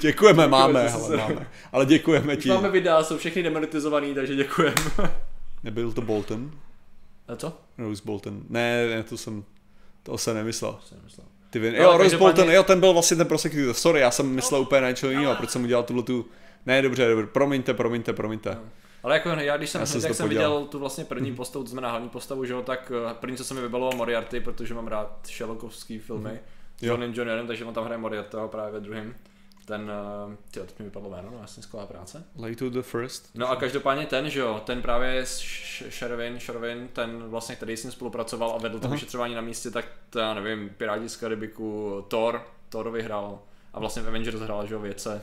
Děkujeme, 0.00 0.48
máme, 0.48 0.88
hele, 0.88 1.16
máme. 1.16 1.50
Ale 1.72 1.86
děkujeme 1.86 2.36
ti. 2.36 2.48
máme 2.48 2.70
videa, 2.70 3.04
jsou 3.04 3.18
všechny 3.18 3.42
demonetizovaný, 3.42 4.14
takže 4.14 4.36
děkujeme. 4.36 4.74
Nebyl 5.62 5.92
to 5.92 6.02
Bolton? 6.02 6.50
A 7.28 7.36
co? 7.36 7.52
Rose 7.78 8.02
Bolton. 8.04 8.42
Ne, 8.48 8.86
ne, 8.86 9.02
to 9.02 9.16
jsem, 9.16 9.44
to 10.02 10.18
jsem 10.18 10.36
nemyslel. 10.36 10.72
To 10.72 10.86
jsem 10.86 10.98
myslel. 11.04 11.26
Ty 11.50 11.58
vin... 11.58 11.74
No, 11.74 11.82
Jo, 11.82 11.98
Rose 11.98 12.18
Bolton, 12.18 12.50
jo, 12.50 12.62
ten 12.62 12.80
byl 12.80 12.92
vlastně 12.92 13.16
ten 13.16 13.26
prosecutor. 13.26 13.74
Sorry, 13.74 14.00
já 14.00 14.10
jsem 14.10 14.26
myslel 14.26 14.60
úplně 14.60 14.80
na 14.80 14.88
něco 14.88 15.10
jiného, 15.10 15.36
proč 15.36 15.50
jsem 15.50 15.64
udělal 15.64 15.84
tuhle 15.84 16.02
tu... 16.02 16.26
Ne, 16.66 16.82
dobře, 16.82 17.08
dobře, 17.08 17.26
promiňte, 17.26 17.74
promiňte, 17.74 18.12
promiňte. 18.12 18.58
Ale 19.02 19.14
jako 19.14 19.28
já, 19.28 19.56
když 19.56 19.70
jsem, 19.70 19.80
Já 19.80 19.86
jsem 19.86 19.94
hned, 19.94 20.00
si 20.00 20.06
jak 20.06 20.10
to 20.10 20.16
jsem 20.16 20.26
podělal. 20.28 20.52
viděl 20.58 20.66
tu 20.68 20.78
vlastně 20.78 21.04
první 21.04 21.34
postavu, 21.34 21.64
to 21.64 21.70
znamená 21.70 21.90
hlavní 21.90 22.08
postavu, 22.08 22.44
že 22.44 22.52
jo, 22.52 22.62
tak 22.62 22.92
eh, 23.10 23.14
první, 23.14 23.36
co 23.36 23.44
se 23.44 23.54
mi 23.54 23.60
vybalo 23.60 23.92
Moriarty, 23.96 24.40
protože 24.40 24.74
mám 24.74 24.86
rád 24.88 25.18
Sherlockovský 25.26 25.98
filmy 25.98 26.40
s 26.78 26.82
Jo. 26.82 26.88
Johnem 26.92 27.14
Johnnem, 27.14 27.46
takže 27.46 27.64
on 27.64 27.74
tam 27.74 27.84
hraje 27.84 27.98
Moriartyho 27.98 28.48
právě 28.48 28.72
ve 28.72 28.80
druhém. 28.80 29.14
Ten, 29.66 29.90
uh, 30.26 30.34
tyjo, 30.50 30.66
teď 30.66 30.78
mi 30.78 30.84
vypadlo 30.84 31.10
jméno, 31.10 31.30
no 31.30 31.38
jasně 31.40 31.62
skvělá 31.62 31.86
práce. 31.86 32.24
Late 32.38 32.56
to 32.56 32.70
the 32.70 32.82
first. 32.82 33.30
No 33.34 33.50
a 33.50 33.56
každopádně 33.56 34.06
ten, 34.06 34.30
že 34.30 34.40
jo, 34.40 34.62
ten 34.66 34.82
právě 34.82 35.26
s 35.26 35.38
Sh- 35.40 35.90
Sherwin, 35.90 36.40
Sherwin, 36.40 36.88
ten 36.92 37.22
vlastně, 37.22 37.56
který 37.56 37.76
s 37.76 37.82
ním 37.82 37.92
spolupracoval 37.92 38.52
a 38.52 38.58
vedl 38.58 38.80
to 38.80 38.88
vyšetřování 38.88 39.34
na 39.34 39.40
místě, 39.40 39.70
tak 39.70 39.84
to 40.10 40.18
já 40.18 40.34
nevím, 40.34 40.70
Piráti 40.76 41.08
z 41.08 41.16
Karibiku, 41.16 42.04
Thor, 42.08 42.42
Thor 42.68 42.90
vyhrál 42.90 43.38
a 43.74 43.80
vlastně 43.80 44.02
v 44.02 44.08
Avengers 44.08 44.40
hrál, 44.40 44.66
že 44.66 44.74
jo, 44.74 44.80
věce. 44.80 45.22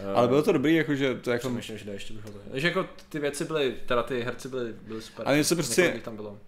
Eh, 0.00 0.14
Ale 0.14 0.28
bylo 0.28 0.42
to 0.42 0.52
dobrý, 0.52 0.74
jakože 0.74 1.14
to 1.14 1.30
jako... 1.30 1.48
Přemýšlím, 1.48 1.78
že 1.78 1.84
jde 1.84 1.92
ještě 1.92 2.14
bych 2.14 2.24
ho 2.24 2.30
to... 2.30 2.38
Takže 2.50 2.68
jako 2.68 2.86
ty 3.08 3.18
věci 3.18 3.44
byly, 3.44 3.74
teda 3.86 4.02
ty 4.02 4.22
herci 4.22 4.48
byly, 4.48 4.72
byly 4.82 5.02
super. 5.02 5.26
Ale 5.28 5.36
mně 5.36 5.44
se 5.44 5.54
prostě- 5.54 6.00
tam 6.04 6.16
bylo 6.16 6.38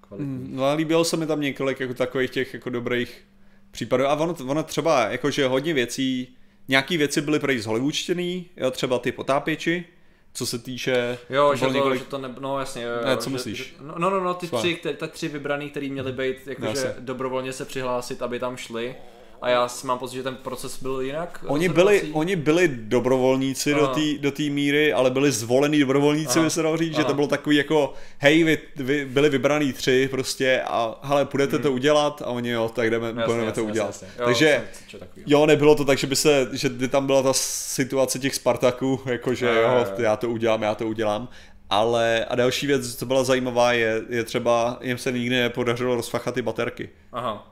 kvalitní. 0.00 0.34
Mm, 0.34 0.56
No 0.56 0.64
a 0.64 0.72
líbilo 0.72 1.04
se 1.04 1.16
mi 1.16 1.26
tam 1.26 1.40
několik 1.40 1.80
jako 1.80 1.94
takových 1.94 2.30
těch 2.30 2.54
jako 2.54 2.70
dobrých 2.70 3.24
případů. 3.70 4.06
A 4.06 4.14
ono, 4.14 4.36
ono 4.46 4.62
třeba, 4.62 5.04
jakože 5.08 5.46
hodně 5.46 5.74
věcí, 5.74 6.36
nějaký 6.68 6.96
věci 6.96 7.20
byly 7.20 7.38
prej 7.40 7.58
zhollywoodštěný, 7.58 8.46
jo, 8.56 8.70
třeba 8.70 8.98
ty 8.98 9.12
potápěči, 9.12 9.84
co 10.32 10.46
se 10.46 10.58
týče... 10.58 11.18
Jo, 11.30 11.54
že 11.54 11.66
to, 11.66 11.72
několik- 11.72 11.98
že 11.98 12.04
to 12.04 12.18
ne, 12.18 12.34
no 12.40 12.58
jasně, 12.58 12.82
jo, 12.82 12.90
Ne, 13.04 13.16
co 13.16 13.30
že, 13.30 13.32
myslíš? 13.32 13.58
Že, 13.58 13.64
no, 13.80 13.94
no, 13.98 14.10
no, 14.10 14.20
no, 14.20 14.34
ty 14.34 14.46
tři, 14.48 14.74
ty, 14.82 14.94
ty 14.94 15.08
tři 15.08 15.28
vybraný, 15.28 15.70
který 15.70 15.90
měli 15.90 16.12
být, 16.12 16.36
jakože 16.46 16.94
dobrovolně 16.98 17.52
se 17.52 17.64
přihlásit, 17.64 18.22
aby 18.22 18.38
tam 18.38 18.56
šli. 18.56 18.94
A 19.42 19.48
já 19.48 19.68
si 19.68 19.86
mám 19.86 19.98
pocit, 19.98 20.16
že 20.16 20.22
ten 20.22 20.36
proces 20.36 20.82
byl 20.82 21.00
jinak. 21.00 21.44
Oni 21.48 21.68
byli, 21.68 22.02
oni 22.12 22.36
byli 22.36 22.68
dobrovolníci 22.68 23.74
do 23.74 23.84
Aha. 23.84 23.94
té 23.94 24.18
do 24.18 24.30
té 24.30 24.42
míry, 24.42 24.92
ale 24.92 25.10
byli 25.10 25.32
zvolení 25.32 25.80
dobrovolníci, 25.80 26.38
Aha. 26.38 26.44
by 26.44 26.50
se 26.50 26.62
dalo 26.62 26.76
říct, 26.76 26.94
že 26.94 27.00
Aha. 27.00 27.08
to 27.08 27.14
bylo 27.14 27.26
takový 27.26 27.56
jako, 27.56 27.92
hej, 28.18 28.44
vy, 28.44 28.58
vy 28.76 29.04
byli 29.04 29.28
vybraný 29.28 29.72
tři 29.72 30.08
prostě 30.10 30.60
a 30.66 30.98
hele, 31.02 31.24
půjdete 31.24 31.58
to 31.58 31.72
udělat 31.72 32.22
a 32.22 32.26
oni 32.26 32.50
jo, 32.50 32.68
tak 32.74 32.90
jdeme, 32.90 33.08
Hmm. 33.08 33.18
Jasně, 33.18 33.26
budeme 33.32 33.46
jasně, 33.46 33.62
to 33.62 33.68
udělat. 33.68 33.86
jasně, 33.86 34.06
jasně. 34.06 34.22
Jo, 34.22 34.26
Takže 34.26 34.98
takovýho. 34.98 35.24
Jo, 35.30 35.46
nebylo 35.46 35.74
to 35.74 35.84
tak, 35.84 35.98
že 35.98 36.06
by 36.06 36.16
se, 36.16 36.48
že 36.52 36.68
by 36.68 36.88
tam 36.88 37.06
byla 37.06 37.22
ta 37.22 37.32
situace 37.32 38.18
těch 38.18 38.34
Spartaků, 38.34 39.00
jako 39.06 39.34
že 39.34 39.46
Jo, 39.46 39.52
jo, 39.52 39.60
jo, 39.62 39.68
jo. 39.78 39.94
já 39.98 40.16
to 40.16 40.28
udělám, 40.28 40.62
já 40.62 40.74
to 40.74 40.86
udělám. 40.88 41.28
Ale 41.70 42.24
a 42.24 42.34
další 42.34 42.66
věc, 42.66 42.96
co 42.96 43.06
byla 43.06 43.24
zajímavá, 43.24 43.72
je, 43.72 44.02
je 44.08 44.24
třeba, 44.24 44.78
jim 44.82 44.98
se 44.98 45.12
nikdy 45.12 45.36
nepodařilo 45.36 45.94
rozfachat 45.94 46.34
ty 46.34 46.42
baterky. 46.42 46.88
Aha. 47.12 47.49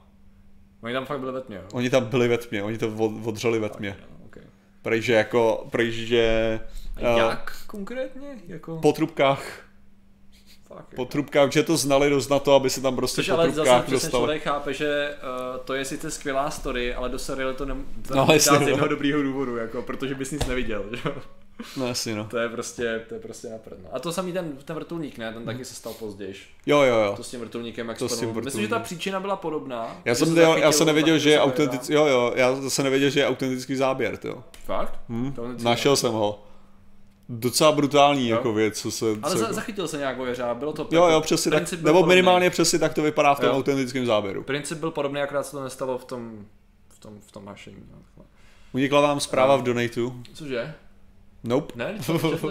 Oni 0.83 0.93
tam 0.95 1.07
fakt 1.07 1.20
byli 1.20 1.33
ve 1.33 1.41
tmě, 1.41 1.57
jo? 1.57 1.62
Oni 1.72 1.91
tam 1.91 2.05
byli 2.05 2.29
ve 2.29 2.39
tmě, 2.39 2.62
oni 2.62 2.79
to 2.79 2.89
od, 2.99 3.12
odřeli 3.26 3.59
ve 3.59 3.68
tmě. 3.68 3.97
No, 4.01 4.16
okay. 4.26 4.43
Prej, 4.83 5.03
že 5.03 5.12
jako, 5.12 5.66
prej, 5.70 5.93
že 5.93 6.61
A 6.97 7.09
jak 7.09 7.53
konkrétně? 7.66 8.29
Jako, 8.47 8.79
po 8.79 8.93
trubkách, 8.93 9.61
fakt, 10.68 10.95
po 10.97 11.05
trubkách, 11.05 11.53
že 11.53 11.62
to 11.62 11.76
znali 11.76 12.11
dost 12.11 12.29
na 12.29 12.39
to, 12.39 12.55
aby 12.55 12.70
se 12.70 12.81
tam 12.81 12.97
prostě 12.97 13.16
Což 13.16 13.29
po 13.29 13.35
ale 13.35 13.47
zase 13.47 13.55
trubkách 13.55 13.85
přesně 13.85 13.97
dostali. 13.97 14.20
člověk 14.22 14.43
chápe, 14.43 14.74
že 14.74 15.14
uh, 15.51 15.57
to 15.64 15.74
je 15.74 15.85
sice 15.85 16.11
skvělá 16.11 16.51
story, 16.51 16.95
ale 16.95 17.09
do 17.09 17.18
seriálu 17.18 17.55
to, 17.55 17.64
No, 17.64 17.76
no, 18.14 18.26
jasně, 18.33 18.53
dá 18.53 18.59
z 18.59 18.61
no. 18.61 18.68
jednoho 18.68 18.89
dobrýho 18.89 19.22
důvodu, 19.22 19.57
jako, 19.57 19.83
protože 19.83 20.14
bys 20.14 20.31
nic 20.31 20.47
neviděl. 20.47 20.85
Že? 20.93 21.11
Jo. 21.59 21.65
No 21.77 21.87
jasně, 21.87 22.15
no. 22.15 22.25
To 22.25 22.39
je 22.39 22.49
prostě, 22.49 23.05
to 23.09 23.15
je 23.15 23.21
prostě 23.21 23.49
naprdno. 23.49 23.89
A 23.93 23.99
to 23.99 24.13
samý 24.13 24.33
ten, 24.33 24.53
ten 24.65 24.77
vrtulník, 24.77 25.19
ne? 25.19 25.33
Ten 25.33 25.45
taky 25.45 25.65
se 25.65 25.75
stal 25.75 25.93
později. 25.95 26.35
Jo, 26.67 26.83
jo, 26.83 26.97
jo. 26.97 27.13
To 27.17 27.23
s 27.25 27.31
tím 27.31 27.41
vrtulníkem, 27.41 27.89
jak 27.89 27.99
To 27.99 28.09
s 28.09 28.19
tím 28.21 28.29
spadl. 28.29 28.45
Myslím, 28.45 28.63
že 28.63 28.69
ta 28.69 28.79
příčina 28.79 29.21
byla 29.21 29.37
podobná. 29.37 29.97
Já 30.05 30.15
jsem, 30.15 30.35
se 30.35 30.41
já, 30.43 30.73
jsem 30.73 30.87
nevěděl, 30.87 31.19
že 31.19 31.31
je 31.31 31.41
autentický, 31.41 31.93
jo, 31.93 32.07
jo, 32.07 32.33
já 32.37 32.55
zase 32.55 32.83
nevěděl, 32.83 33.11
že 33.11 33.21
je 33.21 33.27
autentický 33.27 33.77
záběr, 33.77 34.19
jo. 34.25 34.45
Fakt? 34.65 35.01
Hm, 35.09 35.35
našel 35.63 35.97
jsem 35.97 36.13
ho. 36.13 36.45
Docela 37.29 37.73
brutální 37.73 38.29
Jo. 38.29 38.37
jako 38.37 38.53
věc, 38.53 38.81
co 38.81 38.91
se... 38.91 39.07
Ale 39.23 39.33
co 39.33 39.39
za, 39.39 39.45
jako... 39.45 39.55
zachytil 39.55 39.89
se 39.89 39.99
nějak 39.99 40.19
ověřá, 40.19 40.55
bylo 40.55 40.73
to 40.73 40.83
Jo, 40.91 41.03
jako- 41.03 41.13
jo, 41.13 41.21
přesně 41.21 41.51
tak, 41.51 41.73
nebo 41.73 41.83
podobný. 41.85 42.09
minimálně 42.09 42.51
přesně 42.51 42.79
tak 42.79 42.95
to 42.95 43.03
vypadá 43.03 43.35
v 43.35 43.41
tom 43.41 43.49
Jo. 43.49 43.55
autentickém 43.57 44.07
záběru. 44.07 44.43
Princip 44.43 44.79
byl 44.79 44.91
podobný, 44.91 45.21
akorát 45.21 45.43
se 45.43 45.53
to 45.53 45.65
nestalo 45.65 45.99
v 45.99 46.05
tom, 46.05 46.47
v 46.89 46.99
tom, 46.99 47.13
v 47.27 47.33
tom 47.33 47.47
hašení. 47.47 47.83
Unikla 48.73 49.01
vám 49.01 49.21
zpráva 49.21 49.57
v 49.57 49.63
donatu? 49.63 50.23
Cože? 50.35 50.75
Nope. 51.45 51.72
Ne, 51.76 51.95
to. 52.07 52.20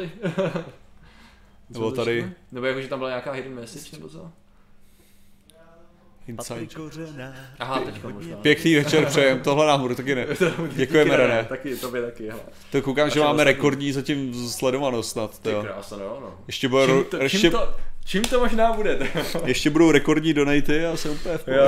Nebo 1.70 1.92
tady 1.92 2.32
Nebo 2.52 2.66
jako, 2.66 2.82
že 2.82 2.88
tam 2.88 3.00
byla 3.00 3.10
nějaká 3.10 3.32
hidden 3.32 3.56
message, 3.56 3.90
nebo 3.98 4.10
co? 4.10 4.32
inside. 6.28 7.34
Aha, 7.60 7.80
teďka 7.80 8.10
možná. 8.10 8.38
Pěkný 8.38 8.76
večer 8.76 9.06
přejem, 9.10 9.40
tohle 9.40 9.68
nám 9.68 9.82
bude 9.82 9.96
taky 9.96 10.16
ne. 10.16 10.28
Děkujeme, 10.76 11.12
ne, 11.12 11.18
René. 11.18 11.44
Taky, 11.50 11.76
tobě 11.76 12.02
taky, 12.02 12.30
hele. 12.30 12.42
To 12.72 12.82
koukám, 12.82 13.10
že 13.10 13.20
máme 13.20 13.44
rekordní 13.44 13.92
zatím 13.92 14.50
sledovanost 14.50 15.12
snad. 15.12 15.40
Ty 15.40 15.50
krása, 15.62 15.98
no, 15.98 16.18
no. 16.22 16.40
Ještě, 16.48 16.68
bude, 16.68 16.86
Čím 16.88 17.04
to, 17.04 17.18
ještě, 17.18 17.40
čím, 17.40 17.52
to, 17.52 17.76
čím 18.06 18.22
to 18.24 18.40
možná 18.40 18.74
bude? 18.74 19.00
ještě 19.46 19.70
budou 19.70 19.92
rekordní 19.92 20.34
donaty 20.34 20.86
a 20.86 20.98
jsem 20.98 21.12
úplně 21.12 21.38
v 21.38 21.48
jo. 21.48 21.64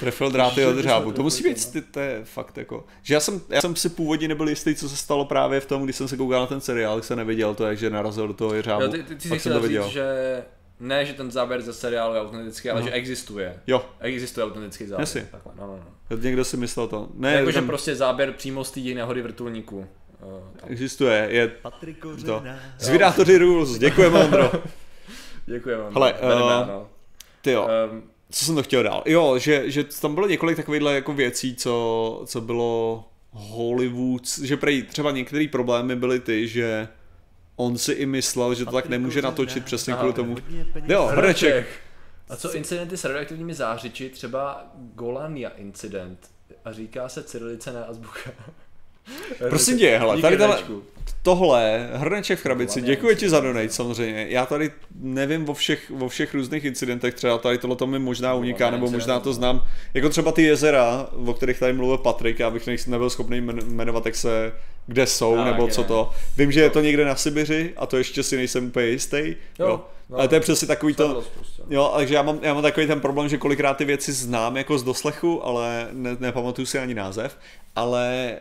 Trefil 0.00 0.30
dráty 0.30 0.66
od 0.66 0.76
Že- 0.76 0.82
řábu. 0.82 1.10
že- 1.10 1.16
To 1.16 1.22
musí 1.22 1.42
že- 1.42 1.48
být, 1.48 1.72
ty, 1.72 1.80
to 1.82 2.00
je 2.00 2.20
fakt 2.24 2.56
jako, 2.58 2.84
že 3.02 3.14
já 3.14 3.20
jsem, 3.20 3.40
já 3.48 3.60
jsem 3.60 3.76
si 3.76 3.88
původně 3.88 4.28
nebyl 4.28 4.48
jistý, 4.48 4.74
co 4.74 4.88
se 4.88 4.96
stalo 4.96 5.24
právě 5.24 5.60
v 5.60 5.66
tom, 5.66 5.84
když 5.84 5.96
jsem 5.96 6.08
se 6.08 6.16
koukal 6.16 6.40
na 6.40 6.46
ten 6.46 6.60
seriál, 6.60 6.94
tak 6.94 7.04
jsem 7.04 7.18
nevěděl 7.18 7.54
to, 7.54 7.74
že 7.74 7.90
narazil 7.90 8.28
do 8.28 8.34
toho 8.34 8.54
jeřábu. 8.54 8.82
Jo, 8.82 8.88
ty, 8.90 9.02
ty, 9.02 9.14
ty 9.14 9.20
jsi 9.20 9.28
jsem 9.28 9.38
to 9.38 9.38
chtěl 9.58 9.60
říct, 9.60 9.68
viděl. 9.68 9.88
že 9.90 10.04
ne, 10.80 11.04
že 11.04 11.12
ten 11.12 11.30
záběr 11.30 11.62
ze 11.62 11.72
seriálu 11.72 12.14
je 12.14 12.20
autentický, 12.20 12.70
ale 12.70 12.80
Aha. 12.80 12.88
že 12.90 12.94
existuje. 12.94 13.60
Jo, 13.66 13.84
Existuje 14.00 14.44
autentický 14.46 14.86
záběr. 14.86 15.00
Jasně. 15.02 15.28
Takhle, 15.30 15.52
no, 15.58 15.66
no, 15.66 15.78
no. 16.10 16.16
někdo 16.16 16.44
si 16.44 16.56
myslel 16.56 16.88
to. 16.88 17.08
Ne, 17.14 17.32
Jakože 17.34 17.54
tam 17.54 17.66
prostě 17.66 17.94
záběr 17.96 18.32
přímo 18.32 18.64
z 18.64 18.70
té 18.70 18.80
nehody 18.80 19.22
vrtulníku. 19.22 19.86
Eh, 20.14 20.60
tam. 20.60 20.70
existuje, 20.72 21.26
je 21.30 21.48
to. 22.26 22.42
Zvědátoři 22.78 23.38
rules, 23.38 23.78
děkujeme 23.78 24.24
Ondro. 24.24 24.52
Děkujeme. 25.46 25.84
Hele, 25.92 26.14
eh, 26.20 26.28
no. 26.66 26.88
Ty 27.42 27.50
jo, 27.52 27.68
Ehm, 27.90 28.02
co 28.30 28.44
jsem 28.44 28.54
to 28.54 28.62
chtěl 28.62 28.82
dál? 28.82 29.02
Jo, 29.06 29.38
že, 29.38 29.70
že 29.70 29.84
tam 29.84 30.14
bylo 30.14 30.26
několik 30.26 30.56
takovýchhle 30.56 30.94
jako 30.94 31.12
věcí, 31.12 31.56
co, 31.56 32.22
co 32.26 32.40
bylo 32.40 33.04
Hollywood, 33.30 34.38
že 34.42 34.56
prej 34.56 34.82
třeba 34.82 35.10
některé 35.10 35.46
problémy 35.52 35.96
byly 35.96 36.20
ty, 36.20 36.48
že 36.48 36.88
on 37.56 37.78
si 37.78 37.92
i 37.92 38.06
myslel, 38.06 38.54
že 38.54 38.64
to 38.64 38.72
tak 38.72 38.88
nemůže 38.88 39.22
natočit 39.22 39.64
přesně 39.64 39.94
kvůli 39.94 40.12
tomu. 40.12 40.36
Jo, 40.88 41.06
Hrneček. 41.06 41.66
A 42.28 42.36
co 42.36 42.54
incidenty 42.54 42.96
s 42.96 43.04
radioaktivními 43.04 43.54
zářiči, 43.54 44.08
třeba 44.08 44.70
Golania 44.94 45.48
incident 45.48 46.30
a 46.64 46.72
říká 46.72 47.08
se 47.08 47.22
Cyrilice 47.22 47.72
na 47.72 47.84
azbuka. 47.84 48.30
Prosím 49.48 49.78
tě, 49.78 49.98
hele, 49.98 50.16
Díky, 50.16 50.22
tady 50.22 50.36
tohle, 51.22 51.90
hrneček 51.92 52.38
v 52.38 52.42
krabici, 52.42 52.80
děkuji 52.80 53.16
ti 53.16 53.28
za 53.28 53.40
donate 53.40 53.68
samozřejmě. 53.68 54.26
Já 54.28 54.46
tady 54.46 54.70
nevím 55.00 55.48
o 55.48 55.54
všech, 55.54 55.92
o 56.00 56.08
všech 56.08 56.34
různých 56.34 56.64
incidentech, 56.64 57.14
třeba 57.14 57.38
tady 57.38 57.58
tohle 57.58 57.76
to 57.76 57.86
mi 57.86 57.98
možná 57.98 58.34
uniká, 58.34 58.70
nebo 58.70 58.90
možná 58.90 59.20
to 59.20 59.28
no. 59.28 59.32
znám. 59.32 59.64
Jako 59.94 60.08
třeba 60.08 60.32
ty 60.32 60.42
jezera, 60.42 61.06
o 61.26 61.34
kterých 61.34 61.58
tady 61.58 61.72
mluvil 61.72 61.98
Patrik, 61.98 62.38
já 62.38 62.50
bych 62.50 62.86
nebyl 62.86 63.10
schopný 63.10 63.40
jmen- 63.40 63.64
jmenovat, 63.66 64.06
jak 64.06 64.14
se, 64.16 64.52
kde 64.86 65.06
jsou, 65.06 65.36
Já 65.36 65.44
nebo 65.44 65.68
co 65.68 65.80
ne. 65.80 65.86
to. 65.88 66.10
Vím, 66.36 66.52
že 66.52 66.60
je 66.60 66.70
to 66.70 66.80
někde 66.80 67.04
na 67.04 67.16
Sibiři 67.16 67.72
a 67.76 67.86
to 67.86 67.96
ještě 67.96 68.22
si 68.22 68.36
nejsem 68.36 68.66
úplně 68.66 68.86
jistý. 68.86 69.16
Jo, 69.58 69.66
Jo, 69.66 69.84
no. 70.10 70.18
Ale 70.18 70.28
to 70.28 70.34
je 70.34 70.40
přesně 70.40 70.68
takový 70.68 70.94
to, 70.94 71.24
prostě. 71.34 71.62
Jo, 71.70 71.92
takže 71.96 72.14
já 72.14 72.22
mám, 72.22 72.38
já 72.42 72.54
mám 72.54 72.62
takový 72.62 72.86
ten 72.86 73.00
problém, 73.00 73.28
že 73.28 73.38
kolikrát 73.38 73.76
ty 73.76 73.84
věci 73.84 74.12
znám 74.12 74.56
jako 74.56 74.78
z 74.78 74.82
doslechu, 74.82 75.46
ale 75.46 75.88
ne, 75.92 76.16
nepamatuju 76.20 76.66
si 76.66 76.78
ani 76.78 76.94
název. 76.94 77.38
Ale 77.76 78.36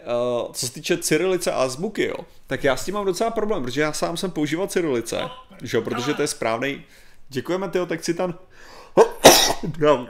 uh, 0.46 0.52
co 0.52 0.68
se 0.68 0.74
týče 0.74 0.98
cyrilice 0.98 1.52
a 1.52 1.56
azbuky, 1.56 2.06
jo, 2.06 2.16
tak 2.48 2.59
já 2.64 2.76
s 2.78 2.86
tím 2.86 2.94
mám 2.94 3.06
docela 3.06 3.32
problém, 3.32 3.64
protože 3.64 3.82
já 3.82 3.94
sám 3.94 4.18
jsem 4.18 4.32
používal 4.32 4.68
cyrilice, 4.68 5.22
že 5.64 5.78
jo, 5.78 5.82
protože 5.84 6.14
to 6.14 6.22
je 6.22 6.28
správný. 6.28 6.84
Děkujeme, 7.30 7.70
Tyho, 7.70 7.86
tak 7.86 8.04
si 8.04 8.14
tam... 8.14 8.34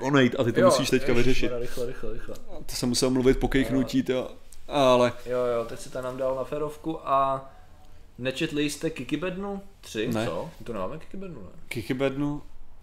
Onejt, 0.02 0.36
a 0.40 0.44
ty 0.44 0.52
to 0.52 0.60
Jo, 0.60 0.66
musíš 0.66 0.90
teďka 0.90 1.14
vyřešit. 1.14 1.52
Rychle, 1.60 1.86
rychle, 1.86 2.14
rychle. 2.14 2.36
To 2.66 2.76
jsem 2.76 2.90
musel 2.90 3.10
mluvit 3.10 3.40
po 3.40 3.48
kejchnutí, 3.48 4.04
to, 4.04 4.32
ale 4.68 5.14
Jo, 5.26 5.40
jo, 5.58 5.66
teď 5.66 5.80
si 5.80 5.90
to 5.90 6.02
nám 6.02 6.18
dal 6.18 6.36
na 6.36 6.44
ferovku 6.44 7.08
a 7.10 7.50
nečetli 8.18 8.70
jste 8.70 8.90
Kikibednu 8.90 9.62
3, 9.82 10.08
Ne. 10.08 10.26
co? 10.26 10.50
My 10.60 10.66
tu 10.66 10.74
nemáme 10.74 10.98
Kikibednu, 10.98 11.42
ne? 11.42 11.50
Kikibednu, 11.68 12.42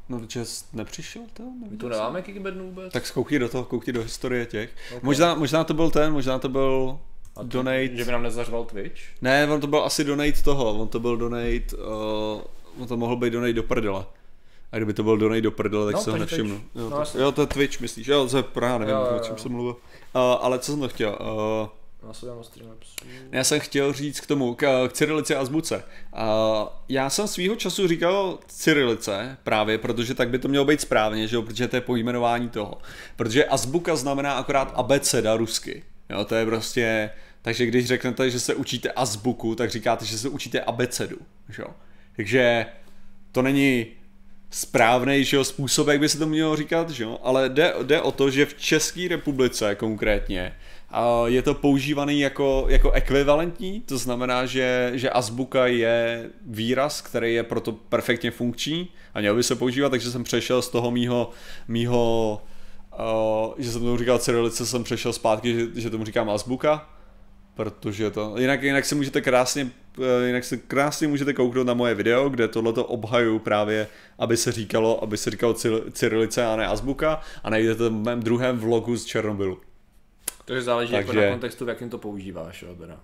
no, 0.09 0.21
že 0.29 0.45
nepřišel, 0.73 1.23
to? 1.33 1.43
My 1.71 1.77
tu 1.77 1.89
nemáme 1.89 2.23
Kikibednu 2.23 2.65
vůbec? 2.67 2.93
Tak 2.93 3.07
zkoukni 3.07 3.39
do 3.39 3.49
toho, 3.49 3.65
koukni 3.65 3.93
do 3.93 4.03
historie 4.03 4.47
těch. 4.47 4.71
Ok. 4.97 5.03
Možná, 5.03 5.35
možná 5.35 5.65
to 5.65 5.75
byl 5.75 5.91
ten, 5.91 6.13
možná 6.13 6.39
to 6.39 6.49
byl 6.49 6.99
A 7.37 7.41
to- 7.41 7.47
donate. 7.49 7.97
Že 7.97 8.05
by 8.05 8.13
nám 8.13 8.23
nezařval 8.23 8.65
Twitch? 8.65 9.01
Ne, 9.23 9.49
on 9.51 9.61
to 9.61 9.67
byl 9.67 9.85
asi 9.85 10.05
donate 10.05 10.43
toho, 10.43 10.79
on 10.79 10.89
to 10.89 11.01
byl 11.01 11.17
donate, 11.17 11.77
uh, 11.77 12.83
on 12.83 12.87
to 12.89 12.97
mohl 12.97 13.17
být 13.17 13.31
donate 13.33 13.53
do 13.53 13.63
prdele. 13.63 14.05
A 14.73 14.77
kdyby 14.77 14.93
to 14.95 15.03
byl 15.03 15.17
donate 15.17 15.41
do 15.41 15.51
prdele, 15.51 15.87
tak 15.87 15.95
No, 15.95 16.01
se 16.03 16.11
ho 16.11 16.17
nevšimnu. 16.19 16.61
Jo, 16.75 16.91
No, 16.91 17.05
to, 17.13 17.19
jo, 17.19 17.33
to 17.33 17.41
je 17.41 17.47
Twitch, 17.47 17.81
myslíš? 17.81 18.07
Jo, 18.07 18.29
to 18.31 18.37
je, 18.37 18.45
já 18.63 18.79
nevím, 18.79 18.95
Jo, 18.95 19.07
jo, 19.11 19.17
o 19.17 19.25
čem 19.25 19.39
jsem 19.39 19.53
mluvil. 19.53 19.73
Uh, 19.73 20.21
ale 20.41 20.59
co 20.59 20.73
jsem 20.73 20.81
to 20.81 20.89
chtěl? 20.89 21.19
Uh, 21.63 21.69
já 23.33 23.45
jsem 23.45 23.61
chtěl 23.61 23.93
říct 23.93 24.21
k 24.21 24.27
tomu, 24.27 24.55
k, 24.55 24.89
k 24.89 24.93
Cyrilici 24.93 25.35
a 25.35 25.41
azbuce. 25.41 25.77
Uh, 26.13 26.21
já 26.89 27.11
jsem 27.11 27.29
svýho 27.29 27.57
času 27.57 27.89
říkal 27.89 28.39
Cyrilice 28.47 29.37
právě, 29.45 29.79
protože 29.79 30.15
tak 30.15 30.29
by 30.31 30.39
to 30.39 30.49
mělo 30.49 30.65
být 30.65 30.81
správně, 30.81 31.29
že 31.29 31.37
jo, 31.37 31.43
protože 31.43 31.69
to 31.69 31.77
je 31.77 31.81
pojmenování 31.81 32.49
toho. 32.49 32.79
Protože 33.17 33.45
azbuka 33.45 33.97
znamená 33.97 34.33
akorát 34.33 34.73
abeceda 34.77 35.37
rusky. 35.37 35.83
Jo, 36.11 36.25
to 36.25 36.35
je 36.35 36.47
prostě, 36.47 37.11
takže 37.47 37.67
když 37.67 37.87
řeknete, 37.87 38.31
že 38.31 38.41
se 38.41 38.55
učíte 38.55 38.91
azbuku, 38.91 39.55
tak 39.55 39.71
říkáte, 39.71 40.05
že 40.05 40.19
se 40.19 40.29
učíte 40.29 40.61
abecedu, 40.61 41.17
že. 41.49 41.63
Takže 42.17 42.67
to 43.33 43.43
není 43.43 43.87
správný 44.51 45.25
že 45.25 45.37
jo, 45.37 45.45
způsob, 45.45 45.89
jak 45.89 46.01
by 46.01 46.09
se 46.09 46.19
to 46.19 46.27
mělo 46.27 46.57
říkat, 46.57 46.91
že 46.91 47.05
jo? 47.05 47.19
ale 47.23 47.49
jde, 47.49 47.75
jde 47.83 48.01
o 48.01 48.13
to, 48.13 48.31
že 48.31 48.47
v 48.47 48.55
České 48.55 49.09
republice 49.09 49.75
konkrétně 49.75 50.55
je 51.27 51.43
to 51.43 51.55
používaný 51.55 52.21
jako, 52.21 52.67
jako 52.69 52.91
ekvivalentní, 52.91 53.81
to 53.81 53.99
znamená, 53.99 54.47
že, 54.47 54.91
že 54.95 55.11
azbuka 55.11 55.67
je 55.67 56.31
výraz, 56.47 57.01
který 57.01 57.35
je 57.35 57.43
proto 57.43 57.73
perfektně 57.73 58.31
funkční 58.31 58.89
a 59.15 59.21
měl 59.21 59.37
by 59.37 59.43
se 59.43 59.55
používat, 59.55 59.89
takže 59.89 60.11
jsem 60.11 60.25
přešel 60.25 60.63
z 60.63 60.69
toho 60.69 60.91
mýho, 60.91 61.31
mýho 61.69 62.43
uh, 63.49 63.55
že 63.59 63.73
jsem 63.73 63.81
tomu 63.81 63.97
říkal 63.97 64.19
cyrilice, 64.19 64.67
jsem 64.67 64.85
přešel 64.85 65.13
zpátky, 65.13 65.55
že, 65.55 65.81
že 65.81 65.91
tomu 65.91 66.05
říkám 66.05 66.31
azbuka, 66.31 66.96
protože 67.57 68.11
to, 68.11 68.35
jinak, 68.39 68.63
jinak 68.63 68.85
se 68.85 68.95
můžete 68.95 69.21
krásně, 69.21 69.69
eh, 70.23 70.27
jinak 70.27 70.45
se 70.45 70.57
krásně 70.57 71.09
můžete 71.09 71.33
kouknout 71.33 71.67
na 71.67 71.75
moje 71.75 71.95
video, 71.95 72.29
kde 72.29 72.49
tohleto 72.49 72.85
obhaju 72.85 73.39
právě, 73.39 73.89
aby 74.19 74.37
se 74.37 74.53
říkalo, 74.53 75.03
aby 75.03 75.17
se 75.17 75.31
říkalo 75.31 75.53
cyr- 75.53 75.83
cyrilice 75.93 76.47
a 76.47 76.57
ne 76.57 76.67
azbuka 76.67 77.21
a 77.45 77.51
najdete 77.51 77.79
to 77.79 77.91
v 77.91 77.93
mém 77.93 78.21
druhém 78.21 78.59
vlogu 78.59 78.97
z 78.97 79.05
Černobylu. 79.05 79.61
Takže 80.45 80.63
záleží 80.63 80.93
jako 80.95 81.07
Takže- 81.07 81.27
na 81.27 81.31
kontextu, 81.33 81.65
v 81.65 81.69
jakým 81.69 81.91
to 81.91 81.99
používáš, 81.99 82.63
jo, 82.63 82.75
teda. 82.75 83.01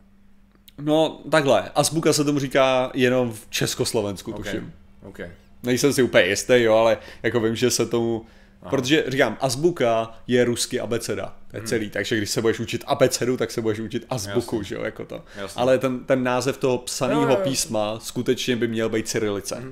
No 0.81 1.20
takhle, 1.31 1.70
azbuka 1.74 2.12
se 2.12 2.24
tomu 2.24 2.39
říká 2.39 2.91
jenom 2.95 3.33
v 3.33 3.47
Československu, 3.51 4.31
Ok, 4.31 4.37
tuším. 4.37 4.73
OK. 5.03 5.20
Nejsem 5.62 5.93
si 5.93 6.03
úplně 6.03 6.24
jistý, 6.24 6.55
jo, 6.62 6.74
ale 6.74 6.99
jako 7.23 7.41
vím, 7.41 7.57
že 7.57 7.70
se 7.70 7.87
tomu, 7.87 8.27
Aha. 8.63 8.71
protože 8.71 9.05
říkám, 9.09 9.37
azbuka 9.41 10.15
je 10.27 10.45
rusky 10.45 10.81
abeceda, 10.81 11.37
to 11.51 11.57
je 11.57 11.63
celý, 11.63 11.91
takže 11.91 12.17
když 12.17 12.31
se 12.31 12.41
budeš 12.41 12.61
učit 12.61 12.85
abecedu, 12.87 13.37
tak 13.37 13.51
se 13.51 13.61
budeš 13.61 13.79
učit 13.81 14.07
azbuku, 14.11 14.57
Jasně. 14.57 14.69
že 14.69 14.75
jo, 14.75 14.83
jako 14.83 15.05
to. 15.05 15.25
Jasně. 15.37 15.61
Ale 15.63 15.79
ten, 15.79 16.05
ten 16.05 16.23
název 16.23 16.59
toho 16.59 16.79
psaného 16.79 17.37
písma 17.37 17.99
skutečně 18.01 18.57
by 18.57 18.69
měl 18.69 18.89
být 18.89 19.09
cyrilice, 19.09 19.63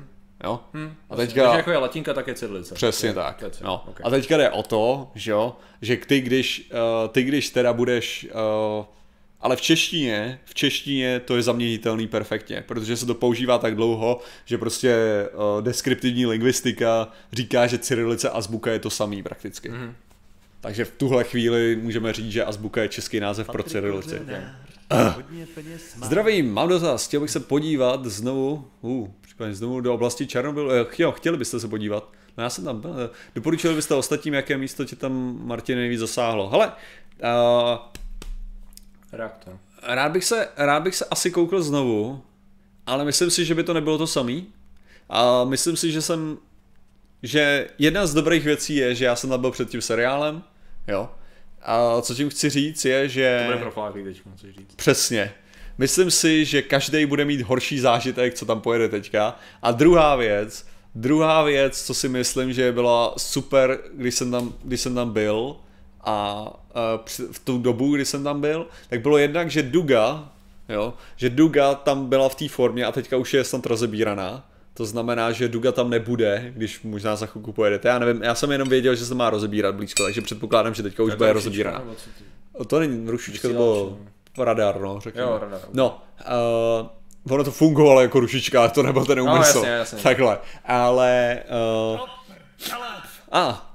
jo. 0.45 0.61
Hm, 0.75 0.95
A 1.11 1.17
Takže 1.17 1.35
teďka, 1.35 1.57
jako 1.57 1.71
je 1.71 1.79
latinka, 1.79 2.15
tak 2.15 2.27
je 2.27 2.35
cyrilice. 2.35 2.75
přesně 2.75 3.09
je- 3.09 3.15
tak, 3.15 3.43
je 3.43 3.51
no. 3.63 3.85
Ok. 3.89 4.01
A 4.05 4.11
teďka 4.11 4.37
jde 4.37 4.51
o 4.51 4.63
to, 4.63 5.11
že 5.15 5.31
jo, 5.31 5.57
že 5.83 5.97
ty 5.97 6.21
když, 6.21 6.71
uh, 6.73 7.09
ty 7.13 7.23
když 7.23 7.51
teda 7.51 7.73
budeš, 7.73 8.29
uh, 8.79 8.85
ale 9.41 9.57
v 9.57 9.61
češtině, 9.61 10.41
v 10.45 10.55
češtině 10.55 11.21
to 11.21 11.37
je 11.37 11.43
zaměnitelný 11.43 12.09
perfektně, 12.09 12.65
protože 12.67 12.97
se 12.97 13.07
to 13.07 13.15
používá 13.15 13.59
tak 13.59 13.75
dlouho, 13.75 14.21
že 14.45 14.59
prostě 14.59 14.95
uh, 15.33 15.63
deskriptivní 15.63 16.27
lingvistika 16.27 17.09
říká, 17.33 17.67
že 17.67 17.79
cyrilice 17.79 18.31
a 18.31 18.33
azbuka 18.33 18.73
je 18.73 18.79
to 18.79 18.91
samý 18.91 19.23
prakticky. 19.23 19.71
Mm-hmm. 19.71 19.93
Takže 20.61 20.85
v 20.85 20.91
tuhle 20.91 21.25
chvíli 21.25 21.77
můžeme 21.77 22.13
říct, 22.13 22.33
že 22.33 22.45
azbuka 22.45 22.83
je 22.83 22.89
český 22.89 23.21
název 23.21 23.47
pro 23.47 23.63
cyrilici. 23.63 24.21
Zdravím, 26.05 26.53
mám 26.53 26.69
dotaz, 26.69 27.07
chtěl 27.07 27.21
bych 27.21 27.31
se 27.31 27.41
podívat 27.41 28.05
znovu, 28.05 28.69
uh, 28.81 29.09
případně 29.21 29.55
znovu 29.55 29.81
do 29.81 29.95
oblasti 29.95 30.27
Černobylu, 30.27 30.71
Eh, 30.71 30.87
jo, 30.99 31.13
chtěli 31.13 31.37
byste 31.37 31.61
se 31.61 31.69
podívat. 31.69 32.13
No 32.37 32.43
já 32.43 32.51
jsem 32.51 32.65
tam 32.65 32.81
byl, 32.81 32.97
eh, 33.01 33.11
doporučili 33.35 33.75
byste 33.75 33.95
ostatním, 33.95 34.35
jaké 34.35 34.59
místo 34.59 34.85
tě 34.85 34.97
tam 34.97 35.39
Martin 35.43 35.79
nejvíc 35.79 36.01
zasáhlo. 36.01 36.49
Hele, 36.49 36.67
uh, 36.67 37.79
Reaktor. 39.13 39.59
rád 39.83 40.13
bych, 40.13 40.25
se, 40.25 40.49
rád 40.57 40.81
bych 40.81 40.97
se 40.97 41.05
asi 41.11 41.31
koukl 41.31 41.63
znovu, 41.63 42.23
ale 42.87 43.05
myslím 43.05 43.31
si, 43.31 43.45
že 43.45 43.55
by 43.55 43.63
to 43.63 43.75
nebylo 43.75 43.99
to 43.99 44.07
samý. 44.07 44.47
A 45.09 45.45
myslím 45.45 45.77
si, 45.77 45.93
že 45.93 46.03
jsem, 46.03 46.39
že 47.23 47.69
jedna 47.79 48.07
z 48.07 48.15
dobrých 48.15 48.45
věcí 48.45 48.77
je, 48.77 48.95
že 48.95 49.05
já 49.05 49.17
jsem 49.17 49.31
tam 49.31 49.41
byl 49.41 49.51
před 49.51 49.71
tím 49.71 49.81
seriálem, 49.81 50.43
jo. 50.89 51.11
A 51.63 52.01
co 52.01 52.15
tím 52.15 52.31
chci 52.31 52.51
říct 52.51 52.85
je, 52.85 53.09
že... 53.09 53.41
To 53.47 53.53
bude 53.53 53.63
profláklý 53.63 54.05
teď, 54.05 54.23
chceš 54.37 54.57
říct. 54.57 54.75
Přesně. 54.77 55.33
Myslím 55.79 56.11
si, 56.11 56.45
že 56.45 56.63
každý 56.63 57.07
bude 57.07 57.25
mít 57.25 57.41
horší 57.41 57.81
zážitek, 57.81 58.35
co 58.35 58.47
tam 58.47 58.61
pojede 58.61 58.89
teďka. 58.89 59.39
A 59.63 59.73
druhá 59.73 60.17
věc, 60.17 60.67
druhá 60.95 61.43
věc, 61.43 61.83
co 61.87 61.95
si 61.95 62.09
myslím, 62.09 62.53
že 62.53 62.73
byla 62.73 63.15
super, 63.17 63.79
když 63.95 64.15
jsem 64.15 64.31
tam, 64.31 64.55
když 64.65 64.81
jsem 64.81 64.95
tam 64.95 65.13
byl 65.13 65.57
a 66.05 66.45
uh, 66.45 67.31
v 67.33 67.39
tu 67.39 67.59
dobu, 67.59 67.95
kdy 67.95 68.05
jsem 68.05 68.25
tam 68.25 68.41
byl, 68.41 68.67
tak 68.91 69.01
bylo 69.01 69.19
jednak, 69.19 69.51
že 69.51 69.63
Duga, 69.63 70.29
jo, 70.69 70.95
že 71.17 71.31
Duga 71.31 71.75
tam 71.75 72.09
byla 72.09 72.29
v 72.29 72.35
té 72.35 72.49
formě 72.49 72.85
a 72.85 72.93
teďka 72.93 73.17
už 73.17 73.35
je 73.35 73.45
snad 73.45 73.67
rozebíraná. 73.67 74.45
To 74.75 74.87
znamená, 74.87 75.33
že 75.33 75.49
Duga 75.49 75.73
tam 75.73 75.91
nebude, 75.91 76.53
když 76.57 76.83
možná 76.83 77.17
za 77.17 77.27
chvilku 77.27 77.53
pojedete. 77.53 77.89
Já 77.89 77.99
nevím, 77.99 78.23
já 78.23 78.35
jsem 78.35 78.53
jenom 78.53 78.69
věděl, 78.69 78.95
že 78.95 79.05
se 79.07 79.15
má 79.15 79.31
rozebírat 79.31 79.75
blízko, 79.75 80.05
takže 80.05 80.21
předpokládám, 80.21 80.75
že 80.75 80.83
teďka 80.83 81.03
už 81.03 81.15
bude 81.15 81.33
rozebíraná. 81.33 81.83
To 82.67 82.79
není 82.81 83.11
rušička, 83.11 83.49
to 83.49 83.55
bylo 83.55 83.99
radar, 84.39 84.81
no, 84.81 85.01
řekněme. 85.01 85.27
Jo, 85.27 85.39
radar. 85.43 85.61
No, 85.73 86.03
uh, 87.27 87.35
ono 87.35 87.45
to 87.45 87.51
fungovalo 87.51 88.01
jako 88.01 88.21
rušička, 88.21 88.61
ale 88.61 88.71
to 88.71 88.83
nebyl 88.83 89.05
ten 89.05 89.19
No, 89.19 89.25
úmysl. 89.35 89.59
jasně, 89.59 89.71
jasně. 89.71 89.99
Takhle, 90.03 90.39
ale... 90.65 91.39
Uh, 91.95 92.01
a, 93.33 93.70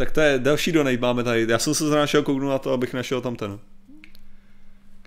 tak 0.00 0.10
to 0.10 0.20
je 0.20 0.38
další 0.38 0.72
donate 0.72 0.96
máme 0.96 1.24
tady. 1.24 1.46
Já 1.48 1.58
jsem 1.58 1.74
se 1.74 1.86
zrovna 1.86 2.06
šel 2.06 2.22
kouknout 2.22 2.50
na 2.50 2.58
to, 2.58 2.72
abych 2.72 2.94
našel 2.94 3.20
tam 3.20 3.36
ten. 3.36 3.58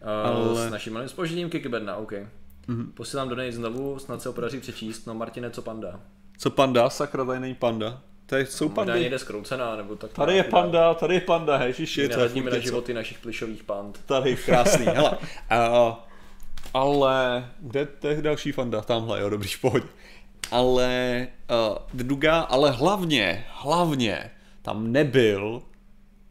Ale... 0.03 0.23
Ale- 0.23 0.67
S 0.67 0.71
naším 0.71 0.93
malým 0.93 1.09
spožením 1.09 1.49
Kikibedna, 1.49 1.95
OK. 1.95 2.11
Mm-hmm. 2.11 2.91
Posílám 2.93 3.29
donate 3.29 3.51
znovu, 3.51 3.99
snad 3.99 4.21
se 4.21 4.29
ho 4.29 4.33
podaří 4.33 4.59
přečíst. 4.59 5.07
No 5.07 5.13
Martine, 5.13 5.49
co 5.49 5.61
panda? 5.61 5.99
Co 6.37 6.49
panda? 6.49 6.89
Sakra, 6.89 7.25
tady 7.25 7.39
není 7.39 7.55
panda. 7.55 8.01
Tady 8.25 8.45
jsou 8.45 8.65
Možná 8.69 8.75
pandy. 8.75 8.99
někde 8.99 9.19
zkroucená, 9.19 9.75
nebo 9.75 9.95
tak. 9.95 10.11
Tady 10.13 10.35
je 10.35 10.43
panda, 10.43 10.93
tady 10.93 11.13
je 11.13 11.21
panda, 11.21 11.63
je 11.63 12.07
Nehledíme 12.07 12.51
furt 12.51 12.57
na 12.57 12.63
životy 12.63 12.93
našich 12.93 13.19
plišových 13.19 13.63
pand. 13.63 13.99
Tady, 14.05 14.35
krásný, 14.35 14.85
hele. 14.85 15.17
Uh, 15.51 15.93
ale, 16.73 17.49
kde 17.59 17.85
to 17.85 18.07
je 18.07 18.21
další 18.21 18.51
fanda? 18.51 18.81
Tamhle, 18.81 19.21
jo, 19.21 19.29
dobrý, 19.29 19.47
v 19.49 19.61
pohodě. 19.61 19.85
Ale, 20.51 21.27
uh, 21.71 21.77
Duga, 21.93 22.39
ale 22.39 22.71
hlavně, 22.71 23.45
hlavně, 23.49 24.31
tam 24.63 24.91
nebyl 24.91 25.61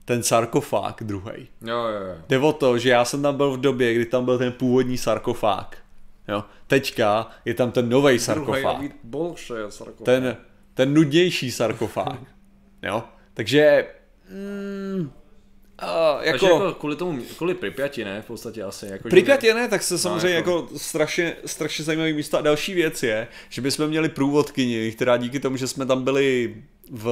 ten 0.04 0.22
sarkofág 0.22 1.02
druhý. 1.02 1.32
Jo, 1.62 1.76
jo, 1.76 2.06
jo. 2.08 2.14
Jde 2.28 2.38
o 2.38 2.52
to, 2.52 2.78
že 2.78 2.90
já 2.90 3.04
jsem 3.04 3.22
tam 3.22 3.36
byl 3.36 3.50
v 3.50 3.60
době, 3.60 3.94
kdy 3.94 4.06
tam 4.06 4.24
byl 4.24 4.38
ten 4.38 4.52
původní 4.52 4.98
sarkofág. 4.98 5.76
Jo. 6.28 6.44
Teďka 6.66 7.30
je 7.44 7.54
tam 7.54 7.70
ten 7.70 7.88
nový 7.88 8.18
sarkofág. 8.18 8.80
Sarkofág. 9.38 10.04
Ten, 10.04 10.36
ten 10.74 10.94
nudnější 10.94 11.50
sarkofág. 11.50 12.20
jo. 12.82 13.04
Takže... 13.34 13.86
Mm, 14.30 15.10
a, 15.78 16.22
jako, 16.22 16.38
Takže 16.38 16.46
jako 16.46 16.74
kvůli 16.74 16.96
tomu, 16.96 17.22
kvůli 17.36 17.54
Pripyati, 17.54 18.04
ne, 18.04 18.22
v 18.22 18.26
podstatě 18.26 18.62
asi. 18.62 18.86
Jako, 18.86 19.08
že- 19.08 19.10
Pripyat 19.10 19.44
je 19.44 19.54
ne, 19.54 19.68
tak 19.68 19.82
se 19.82 19.98
samozřejmě 19.98 20.36
jako- 20.36 20.50
jako, 20.50 20.78
strašně, 20.78 21.36
strašně 21.46 21.84
zajímavý 21.84 22.12
místo. 22.12 22.38
A 22.38 22.40
další 22.40 22.74
věc 22.74 23.02
je, 23.02 23.28
že 23.48 23.62
bychom 23.62 23.86
měli 23.88 24.08
průvodkyni, 24.08 24.92
která 24.92 25.16
díky 25.16 25.40
tomu, 25.40 25.56
že 25.56 25.66
jsme 25.68 25.86
tam 25.86 26.04
byli 26.04 26.56
v 26.90 27.06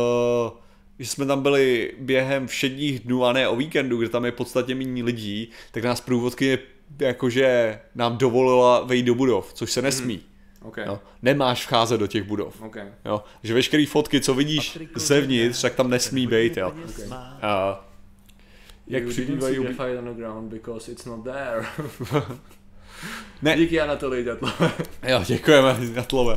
že 1.00 1.06
jsme 1.08 1.26
tam 1.26 1.42
byli 1.42 1.92
během 1.98 2.46
všedních 2.46 3.00
dnů 3.00 3.24
a 3.24 3.32
ne 3.32 3.48
o 3.48 3.56
víkendu, 3.56 3.96
kde 3.98 4.08
tam 4.08 4.24
je 4.24 4.32
podstatně 4.32 4.74
méně 4.74 5.04
lidí, 5.04 5.50
tak 5.70 5.84
nás 5.84 6.00
průvodkyně 6.00 6.58
jakože 6.98 7.80
nám 7.94 8.18
dovolila 8.18 8.80
vejít 8.84 9.06
do 9.06 9.14
budov, 9.14 9.52
což 9.54 9.72
se 9.72 9.82
nesmí. 9.82 10.20
OK, 10.62 10.76
Jo. 10.76 11.00
Nemáš 11.22 11.66
vcházet 11.66 12.00
do 12.00 12.06
těch 12.06 12.22
budov. 12.22 12.62
OK. 12.62 12.76
Jo. 13.04 13.24
Že 13.42 13.54
veškeré 13.54 13.86
fotky, 13.86 14.20
co 14.20 14.34
vidíš 14.34 14.78
zevnitř, 14.94 15.62
tak 15.62 15.74
tam 15.74 15.90
nesmí 15.90 16.26
být. 16.26 16.56
Jo. 16.56 16.72
A, 17.42 17.84
jak 18.86 19.02
you 19.02 19.08
didn't 19.08 19.12
přibývají... 19.12 19.54
see 19.56 19.64
ubí- 19.64 19.68
fight 19.68 19.98
on 19.98 20.04
the 20.14 20.20
ground 20.20 20.52
because 20.52 20.92
it's 20.92 21.04
not 21.04 21.24
there. 21.24 21.66
Ne. 23.42 23.56
Díky 23.56 23.80
Anatolii. 23.80 24.26
Jo, 25.08 25.22
děkujeme 25.26 25.78
na 25.94 26.02
tlove. 26.02 26.36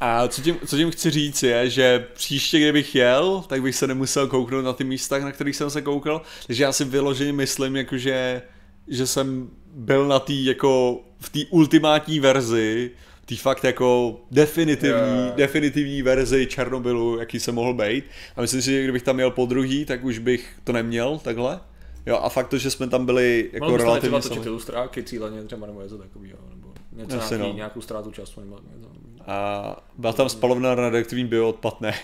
A 0.00 0.28
co 0.28 0.42
tím, 0.42 0.56
co 0.66 0.76
tím 0.76 0.90
chci 0.90 1.10
říct 1.10 1.42
je, 1.42 1.70
že 1.70 2.06
příště, 2.14 2.58
kdybych 2.58 2.94
jel, 2.94 3.44
tak 3.48 3.62
bych 3.62 3.76
se 3.76 3.86
nemusel 3.86 4.26
kouknout 4.28 4.64
na 4.64 4.72
ty 4.72 4.84
místa, 4.84 5.18
na 5.18 5.32
kterých 5.32 5.56
jsem 5.56 5.70
se 5.70 5.82
koukal. 5.82 6.22
Takže 6.46 6.62
já 6.62 6.72
si 6.72 6.84
vyloženě 6.84 7.32
myslím, 7.32 7.76
jakože, 7.76 8.42
že 8.88 9.06
jsem 9.06 9.50
byl 9.74 10.08
na 10.08 10.18
té 10.18 10.32
jako 10.32 11.00
v 11.20 11.28
té 11.30 11.38
ultimátní 11.50 12.20
verzi, 12.20 12.90
té 13.26 13.36
fakt 13.36 13.64
jako 13.64 14.20
definitivní, 14.30 15.26
jo. 15.26 15.32
definitivní 15.36 16.02
verzi 16.02 16.46
Černobylu, 16.46 17.18
jaký 17.18 17.40
jsem 17.40 17.54
mohl 17.54 17.74
být. 17.74 18.04
A 18.36 18.40
myslím 18.40 18.62
si, 18.62 18.70
že 18.70 18.82
kdybych 18.82 19.02
tam 19.02 19.18
jel 19.18 19.30
po 19.30 19.46
druhý, 19.46 19.84
tak 19.84 20.04
už 20.04 20.18
bych 20.18 20.54
to 20.64 20.72
neměl 20.72 21.20
takhle. 21.24 21.60
Jo, 22.06 22.16
a 22.16 22.28
fakt 22.28 22.48
to, 22.48 22.58
že 22.58 22.70
jsme 22.70 22.88
tam 22.88 23.06
byli 23.06 23.50
jako 23.52 23.64
Mohl 23.64 23.76
byste 23.76 23.84
relativně 23.86 24.08
třeba 24.08 24.20
točit 24.20 24.34
sami. 24.34 24.46
ilustráky 24.46 25.02
cíleně 25.02 25.42
třeba 25.42 25.66
nebo 25.66 25.82
něco 25.82 25.98
takového, 25.98 26.38
nebo 26.54 26.72
něco 26.92 27.18
Asi 27.18 27.34
nějaký, 27.34 27.50
no. 27.50 27.56
nějakou 27.56 27.80
ztrátu 27.80 28.10
času 28.10 28.40
nebo 28.40 28.58
něco. 28.76 28.88
A 29.26 29.76
byla 29.98 30.12
tam 30.12 30.28
spalovna 30.28 30.74
radioaktivní 30.74 31.24
bioodpad, 31.24 31.80
ne. 31.80 31.94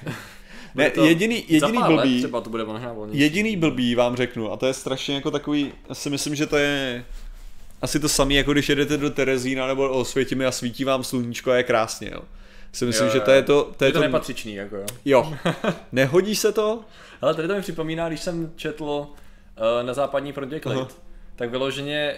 To- 0.95 1.05
jediný, 1.05 1.45
jediný 1.49 1.79
blbý, 1.87 2.19
třeba 2.19 2.41
to 2.41 2.51
bude 2.51 2.65
jediný 3.13 3.57
blbý 3.57 3.95
vám 3.95 4.17
řeknu, 4.17 4.53
a 4.53 4.57
to 4.57 4.67
je 4.67 4.75
strašně 4.75 5.15
jako 5.15 5.31
takový, 5.31 5.73
já 5.89 5.95
si 5.95 6.11
myslím, 6.11 6.35
že 6.35 6.47
to 6.47 6.57
je 6.57 7.05
asi 7.83 8.01
to 8.01 8.09
samé, 8.09 8.35
jako 8.35 8.53
když 8.53 8.69
jedete 8.69 8.97
do 8.97 9.11
Terezína 9.11 9.67
nebo 9.67 9.89
o 9.91 10.05
Světimi 10.05 10.47
a 10.47 10.53
svítí 10.53 10.85
vám 10.85 11.05
sluníčko 11.05 11.51
a 11.51 11.57
je 11.57 11.63
krásně, 11.63 12.11
jo. 12.13 12.23
Si 12.73 12.85
myslím, 12.85 13.07
Jo, 13.07 13.13
že 13.13 13.19
jo. 13.19 13.25
to 13.25 13.31
je 13.31 13.43
to, 13.43 13.73
to 13.77 13.85
je 13.85 13.89
Je 13.89 13.93
to 13.93 13.99
to, 13.99 14.03
nepatřičný, 14.03 14.55
jako 14.55 14.77
jo. 14.77 14.87
jo. 15.05 15.35
Nehodí 15.93 16.37
se 16.37 16.53
to? 16.53 16.81
Ale 17.21 17.35
tady 17.35 17.49
to 17.49 17.55
mi 17.55 17.61
připomíná, 17.61 18.09
když 18.09 18.21
jsem 18.21 18.53
četl 18.57 18.85
uh, 18.85 19.07
na 19.87 19.95
západní 19.95 20.33
frontě 20.33 20.61
klid, 20.61 20.79
Aha. 20.79 20.89
Tak 21.41 21.51
vyloženě 21.51 22.15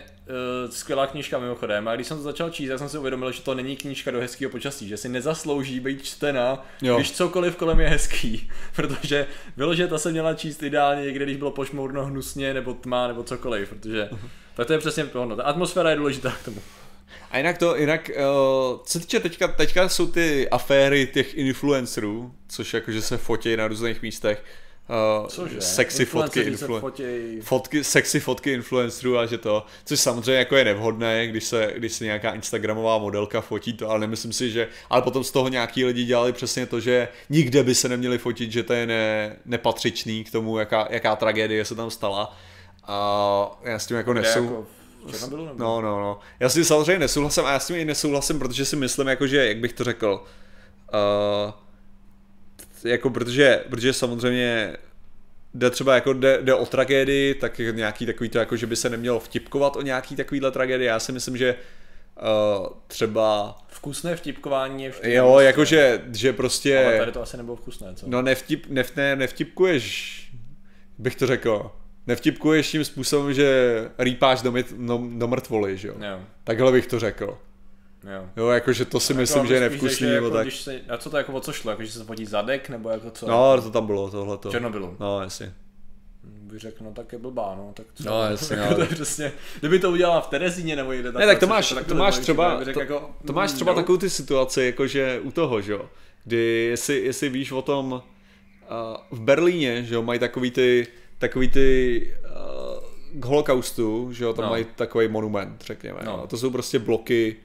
uh, 0.67 0.71
skvělá 0.71 1.07
knížka 1.07 1.39
mimochodem. 1.39 1.89
A 1.89 1.95
když 1.95 2.07
jsem 2.07 2.17
to 2.17 2.23
začal 2.23 2.51
číst, 2.51 2.69
tak 2.69 2.79
jsem 2.79 2.89
si 2.89 2.99
uvědomil, 2.99 3.33
že 3.33 3.43
to 3.43 3.55
není 3.55 3.77
knížka 3.77 4.11
do 4.11 4.21
hezkého 4.21 4.51
počasí, 4.51 4.89
že 4.89 4.97
si 4.97 5.09
nezaslouží 5.09 5.81
být 5.81 6.05
čtena, 6.05 6.67
Jo. 6.83 6.97
když 6.97 7.13
cokoliv 7.13 7.57
kolem 7.57 7.81
je 7.81 7.89
hezký. 7.89 8.51
Protože 8.77 9.27
vyloženě 9.57 9.89
ta 9.89 9.99
se 9.99 10.11
měla 10.11 10.35
číst 10.35 10.63
ideálně 10.63 11.05
někde, 11.05 11.25
když 11.25 11.37
bylo 11.37 11.51
pošmourno 11.51 12.05
hnusně, 12.05 12.55
nebo 12.55 12.75
tma, 12.75 13.09
nebo 13.09 13.23
cokoliv, 13.23 13.69
protože 13.69 14.09
tak 14.57 14.67
to 14.67 14.73
je 14.73 14.79
přesně 14.79 15.05
ono. 15.05 15.37
Ta 15.37 15.43
atmosféra 15.43 15.91
je 15.91 15.97
důležitá 15.97 16.31
k 16.31 16.45
tomu. 16.45 16.63
A 17.31 17.39
jinak 17.39 17.59
to, 17.59 17.77
jinak, 17.77 18.11
uh, 18.17 18.79
co 18.85 19.01
týče 19.01 19.21
teďka, 19.21 19.49
teďka 19.49 19.89
jsou 19.89 20.07
ty 20.07 20.49
aféry 20.49 21.07
těch 21.07 21.35
influencerů, 21.35 22.35
což 22.49 22.75
jakože 22.75 23.03
se 23.03 23.17
fotí 23.17 23.57
na 23.57 23.69
různých 23.69 24.03
místech, 24.03 24.45
uh, 24.89 25.27
Cože? 25.27 25.61
sexy 25.61 26.05
fotky 26.05 26.41
influ- 26.41 26.81
fotěj... 26.81 27.41
fotky, 27.43 27.85
sexy 27.85 28.21
fotky 28.21 28.53
influencerů 28.53 29.19
a 29.19 29.27
že 29.27 29.39
to, 29.39 29.67
což 29.85 30.01
samozřejmě 30.01 30.39
jako 30.39 30.57
je 30.57 30.65
nevhodné, 30.65 31.27
když 31.27 31.45
se, 31.45 31.73
když 31.77 31.93
se 31.93 32.05
nějaká 32.05 32.33
instagramová 32.33 32.99
modelka 32.99 33.41
fotí 33.41 33.73
to, 33.73 33.91
ale 33.91 34.01
nemyslím 34.01 34.33
si, 34.33 34.51
že, 34.51 34.69
ale 34.91 35.03
potom 35.03 35.25
z 35.25 35.31
toho 35.31 35.49
nějaký 35.49 35.85
lidi 35.85 36.05
dělali 36.05 36.33
přesně 36.33 36.67
to, 36.67 36.81
že 36.81 37.09
nikde 37.31 37.63
by 37.63 37.75
se 37.75 37.89
neměli 37.89 38.19
fotit, 38.19 38.53
že 38.53 38.63
to 38.63 38.73
je 38.73 38.87
ne, 38.87 39.37
nepatřičný 39.45 40.25
k 40.25 40.33
tomu, 40.33 40.59
jaká, 40.59 40.89
jaká 40.91 41.17
tragédie 41.17 41.65
se 41.65 41.75
tam 41.75 41.91
stala 41.91 42.37
a 42.87 43.61
já 43.63 43.79
s 43.79 43.87
tím 43.87 43.97
jako 43.97 44.13
nesou... 44.15 44.45
Jako 44.45 44.67
v 45.07 45.13
Černobylu, 45.13 45.47
nebo? 45.47 45.65
No, 45.65 45.81
no, 45.81 46.01
no. 46.01 46.19
Já 46.41 46.49
s 46.49 46.55
tím 46.55 46.65
samozřejmě 46.65 46.99
nesouhlasím 46.99 47.45
a 47.45 47.53
já 47.53 47.59
s 47.59 47.67
tím 47.67 47.77
i 47.77 47.85
nesouhlasím, 47.85 48.39
protože 48.39 48.65
si 48.65 48.77
myslím, 48.77 49.09
jako, 49.09 49.27
že, 49.27 49.47
jak 49.49 49.57
bych 49.57 49.73
to 49.73 49.85
řekl, 49.85 50.25
uh, 50.95 51.53
jako 52.85 53.11
protože, 53.11 53.65
protože 53.71 53.93
samozřejmě 53.93 54.77
jde 55.55 55.71
třeba 55.71 55.95
jako 55.95 56.13
jde, 56.13 56.39
jde 56.43 56.55
o 56.55 56.67
tragédii, 56.67 57.35
tak 57.35 57.59
nějaký 57.59 58.07
takový 58.07 58.29
to, 58.29 58.39
jako 58.39 58.57
že 58.57 58.67
by 58.67 58.77
se 58.77 58.91
nemělo 58.91 59.21
vtipkovat 59.21 59.77
o 59.77 59.83
nějaký 59.83 60.17
takovýhle 60.17 60.51
tragédii. 60.51 60.87
Já 60.87 61.01
si 61.01 61.13
myslím, 61.13 61.37
že 61.37 61.55
uh, 62.23 62.67
třeba, 62.87 63.59
Vkusné 63.69 64.17
vtipkování 64.17 64.85
je 64.85 64.91
vždy 64.91 65.15
jo, 65.15 65.39
jakože, 65.39 66.03
že 66.13 66.33
prostě, 66.33 66.85
Ale 66.85 66.99
tady 66.99 67.13
to 67.13 67.23
asi 67.23 67.37
nebylo 67.37 67.57
vkusné, 67.57 67.95
co? 67.95 68.07
no 68.09 68.23
nevtip, 68.23 68.67
nev, 68.69 68.97
ne, 68.97 69.17
nevtipkuješ, 69.17 70.19
bych 70.99 71.17
to 71.17 71.27
řekl, 71.27 71.71
nevtipkuješ 72.07 72.71
tím 72.71 72.85
způsobem, 72.85 73.35
že 73.35 73.79
rýpáš 73.99 74.43
do, 74.43 74.53
myt, 74.53 74.73
do, 74.73 75.01
do 75.13 75.29
mrtvoly, 75.29 75.77
že 75.77 75.89
jo. 75.89 75.95
Jo, 76.01 76.21
Takhle 76.45 76.73
bych 76.73 76.87
to 76.87 77.01
řekl. 77.01 77.39
Jo. 78.15 78.29
Jo, 78.37 78.49
jakože 78.49 78.85
to 78.85 79.01
si 79.01 79.15
myslím, 79.15 79.39
Jako, 79.39 79.49
že 79.49 79.55
je 79.55 79.61
nevkusný, 79.61 80.07
že 80.07 80.13
nebo 80.15 80.27
jako, 80.27 80.37
tak. 80.37 80.47
Když 80.47 80.61
se, 80.61 80.81
a 80.89 80.97
co 80.99 81.11
to 81.11 81.17
jako 81.17 81.33
o 81.33 81.41
co 81.41 81.53
šlo? 81.53 81.71
Jako, 81.71 81.85
že 81.85 81.93
se 81.93 82.05
fotí 82.05 82.27
zadek, 82.27 82.69
nebo 82.69 82.89
jako 82.89 83.11
co? 83.11 83.27
No, 83.27 83.63
to 83.63 83.71
tam 83.71 83.87
bylo, 83.87 84.11
tohleto. 84.11 84.49
V 84.49 84.53
Černobylu. 84.53 84.97
No, 85.01 85.21
jasně. 85.23 85.55
Bych 86.25 86.61
řekl, 86.61 86.85
no 86.85 86.93
tak 86.93 87.13
je 87.13 87.19
blbá, 87.19 87.55
no. 87.59 87.73
Tak 87.75 87.87
co? 87.95 88.05
No, 88.05 88.23
jasně, 88.23 88.57
Jako 88.57 88.71
no. 88.71 88.75
to 88.77 88.81
je 88.83 88.87
přesně, 88.89 89.33
kdyby 89.61 89.79
to 89.79 89.91
udělala 89.91 90.21
v 90.21 90.27
Terezíně 90.27 90.77
nebo 90.77 90.93
jde 90.93 91.13
Ne, 91.13 91.27
tak 91.27 91.39
to 91.39 91.47
máš, 91.47 91.75
to 91.89 91.95
máš 91.95 92.19
třeba, 92.19 92.65
to, 92.65 92.81
jako, 92.81 93.11
to 93.27 93.33
máš 93.33 93.51
mm, 93.51 93.55
třeba 93.55 93.73
no. 93.73 93.77
takovou 93.81 93.99
ty 93.99 94.11
situaci, 94.11 94.63
jakože 94.63 95.21
u 95.23 95.31
toho, 95.31 95.61
že 95.61 95.73
jo, 95.73 95.91
kdy 96.25 96.67
jestli, 96.71 97.01
jestli 97.05 97.29
víš 97.29 97.53
o 97.53 97.63
tom, 97.63 97.93
uh, 97.93 99.19
v 99.19 99.21
Berlíně, 99.21 99.85
že 99.85 99.95
jo, 99.95 100.03
mají 100.03 100.21
takový 100.21 100.51
ty, 100.51 100.87
takový 101.19 101.49
ty 101.49 102.15
uh, 102.25 103.21
k 103.21 103.25
holokaustu, 103.25 104.13
že 104.13 104.25
jo, 104.25 104.33
tam 104.33 104.45
No. 104.45 104.51
mají 104.51 104.67
takový 104.77 105.09
monument, 105.09 105.63
řekněme. 105.67 106.01
No. 106.05 106.17
No. 106.17 106.27
To 106.27 106.37
jsou 106.37 106.51
prostě 106.51 106.79
bloky, 106.79 107.37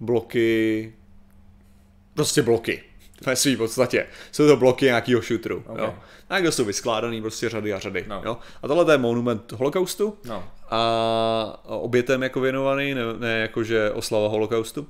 bloky, 0.00 0.92
prostě 2.14 2.42
bloky. 2.42 2.82
Ve 3.26 3.36
svý 3.36 3.56
podstatě. 3.56 4.06
Jsou 4.32 4.46
to 4.46 4.56
bloky 4.56 4.84
nějakého 4.84 5.22
šutru. 5.22 5.64
Ok. 5.66 5.78
Jo. 5.78 5.94
A 6.30 6.38
jsou 6.38 6.64
vyskládaný 6.64 7.20
prostě 7.20 7.48
řady 7.48 7.72
a 7.72 7.78
řady. 7.78 8.04
No. 8.08 8.22
Jo. 8.24 8.36
A 8.62 8.68
tohle 8.68 8.94
je 8.94 8.98
monument 8.98 9.52
holokaustu 9.52 10.18
No, 10.24 10.44
a 10.70 11.60
obětem 11.64 12.22
jako 12.22 12.40
věnovaný, 12.40 12.94
ne, 12.94 13.02
ne 13.18 13.38
jako 13.38 13.64
že 13.64 13.90
oslava 13.90 14.28
holokaustu, 14.28 14.86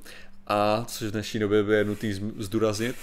a 0.47 0.85
což 0.87 1.09
v 1.09 1.11
dnešní 1.11 1.41
době 1.41 1.63
by 1.63 1.75
je 1.75 1.85
nutný 1.85 2.13
zdůraznit. 2.39 2.97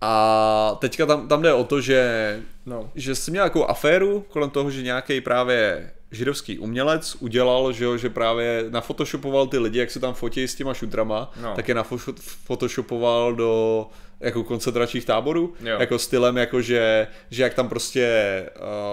A 0.00 0.76
teďka 0.80 1.06
tam, 1.06 1.28
tam 1.28 1.42
jde 1.42 1.52
o 1.52 1.64
to, 1.64 1.80
že, 1.80 2.40
no. 2.66 2.90
že 2.94 3.14
jsi 3.14 3.30
měl 3.30 3.44
takovou 3.44 3.70
aféru 3.70 4.24
kolem 4.28 4.50
toho, 4.50 4.70
že 4.70 4.82
nějaký 4.82 5.20
právě 5.20 5.90
židovský 6.10 6.58
umělec 6.58 7.16
udělal, 7.20 7.72
že, 7.72 7.84
jo, 7.84 7.96
že 7.96 8.10
právě 8.10 8.64
nafotoshopoval 8.70 9.46
ty 9.46 9.58
lidi, 9.58 9.78
jak 9.78 9.90
se 9.90 10.00
tam 10.00 10.14
fotí 10.14 10.42
s 10.48 10.54
těma 10.54 10.74
šutrama, 10.74 11.30
No. 11.42 11.52
tak 11.56 11.68
je 11.68 11.74
nafotoshopoval 11.74 13.34
do 13.34 13.86
jako 14.20 14.44
koncentračních 14.44 15.04
táborů, 15.04 15.54
Jo. 15.60 15.76
jako 15.80 15.98
stylem, 15.98 16.36
jako 16.36 16.60
že, 16.62 17.06
že 17.30 17.42
jak 17.42 17.54
tam 17.54 17.68
prostě 17.68 18.46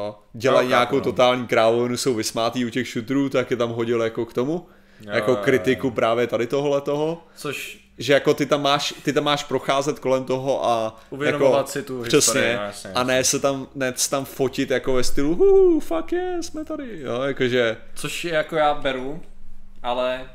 uh, 0.09 0.15
dělají 0.33 0.65
Jo, 0.67 0.69
nějakou 0.69 0.95
no. 0.95 1.01
totální 1.01 1.47
krávovinu, 1.47 1.97
jsou 1.97 2.13
vysmátý 2.13 2.65
u 2.65 2.69
těch 2.69 2.87
šutrů, 2.87 3.29
tak 3.29 3.51
je 3.51 3.57
tam 3.57 3.69
hodil 3.69 4.01
jako 4.01 4.25
k 4.25 4.33
tomu, 4.33 4.67
Jo, 5.01 5.11
jako 5.11 5.31
jo, 5.31 5.37
jo. 5.37 5.43
kritiku 5.43 5.91
právě 5.91 6.27
tady 6.27 6.47
tohle 6.47 6.81
toho, 6.81 7.23
Což 7.35 7.84
že 7.97 8.13
jako 8.13 8.33
ty 8.33 8.45
tam 8.45 8.61
máš, 8.61 8.93
ty 9.03 9.13
tam 9.13 9.23
máš 9.23 9.43
procházet 9.43 9.99
kolem 9.99 10.25
toho 10.25 10.65
a 10.65 10.99
Uvědomovat 11.09 11.57
jako, 11.57 11.71
si 11.71 11.83
tu 11.83 12.01
přesně, 12.01 12.17
historii, 12.17 12.55
no, 12.55 12.61
jasně, 12.61 12.91
a 12.91 13.03
ne 13.03 13.23
se 13.23 13.39
tam, 13.39 13.67
ne 13.75 13.93
se 13.95 14.09
tam 14.09 14.25
fotit 14.25 14.71
jako 14.71 14.93
ve 14.93 15.03
stylu 15.03 15.35
hu, 15.35 15.79
fuck 15.79 16.11
yeah, 16.11 16.43
jsme 16.43 16.65
tady, 16.65 16.99
jo, 16.99 17.21
jakože, 17.21 17.77
Což 17.95 18.25
je 18.25 18.33
jako 18.33 18.55
já 18.55 18.73
beru, 18.73 19.21
ale 19.83 20.29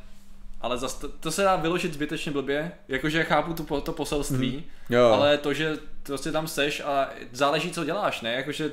ale 0.60 0.78
zas 0.78 0.94
to, 0.94 1.08
to 1.08 1.30
se 1.30 1.42
dá 1.42 1.56
vyložit 1.56 1.94
zbytečně 1.94 2.32
blbě, 2.32 2.72
jakože 2.88 3.24
chápu 3.24 3.54
tu, 3.54 3.80
to 3.80 3.92
poselství. 3.92 4.64
Jo. 4.90 5.04
ale 5.04 5.38
to, 5.38 5.54
že 5.54 5.78
prostě 6.02 6.32
tam 6.32 6.48
seš 6.48 6.80
a 6.80 7.08
záleží, 7.32 7.70
co 7.70 7.84
děláš, 7.84 8.20
ne? 8.20 8.32
Jakože 8.32 8.70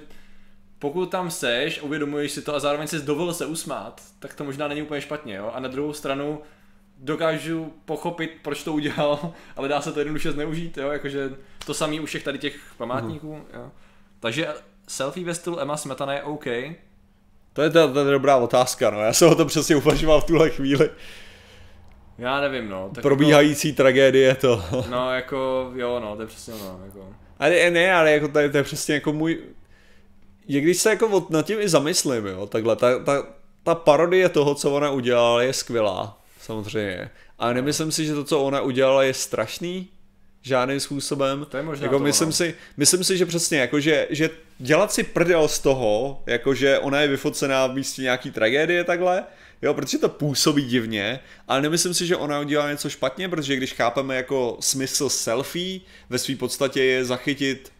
pokud 0.80 1.06
tam 1.06 1.32
seš, 1.32 1.82
uvědomuješ 1.82 2.32
si 2.32 2.42
to 2.42 2.56
a 2.56 2.60
zároveň 2.60 2.88
si 2.88 3.02
dovolil 3.02 3.34
se 3.34 3.46
usmát, 3.46 4.02
tak 4.20 4.34
to 4.34 4.44
možná 4.44 4.68
není 4.68 4.82
úplně 4.82 5.02
špatně, 5.02 5.36
jo? 5.36 5.52
A 5.54 5.60
na 5.60 5.68
druhou 5.68 5.94
stranu 5.94 6.42
dokážu 7.00 7.74
pochopit, 7.86 8.32
proč 8.42 8.64
to 8.64 8.74
udělal, 8.74 9.34
ale 9.56 9.68
dá 9.68 9.82
se 9.82 9.92
to 9.92 10.00
jednoduše 10.00 10.32
zneužít, 10.32 10.78
jo? 10.78 10.90
Jakože 10.90 11.30
to 11.66 11.74
samý 11.74 12.00
u 12.00 12.06
všech 12.06 12.24
tady 12.24 12.38
těch 12.38 12.60
památníků, 12.78 13.42
jo? 13.54 13.72
Takže 14.20 14.48
selfie 14.88 15.26
ve 15.26 15.36
stylu 15.36 15.60
Emma 15.60 15.78
Smetana 15.78 16.14
je 16.14 16.24
OK, 16.24 16.46
To 17.54 17.62
je, 17.62 17.70
ta, 17.70 17.88
ta 17.88 18.04
dobrá 18.04 18.38
otázka, 18.38 18.90
no. 18.90 19.02
Já 19.02 19.14
jsem 19.14 19.30
o 19.30 19.36
tom 19.36 19.48
přesně 19.48 19.76
uvažoval 19.76 20.22
v 20.22 20.26
tuhle 20.26 20.50
chvíli. 20.50 20.90
Já 22.18 22.42
nevím, 22.42 22.70
no. 22.70 22.90
Tak 22.96 23.02
Probíhající 23.02 23.74
tragédie 23.74 24.36
to. 24.36 24.64
Jako, 24.66 24.86
no, 24.92 25.14
jako, 25.14 25.72
jo, 25.76 26.00
no, 26.00 26.16
to 26.16 26.22
je 26.22 26.28
přesně 26.28 26.54
ono, 26.54 26.80
jako. 26.86 27.10
Ale 27.40 27.70
ne, 27.70 27.94
ale 27.94 28.12
jako 28.12 28.28
to 28.28 28.40
je, 28.40 28.50
to 28.50 28.58
je 28.58 28.64
přesně 28.64 28.96
jako 28.96 29.14
můj... 29.14 29.40
Je 30.48 30.62
když 30.62 30.78
se 30.78 30.90
jako 30.90 31.28
nad 31.30 31.46
tím 31.46 31.60
i 31.60 31.70
zamyslím, 31.70 32.26
jo, 32.26 32.48
takhle, 32.48 32.76
ta, 32.76 33.00
ta, 33.00 33.24
ta 33.64 33.76
parodie 33.76 34.30
toho, 34.30 34.56
co 34.56 34.72
ona 34.72 34.92
udělala, 34.92 35.42
je 35.42 35.54
skvělá, 35.54 36.22
samozřejmě. 36.52 37.10
Ale 37.40 37.54
nemyslím 37.54 37.92
si, 37.92 38.06
že 38.06 38.14
to, 38.14 38.24
co 38.24 38.40
ona 38.44 38.62
udělala, 38.62 39.04
je 39.04 39.14
strašný, 39.14 39.88
žádným 40.42 40.80
způsobem. 40.80 41.46
To 41.50 41.58
je 41.58 41.64
možná 41.64 41.84
jako 41.86 41.98
to, 41.98 42.04
myslím, 42.04 42.28
no. 42.28 42.32
si, 42.34 42.56
myslím 42.78 43.04
si, 43.04 43.18
že 43.18 43.26
přesně, 43.26 43.58
jako 43.60 43.80
že, 43.80 44.08
že 44.10 44.30
dělat 44.60 44.92
si 44.94 45.04
prdel 45.04 45.48
z 45.48 45.60
toho, 45.60 46.24
jako 46.26 46.54
že 46.54 46.80
ona 46.80 47.02
je 47.02 47.08
vyfocená 47.08 47.68
v 47.68 47.74
místě 47.76 48.02
nějaký 48.02 48.32
tragédie 48.32 48.84
takhle, 48.84 49.24
jo, 49.62 49.74
protože 49.74 49.98
to 49.98 50.10
působí 50.10 50.66
divně, 50.66 51.20
ale 51.48 51.62
nemyslím 51.62 51.94
si, 51.94 52.06
že 52.08 52.16
ona 52.16 52.40
udělala 52.40 52.72
něco 52.72 52.90
špatně, 52.90 53.30
protože 53.30 53.56
když 53.56 53.74
chápeme 53.74 54.16
jako 54.16 54.58
smysl 54.60 55.10
selfie, 55.10 55.80
ve 56.10 56.18
své 56.18 56.36
podstatě 56.36 56.84
je 56.84 57.06
zachytit 57.06 57.72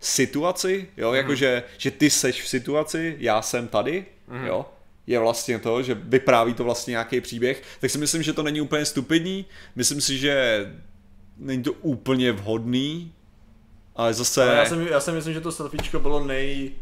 situaci, 0.00 0.88
jo, 0.96 1.08
Mhm. 1.08 1.16
jako 1.16 1.34
že, 1.34 1.62
že 1.78 1.90
ty 1.90 2.10
seš 2.10 2.42
v 2.42 2.48
situaci, 2.48 3.16
já 3.18 3.42
jsem 3.42 3.68
tady, 3.68 4.04
Mhm. 4.28 4.46
jo, 4.46 4.66
je 5.06 5.18
vlastně 5.18 5.58
to, 5.58 5.82
že 5.82 5.94
vypráví 5.94 6.54
to 6.54 6.64
vlastně 6.64 6.90
nějaký 6.90 7.20
příběh, 7.20 7.62
tak 7.80 7.90
si 7.90 7.98
myslím, 7.98 8.22
že 8.22 8.32
to 8.32 8.42
není 8.42 8.60
úplně 8.60 8.84
stupidní, 8.84 9.46
myslím 9.76 10.00
si, 10.00 10.18
že 10.18 10.66
není 11.36 11.62
to 11.62 11.72
úplně 11.72 12.32
vhodný, 12.32 13.12
ale 13.96 14.14
zase... 14.14 14.42
Ale 14.44 14.56
já, 14.58 14.64
si, 14.66 14.74
já 14.90 15.00
si 15.00 15.12
myslím, 15.12 15.34
že 15.34 15.40
to 15.40 15.52
selfiečko 15.52 16.00
bylo 16.00 16.24
nej 16.24 16.72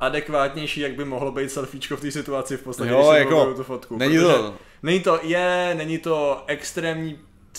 adekvátnější, 0.00 0.80
jak 0.80 0.94
by 0.94 1.04
mohlo 1.04 1.32
být 1.32 1.50
selfiečko 1.52 1.96
v 1.96 2.00
té 2.00 2.10
situaci 2.10 2.56
v 2.56 2.62
podstatě, 2.62 2.90
Jo, 2.90 3.08
když 3.10 3.18
jako, 3.18 3.54
tu 3.54 3.62
fotku. 3.62 3.96
není 3.98 4.18
to- 4.18 4.54
Není 4.82 5.00
to, 5.00 5.20
je, 5.22 5.74
není 5.78 5.98
to 5.98 6.44
extrémní, 6.46 7.18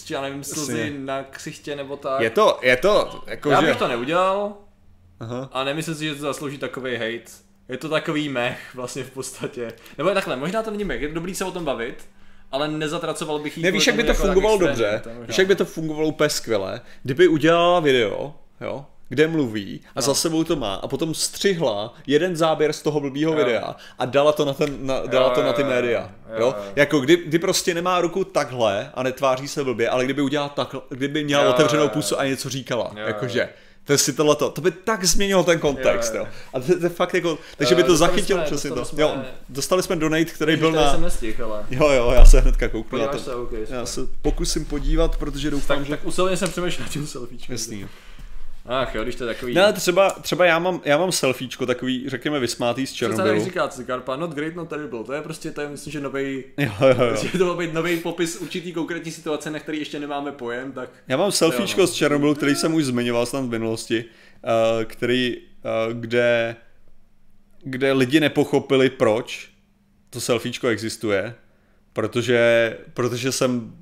já 0.10 0.22
nevím, 0.22 0.44
slzy 0.44 0.94
na 0.98 1.24
ksichtě 1.24 1.76
nebo 1.76 1.98
tak. 1.98 2.22
Je 2.22 2.30
to, 2.30 2.60
je 2.62 2.78
to, 2.78 3.24
jako 3.28 3.50
já 3.50 3.62
že... 3.62 3.68
bych 3.68 3.78
to 3.78 3.88
neudělal 3.88 4.54
Aha. 5.20 5.50
a 5.54 5.64
nemyslím 5.64 5.96
si, 5.96 6.06
že 6.06 6.16
to 6.16 6.22
zaslouží 6.22 6.58
takový 6.58 6.94
hate. 6.96 7.32
Je 7.72 7.78
to 7.78 7.90
takový 7.90 8.30
mech 8.30 8.58
vlastně 8.76 9.04
v 9.04 9.12
podstatě. 9.12 9.74
Nebo 9.98 10.10
je 10.10 10.16
takhle, 10.16 10.36
možná 10.36 10.64
to 10.64 10.72
není 10.72 10.84
mech, 10.84 11.02
je 11.02 11.08
dobrý 11.08 11.36
se 11.36 11.46
o 11.46 11.52
tom 11.52 11.66
bavit, 11.66 11.96
ale 12.52 12.68
nezatracoval 12.68 13.40
bych 13.40 13.58
jí 13.58 13.64
Ne, 13.64 13.72
víš, 13.72 13.84
kvůli 13.84 13.92
jak 13.92 13.96
by 13.98 14.04
to 14.04 14.12
jako 14.20 14.24
fungovalo 14.34 14.58
dobře? 14.58 15.02
Víš, 15.28 15.38
jak 15.38 15.48
by 15.48 15.56
to 15.56 15.66
fungovalo 15.66 16.08
úplně 16.08 16.30
skvěle? 16.30 16.82
Kdyby 17.04 17.28
udělala 17.28 17.80
video, 17.80 18.34
jo, 18.62 18.86
kde 19.10 19.28
mluví 19.28 19.82
a 19.88 19.92
No. 19.96 20.02
za 20.02 20.14
sebou 20.14 20.44
to 20.44 20.56
má 20.56 20.76
a 20.76 20.88
potom 20.88 21.14
střihla 21.14 21.94
jeden 22.08 22.36
záběr 22.36 22.74
z 22.74 22.82
toho 22.82 23.00
blbýho 23.00 23.32
Jo. 23.32 23.38
videa 23.38 23.76
a 24.00 24.06
dala 24.06 24.32
to 24.32 24.46
na, 24.46 24.54
ten, 24.54 24.86
na, 24.86 25.00
dala 25.06 25.28
Jo, 25.28 25.36
to 25.36 25.44
na 25.44 25.54
ty 25.54 25.64
média. 25.64 26.12
jo, 26.30 26.36
Jo, 26.40 26.46
jo. 26.46 26.56
Jako 26.76 27.00
kdy, 27.00 27.18
kdy 27.18 27.40
prostě 27.40 27.74
nemá 27.74 28.02
ruku 28.02 28.24
takhle 28.24 28.92
a 28.94 29.04
netváří 29.04 29.48
se 29.48 29.64
blbě, 29.64 29.90
ale 29.90 30.06
kdyby 30.06 30.22
udělala 30.22 30.50
takhle, 30.50 30.82
kdyby 30.90 31.24
měla 31.24 31.44
Jo, 31.44 31.50
otevřenou 31.50 31.90
pusu 31.90 32.20
a 32.20 32.26
něco 32.26 32.50
říkala, 32.50 32.92
Jo, 32.98 33.04
jakože. 33.08 33.40
jo. 33.40 33.48
To 33.86 33.92
je 33.94 33.98
si 33.98 34.14
tohleto, 34.14 34.50
to 34.50 34.62
by 34.62 34.72
tak 34.72 35.04
změnilo 35.06 35.44
ten 35.44 35.60
kontext, 35.60 36.14
Jo, 36.14 36.20
jo. 36.20 36.26
jo. 36.26 36.32
A 36.54 36.60
to, 36.60 36.80
to 36.80 36.86
je 36.86 36.90
fakt 36.90 37.14
jako, 37.14 37.38
takže 37.58 37.76
by 37.76 37.84
to 37.84 37.98
zachytilo 37.98 38.40
jsme- 38.40 38.46
přesně 38.46 38.70
to. 38.70 38.76
dostali 38.76 39.02
Jo, 39.02 39.10
jsme- 39.14 39.26
dostali 39.50 39.84
jsme 39.84 39.96
donate, 39.96 40.26
který 40.26 40.56
byl 40.58 40.72
na... 40.72 40.92
jsem 40.92 41.02
nestihl, 41.02 41.46
ale. 41.46 41.66
Jo, 41.72 41.90
jo, 41.90 42.12
já 42.16 42.26
se 42.26 42.40
hnedka 42.40 42.68
kouknu 42.70 43.00
na 43.00 43.08
to. 43.08 43.20
se, 43.20 43.36
OK, 43.36 43.52
Já 43.70 43.86
se 43.86 44.02
pokusím 44.22 44.66
podívat, 44.66 45.18
protože 45.18 45.52
doufám, 45.52 45.78
Tak, 45.78 45.86
že... 45.86 45.92
tak 45.92 46.06
usilovně 46.06 46.38
jsem 46.38 46.50
přemýšlel 46.50 46.86
nad 46.86 46.92
tím 46.92 47.08
selfiečkem. 47.08 47.54
Jasný. 47.54 47.88
Ach 48.66 48.96
jo, 48.96 49.04
když 49.04 49.16
to 49.16 49.24
je 49.24 49.34
takový... 49.34 49.54
Ne, 49.54 49.74
třeba, 49.74 50.10
třeba 50.10 50.46
já 50.46 50.60
mám, 50.60 50.82
já 50.86 50.98
mám 50.98 51.12
selfiečko 51.12 51.66
takový, 51.66 52.10
řekněme, 52.10 52.40
vysmátý 52.40 52.88
z 52.88 52.90
Co 52.90 52.96
se 52.96 53.06
tady 53.06 53.16
Černobylu. 53.18 53.46
říká, 53.46 53.68
co 53.68 53.82
říká 53.82 53.94
Karpa, 53.94 54.16
not 54.16 54.32
great, 54.32 54.56
not 54.56 54.70
terrible, 54.70 55.04
to 55.04 55.14
je 55.14 55.22
prostě, 55.22 55.52
to 55.52 55.62
je 55.62 55.70
myslím, 55.70 55.94
že 55.94 56.00
nový, 56.00 56.44
Jo, 56.58 56.72
jo, 56.82 56.96
jo. 57.06 57.16
že 57.32 57.38
to 57.38 57.56
být 57.56 57.74
nový 57.74 58.00
popis 58.00 58.36
určitý 58.36 58.74
konkrétní 58.74 59.12
situace, 59.12 59.50
na 59.52 59.60
který 59.60 59.80
ještě 59.80 60.00
nemáme 60.00 60.32
pojem, 60.32 60.72
tak 60.72 60.90
Já 61.08 61.18
mám 61.18 61.32
selfiečko 61.32 61.82
Jo, 61.82 61.84
no. 61.84 61.88
z 61.88 61.94
Černobylu, 61.94 62.36
který 62.36 62.56
jsem 62.56 62.74
už 62.74 62.86
zmiňoval 62.86 63.26
snad 63.26 63.42
v 63.42 63.50
minulosti, 63.50 64.06
uh, 64.44 64.84
který, 64.84 65.38
uh, 65.38 65.94
kde, 65.94 66.56
kde 67.64 67.92
lidi 67.92 68.20
nepochopili, 68.20 68.90
proč 68.90 69.50
to 70.10 70.22
selfiečko 70.22 70.68
existuje, 70.68 71.36
protože, 71.94 72.78
protože 72.94 73.32
jsem 73.32 73.81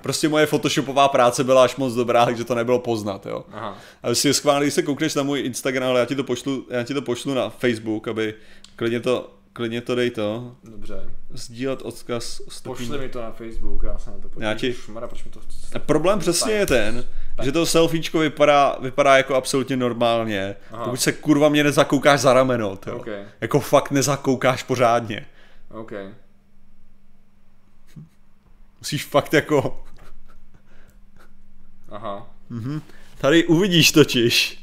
Prostě 0.00 0.28
moje 0.28 0.46
photoshopová 0.46 1.08
práce 1.08 1.44
byla 1.44 1.64
až 1.64 1.76
moc 1.76 1.94
dobrá, 1.94 2.24
takže 2.24 2.44
to 2.44 2.54
nebylo 2.54 2.78
poznat, 2.78 3.26
jo. 3.26 3.44
aha. 3.52 3.78
A 4.02 4.14
si 4.14 4.34
schválně, 4.34 4.64
když 4.64 4.74
se 4.74 4.82
koukneš 4.82 5.14
na 5.14 5.22
můj 5.22 5.40
Instagram, 5.40 5.88
ale 5.90 6.00
já 6.00 6.06
ti 6.06 6.14
to 6.16 6.24
pošlu, 6.24 6.66
já 6.70 6.82
ti 6.82 6.94
to 6.94 7.02
pošlu 7.02 7.34
na 7.34 7.50
Facebook, 7.50 8.08
aby 8.08 8.34
klidně 8.76 9.00
to, 9.00 9.34
klidně 9.52 9.80
to 9.80 9.94
dej 9.94 10.10
to, 10.10 10.56
Dobře. 10.64 11.10
sdílet 11.30 11.82
odkaz 11.82 12.40
ostatním. 12.46 12.88
Pošli 12.88 12.98
mi 12.98 13.08
to 13.08 13.20
na 13.22 13.30
Facebook, 13.32 13.82
já 13.82 13.98
se 13.98 14.10
na 14.10 14.16
to 14.16 14.28
podívám. 14.28 14.42
Já 14.52 14.58
ti- 14.58 14.72
Šmara, 14.72 15.08
proč 15.08 15.24
mi 15.24 15.30
to... 15.30 15.40
A 15.74 15.78
problém 15.78 16.18
přesně 16.18 16.52
je 16.52 16.66
ten, 16.66 17.04
že 17.42 17.52
to 17.52 17.66
selfiečko 17.66 18.18
vypadá, 18.18 18.76
vypadá 18.80 19.16
jako 19.16 19.34
absolutně 19.34 19.76
normálně, 19.76 20.56
Aha. 20.72 20.84
pokud 20.84 20.96
se 21.00 21.12
kurva 21.12 21.48
mě 21.48 21.64
nezakoukáš 21.64 22.20
za 22.20 22.32
rameno, 22.32 22.76
to. 22.76 22.96
OK, 22.96 23.06
Jako 23.40 23.60
fakt 23.60 23.90
nezakoukáš 23.90 24.62
pořádně. 24.62 25.26
OK. 25.70 25.92
Musíš 28.82 29.04
fakt 29.04 29.34
jako, 29.34 29.84
Aha. 31.90 32.30
tady 33.18 33.44
uvidíš 33.46 33.92
totiž, 33.92 34.58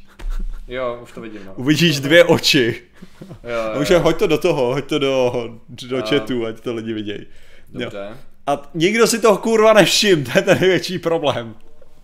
Jo, 0.68 1.00
už 1.04 1.12
to 1.12 1.22
vidím, 1.22 1.42
no. 1.46 1.54
uvidíš 1.56 2.00
dvě 2.00 2.24
oči. 2.24 2.82
Jo, 3.44 3.82
jo, 3.82 3.86
jo. 3.90 4.00
hoď 4.00 4.20
to 4.20 4.28
do 4.28 4.38
toho, 4.38 4.74
hoď 4.74 4.86
to 4.86 5.00
do, 5.00 5.34
do 5.90 5.98
A- 5.98 6.02
chatu, 6.02 6.46
ať 6.46 6.60
to 6.60 6.74
lidi 6.74 6.94
vidějí. 6.94 7.20
Jo. 7.74 7.80
Dobře. 7.80 8.10
A 8.48 8.70
nikdo 8.74 9.08
si 9.08 9.20
toho 9.20 9.38
kurva 9.38 9.74
nevšim, 9.74 10.24
to 10.24 10.32
je 10.36 10.42
ten 10.42 10.60
největší 10.60 11.00
problém. 11.00 11.56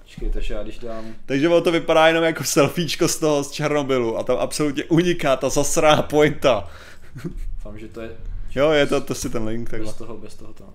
Počkej, 0.02 0.30
takže 0.30 0.54
já 0.54 0.64
když 0.64 0.80
dám... 0.80 1.06
Takže 1.26 1.50
ono 1.50 1.62
to 1.62 1.72
vypadá 1.72 2.08
jenom 2.08 2.24
jako 2.24 2.44
selfiečko 2.44 3.08
z 3.08 3.20
toho 3.20 3.44
z 3.44 3.52
Černobylu 3.52 4.18
a 4.18 4.24
tam 4.24 4.38
absolutně 4.38 4.84
uniká 4.84 5.36
ta 5.36 5.50
zasraná 5.50 6.02
pointa. 6.02 6.70
Doufám, 7.56 7.80
že 7.80 7.88
to 7.88 8.02
je 8.02 8.10
Jo, 8.56 8.72
je 8.72 8.88
to, 8.88 9.02
to 9.02 9.16
si 9.16 9.30
ten 9.30 9.44
link 9.48 9.70
takhle. 9.70 9.88
bez 9.88 9.98
toho, 9.98 10.18
bez 10.18 10.36
toho 10.36 10.54
to. 10.54 10.64
Já 10.64 10.70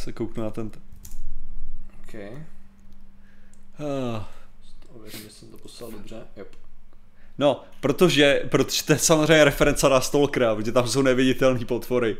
se 0.00 0.12
kouknu 0.12 0.42
na 0.42 0.50
ten. 0.50 0.70
OK. 2.02 2.14
Ah. 3.78 4.24
Ověřím, 4.88 5.20
že 5.20 5.30
jsem 5.30 5.48
to 5.48 5.58
poslal 5.58 5.90
dobře. 5.90 6.26
Yep. 6.36 6.56
No, 7.38 7.64
protože, 7.80 8.42
protože 8.50 8.82
to 8.82 8.92
je 8.92 8.98
samozřejmě 8.98 9.44
reference 9.44 9.88
na 9.88 10.00
Stalkera, 10.00 10.54
protože 10.54 10.72
tam 10.72 10.88
jsou 10.88 11.02
neviditelné 11.02 11.64
potvory. 11.64 12.16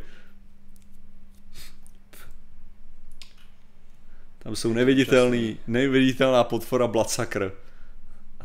Tam 4.38 4.56
jsou 4.56 4.72
neviditelný, 4.72 5.58
neviditelná 5.66 6.44
potvora 6.44 6.86
Bloodsucker. 6.86 7.52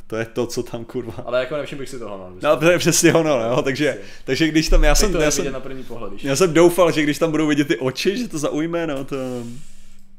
To 0.08 0.16
je 0.16 0.26
to, 0.26 0.48
co 0.48 0.64
tam 0.64 0.86
kurva. 0.86 1.14
Ale 1.26 1.40
jako 1.40 1.58
nevšiml 1.58 1.80
bych 1.80 1.90
si 1.90 2.00
toho, 2.00 2.18
no. 2.18 2.36
No, 2.42 2.58
to 2.58 2.72
je 2.72 2.78
přesně 2.78 3.14
ono, 3.14 3.44
jo, 3.44 3.62
takže, 3.62 3.98
takže 4.24 4.48
když 4.48 4.70
tam, 4.70 4.84
já 4.84 4.96
jsem, 4.96 5.12
to 5.12 5.22
já 5.22 5.32
jsem, 5.32 5.54
na 5.54 5.60
první 5.60 5.84
pohled, 5.84 6.14
já 6.24 6.36
jsem 6.36 6.54
doufal, 6.54 6.92
že 6.92 7.04
když 7.04 7.20
tam 7.20 7.32
budou 7.32 7.48
vidět 7.48 7.68
ty 7.68 7.78
oči, 7.78 8.18
že 8.18 8.28
to 8.28 8.38
zaujme, 8.38 8.88
no 8.88 9.06
to... 9.06 9.16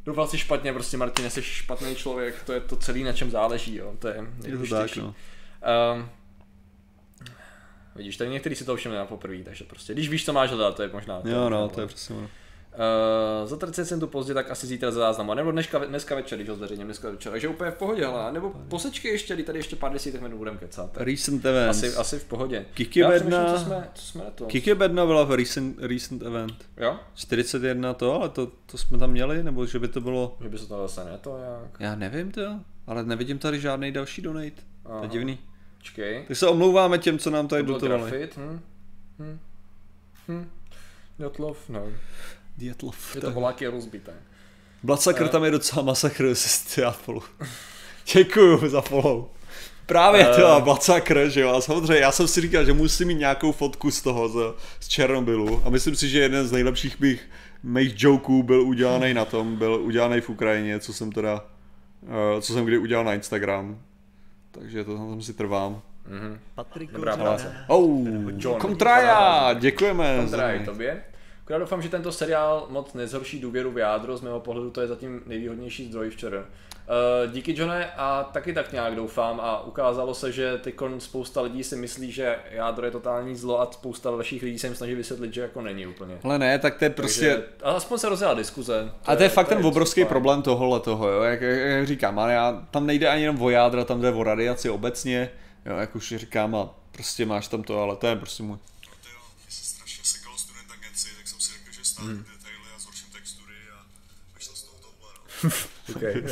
Doufal 0.05 0.27
si 0.27 0.39
špatně, 0.39 0.73
prostě 0.73 0.97
Martin, 0.97 1.31
jsi 1.31 1.43
špatný 1.43 1.97
člověk, 1.97 2.43
to 2.43 2.53
je 2.53 2.61
to 2.61 2.77
celé, 2.77 2.99
na 2.99 3.13
čem 3.13 3.31
záleží, 3.31 3.77
jo. 3.77 3.95
To 3.99 4.09
je 4.09 4.27
nejdůležitější. 4.43 5.01
no. 5.01 5.15
Um, 5.95 6.09
vidíš, 7.95 8.17
tady 8.17 8.31
některý 8.31 8.55
si 8.55 8.65
to 8.65 8.77
všimli 8.77 8.99
na 8.99 9.05
poprvé, 9.05 9.39
takže 9.45 9.65
prostě, 9.65 9.93
když 9.93 10.09
víš, 10.09 10.25
co 10.25 10.33
máš 10.33 10.51
hledat, 10.51 10.77
to 10.77 10.83
je 10.83 10.91
možná. 10.93 11.21
to 11.21 11.29
Jo, 11.29 11.41
možná 11.41 11.61
no, 11.61 11.69
to 11.69 11.81
je 11.81 11.87
přesně 11.87 12.17
ono. 12.17 12.29
Uh, 13.43 13.49
za 13.49 13.57
30 13.57 13.85
jsem 13.85 14.01
tu 14.01 14.07
pozdě, 14.07 14.35
tak 14.35 14.51
asi 14.51 14.67
zítra 14.67 14.91
za 14.91 15.01
záznamu. 15.01 15.35
Nebo 15.35 15.51
dneska, 15.53 15.79
dneska 15.79 16.15
večer, 16.15 16.39
když 16.39 16.49
ho 16.49 16.57
zveřejním 16.57 16.87
dneska 16.87 17.11
večer. 17.11 17.33
Takže 17.33 17.49
úplně 17.49 17.71
v 17.71 17.75
pohodě, 17.75 18.07
hele. 18.07 18.33
Nebo 18.33 18.51
posečkej 18.69 19.13
ještě, 19.13 19.37
tady 19.37 19.59
ještě 19.59 19.77
pár 19.77 19.93
desítek 19.93 20.23
minut 20.23 20.37
budeme 20.37 20.59
kecat. 20.59 20.93
tak 20.93 21.03
Recent 21.07 21.45
events. 21.47 21.79
Asi, 21.85 21.95
asi 21.97 22.19
v 22.19 22.25
pohodě. 22.25 22.67
Kiki 22.75 23.01
Já 23.01 23.11
Bedna- 23.11 23.53
co 23.55 23.59
jsme, 23.65 23.89
co 23.95 24.03
jsme 24.07 24.25
na 24.25 24.31
to. 24.31 24.45
Kiki 24.47 24.75
Bedna 24.75 25.07
byla 25.07 25.25
v 25.25 25.33
recent, 25.37 25.79
recent 25.81 26.23
event. 26.23 26.55
Jo? 26.77 26.97
41 27.15 27.95
to, 27.95 28.15
ale 28.15 28.29
to, 28.29 28.47
to 28.67 28.79
jsme 28.79 28.99
tam 28.99 29.11
měli, 29.11 29.43
nebo 29.43 29.67
že 29.67 29.79
by 29.79 29.89
to 29.89 30.01
bylo... 30.01 30.37
Že 30.43 30.49
by 30.49 30.59
se 30.59 30.69
to 30.69 30.79
zase 30.89 31.05
ne 31.11 31.19
to 31.21 31.39
jak. 31.39 31.81
Já 31.81 31.95
nevím 31.97 32.31
to, 32.31 32.61
ale 32.87 33.05
nevidím 33.05 33.39
tady 33.39 33.61
žádný 33.61 33.93
další 33.93 34.23
donate. 34.23 34.51
To 34.83 34.93
Aha. 34.93 35.03
je 35.03 35.09
divný. 35.09 35.39
Počkej. 35.79 36.25
Tak 36.29 36.37
se 36.37 36.47
omlouváme 36.47 36.99
těm, 36.99 37.19
co 37.19 37.31
nám 37.31 37.49
tady 37.49 37.63
To 37.63 37.73
dotovali. 37.73 38.29
hm? 38.37 38.61
Hm? 39.19 39.39
Hm? 40.29 40.51
Jotlov, 41.19 41.69
no. 41.69 41.87
Dietlov. 42.59 43.15
Je 43.15 43.21
to 43.21 43.31
voláky 43.31 43.67
rozbité. 43.67 44.13
Bloodsucker 44.83 45.27
Eh. 45.27 45.29
tam 45.29 45.45
je 45.45 45.51
docela 45.51 45.83
masakr, 45.83 46.35
si 46.35 46.81
já 46.81 46.91
follow. 46.91 47.23
Děkuju 48.15 48.69
za 48.69 48.81
follow. 48.81 49.25
Právě 49.87 50.29
Eh. 50.31 50.37
to, 50.41 50.61
Bloodsucker, 50.65 51.29
že 51.29 51.41
jo, 51.41 51.51
a 51.55 51.61
samozřejmě 51.61 51.97
já 51.97 52.13
jsem 52.13 52.29
si 52.29 52.41
říkal, 52.41 52.65
že 52.65 52.73
musím 52.73 53.09
mít 53.09 53.15
nějakou 53.15 53.53
fotku 53.53 53.91
z 53.91 54.03
toho, 54.03 54.29
z, 54.29 54.55
z 54.81 54.89
Černobylu 54.89 55.63
a 55.65 55.71
myslím 55.71 55.97
si, 55.97 56.09
že 56.09 56.19
jeden 56.19 56.49
z 56.49 56.53
nejlepších 56.53 57.01
mých, 57.01 57.31
mých 57.63 58.03
joků 58.03 58.43
byl 58.43 58.63
udělaný 58.63 59.15
na 59.15 59.25
tom, 59.25 59.57
byl 59.57 59.75
udělaný 59.75 60.21
v 60.21 60.29
Ukrajině, 60.31 60.81
co 60.81 60.93
jsem 60.93 61.13
teda, 61.13 61.45
uh, 62.03 62.41
co 62.41 62.53
jsem 62.53 62.65
kdy 62.65 62.79
udělal 62.79 63.05
na 63.05 63.15
Instagram. 63.15 63.81
Takže 64.51 64.85
to 64.85 64.97
tam 64.97 65.23
si 65.23 65.33
trvám. 65.35 65.83
Patrik 66.55 66.93
Dobrá 66.93 67.17
práce. 67.17 67.55
Oh, 67.67 68.07
John. 68.39 68.61
Kontraja, 68.61 69.53
děkujeme. 69.53 70.23
Za- 70.27 70.39
tobě. 70.65 71.03
Akorát 71.47 71.59
doufám, 71.59 71.83
že 71.83 71.89
tento 71.89 72.13
seriál 72.13 72.67
moc 72.71 72.95
nezhorší 72.95 73.41
důvěru 73.41 73.71
v 73.71 73.79
jádro, 73.79 74.17
z 74.17 74.21
mého 74.21 74.41
pohledu 74.41 74.71
to 74.71 74.81
je 74.81 74.87
zatím 74.87 75.23
nejvýhodnější 75.27 75.87
zdroj 75.87 76.11
včera. 76.11 76.39
Uh, 76.39 77.33
díky 77.33 77.59
Johne 77.59 77.91
a 77.97 78.25
taky 78.33 78.53
tak 78.53 78.73
nějak 78.73 78.95
doufám 78.95 79.41
a 79.41 79.67
ukázalo 79.67 80.15
se, 80.15 80.33
že 80.33 80.59
teď 80.59 80.75
spousta 80.99 81.41
lidí 81.41 81.65
si 81.65 81.77
myslí, 81.77 82.13
že 82.13 82.37
jádro 82.51 82.87
je 82.87 82.93
totální 82.93 83.37
zlo 83.37 83.61
a 83.61 83.73
spousta 83.73 84.11
dalších 84.11 84.43
lidí 84.43 84.59
se 84.59 84.67
jim 84.67 84.77
snaží 84.77 84.95
vysvětlit, 84.95 85.35
že 85.35 85.41
jako 85.41 85.61
není 85.61 85.87
úplně. 85.87 86.19
Ale 86.23 86.39
ne, 86.39 86.59
tak 86.59 86.79
to 86.79 86.85
je 86.85 86.91
prostě... 86.91 87.31
Takže, 87.31 87.45
a 87.63 87.71
aspoň 87.71 87.99
se 87.99 88.09
rozjela 88.09 88.35
diskuze. 88.35 88.93
A 89.05 89.17
to 89.17 89.23
je 89.23 89.29
fakt 89.29 89.49
ten 89.49 89.59
vždycky 89.59 89.69
obrovský 89.69 90.01
fajn. 90.01 90.09
problém 90.09 90.43
tohohle 90.43 90.81
toho, 90.81 91.09
jo, 91.09 91.23
jak, 91.23 91.41
jak, 91.41 91.59
jak 91.59 91.87
říkám, 91.87 92.19
ale 92.19 92.33
já, 92.33 92.67
tam 92.71 92.87
nejde 92.87 93.09
ani 93.09 93.23
jenom 93.23 93.43
o 93.43 93.51
jádra, 93.51 93.85
tam 93.85 94.01
jde 94.01 94.13
o 94.13 94.23
radiaci 94.23 94.71
obecně, 94.71 95.31
jo, 95.67 95.77
jak 95.77 95.97
už 95.97 96.15
říkám 96.17 96.55
a 96.55 96.69
prostě 96.93 97.27
máš 97.27 97.49
tam 97.49 97.63
to, 97.63 97.83
ale 97.83 97.97
to 97.97 98.07
je 98.07 98.17
prostě 98.17 98.43
můj. 98.43 98.59
Že 101.97 102.03
stáhnu 102.03 102.13
Hmm. 102.13 102.25
detaily 102.25 102.69
a 102.77 102.79
zhorším 102.79 103.09
textury 103.13 103.55
a 103.75 103.79
vyšlo 104.35 104.55
z 104.57 104.63
toho 104.63 104.77
tohle. 104.83 105.11
No. 105.45 105.51
Okay. 105.97 106.23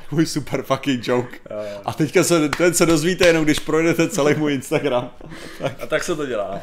Můj 0.10 0.26
super 0.26 0.62
fucking 0.62 1.08
joke. 1.08 1.38
A 1.84 1.92
teďka 1.92 2.24
se, 2.24 2.48
ten 2.48 2.74
se 2.74 2.86
dozvíte 2.86 3.26
jenom, 3.26 3.44
když 3.44 3.58
projdete 3.58 4.08
celý 4.08 4.34
můj 4.34 4.54
Instagram. 4.54 5.10
A 5.82 5.86
tak 5.86 6.04
se 6.04 6.16
to 6.16 6.26
dělá. 6.26 6.60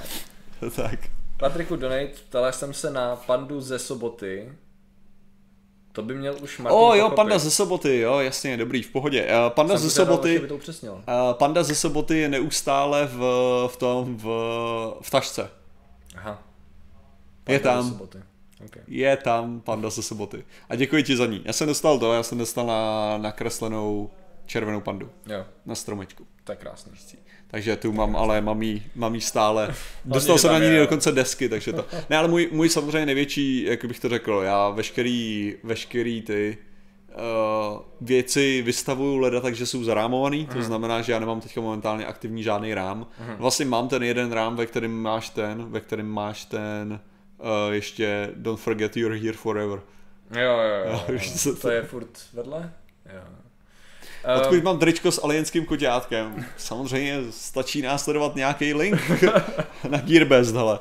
tak. 0.76 1.00
Patriku 1.40 1.76
Donate, 1.76 2.12
ptal 2.30 2.52
jsem 2.52 2.74
se 2.74 2.92
na 2.92 3.16
pandu 3.16 3.62
ze 3.62 3.80
soboty. 3.80 4.52
To 5.92 6.04
by 6.04 6.16
měl 6.16 6.36
už 6.42 6.60
Martin 6.60 6.80
O 6.80 6.96
jo, 6.96 7.02
pochopit. 7.04 7.16
panda 7.16 7.38
ze 7.40 7.52
soboty, 7.52 8.00
jo, 8.00 8.20
jasně, 8.20 8.58
dobrý, 8.58 8.84
v 8.84 8.92
pohodě. 8.92 9.26
Eh, 9.30 9.50
Panda 9.50 9.78
Jsem 9.78 9.90
ze 9.90 9.96
soboty, 9.96 10.40
by 10.40 10.48
to 10.48 10.60
eh, 11.08 11.34
panda 11.34 11.64
ze 11.64 11.76
soboty 11.76 12.18
je 12.18 12.30
neustále 12.30 13.06
v, 13.06 13.18
v 13.68 13.78
tom, 13.78 14.18
v, 14.18 14.24
v 15.02 15.10
tašce. 15.10 15.50
Aha. 16.18 16.44
Je 17.50 17.60
Panda 17.60 17.82
ze 17.82 17.90
tam. 17.92 18.08
Okay. 18.66 18.84
Je 18.88 19.18
tam 19.18 19.62
panda 19.62 19.90
ze 19.90 20.04
soboty. 20.04 20.44
A 20.70 20.76
děkuji 20.76 21.04
ti 21.04 21.18
za 21.18 21.26
ní. 21.26 21.42
Já 21.46 21.54
jsem 21.54 21.68
dostal 21.68 22.00
to, 22.00 22.14
já 22.14 22.24
jsem 22.24 22.38
dostal 22.38 22.68
na 22.68 23.18
nakreslenou 23.18 24.10
červenou 24.46 24.82
pandu 24.82 25.10
Jo, 25.28 25.46
na 25.66 25.76
stromečku. 25.76 26.28
to 26.44 26.52
je 26.52 26.56
krásný. 26.56 26.92
Takže 27.48 27.76
tu 27.76 27.92
mám, 27.92 28.16
ale 28.16 28.42
mám 28.42 28.62
jí, 28.62 28.84
mám 28.96 29.16
jí 29.16 29.22
stále. 29.22 29.76
Dostal 30.06 30.38
jsem 30.38 30.52
na 30.52 30.60
ní 30.60 30.78
dokonce 30.78 31.12
desky, 31.12 31.50
takže 31.50 31.74
to. 31.74 31.86
Ne, 32.10 32.18
ale 32.18 32.28
můj, 32.28 32.50
můj 32.52 32.70
samozřejmě 32.70 33.06
největší, 33.06 33.64
jak 33.64 33.86
bych 33.86 34.00
to 34.00 34.10
řekl, 34.10 34.42
já 34.46 34.70
veškerý, 34.70 35.56
veškerý 35.64 36.22
ty 36.22 36.58
uh, 37.10 37.82
věci 38.02 38.62
vystavuju 38.62 39.18
leda, 39.18 39.42
takže 39.42 39.66
jsou 39.66 39.84
zarámovaný, 39.84 40.46
to 40.46 40.62
znamená, 40.62 41.02
že 41.02 41.12
já 41.12 41.20
nemám 41.20 41.42
teďka 41.42 41.62
momentálně 41.62 42.06
aktivní 42.06 42.44
žádný 42.44 42.74
rám. 42.74 43.08
Vlastně 43.38 43.66
mám 43.66 43.88
ten 43.88 44.04
jeden 44.04 44.32
rám, 44.32 44.56
ve 44.56 44.66
kterém 44.66 45.02
máš 45.02 45.30
ten, 45.30 45.66
ve 45.70 45.80
kterém 45.80 46.08
máš 46.08 46.46
ten 46.46 47.00
uh, 47.38 47.74
ještě 47.74 48.30
Don't 48.36 48.60
Forget 48.60 48.98
You're 48.98 49.20
Here 49.20 49.38
Forever. 49.38 49.82
Jo, 50.36 50.42
jo, 50.42 50.86
jo. 50.86 51.04
Jo, 51.46 51.56
to 51.62 51.70
je 51.70 51.82
furt 51.82 52.20
vedle? 52.34 52.74
Jo. 53.14 53.22
Odkud 54.36 54.56
Ehm, 54.58 54.64
mám 54.64 54.80
tričko 54.80 55.12
s 55.12 55.24
alienským 55.24 55.66
koťátkem? 55.66 56.46
Samozřejmě 56.58 57.20
stačí 57.30 57.82
následovat 57.82 58.36
nějaký 58.36 58.74
link 58.74 59.12
na 59.90 59.98
Gearbest, 59.98 60.56
hele. 60.56 60.80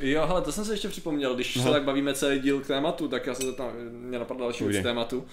Jo, 0.00 0.26
hele, 0.26 0.42
to 0.42 0.52
jsem 0.52 0.64
se 0.64 0.72
ještě 0.72 0.88
připomněl, 0.88 1.34
když 1.34 1.60
se 1.60 1.70
tak 1.70 1.82
bavíme 1.84 2.14
celý 2.14 2.38
díl 2.38 2.60
k 2.60 2.66
tématu, 2.66 3.08
tak 3.08 3.26
já 3.26 3.34
se 3.34 3.46
zeptám, 3.46 3.72
mě 3.90 4.18
napadla 4.18 4.42
další 4.42 4.64
věc 4.64 4.82
tématu. 4.82 5.18
Uh, 5.18 5.26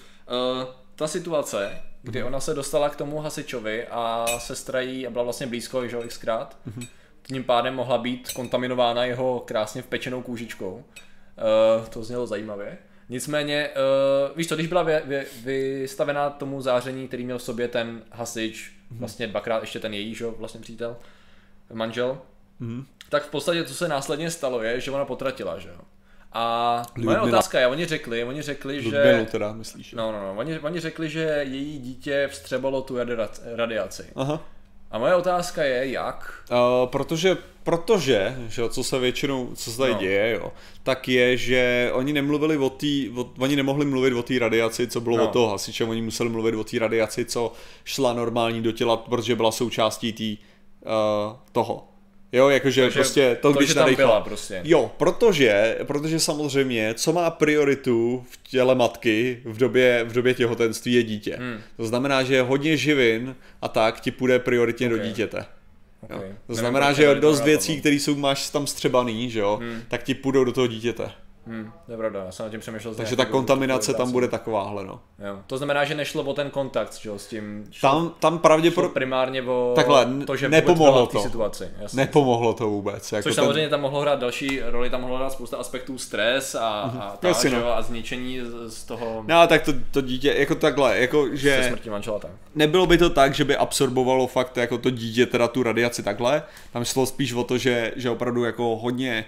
ta 0.96 1.08
situace, 1.08 1.82
kdy 2.02 2.24
ona 2.24 2.40
se 2.40 2.54
dostala 2.54 2.90
k 2.90 2.96
tomu 2.96 3.20
hasičovi 3.20 3.88
a 3.88 4.26
sestra 4.38 4.82
jí 4.82 5.08
a 5.08 5.10
byla 5.10 5.24
vlastně 5.24 5.48
blízko, 5.48 5.88
že 5.88 5.96
jo, 5.96 6.04
xkrát, 6.08 6.58
tím 7.28 7.44
pádem 7.44 7.76
mohla 7.76 7.98
být 7.98 8.32
kontaminována 8.32 9.06
jeho 9.06 9.40
krásně 9.40 9.82
vpečenou 9.82 10.22
kůžičkou. 10.22 10.84
Uh, 11.80 11.86
to 11.86 12.04
znělo 12.04 12.28
zajímavě. 12.28 12.78
Nicméně, 13.10 13.70
uh, 14.30 14.38
víš 14.38 14.48
co, 14.48 14.56
když 14.56 14.68
byla 14.68 14.84
vy, 14.84 15.02
vy, 15.06 15.26
vystavená 15.44 16.30
tomu 16.30 16.62
záření, 16.62 17.08
který 17.08 17.26
měl 17.26 17.38
v 17.38 17.44
sobě 17.44 17.68
ten 17.68 18.02
hasič, 18.12 18.72
vlastně 18.92 19.28
dvakrát 19.28 19.62
ještě 19.62 19.80
ten 19.80 19.94
její, 19.94 20.16
že 20.16 20.24
jo, 20.24 20.36
vlastně 20.38 20.62
přítel, 20.62 20.98
manžel, 21.74 22.22
tak 23.10 23.24
v 23.24 23.30
podstatě 23.30 23.64
co 23.64 23.74
se 23.74 23.88
následně 23.88 24.32
stalo 24.32 24.62
je, 24.62 24.80
že 24.80 24.92
ona 24.92 25.06
potratila, 25.06 25.60
že 25.60 25.70
jo. 25.70 25.82
A 26.34 26.76
moje 26.98 27.18
Ludmila. 27.18 27.38
otázka 27.38 27.60
je, 27.60 27.68
oni 27.68 27.86
řekli, 27.86 28.24
oni 28.24 28.42
řekli, 28.42 28.76
Ludmilu 28.76 29.20
že... 29.20 29.32
teda, 29.32 29.54
myslíš? 29.54 29.94
No, 29.94 30.12
no, 30.12 30.22
no, 30.22 30.34
oni, 30.38 30.60
oni 30.60 30.80
řekli, 30.80 31.10
že 31.10 31.46
její 31.48 31.80
dítě 31.80 32.28
vstřebalo 32.32 32.82
tu 32.82 32.98
radiaci. 33.56 34.04
Aha. 34.16 34.44
A 34.92 34.98
moje 34.98 35.16
otázka 35.16 35.64
je, 35.64 35.92
jak? 35.92 36.44
Uh, 36.52 36.90
protože, 36.90 37.38
protože, 37.64 38.36
že 38.48 38.62
jo, 38.62 38.70
co 38.70 38.84
se 38.84 39.00
většinou, 39.00 39.50
co 39.56 39.72
se 39.72 39.78
tady 39.78 39.94
No. 39.94 40.00
děje, 40.00 40.32
jo, 40.42 40.52
tak 40.84 41.08
je, 41.08 41.38
že 41.38 41.90
oni 41.94 42.14
nemluvili 42.14 42.58
o 42.58 42.70
té, 42.70 42.88
oni 43.40 43.56
nemohli 43.56 43.86
mluvit 43.86 44.14
o 44.14 44.24
té 44.24 44.40
radiaci, 44.40 44.88
co 44.88 45.02
bylo 45.02 45.18
No. 45.18 45.24
od 45.24 45.32
toho 45.32 45.50
hasiče, 45.50 45.84
oni 45.84 46.02
museli 46.02 46.30
mluvit 46.30 46.56
o 46.56 46.64
té 46.64 46.80
radiaci, 46.80 47.26
co 47.26 47.54
šla 47.84 48.14
normální 48.14 48.62
do 48.62 48.72
těla, 48.72 48.98
protože 48.98 49.36
byla 49.36 49.52
součástí 49.52 50.14
tý, 50.14 50.38
uh, 50.86 51.36
toho. 51.52 51.88
Jo, 52.32 52.50
jakože 52.50 52.82
Takže 52.82 53.00
prostě 53.00 53.38
to, 53.42 53.54
to, 53.54 53.60
když 53.60 53.74
tam 53.74 53.84
nadechla. 53.84 54.06
byla 54.06 54.22
prostě. 54.22 54.62
Jo, 54.64 54.92
protože, 54.98 55.78
protože 55.84 56.20
samozřejmě, 56.20 56.94
co 56.94 57.14
má 57.14 57.30
prioritu 57.30 58.26
v 58.30 58.50
těle 58.50 58.76
matky 58.76 59.40
v 59.46 59.58
době, 59.58 60.04
v 60.08 60.14
době 60.14 60.34
těhotenství 60.34 60.94
je 60.94 61.04
dítě. 61.04 61.36
Hmm. 61.40 61.62
To 61.78 61.86
znamená, 61.86 62.24
že 62.24 62.42
hodně 62.42 62.78
živin 62.78 63.36
a 63.62 63.68
tak 63.68 64.02
ti 64.02 64.12
půjde 64.12 64.40
prioritně 64.40 64.88
Ok. 64.88 64.92
do 64.94 64.98
dítěte. 64.98 65.46
Jo. 66.10 66.18
Okay. 66.18 66.32
To 66.48 66.56
znamená, 66.56 66.94
že 66.94 67.16
dost 67.16 67.42
věcí, 67.42 67.80
které 67.80 67.96
jsou 67.96 68.16
máš 68.16 68.50
tam 68.50 68.68
střebaný, 68.68 69.30
že 69.30 69.40
jo, 69.40 69.58
Hmm. 69.62 69.82
tak 69.88 70.04
ti 70.04 70.14
půjdou 70.14 70.44
do 70.44 70.52
toho 70.52 70.68
dítěte. 70.68 71.12
Hmm, 71.48 71.72
to 71.86 71.92
je 71.92 71.98
pravda, 71.98 72.24
já 72.26 72.32
jsem 72.32 72.46
nad 72.46 72.50
tím 72.50 72.60
přemýšlel. 72.60 72.96
Takže 72.96 73.16
ta 73.16 73.26
kontaminace 73.26 73.94
tam 73.94 74.12
bude 74.12 74.28
takováhle, 74.28 74.86
no. 74.86 75.00
Jo. 75.28 75.40
To 75.48 75.58
znamená, 75.58 75.86
že 75.86 75.96
nešlo 75.96 76.24
o 76.24 76.34
ten 76.34 76.50
kontakt, 76.50 76.98
že 76.98 77.10
jo, 77.10 77.20
s 77.20 77.28
tím. 77.28 77.66
Šlo, 77.72 77.90
Tam, 77.90 78.12
tam 78.20 78.40
pravděpodobně 78.40 78.94
primárně 78.94 79.42
o 79.42 79.72
Takhle, 79.76 80.08
to, 80.28 80.36
že 80.36 80.50
nepomohlo 80.50 81.08
to. 81.08 81.20
situaci. 81.22 81.70
Jasně. 81.80 81.98
nepomohlo 81.98 82.54
to 82.54 82.70
vůbec. 82.70 83.12
Jako 83.12 83.24
Což 83.30 83.36
ten- 83.36 83.44
samozřejmě 83.44 83.70
tam 83.70 83.82
mohlo 83.82 84.02
hrát 84.02 84.20
další 84.20 84.60
roli, 84.66 84.90
tam 84.90 85.02
mohlo 85.02 85.18
hrát 85.18 85.32
spousta 85.32 85.58
aspektů 85.58 85.98
stres 85.98 86.56
a, 86.56 86.68
a, 86.70 87.18
tak, 87.18 87.28
Jasně, 87.30 87.50
že 87.50 87.56
no. 87.56 87.62
jo, 87.62 87.68
a 87.68 87.82
zničení 87.82 88.40
z, 88.66 88.84
toho 88.84 89.24
No, 89.28 89.48
tak 89.48 89.62
to, 89.64 89.72
to 89.92 90.02
dítě, 90.02 90.36
jako 90.38 90.56
takhle, 90.56 90.98
jako 91.00 91.28
že 91.36 91.66
smrti 91.68 91.90
manžela 91.90 92.20
tak. 92.20 92.32
nebylo 92.56 92.86
by 92.86 92.98
to 92.98 93.10
tak, 93.10 93.34
že 93.34 93.46
by 93.46 93.58
absorbovalo 93.58 94.28
fakt 94.28 94.58
jako 94.58 94.78
to 94.78 94.90
dítě 94.90 95.26
teda 95.26 95.48
tu 95.48 95.64
radiaci 95.64 96.04
takhle. 96.04 96.44
Tam 96.74 96.86
šlo 96.86 97.06
spíš 97.06 97.34
o 97.34 97.44
to, 97.44 97.58
že, 97.58 97.94
že 97.96 98.10
opravdu 98.10 98.44
jako 98.44 98.76
hodně 98.82 99.26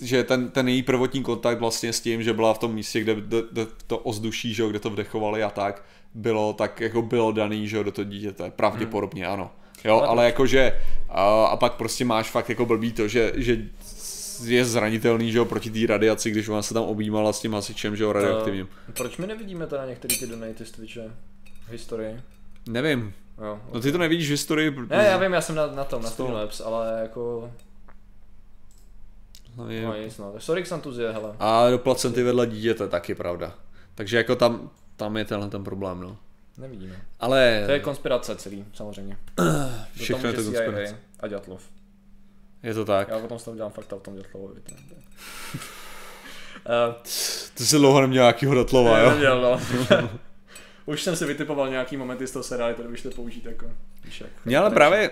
že 0.00 0.24
ten, 0.24 0.50
ten 0.50 0.68
její 0.68 0.82
prvotní 0.82 1.22
kontakt 1.22 1.58
vlastně 1.58 1.92
s 1.92 2.00
tím, 2.00 2.22
že 2.22 2.32
byla 2.32 2.54
v 2.54 2.58
tom 2.58 2.74
místě, 2.74 3.00
kde, 3.00 3.14
kde, 3.14 3.42
kde 3.52 3.66
to 3.86 3.98
ozduší, 3.98 4.54
že 4.54 4.62
jo, 4.62 4.68
kde 4.68 4.78
to 4.78 4.90
vdechovali 4.90 5.42
a 5.42 5.50
tak, 5.50 5.84
bylo 6.14 6.52
tak 6.52 6.80
jako 6.80 7.02
bylo 7.02 7.32
daný, 7.32 7.68
že 7.68 7.76
jo, 7.76 7.82
do 7.82 7.92
toho 7.92 8.04
dítěte. 8.04 8.50
Pravděpodobně 8.56 9.26
ano. 9.26 9.50
Jo, 9.84 9.94
Ale 9.94 10.02
to- 10.06 10.10
ale 10.10 10.24
jakože 10.24 10.78
a, 11.08 11.44
a 11.44 11.56
pak 11.56 11.72
prostě 11.74 12.04
máš 12.04 12.30
fakt 12.30 12.48
jako 12.48 12.66
blbý 12.66 12.92
to, 12.92 13.08
že, 13.08 13.32
že 13.36 13.56
je 14.44 14.64
zranitelný, 14.64 15.32
že 15.32 15.38
jo, 15.38 15.44
proti 15.44 15.70
té 15.70 15.86
radiaci, 15.86 16.30
když 16.30 16.48
ona 16.48 16.62
se 16.62 16.74
tam 16.74 16.82
objímala 16.82 17.32
s 17.32 17.40
tím 17.40 17.52
hasičem, 17.54 17.96
že 17.96 18.04
jo, 18.04 18.12
radioaktivním. 18.12 18.68
Uh, 18.88 18.94
proč 18.94 19.16
my 19.16 19.26
nevidíme 19.26 19.66
teda 19.66 19.86
některé 19.86 20.16
ty 20.16 20.26
donaty 20.26 20.64
z 20.66 20.70
Twitche 20.70 21.10
v 21.68 21.72
historii? 21.72 22.20
Nevím. 22.68 23.12
Jo. 23.44 23.60
No 23.72 23.80
ty 23.80 23.92
to 23.92 23.98
nevidíš 23.98 24.26
v 24.28 24.30
historii, 24.30 24.70
protože... 24.70 24.96
Ne, 24.96 25.04
já 25.04 25.16
vím, 25.18 25.32
já 25.32 25.40
jsem 25.40 25.54
na, 25.54 25.66
na 25.66 25.84
tom, 25.84 26.02
na 26.02 26.10
Streamlabs, 26.10 26.60
ale 26.60 26.98
jako... 27.02 27.50
No, 29.56 29.70
je- 29.70 29.82
No 29.82 29.96
nic, 29.96 30.18
no. 30.18 30.34
Sorry, 30.38 30.62
Xantuzie, 30.62 31.12
hele. 31.12 31.32
A 31.38 31.70
do 31.70 31.78
placenty 31.78 32.22
vedle 32.22 32.46
dítěte, 32.46 32.88
taky 32.88 33.14
pravda. 33.14 33.54
Takže 33.94 34.16
jako 34.16 34.36
tam, 34.36 34.70
tam 34.96 35.16
je 35.16 35.24
tenhle 35.24 35.48
ten 35.50 35.64
problém, 35.64 36.00
no. 36.00 36.16
Nevidíme. 36.58 36.96
Ale 37.20 37.62
To 37.66 37.72
je 37.72 37.80
konspirace 37.80 38.36
celý, 38.36 38.64
samozřejmě. 38.74 39.16
všechno 39.96 40.28
je 40.28 40.34
to 40.34 40.42
může 40.42 40.56
CIA 40.56 40.64
konspirace. 40.64 40.98
A 41.20 41.28
Ďatlov. 41.28 41.62
Je 42.62 42.74
to 42.74 42.84
tak. 42.84 43.08
Já 43.08 43.16
o 43.16 43.26
tom 43.28 43.38
s 43.38 43.44
toho 43.44 43.56
dělám 43.56 43.72
fakta 43.72 43.96
o 43.96 44.00
tom 44.00 44.16
Ďatlovovi. 44.16 44.60
to- 44.60 44.74
to- 44.74 44.94
Eh, 46.66 46.94
Ty 47.54 47.64
jsi 47.66 47.76
dlouho 47.76 48.00
neměl 48.00 48.22
nějakýho 48.22 48.54
datlova, 48.54 48.98
jo? 48.98 49.10
neměl, 49.10 49.40
no. 49.42 49.60
Už 50.86 51.02
jsem 51.02 51.16
si 51.16 51.24
vytipoval 51.24 51.68
nějaký 51.70 51.96
momenty 51.96 52.26
z 52.26 52.30
toho 52.32 52.42
seriálu, 52.42 52.74
které 52.74 52.88
byste 52.88 53.10
použít 53.10 53.46
jako. 53.46 53.66
Víš 54.04 54.20
jak. 54.20 54.30
Mě 54.44 54.58
ale 54.58 54.70
právě, 54.70 55.10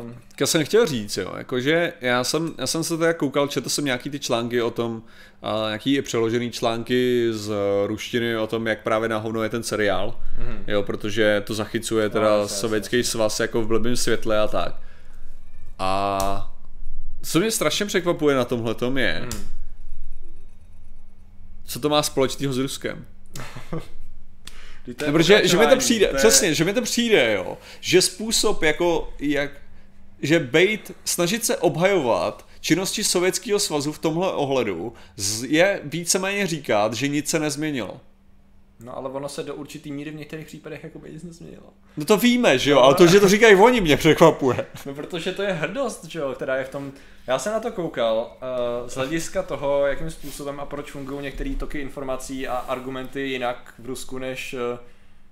Um, 0.00 0.14
já 0.40 0.46
jsem 0.46 0.64
chtěl 0.64 0.86
říct, 0.86 1.16
jo, 1.16 1.32
jakože 1.36 1.92
já 2.00 2.24
jsem, 2.24 2.54
já 2.58 2.66
jsem 2.66 2.84
se 2.84 2.98
teda 2.98 3.12
koukal, 3.12 3.48
četl 3.48 3.68
jsem 3.68 3.84
nějaký 3.84 4.10
ty 4.10 4.18
články 4.18 4.62
o 4.62 4.70
tom, 4.70 5.02
a 5.42 5.64
nějaký 5.66 5.92
je 5.92 6.02
přeložený 6.02 6.50
články 6.50 7.28
z 7.32 7.52
ruštiny 7.86 8.36
o 8.36 8.46
tom, 8.46 8.66
jak 8.66 8.82
právě 8.82 9.08
na 9.08 9.18
hovno 9.18 9.42
je 9.42 9.48
ten 9.48 9.62
seriál, 9.62 10.20
Mhm. 10.38 10.64
jo, 10.66 10.82
protože 10.82 11.42
to 11.46 11.54
zachycuje 11.54 12.08
teda 12.08 12.28
No, 12.30 12.34
no, 12.36 12.40
jasně, 12.42 12.56
sovětský 12.56 13.04
svaz 13.04 13.40
jako 13.40 13.62
v 13.62 13.66
blbým 13.66 13.96
světle 13.96 14.38
a 14.38 14.46
tak. 14.48 14.74
A 15.78 16.54
co 17.22 17.40
mě 17.40 17.50
strašně 17.50 17.86
překvapuje 17.86 18.36
na 18.36 18.44
tomhle 18.44 18.74
je, 18.96 19.20
Mhm. 19.20 19.46
co 21.64 21.80
to 21.80 21.88
má 21.88 22.02
společného 22.02 22.52
s 22.52 22.58
Ruskem. 22.58 23.04
To 24.96 25.04
je 25.04 25.12
Protože, 25.12 25.48
že 25.48 25.56
mi 25.56 25.66
to 25.66 25.76
přijde, 25.76 26.06
to 26.06 26.14
je- 26.16 26.18
přesně, 26.18 26.54
že 26.54 26.64
mi 26.64 26.72
to 26.72 26.82
přijde, 26.82 27.32
jo, 27.32 27.58
že 27.80 28.02
způsob 28.02 28.62
jako, 28.62 29.12
jak, 29.18 29.50
že 30.22 30.38
bejt, 30.38 30.92
snažit 31.04 31.44
se 31.44 31.56
obhajovat 31.56 32.48
činnosti 32.60 33.04
Sovětského 33.04 33.58
svazu 33.58 33.92
v 33.92 33.98
tomhle 33.98 34.32
ohledu 34.32 34.92
je 35.46 35.80
víceméně 35.84 36.46
říkat, 36.46 36.94
že 36.94 37.08
nic 37.08 37.28
se 37.28 37.38
nezměnilo. 37.38 38.00
No 38.80 38.96
ale 38.96 39.10
ono 39.10 39.28
se 39.28 39.42
do 39.42 39.54
určitý 39.54 39.92
míry 39.92 40.10
v 40.10 40.14
některých 40.14 40.46
případech 40.46 40.84
jako 40.84 41.00
nic 41.12 41.22
nezměnilo. 41.22 41.72
No 41.96 42.04
to 42.04 42.16
víme, 42.16 42.58
že 42.58 42.70
jo, 42.70 42.78
ale 42.78 42.94
to, 42.94 43.06
že 43.06 43.20
to 43.20 43.28
říkají 43.28 43.56
oni, 43.56 43.80
mě 43.80 43.96
překvapuje. 43.96 44.66
No 44.86 44.94
protože 44.94 45.32
to 45.32 45.42
je 45.42 45.52
hrdost, 45.52 46.04
že 46.04 46.18
jo, 46.18 46.32
která 46.34 46.56
je 46.56 46.64
v 46.64 46.68
tom... 46.68 46.92
Já 47.26 47.38
jsem 47.38 47.52
na 47.52 47.60
to 47.60 47.72
koukal 47.72 48.36
uh, 48.82 48.88
z 48.88 48.94
hlediska 48.94 49.42
toho, 49.42 49.86
jakým 49.86 50.10
způsobem 50.10 50.60
a 50.60 50.66
proč 50.66 50.90
fungují 50.90 51.22
některé 51.22 51.54
toky 51.54 51.80
informací 51.80 52.48
a 52.48 52.56
argumenty 52.56 53.20
jinak 53.20 53.74
v 53.78 53.86
Rusku, 53.86 54.18
než, 54.18 54.54
eh, 54.54 54.78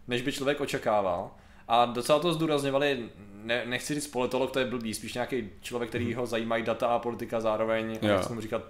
než 0.09 0.23
by 0.23 0.33
člověk 0.33 0.61
očekával. 0.61 1.31
A 1.69 1.85
docela 1.85 2.19
to 2.19 2.33
zdůrazňovali, 2.35 3.09
ne, 3.43 3.63
nechci 3.67 3.95
říct 3.95 4.07
politolog, 4.07 4.51
to 4.51 4.59
je 4.59 4.65
blbý, 4.65 4.95
spíš 4.95 5.15
nějaký 5.15 5.51
člověk, 5.61 5.89
který 5.89 6.15
ho 6.15 6.27
zajímají 6.27 6.63
data 6.63 6.87
a 6.87 6.99
politika 6.99 7.41
zároveň, 7.41 7.99
Jo. 8.03 8.09
jak 8.09 8.41
říkat, 8.41 8.63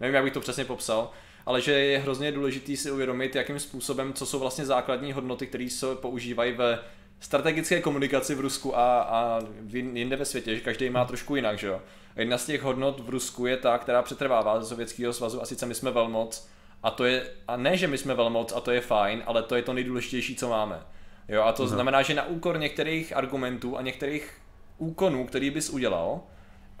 nevím, 0.00 0.14
jak 0.14 0.24
bych 0.24 0.32
to 0.32 0.40
přesně 0.40 0.64
popsal, 0.64 1.10
ale 1.46 1.60
že 1.60 1.72
je 1.72 1.98
hrozně 1.98 2.32
důležitý 2.32 2.76
si 2.76 2.90
uvědomit, 2.90 3.34
jakým 3.34 3.58
způsobem, 3.58 4.12
co 4.12 4.26
jsou 4.26 4.38
vlastně 4.38 4.66
základní 4.66 5.12
hodnoty, 5.12 5.46
které 5.46 5.70
se 5.70 5.86
používají 5.94 6.52
ve 6.52 6.78
strategické 7.20 7.80
komunikaci 7.80 8.34
v 8.34 8.40
Rusku 8.40 8.78
a, 8.78 9.00
a 9.00 9.40
jinde 9.72 10.16
ve 10.16 10.24
světě, 10.24 10.54
že 10.54 10.60
každý 10.60 10.90
má 10.90 11.04
trošku 11.04 11.36
jinak, 11.36 11.58
že 11.58 11.66
jo. 11.66 11.82
Jedna 12.16 12.38
z 12.38 12.46
těch 12.46 12.62
hodnot 12.62 13.00
v 13.00 13.08
Rusku 13.08 13.46
je 13.46 13.56
ta, 13.56 13.78
která 13.78 14.02
přetrvává 14.02 14.60
ze 14.60 14.68
Sovětského 14.68 15.12
svazu 15.12 15.42
a 15.42 15.46
sice 15.46 15.66
my 15.66 15.74
jsme 15.74 15.90
velmoc 15.90 16.48
a 16.82 16.90
to 16.90 17.04
je, 17.04 17.30
a 17.48 17.56
ne, 17.56 17.76
že 17.76 17.88
my 17.88 17.98
jsme 17.98 18.14
velmoc 18.14 18.52
a 18.52 18.60
to 18.60 18.70
je 18.70 18.80
fajn, 18.80 19.22
ale 19.26 19.42
to 19.42 19.54
je 19.56 19.62
to 19.62 19.72
nejdůležitější, 19.72 20.36
co 20.36 20.48
máme. 20.48 20.82
Jo, 21.28 21.42
a 21.42 21.52
to 21.52 21.62
no. 21.62 21.68
znamená, 21.68 22.02
že 22.02 22.14
na 22.14 22.26
úkor 22.26 22.58
některých 22.58 23.16
argumentů 23.16 23.78
a 23.78 23.82
některých 23.82 24.32
úkonů, 24.78 25.26
který 25.26 25.50
bys 25.50 25.70
udělal, 25.70 26.20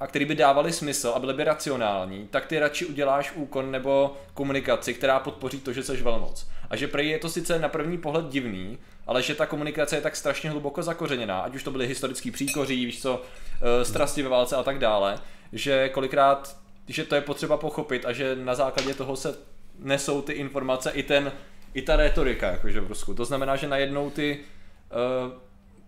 a 0.04 0.06
který 0.06 0.24
by 0.24 0.34
dávali 0.34 0.72
smysl 0.72 1.12
a 1.16 1.18
byly 1.18 1.34
by 1.34 1.44
racionální, 1.44 2.28
tak 2.30 2.46
ty 2.46 2.58
radši 2.58 2.86
uděláš 2.86 3.32
úkon 3.34 3.70
nebo 3.70 4.16
komunikaci, 4.34 4.94
která 4.94 5.18
podpoří 5.18 5.60
to, 5.60 5.72
že 5.72 5.82
jsi 5.82 5.96
velmoc. 5.96 6.48
A 6.70 6.76
že 6.76 6.88
prej 6.88 7.08
je 7.08 7.18
to 7.18 7.28
sice 7.28 7.58
na 7.58 7.68
první 7.68 7.98
pohled 7.98 8.26
divný, 8.26 8.78
ale 9.06 9.22
že 9.22 9.34
ta 9.34 9.46
komunikace 9.46 9.96
je 9.96 10.00
tak 10.00 10.16
strašně 10.16 10.50
hluboko 10.50 10.82
zakořeněná, 10.82 11.40
ať 11.40 11.54
už 11.54 11.62
to 11.62 11.70
byly 11.70 11.86
historický 11.86 12.30
příkoří, 12.30 12.84
víš 12.84 13.02
co, 13.02 13.22
eh, 13.62 13.84
strasti 13.84 14.22
ve 14.22 14.28
válce 14.28 14.56
a 14.56 14.62
tak 14.62 14.78
dále, 14.78 15.18
že 15.52 15.88
kolikrát, 15.88 16.56
že 16.88 17.04
to 17.04 17.14
je 17.14 17.20
potřeba 17.20 17.56
pochopit 17.56 18.04
a 18.04 18.12
že 18.12 18.36
na 18.36 18.54
základě 18.54 18.94
toho 18.94 19.16
se 19.16 19.34
nesou 19.78 20.22
ty 20.22 20.32
informace 20.32 20.90
i 20.90 21.02
ten, 21.02 21.32
i 21.74 21.82
ta 21.82 21.96
retorika, 21.96 22.50
jakože 22.50 22.80
v 22.80 22.88
Rusku. 22.88 23.14
To 23.14 23.24
znamená, 23.24 23.56
že 23.56 23.68
najednou 23.68 24.10
ty 24.10 24.38
uh, 24.38 25.32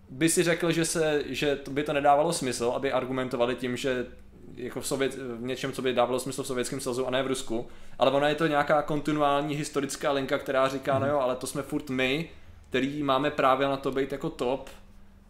by 0.09 0.29
si 0.29 0.43
řekl, 0.43 0.71
že, 0.71 0.85
se, 0.85 1.23
že 1.25 1.55
to 1.55 1.71
by 1.71 1.83
to 1.83 1.93
nedávalo 1.93 2.33
smysl, 2.33 2.71
aby 2.75 2.91
argumentovali 2.91 3.55
tím, 3.55 3.77
že 3.77 4.05
jako 4.55 4.81
v, 4.81 4.87
Sovět, 4.87 5.15
v 5.15 5.41
něčem, 5.41 5.71
co 5.71 5.81
by 5.81 5.93
dávalo 5.93 6.19
smysl 6.19 6.43
v 6.43 6.47
Sovětském 6.47 6.79
svazu 6.79 7.07
a 7.07 7.11
ne 7.11 7.23
v 7.23 7.27
Rusku, 7.27 7.67
ale 7.99 8.11
ona 8.11 8.29
je 8.29 8.35
to 8.35 8.47
nějaká 8.47 8.81
kontinuální 8.81 9.55
historická 9.55 10.11
linka, 10.11 10.37
která 10.37 10.67
říká, 10.67 10.99
no 10.99 11.07
jo, 11.07 11.19
ale 11.19 11.35
to 11.35 11.47
jsme 11.47 11.61
furt 11.61 11.89
my, 11.89 12.29
který 12.69 13.03
máme 13.03 13.31
právě 13.31 13.67
na 13.67 13.77
to 13.77 13.91
být 13.91 14.11
jako 14.11 14.29
top 14.29 14.69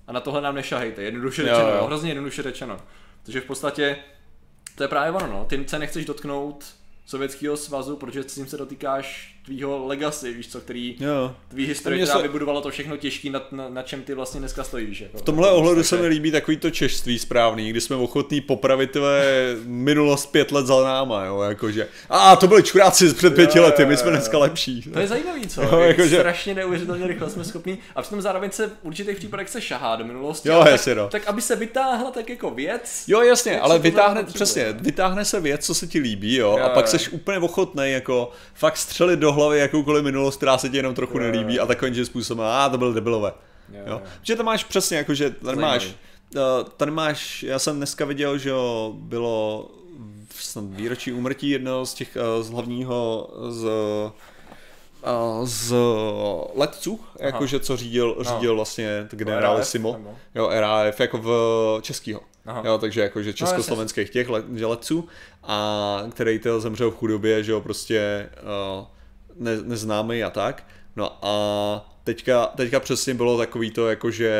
a 0.07 0.11
na 0.11 0.19
tohle 0.19 0.41
nám 0.41 0.55
nešahejte, 0.55 1.03
jednoduše 1.03 1.41
Jo, 1.41 1.47
řečeno, 1.47 1.69
jo. 1.69 1.75
jo, 1.77 1.85
hrozně 1.85 2.09
jednoduše 2.09 2.43
řečeno. 2.43 2.77
Takže 3.23 3.41
v 3.41 3.45
podstatě 3.45 3.97
to 4.75 4.83
je 4.83 4.87
právě 4.87 5.11
ono, 5.11 5.27
no. 5.27 5.45
ty 5.45 5.67
se 5.67 5.79
nechceš 5.79 6.05
dotknout 6.05 6.65
Sovětského 7.05 7.57
svazu, 7.57 7.95
protože 7.95 8.23
s 8.23 8.35
tím 8.35 8.47
se 8.47 8.57
dotýkáš 8.57 9.36
tvýho 9.47 9.87
legacy, 9.87 10.33
víš 10.33 10.47
co, 10.47 10.61
který 10.61 10.95
Jo. 10.99 11.35
tvý 11.47 11.65
historie, 11.67 12.03
která 12.03 12.17
se- 12.17 12.23
vybudovalo 12.23 12.61
to 12.61 12.69
všechno 12.69 12.97
těžký, 12.97 13.29
na, 13.29 13.41
na, 13.51 13.69
na 13.69 13.81
čem 13.83 14.01
ty 14.01 14.13
vlastně 14.13 14.39
dneska 14.39 14.63
stojíš. 14.63 15.01
Jako. 15.01 15.17
V 15.17 15.21
tomhle 15.21 15.51
ohledu 15.51 15.83
se 15.83 15.97
mi 15.97 16.07
líbí 16.07 16.31
takový 16.31 16.57
to 16.57 16.69
češství 16.71 17.19
správný, 17.19 17.69
kdy 17.69 17.81
jsme 17.81 17.95
ochotní 17.95 18.41
popravit 18.41 18.91
tvé 18.91 19.23
minulost 19.65 20.25
pět 20.25 20.51
let 20.51 20.65
za 20.65 20.83
náma, 20.83 21.25
jo, 21.25 21.41
jakože. 21.41 21.87
A 22.09 22.35
to 22.35 22.47
byli 22.47 22.63
čuráci 22.63 23.13
před 23.13 23.35
pěti 23.35 23.57
Jo, 23.57 23.63
lety, 23.63 23.85
my 23.85 23.97
jsme 23.97 24.11
dneska 24.11 24.37
lepší. 24.37 24.81
To 24.93 24.99
je 24.99 25.07
zajímavý, 25.07 25.47
co? 25.47 25.61
Jo, 25.61 25.69
Jo, 25.71 25.79
Jak 25.79 25.97
jakože- 25.97 26.17
Strašně 26.19 26.53
neuvěřitelně 26.53 27.07
rychle 27.07 27.29
jsme 27.29 27.43
schopní. 27.43 27.77
A 27.95 28.01
přitom 28.01 28.21
zároveň 28.21 28.51
se 28.51 28.67
v 28.67 28.71
určitých 28.81 29.17
případech 29.17 29.49
se 29.49 29.61
šahá 29.61 29.95
do 29.95 30.05
minulosti. 30.05 30.49
Jo, 30.49 30.65
jasně, 30.69 30.95
tak, 30.95 31.03
no. 31.03 31.09
tak, 31.09 31.27
aby 31.27 31.41
se 31.41 31.55
vytáhla 31.55 32.11
tak 32.11 32.29
jako 32.29 32.49
věc. 32.51 33.03
Jo, 33.07 33.21
jasně, 33.21 33.59
ale 33.59 33.79
vytáhne, 33.79 34.23
přesně, 34.23 34.65
vytáhne 34.79 35.25
se 35.25 35.39
věc, 35.39 35.65
co 35.65 35.73
se 35.75 35.87
ti 35.87 35.99
líbí, 35.99 36.35
jo, 36.35 36.55
Jo, 36.59 36.65
a 36.65 36.69
pak 36.69 36.87
seš 36.87 37.09
úplně 37.09 37.39
ochotnej, 37.39 37.93
jako 37.93 38.31
fakt 38.53 38.77
střelit 38.77 39.19
do 39.19 39.36
hlavy 39.37 39.59
jakoukoliv 39.59 40.03
minulost, 40.03 40.37
která 40.37 40.57
se 40.57 40.69
ti 40.69 40.77
jenom 40.77 40.95
trochu 40.95 41.17
nelíbí 41.17 41.59
a 41.59 41.65
takovým 41.65 41.93
že 41.93 42.05
způsobem, 42.05 42.45
a 42.45 42.69
to 42.69 42.77
byl 42.77 42.93
debilové. 42.93 43.33
Jo, 43.73 43.79
Jo. 43.79 43.83
jo. 43.87 44.01
Že 44.21 44.35
to 44.35 44.43
máš 44.43 44.63
přesně, 44.63 44.97
jako 44.97 45.13
že 45.13 45.29
tady 45.29 45.41
Zajímavý. 45.41 45.73
máš, 45.73 45.95
uh, 46.35 46.69
tady 46.77 46.91
máš, 46.91 47.43
já 47.43 47.59
jsem 47.59 47.77
dneska 47.77 48.05
viděl, 48.05 48.37
že 48.37 48.49
jo, 48.49 48.93
bylo 48.95 49.67
snad 50.35 50.65
výročí 50.67 51.11
úmrtí 51.13 51.49
jednoho 51.49 51.85
z 51.85 51.93
těch, 51.93 52.17
uh, 52.37 52.43
z 52.43 52.49
hlavního, 52.49 53.29
z, 53.49 53.63
uh, 53.63 54.11
z 55.45 55.73
letců, 56.55 56.99
jakože 57.19 57.59
co 57.59 57.77
řídil, 57.77 58.15
řídil 58.21 58.55
vlastně 58.55 59.07
generálissimo, 59.11 59.91
RAF, 59.91 60.01
nebo? 60.01 60.17
jo, 60.35 60.49
RAF, 60.59 60.99
jako 60.99 61.17
v 61.17 61.79
českýho. 61.81 62.21
Aha. 62.45 62.61
Jo, 62.65 62.77
takže 62.77 63.01
jakože 63.01 63.33
československých 63.33 64.09
těch 64.09 64.29
let, 64.29 64.45
letců, 64.65 65.07
a 65.43 66.03
který 66.11 66.39
to 66.39 66.59
zemřel 66.59 66.91
v 66.91 66.95
chudobě, 66.95 67.43
že 67.43 67.51
jo, 67.51 67.61
prostě 67.61 68.29
uh, 68.79 68.85
ne, 69.39 69.51
neznámý 69.63 70.23
a 70.23 70.29
tak. 70.29 70.63
No 70.95 71.17
a 71.21 71.97
teďka, 72.03 72.45
teďka 72.45 72.79
přesně 72.79 73.13
bylo 73.13 73.37
takový 73.37 73.71
to, 73.71 73.89
jakože 73.89 74.31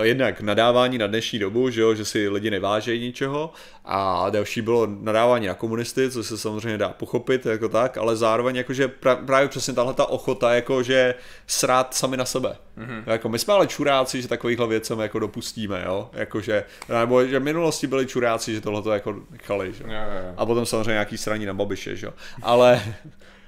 eh, 0.00 0.06
jednak 0.06 0.40
nadávání 0.40 0.98
na 0.98 1.06
dnešní 1.06 1.38
dobu, 1.38 1.70
že, 1.70 1.80
jo, 1.80 1.94
že 1.94 2.04
si 2.04 2.28
lidi 2.28 2.50
nevážejí 2.50 3.00
ničeho 3.00 3.52
a 3.84 4.30
další 4.30 4.62
bylo 4.62 4.86
nadávání 4.86 5.46
na 5.46 5.54
komunisty, 5.54 6.10
co 6.10 6.24
se 6.24 6.38
samozřejmě 6.38 6.78
dá 6.78 6.88
pochopit 6.88 7.46
jako 7.46 7.68
tak, 7.68 7.98
ale 7.98 8.16
zároveň 8.16 8.56
jakože 8.56 8.88
pra, 8.88 9.16
právě 9.16 9.48
přesně 9.48 9.74
tahle 9.74 9.94
ta 9.94 10.06
ochota 10.06 10.54
jakože 10.54 11.14
srát 11.46 11.94
sami 11.94 12.16
na 12.16 12.24
sebe. 12.24 12.56
Mm-hmm. 12.78 13.02
Jako 13.06 13.28
my 13.28 13.38
jsme 13.38 13.54
ale 13.54 13.66
čuráci, 13.66 14.22
že 14.22 14.28
takovýchhle 14.28 14.66
věcem 14.66 15.00
jako 15.00 15.18
dopustíme, 15.18 15.82
jo, 15.86 16.10
jakože, 16.12 16.64
nebo 17.00 17.26
že 17.26 17.38
v 17.38 17.42
minulosti 17.42 17.86
byli 17.86 18.06
čuráci, 18.06 18.54
že 18.54 18.60
tohle 18.60 18.82
to 18.82 18.92
jako 18.92 19.16
nechali, 19.30 19.72
že? 19.72 19.84
jo. 19.84 19.90
Jo, 19.90 20.00
jo, 20.00 20.26
jo. 20.26 20.34
A 20.36 20.46
potom 20.46 20.66
samozřejmě 20.66 20.90
nějaký 20.90 21.18
straní 21.18 21.46
na 21.46 21.54
babiše, 21.54 21.96
že 21.96 22.06
jo. 22.06 22.12
Ale 22.42 22.82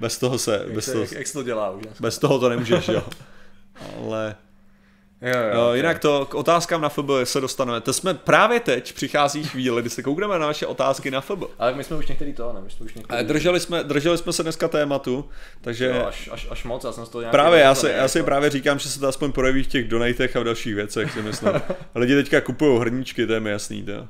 bez 0.04 0.18
toho 0.18 0.38
se, 0.38 0.60
Jak, 0.64 0.74
bez 0.74 0.84
se, 0.84 0.92
toho, 0.92 1.04
jak, 1.04 1.12
jak 1.12 1.32
to 1.32 1.42
dělá 1.42 1.70
už? 1.70 1.84
bez 2.00 2.18
toho 2.18 2.38
to 2.38 2.48
nemůžeš, 2.48 2.88
jo. 2.88 3.02
Ale 4.04 4.36
Jo, 5.22 5.40
jo, 5.40 5.60
jo, 5.60 5.74
jinak 5.74 5.98
to 5.98 6.26
k 6.26 6.34
otázkám 6.34 6.80
na 6.80 6.88
FB 6.88 7.10
se 7.24 7.40
dostaneme. 7.40 7.80
To 7.80 7.92
jsme 7.92 8.14
právě 8.14 8.60
teď, 8.60 8.92
přichází 8.92 9.44
chvíle, 9.44 9.80
kdy 9.80 9.90
se 9.90 10.02
koukneme 10.02 10.38
na 10.38 10.46
naše 10.46 10.66
otázky 10.66 11.10
na 11.10 11.20
FB. 11.20 11.42
Ale 11.58 11.74
my 11.74 11.84
jsme 11.84 11.96
už 11.96 12.06
některý 12.06 12.32
to, 12.32 12.52
ne? 12.52 12.60
My 12.64 12.70
jsme 12.70 12.86
už 12.86 12.94
některý... 12.94 13.24
Drželi 13.24 13.60
jsme, 13.60 13.84
drželi 13.84 14.18
jsme 14.18 14.32
se 14.32 14.42
dneska 14.42 14.68
tématu, 14.68 15.28
takže 15.60 15.86
Jo, 15.86 16.06
až, 16.06 16.28
až, 16.32 16.46
až 16.50 16.64
moc, 16.64 16.84
já 16.84 16.92
jsem 16.92 17.06
z 17.06 17.08
toho 17.08 17.24
právě 17.30 17.60
já 17.60 17.74
si, 17.74 17.86
já 17.88 18.08
si 18.08 18.18
jako. 18.18 18.26
právě 18.26 18.50
říkám, 18.50 18.78
že 18.78 18.88
se 18.88 19.00
to 19.00 19.08
aspoň 19.08 19.32
projeví 19.32 19.62
v 19.62 19.66
těch 19.66 19.88
donatech 19.88 20.36
a 20.36 20.40
v 20.40 20.44
dalších 20.44 20.74
věcech, 20.74 21.12
si 21.12 21.22
myslím. 21.22 21.52
Lidi 21.94 22.14
teďka 22.14 22.40
kupují 22.40 22.80
hrníčky, 22.80 23.26
to 23.26 23.32
je 23.32 23.40
mi 23.40 23.50
jasný, 23.50 23.82
to. 23.82 24.08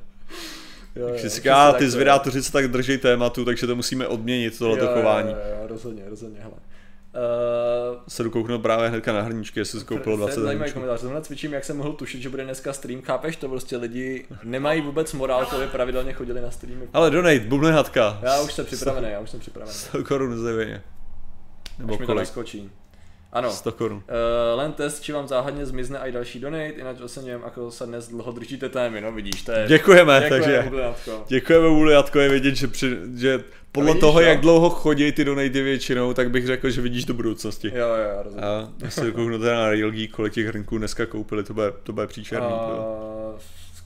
Jo, 0.95 1.01
jo, 1.01 1.07
Takže 1.07 1.21
si 1.21 1.27
přesně 1.27 1.41
říká, 1.41 1.71
ty 1.71 1.77
to 1.77 1.83
je. 1.83 1.89
zvědátoři 1.89 2.43
se 2.43 2.51
tak 2.51 2.67
drží 2.67 2.97
tématu, 2.97 3.45
takže 3.45 3.67
to 3.67 3.75
musíme 3.75 4.07
odměnit, 4.07 4.57
tohleto 4.57 4.83
Jo, 4.85 4.89
jo, 4.91 4.95
chování. 4.97 5.31
Jo, 5.31 5.37
jo, 5.61 5.67
rozhodně, 5.67 6.03
rozhodně, 6.09 6.39
hele. 6.39 6.53
Uh, 7.15 7.97
Se 8.07 8.23
jdu 8.23 8.59
právě 8.61 8.89
hnedka 8.89 9.13
na 9.13 9.21
hrníčky, 9.21 9.59
jestli 9.59 9.79
jsi 9.79 9.85
koupil 9.85 10.17
20 10.17 10.41
zajímavý 10.41 10.71
komentář. 10.71 10.99
Zrovna 11.01 11.21
cvičím, 11.21 11.53
jak 11.53 11.63
jsem 11.65 11.77
mohl 11.77 11.93
tušit, 11.93 12.21
že 12.21 12.29
bude 12.29 12.43
dneska 12.43 12.73
stream. 12.73 13.01
Chápeš 13.01 13.35
to? 13.35 13.49
Prostě 13.49 13.77
lidi 13.77 14.25
nemají 14.43 14.81
vůbec 14.81 15.13
morálku, 15.13 15.55
aby 15.55 15.67
pravidelně 15.67 16.13
chodili 16.13 16.41
na 16.41 16.51
streamy. 16.51 16.87
Ale 16.93 17.11
donate, 17.11 17.71
hadka. 17.71 18.19
Já 18.23 18.41
už 18.41 18.53
jsem 18.53 18.65
připravený, 18.65 19.07
já 19.11 19.19
už 19.19 19.29
jsem 19.29 19.39
připravený. 19.39 19.73
100 19.77 20.03
korun 20.03 20.37
zdevěně. 20.37 20.81
Nebo 21.79 21.93
Už 21.93 21.99
mi 21.99 22.05
to 22.05 22.13
naskočí. 22.13 22.71
Ano. 23.35 23.51
100 23.51 23.71
korun. 23.71 23.97
Uh, 23.97 24.03
len 24.57 24.73
test, 24.73 25.03
či 25.03 25.11
vám 25.11 25.27
záhadně 25.27 25.65
zmizne 25.65 25.99
i 25.99 26.11
další 26.11 26.39
donate, 26.39 26.73
jinak 26.77 27.01
oceňujem, 27.01 27.41
ako 27.43 27.71
se 27.71 27.85
dnes 27.85 28.07
dlouho 28.07 28.31
držíte 28.31 28.69
témy, 28.69 29.01
no 29.01 29.11
vidíš, 29.11 29.43
to 29.43 29.51
je... 29.51 29.67
Děkujeme, 29.67 30.19
Děkujeme, 30.19 30.29
takže 30.29 30.61
Bublinatko. 30.63 31.23
děkujeme 31.27 31.67
Uliatko, 31.67 32.19
je 32.19 32.29
vidět, 32.29 32.55
že, 32.55 32.67
při, 32.67 32.97
že 33.15 33.43
podle 33.71 33.91
vidíš, 33.91 34.01
toho, 34.01 34.21
jo? 34.21 34.27
jak 34.27 34.41
dlouho 34.41 34.69
chodí 34.69 35.11
ty 35.11 35.25
donaty 35.25 35.61
většinou, 35.61 36.13
tak 36.13 36.31
bych 36.31 36.45
řekl, 36.45 36.69
že 36.69 36.81
vidíš 36.81 37.05
do 37.05 37.13
budoucnosti. 37.13 37.71
Jo, 37.75 37.87
jo, 37.87 38.23
rozumím. 38.23 38.45
A 38.45 38.69
já 38.83 38.89
se 38.89 39.11
kouknu 39.11 39.39
teda 39.39 39.55
na 39.55 39.69
Real 39.69 39.91
Geek, 39.91 40.11
kolik 40.11 40.33
těch 40.33 40.47
hrnků 40.47 40.77
dneska 40.77 41.05
koupili, 41.05 41.43
to 41.43 41.53
bude, 41.53 41.73
to 41.83 41.93
bude 41.93 42.07
příšerný. 42.07 42.49
to. 42.49 43.33
Uh, 43.33 43.39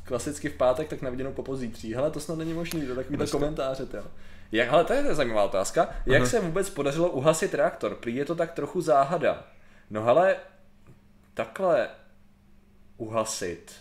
klasicky 0.03 0.49
v 0.49 0.53
pátek, 0.53 0.87
tak 0.87 1.01
na 1.01 1.09
viděnou 1.09 1.31
po 1.31 1.43
pozítří. 1.43 1.93
Hele, 1.93 2.11
to 2.11 2.19
snad 2.19 2.37
není 2.37 2.53
možný, 2.53 2.81
to 2.81 2.95
takovýhle 2.95 3.17
Dneska. 3.17 3.37
komentáře, 3.37 3.87
jo. 3.93 4.03
Jak, 4.51 4.69
hele, 4.69 4.83
to 4.83 4.93
je 4.93 5.15
zajímavá 5.15 5.43
otázka. 5.43 5.89
Jak 6.05 6.27
se 6.27 6.39
vůbec 6.39 6.69
podařilo 6.69 7.09
uhasit 7.09 7.53
reaktor? 7.53 7.95
Prý 7.95 8.15
je 8.15 8.25
to 8.25 8.35
tak 8.35 8.51
trochu 8.51 8.81
záhada. 8.81 9.43
No 9.89 10.03
hele, 10.03 10.35
takhle 11.33 11.89
uhasit. 12.97 13.71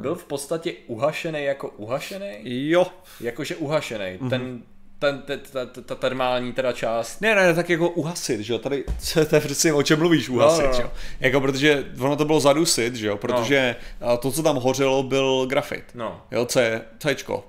Byl 0.00 0.14
v 0.14 0.24
podstatě 0.24 0.72
uhašený 0.86 1.44
jako 1.44 1.68
uhašený? 1.68 2.38
Jo, 2.42 2.86
Jakože 3.20 3.56
uhašený. 3.56 4.18
Ten 4.30 4.62
ten, 4.98 5.22
te- 5.22 5.36
ta, 5.36 5.66
ta, 5.66 5.80
ta 5.80 5.94
termální 5.94 6.52
teda 6.52 6.72
část. 6.72 7.20
Ne, 7.20 7.34
ne, 7.34 7.54
tak 7.54 7.70
jako 7.70 7.88
uhasit, 7.90 8.40
že 8.40 8.52
jo, 8.52 8.58
tady, 8.58 8.84
to 9.30 9.34
je 9.36 9.40
přesně 9.40 9.72
o 9.72 9.82
čem 9.82 9.98
mluvíš, 9.98 10.28
uhasit, 10.28 10.64
No, 10.64 10.66
no, 10.66 10.72
no. 10.72 10.76
že 10.76 10.82
jo. 10.82 10.90
Jako 11.20 11.40
protože 11.40 11.84
ono 12.00 12.16
to 12.16 12.24
bylo 12.24 12.40
zadusit, 12.40 12.94
že 12.94 13.06
jo, 13.06 13.16
protože 13.16 13.76
no. 14.00 14.16
to, 14.16 14.32
co 14.32 14.42
tam 14.42 14.56
hořelo, 14.56 15.02
byl 15.02 15.46
grafit. 15.46 15.84
No. 15.94 16.22
Jo, 16.30 16.46
C, 16.46 16.82
Cčko. 16.98 17.44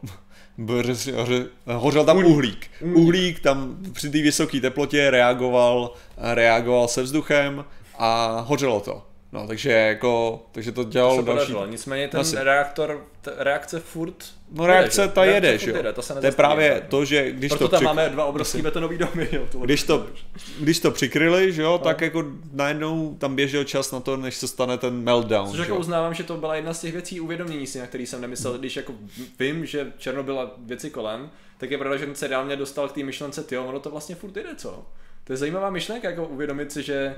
Hořel 1.65 2.05
tam 2.05 2.17
uhlík. 2.17 2.67
Uhlík 2.93 3.39
tam 3.39 3.77
při 3.93 4.09
té 4.09 4.21
vysoké 4.21 4.61
teplotě 4.61 5.09
reagoval, 5.09 5.93
reagoval 6.17 6.87
se 6.87 7.01
vzduchem 7.01 7.65
a 7.97 8.39
hořelo 8.47 8.79
to. 8.79 9.06
No, 9.41 9.47
takže 9.47 9.71
jako, 9.71 10.43
takže 10.51 10.71
to 10.71 10.83
To 10.83 10.89
dělalo 10.89 11.15
se 11.15 11.21
další... 11.21 11.31
podařilo. 11.35 11.65
Nicméně 11.65 12.07
ten 12.07 12.19
Asi. 12.19 12.35
reaktor, 12.39 13.05
t- 13.21 13.31
reakce 13.37 13.79
furt 13.79 14.25
No 14.51 14.65
reakce 14.67 15.01
jede, 15.01 15.13
ta 15.13 15.25
že? 15.25 15.31
jede, 15.31 15.47
Reakce 15.47 15.65
že 15.65 15.71
jo. 15.71 15.77
jede, 15.77 15.93
to, 15.93 16.01
se 16.01 16.13
To 16.13 16.25
je 16.25 16.31
právě 16.31 16.71
tak. 16.73 16.89
to, 16.89 17.05
že 17.05 17.31
když 17.31 17.49
Proto 17.49 17.63
to 17.63 17.69
tam 17.71 17.79
přik- 17.79 17.85
máme 17.85 18.09
dva 18.09 18.25
obrovský 18.25 18.61
betonový 18.61 18.97
domy, 18.97 19.27
jo. 19.31 19.47
když 19.63 19.83
to, 19.83 20.07
když 20.59 20.79
to 20.79 20.91
přikryli, 20.91 21.53
že 21.53 21.61
jo, 21.61 21.77
tak 21.83 22.01
jako 22.01 22.23
najednou 22.53 23.15
tam 23.19 23.35
běžel 23.35 23.63
čas 23.63 23.91
na 23.91 23.99
to, 23.99 24.17
než 24.17 24.35
se 24.35 24.47
stane 24.47 24.77
ten 24.77 24.93
meltdown. 25.03 25.49
Což 25.51 25.59
jako 25.59 25.73
jo. 25.73 25.79
uznávám, 25.79 26.13
že 26.13 26.23
to 26.23 26.37
byla 26.37 26.55
jedna 26.55 26.73
z 26.73 26.81
těch 26.81 26.93
věcí 26.93 27.19
uvědomění 27.19 27.67
si, 27.67 27.79
na 27.79 27.87
který 27.87 28.05
jsem 28.05 28.21
nemyslel, 28.21 28.57
když 28.57 28.75
jako 28.75 28.93
vím, 29.39 29.65
že 29.65 29.91
Černobyl 29.97 30.39
a 30.39 30.51
věci 30.57 30.89
kolem, 30.89 31.29
tak 31.57 31.71
je 31.71 31.77
pravda, 31.77 31.97
že 31.97 32.05
ten 32.05 32.15
seriál 32.15 32.45
mě 32.45 32.55
dostal 32.55 32.87
k 32.87 32.91
té 32.91 33.03
myšlence, 33.03 33.43
ty 33.43 33.57
ono 33.57 33.79
to 33.79 33.89
vlastně 33.91 34.15
furt 34.15 34.31
jde, 34.31 34.43
co? 34.57 34.85
To 35.23 35.33
je 35.33 35.37
zajímavá 35.37 35.69
myšlenka, 35.69 36.09
jako 36.09 36.25
uvědomit 36.27 36.71
si, 36.71 36.83
že 36.83 37.15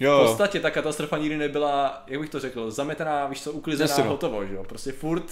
Jo, 0.00 0.24
v 0.24 0.26
podstatě 0.26 0.60
ta 0.60 0.70
katastrofa 0.70 1.18
nikdy 1.18 1.36
nebyla, 1.36 2.02
jak 2.06 2.20
bych 2.20 2.30
to 2.30 2.40
řekl, 2.40 2.70
zametená, 2.70 3.26
víš 3.26 3.42
co, 3.42 3.52
uklizená, 3.52 3.88
Jasně, 3.88 4.04
no. 4.04 4.10
hotovo, 4.10 4.46
že 4.46 4.54
jo? 4.54 4.64
Prostě 4.64 4.92
furt 4.92 5.24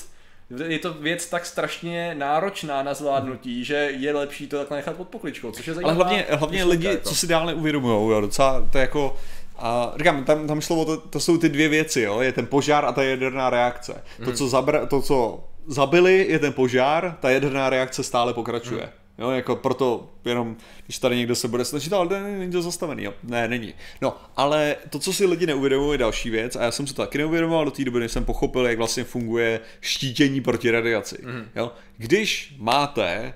je 0.66 0.78
to 0.78 0.94
věc 0.94 1.26
tak 1.26 1.47
strašně 1.47 2.14
náročná 2.14 2.82
na 2.82 2.94
zvládnutí, 2.94 3.64
že 3.64 3.74
je 3.74 4.14
lepší 4.14 4.47
to 4.47 4.59
takhle 4.59 4.76
nechat 4.76 4.97
pod 4.97 5.09
pokličkou, 5.09 5.51
což 5.51 5.66
je 5.66 5.74
Ale 5.84 5.93
hlavně, 5.93 6.26
hlavně 6.30 6.64
lidi, 6.64 6.86
jako. 6.86 7.09
co 7.09 7.14
si 7.14 7.26
dál 7.26 7.47
neuvědomují, 7.47 8.10
jo, 8.10 8.20
docela, 8.20 8.68
to 8.72 8.78
je 8.78 8.82
jako, 8.82 9.16
a 9.59 9.93
říkám, 9.98 10.24
tam, 10.24 10.47
tam 10.47 10.60
šlo 10.60 10.76
o 10.76 10.84
to, 10.84 10.97
to 10.97 11.20
jsou 11.20 11.39
ty 11.39 11.48
dvě 11.48 11.68
věci, 11.68 12.01
jo, 12.01 12.20
je 12.20 12.32
ten 12.32 12.47
požár 12.47 12.84
a 12.84 12.93
ta 12.93 13.02
jaderná 13.02 13.51
reakce. 13.51 14.02
Mhm. 14.18 14.30
To, 14.30 14.36
co, 14.36 14.48
zabra, 14.48 14.86
to, 14.86 15.02
co 15.02 15.44
zabili, 15.66 16.26
je 16.28 16.39
ten 16.39 16.52
požár, 16.52 17.16
ta 17.20 17.30
jaderná 17.30 17.70
reakce 17.70 18.02
stále 18.02 18.34
pokračuje. 18.34 18.82
Mhm. 18.82 18.93
Jo, 19.18 19.30
jako 19.30 19.56
proto 19.56 20.10
jenom, 20.24 20.56
když 20.84 20.98
tady 20.98 21.16
někdo 21.16 21.34
se 21.34 21.48
bude 21.48 21.64
snažit, 21.64 21.93
ale 21.93 22.09
ne, 22.09 22.39
není 22.39 22.52
to 22.52 22.62
zastavený, 22.62 23.05
jo. 23.05 23.14
Ne, 23.22 23.48
není. 23.48 23.74
No, 24.01 24.16
ale 24.36 24.76
to, 24.90 24.98
co 24.98 25.12
si 25.12 25.26
lidi 25.26 25.47
neuvědomují, 25.47 25.94
je 25.94 25.98
další 25.98 26.30
věc 26.30 26.56
a 26.56 26.62
já 26.62 26.70
jsem 26.70 26.86
se 26.86 26.94
to 26.94 27.02
taky 27.02 27.18
neuvědomoval 27.18 27.64
do 27.64 27.70
té 27.70 27.84
doby, 27.84 28.01
než 28.01 28.12
jsem 28.12 28.24
pochopil, 28.24 28.66
jak 28.66 28.78
vlastně 28.78 29.05
funguje 29.05 29.60
štítění 29.80 30.40
proti 30.40 30.70
radiaci. 30.70 31.18
Mhm. 31.22 31.48
Jo. 31.56 31.72
Když 31.97 32.55
máte 32.59 33.34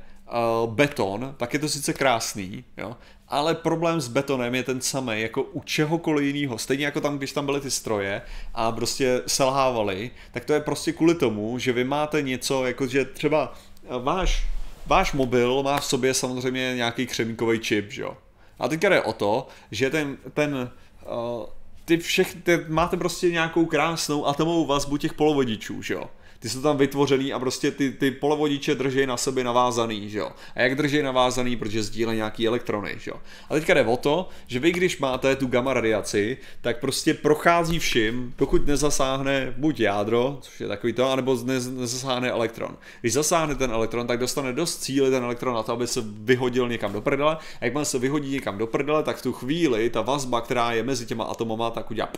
uh, 0.64 0.72
beton, 0.74 1.34
tak 1.36 1.54
je 1.54 1.58
to 1.58 1.68
sice 1.68 1.92
krásný, 1.92 2.64
jo, 2.76 2.96
ale 3.28 3.54
problém 3.54 4.00
s 4.00 4.08
betonem 4.08 4.54
je 4.54 4.62
ten 4.62 4.80
samý 4.80 5.20
jako 5.20 5.42
u 5.42 5.62
čehokoliv 5.62 6.34
jiného. 6.34 6.58
Stejně 6.58 6.84
jako 6.84 7.00
tam, 7.00 7.18
když 7.18 7.32
tam 7.32 7.46
byly 7.46 7.60
ty 7.60 7.70
stroje 7.70 8.22
a 8.54 8.72
prostě 8.72 9.22
selhávaly, 9.26 10.10
tak 10.32 10.44
to 10.44 10.52
je 10.52 10.60
prostě 10.60 10.92
kvůli 10.92 11.14
tomu, 11.14 11.58
že 11.58 11.72
vy 11.72 11.84
máte 11.84 12.22
něco, 12.22 12.66
jako 12.66 12.86
že 12.86 13.04
třeba 13.04 13.54
uh, 13.82 14.02
váš, 14.02 14.46
váš 14.86 15.12
mobil 15.12 15.62
má 15.62 15.80
v 15.80 15.84
sobě 15.84 16.14
samozřejmě 16.14 16.74
nějaký 16.76 17.06
křemíkový 17.06 17.58
čip, 17.58 17.92
že 17.92 18.02
jo. 18.02 18.16
A 18.58 18.68
teďka 18.68 18.88
jde 18.88 19.02
o 19.02 19.12
to, 19.12 19.48
že 19.70 19.90
ten, 19.90 20.16
ten 20.34 20.70
uh, 21.06 21.46
ty 21.84 21.96
všech, 21.96 22.34
ty 22.42 22.64
máte 22.68 22.96
prostě 22.96 23.30
nějakou 23.30 23.66
krásnou 23.66 24.26
atomovou 24.26 24.66
vazbu 24.66 24.96
těch 24.96 25.14
polovodičů, 25.14 25.82
že 25.82 25.94
jo. 25.94 26.10
Ty 26.46 26.50
jsou 26.50 26.62
tam 26.62 26.76
vytvořený 26.76 27.32
a 27.32 27.38
prostě 27.38 27.70
ty, 27.70 27.92
ty 27.92 28.10
polovodiče 28.10 28.74
drží 28.74 29.06
na 29.06 29.16
sobě 29.16 29.44
navázaný, 29.44 30.10
že 30.10 30.18
jo. 30.18 30.30
A 30.54 30.62
jak 30.62 30.74
drží 30.74 31.02
navázaný, 31.02 31.56
protože 31.56 31.82
sdílejí 31.82 32.16
nějaký 32.16 32.46
elektrony, 32.46 32.94
že 32.98 33.10
jo. 33.10 33.16
A 33.50 33.54
teďka 33.54 33.74
jde 33.74 33.84
o 33.84 33.96
to, 33.96 34.28
že 34.46 34.58
vy 34.58 34.72
když 34.72 34.98
máte 34.98 35.36
tu 35.36 35.46
gamma 35.46 35.74
radiaci, 35.74 36.38
tak 36.60 36.80
prostě 36.80 37.14
prochází 37.14 37.78
vším, 37.78 38.32
pokud 38.36 38.66
nezasáhne 38.66 39.54
buď 39.56 39.80
jádro, 39.80 40.38
což 40.40 40.60
je 40.60 40.68
takový 40.68 40.92
to, 40.92 41.10
anebo 41.10 41.38
ne, 41.44 41.54
nezasáhne 41.54 42.30
elektron. 42.30 42.76
Když 43.00 43.12
zasáhne 43.12 43.54
ten 43.54 43.70
elektron, 43.70 44.06
tak 44.06 44.18
dostane 44.18 44.52
dost 44.52 44.76
cíly 44.76 45.10
ten 45.10 45.24
elektron 45.24 45.54
na 45.54 45.62
to, 45.62 45.72
aby 45.72 45.86
se 45.86 46.02
vyhodil 46.04 46.68
někam 46.68 46.92
do 46.92 47.00
prdele. 47.00 47.36
A 47.60 47.64
jakmile 47.64 47.84
se 47.84 47.98
vyhodí 47.98 48.32
někam 48.32 48.58
do 48.58 48.66
prdele, 48.66 49.02
tak 49.02 49.16
v 49.16 49.22
tu 49.22 49.32
chvíli 49.32 49.90
ta 49.90 50.02
vazba, 50.02 50.40
která 50.40 50.72
je 50.72 50.82
mezi 50.82 51.06
těma 51.06 51.24
atomama, 51.24 51.70
tak 51.70 51.90
udělá 51.90 52.08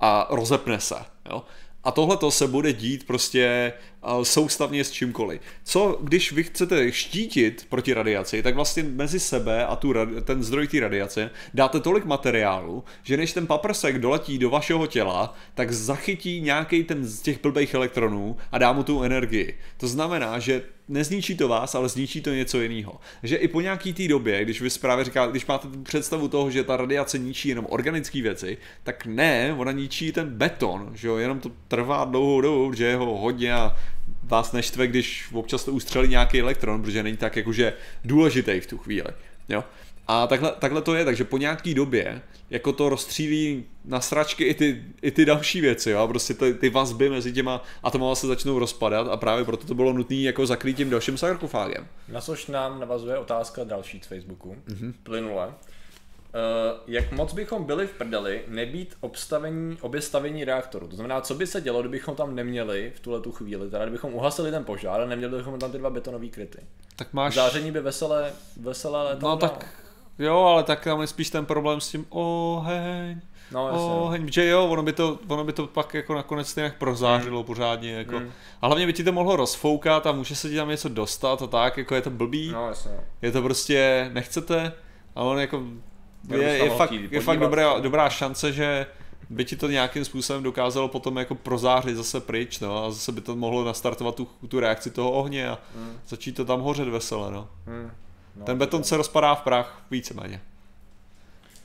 a 0.00 0.26
rozepne 0.30 0.80
se. 0.80 0.94
Jo? 1.30 1.42
A 1.84 1.90
tohle 1.90 2.16
to 2.16 2.30
se 2.30 2.46
bude 2.46 2.72
dít 2.72 3.06
prostě 3.06 3.72
soustavně 4.22 4.84
s 4.84 4.90
čímkoliv. 4.90 5.40
Co 5.64 5.98
když 6.02 6.32
vy 6.32 6.42
chcete 6.42 6.92
štítit 6.92 7.66
proti 7.68 7.94
radiaci, 7.94 8.42
tak 8.42 8.54
vlastně 8.54 8.82
mezi 8.82 9.20
sebe 9.20 9.66
a 9.66 9.76
tu, 9.76 9.94
ten 10.24 10.42
zdroj 10.42 10.68
té 10.68 10.80
radiace 10.80 11.30
dáte 11.54 11.80
tolik 11.80 12.04
materiálu, 12.04 12.84
že 13.02 13.16
než 13.16 13.32
ten 13.32 13.46
paprsek 13.46 13.98
doletí 13.98 14.38
do 14.38 14.50
vašeho 14.50 14.86
těla, 14.86 15.34
tak 15.54 15.72
zachytí 15.72 16.40
nějaký 16.40 16.84
ten 16.84 17.06
z 17.06 17.20
těch 17.20 17.42
blbých 17.42 17.74
elektronů 17.74 18.36
a 18.52 18.58
dá 18.58 18.72
mu 18.72 18.82
tu 18.82 19.02
energii. 19.02 19.58
To 19.76 19.88
znamená, 19.88 20.38
že 20.38 20.62
nezničí 20.88 21.36
to 21.36 21.48
vás, 21.48 21.74
ale 21.74 21.88
zničí 21.88 22.20
to 22.20 22.30
něco 22.30 22.60
jiného. 22.60 23.00
Že 23.22 23.36
i 23.36 23.48
po 23.48 23.60
nějaký 23.60 23.92
té 23.92 24.08
době, 24.08 24.44
když 24.44 24.60
vy 24.60 24.68
právě 24.80 25.04
říkáte, 25.04 25.30
když 25.30 25.46
máte 25.46 25.68
představu 25.82 26.28
toho, 26.28 26.50
že 26.50 26.64
ta 26.64 26.76
radiace 26.76 27.18
ničí 27.18 27.48
jenom 27.48 27.66
organické 27.68 28.22
věci, 28.22 28.58
tak 28.82 29.06
ne, 29.06 29.54
ona 29.58 29.72
ničí 29.72 30.12
ten 30.12 30.28
beton, 30.28 30.90
že 30.94 31.08
jo, 31.08 31.16
jenom 31.16 31.40
to 31.40 31.50
trvá 31.68 32.04
dlouhou 32.04 32.40
dobu, 32.40 32.72
že 32.72 32.96
ho 32.96 33.18
hodně 33.18 33.52
a 33.52 33.76
vás 34.26 34.52
neštve, 34.52 34.86
když 34.86 35.28
občas 35.32 35.64
to 35.64 35.72
ustřelí 35.72 36.08
nějaký 36.08 36.40
elektron, 36.40 36.82
protože 36.82 37.02
není 37.02 37.16
tak 37.16 37.36
jakože 37.36 37.72
důležitý 38.04 38.60
v 38.60 38.66
tu 38.66 38.78
chvíli, 38.78 39.08
jo. 39.48 39.64
A 40.08 40.26
takhle, 40.26 40.52
takhle 40.58 40.82
to 40.82 40.94
je, 40.94 41.04
takže 41.04 41.24
po 41.24 41.38
nějaký 41.38 41.74
době 41.74 42.22
jako 42.50 42.72
to 42.72 42.88
rozstřílí 42.88 43.64
na 43.84 44.00
sračky 44.00 44.44
i 44.44 44.54
ty, 44.54 44.84
i 45.02 45.10
ty 45.10 45.24
další 45.24 45.60
věci, 45.60 45.90
jo? 45.90 45.98
a 45.98 46.06
prostě 46.06 46.34
ty, 46.34 46.54
ty 46.54 46.70
vazby 46.70 47.10
mezi 47.10 47.32
těma 47.32 47.62
atomama 47.82 48.14
se 48.14 48.26
začnou 48.26 48.58
rozpadat 48.58 49.08
a 49.08 49.16
právě 49.16 49.44
proto 49.44 49.66
to 49.66 49.74
bylo 49.74 49.92
nutné 49.92 50.16
jako 50.16 50.46
zakrýt 50.46 50.76
tím 50.76 50.90
dalším 50.90 51.18
sarkofágem. 51.18 51.86
Na 52.08 52.20
což 52.20 52.46
nám 52.46 52.80
navazuje 52.80 53.18
otázka 53.18 53.64
další 53.64 54.00
z 54.02 54.06
Facebooku, 54.06 54.56
mm-hmm. 54.68 54.94
plynule. 55.02 55.54
Uh, 56.34 56.80
jak 56.86 57.12
moc 57.12 57.32
bychom 57.32 57.64
byli 57.64 57.86
v 57.86 57.92
prdeli 57.92 58.42
nebýt 58.48 58.96
obstavení, 59.00 59.76
oběstavení 59.80 60.44
reaktoru? 60.44 60.88
To 60.88 60.96
znamená, 60.96 61.20
co 61.20 61.34
by 61.34 61.46
se 61.46 61.60
dělo, 61.60 61.80
kdybychom 61.80 62.16
tam 62.16 62.34
neměli 62.34 62.92
v 62.96 63.00
tuhle 63.00 63.20
tu 63.20 63.32
chvíli, 63.32 63.70
teda 63.70 63.84
kdybychom 63.84 64.14
uhasili 64.14 64.50
ten 64.50 64.64
požár 64.64 65.00
a 65.00 65.06
neměli 65.06 65.36
bychom 65.36 65.58
tam 65.58 65.72
ty 65.72 65.78
dva 65.78 65.90
betonové 65.90 66.28
kryty. 66.28 66.58
Tak 66.96 67.12
máš... 67.12 67.34
Záření 67.34 67.70
by 67.70 67.80
veselé, 67.80 68.32
veselé 68.60 69.02
létalo 69.02 69.32
No 69.32 69.38
tak, 69.38 69.66
jo, 70.18 70.38
ale 70.38 70.62
tak 70.62 70.84
tam 70.84 71.00
je 71.00 71.06
spíš 71.06 71.30
ten 71.30 71.46
problém 71.46 71.80
s 71.80 71.88
tím 71.88 72.06
oheň, 72.08 73.20
No, 73.52 73.68
jasně. 73.68 73.82
oheň, 73.82 74.32
že 74.32 74.46
jo, 74.46 74.66
ono 74.66 74.82
by 74.82 74.92
to, 74.92 75.18
ono 75.28 75.44
by 75.44 75.52
to 75.52 75.66
pak 75.66 75.94
jako 75.94 76.14
nakonec 76.14 76.56
nějak 76.56 76.78
prozářilo 76.78 77.38
Hmm. 77.38 77.46
pořádně, 77.46 77.92
jako. 77.92 78.22
A 78.62 78.66
hlavně 78.66 78.86
by 78.86 78.92
ti 78.92 79.04
to 79.04 79.12
mohlo 79.12 79.36
rozfoukat 79.36 80.06
a 80.06 80.12
může 80.12 80.36
se 80.36 80.48
ti 80.48 80.56
tam 80.56 80.68
něco 80.68 80.88
dostat 80.88 81.42
a 81.42 81.46
tak, 81.46 81.76
jako 81.76 81.94
je 81.94 82.02
to 82.02 82.10
blbý. 82.10 82.52
No, 82.52 82.68
jasně. 82.68 82.90
no. 82.96 83.04
je 83.22 83.32
to 83.32 83.42
prostě, 83.42 84.10
nechcete, 84.12 84.72
a 85.14 85.22
on 85.22 85.38
jako 85.40 85.62
je, 86.30 86.42
je, 86.42 86.70
fakt, 86.70 86.92
je 87.10 87.20
fakt 87.20 87.38
dobrá, 87.38 87.78
dobrá 87.80 88.08
šance, 88.10 88.52
že 88.52 88.86
by 89.30 89.44
ti 89.44 89.56
to 89.56 89.68
nějakým 89.68 90.04
způsobem 90.04 90.42
dokázalo 90.42 90.88
potom 90.88 91.16
jako 91.16 91.34
prozářit 91.34 91.96
zase 91.96 92.20
pryč, 92.20 92.60
no, 92.60 92.84
a 92.84 92.90
zase 92.90 93.12
by 93.12 93.20
to 93.20 93.36
mohlo 93.36 93.64
nastartovat 93.64 94.14
tu, 94.14 94.28
tu 94.48 94.60
reakci 94.60 94.90
toho 94.90 95.10
ohně 95.12 95.48
a 95.48 95.58
Hmm. 95.76 95.92
začít 96.08 96.32
to 96.32 96.44
tam 96.44 96.60
hořet 96.60 96.88
vesele, 96.88 97.30
no. 97.32 97.48
Hmm. 97.66 97.90
No, 98.36 98.44
Ten 98.44 98.58
beton 98.58 98.84
se 98.84 98.96
rozpadá 98.96 99.34
v 99.34 99.42
prach, 99.42 99.82
víceméně. 99.90 100.40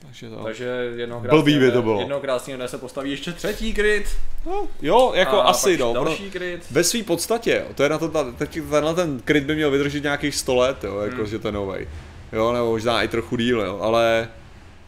Takže 0.06 0.30
to... 0.30 0.36
Takže 0.36 0.92
jednoho 0.96 1.20
Blbý 1.20 1.52
by 1.52 1.58
krásného 1.58 1.72
to 1.72 1.82
bylo. 1.82 2.00
Jednoho 2.00 2.20
krásného 2.20 2.56
dne 2.56 2.68
se 2.68 2.78
postaví 2.78 3.10
ještě 3.10 3.32
třetí 3.32 3.74
kryt. 3.74 4.06
No, 4.46 4.68
jo, 4.82 5.12
jako 5.14 5.36
a 5.40 5.42
asi, 5.42 5.78
no. 5.78 5.94
Další 5.94 6.30
kryt. 6.30 6.70
Ve 6.70 6.84
své 6.84 7.02
podstatě, 7.02 7.62
jo, 7.66 7.74
to 7.74 7.82
je 7.82 7.88
na 7.88 7.98
to, 7.98 8.08
ta, 8.08 8.32
teď 8.32 8.58
tenhle 8.70 8.94
ten 8.94 9.20
kryt 9.24 9.44
by 9.44 9.54
měl 9.54 9.70
vydržet 9.70 10.02
nějakých 10.02 10.34
100 10.34 10.56
let, 10.56 10.84
jo, 10.84 10.98
jako, 10.98 11.16
Hmm. 11.16 11.26
že 11.26 11.38
ten 11.38 11.54
novej. 11.54 11.88
Jo, 12.32 12.52
nebo 12.52 12.66
možná 12.70 13.02
i 13.02 13.08
trochu 13.08 13.36
díl, 13.36 13.60
jo, 13.60 13.78
ale 13.82 14.28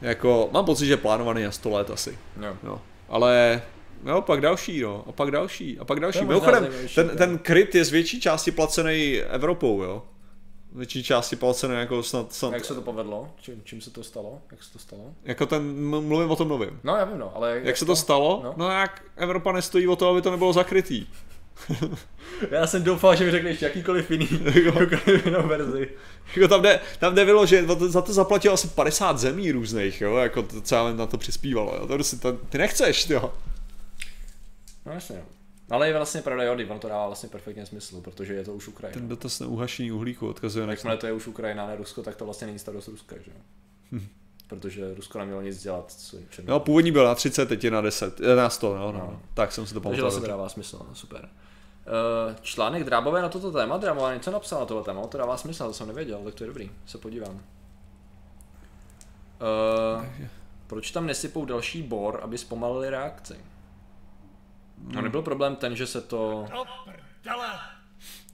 jako, 0.02 0.48
mám 0.52 0.64
pocit, 0.64 0.86
že 0.86 0.92
je 0.92 0.96
plánovaný 0.96 1.42
na 1.42 1.50
100 1.50 1.70
let 1.70 1.90
asi, 1.90 2.18
No. 2.36 2.56
jo. 2.64 2.80
Ale, 3.08 3.62
jo, 4.06 4.20
pak 4.20 4.40
další, 4.40 4.78
jo, 4.78 5.04
a 5.06 5.12
pak 5.12 5.30
další, 5.30 5.78
a 5.78 5.84
pak 5.84 6.00
další. 6.00 6.24
Mimochodem, 6.24 6.68
ten, 6.94 7.08
ten 7.08 7.38
kryt 7.38 7.74
je 7.74 7.84
z 7.84 7.90
větší 7.90 8.20
části 8.20 8.50
placený 8.50 9.16
Evropou, 9.30 9.82
jo. 9.82 10.02
Z 10.74 10.76
větší 10.76 11.02
části 11.04 11.36
placený 11.36 11.74
jako 11.74 12.02
snad, 12.02 12.32
snad 12.32 12.52
Jak 12.52 12.64
se 12.64 12.74
to 12.74 12.82
povedlo? 12.82 13.28
Čím, 13.40 13.60
čím 13.64 13.80
se 13.80 13.90
to 13.90 14.02
stalo? 14.04 14.38
Jak 14.50 14.62
se 14.62 14.72
to 14.72 14.78
stalo? 14.78 15.02
jako 15.24 15.46
ten, 15.46 15.86
mluvím 15.88 16.30
o 16.30 16.36
tom 16.36 16.48
novém. 16.48 16.80
No, 16.84 16.96
já 16.96 17.04
vím, 17.04 17.18
no, 17.18 17.32
ale... 17.36 17.60
Jak 17.64 17.76
se 17.76 17.84
to 17.84 17.96
stalo? 17.96 18.40
No. 18.44 18.54
No 18.56 18.70
jak 18.70 19.02
Evropa 19.16 19.52
nestojí 19.52 19.88
o 19.88 19.96
to, 19.96 20.08
aby 20.08 20.22
to 20.22 20.30
nebylo 20.30 20.52
zakrytý. 20.52 21.06
Já 22.50 22.66
jsem 22.66 22.82
doufal, 22.82 23.16
že 23.16 23.24
mi 23.24 23.30
řekneš 23.30 23.62
jakýkoliv 23.62 24.10
jiný, 24.10 24.28
jakýkoliv 24.54 25.26
jinou 25.26 25.48
verzi. 25.48 25.88
Jako 26.36 26.48
tam 26.48 26.62
jde, 26.62 26.80
tam 26.98 27.14
jde 27.14 27.24
bylo, 27.24 27.46
že 27.46 27.66
za 27.78 28.02
to 28.02 28.12
zaplatilo 28.12 28.54
asi 28.54 28.68
50 28.68 29.18
zemí 29.18 29.52
různých, 29.52 30.00
jo, 30.00 30.16
jako 30.16 30.42
to, 30.42 30.60
co 30.60 30.86
vím, 30.86 30.96
na 30.96 31.06
to 31.06 31.18
přispívalo, 31.18 31.74
jo, 31.74 31.86
to 31.86 31.94
prostě, 31.94 32.16
to, 32.16 32.32
ty 32.32 32.58
nechceš, 32.58 33.10
jo. 33.10 33.34
No 34.86 34.92
jasně, 34.92 35.16
no. 35.16 35.24
Ale 35.70 35.88
je 35.88 35.96
vlastně 35.96 36.22
pravda, 36.22 36.44
jo, 36.44 36.52
ono 36.68 36.78
to 36.78 36.88
dává 36.88 37.06
vlastně 37.06 37.28
perfektně 37.28 37.66
smysl, 37.66 38.00
protože 38.00 38.34
je 38.34 38.44
to 38.44 38.54
už 38.54 38.68
Ukrajina. 38.68 39.00
Ten 39.00 39.08
dotaz 39.08 39.40
na 39.40 39.46
uhašení 39.46 39.92
uhlíku 39.92 40.28
odkazuje 40.28 40.66
na... 40.66 40.72
Jakmile 40.72 40.96
to 40.96 41.06
je 41.06 41.12
už 41.12 41.26
Ukrajina, 41.26 41.66
ne 41.66 41.76
Rusko, 41.76 42.02
tak 42.02 42.16
to 42.16 42.24
vlastně 42.24 42.46
není 42.46 42.58
starost 42.58 42.88
Ruska, 42.88 43.16
že 43.16 43.30
jo? 43.30 43.40
Hm. 43.92 44.06
Protože 44.46 44.94
Rusko 44.94 45.18
nemělo 45.18 45.42
nic 45.42 45.62
dělat 45.62 45.90
s 45.90 46.10
černým. 46.30 46.50
No, 46.50 46.60
původní 46.60 46.92
byl 46.92 47.04
na 47.04 47.14
30, 47.14 47.46
teď 47.46 47.64
je 47.64 47.70
na 47.70 47.80
10, 47.80 48.20
eh, 48.20 48.36
na 48.36 48.50
100, 48.50 48.76
no, 48.76 48.92
no. 48.92 48.98
no. 48.98 49.20
Tak 49.34 49.52
jsem 49.52 49.66
si 49.66 49.74
to 49.74 49.80
Takže 49.80 49.84
pamatoval. 49.84 50.10
vlastně 50.10 50.20
dobře. 50.20 50.30
dává 50.30 50.48
smysl, 50.48 50.86
no, 50.88 50.94
super. 50.94 51.28
Uh, 51.86 52.34
článek 52.40 52.84
Drábové 52.84 53.22
na 53.22 53.28
toto 53.28 53.52
téma, 53.52 53.76
Drábové 53.76 54.14
něco 54.14 54.30
napsal 54.30 54.60
na 54.60 54.66
tohle 54.66 54.84
téma, 54.84 55.06
to 55.06 55.18
dává 55.18 55.36
smysl, 55.36 55.66
to 55.66 55.72
jsem 55.72 55.86
nevěděl, 55.86 56.20
tak 56.24 56.34
to 56.34 56.44
je 56.44 56.48
dobrý, 56.48 56.70
se 56.86 56.98
podívám. 56.98 57.40
Uh, 59.94 60.04
proč 60.66 60.90
tam 60.90 61.06
nesypou 61.06 61.44
další 61.44 61.82
bor, 61.82 62.20
aby 62.22 62.38
zpomalili 62.38 62.90
reakci? 62.90 63.36
No 64.78 65.02
nebyl 65.02 65.22
problém 65.22 65.56
ten, 65.56 65.76
že 65.76 65.86
se 65.86 66.00
to... 66.00 66.46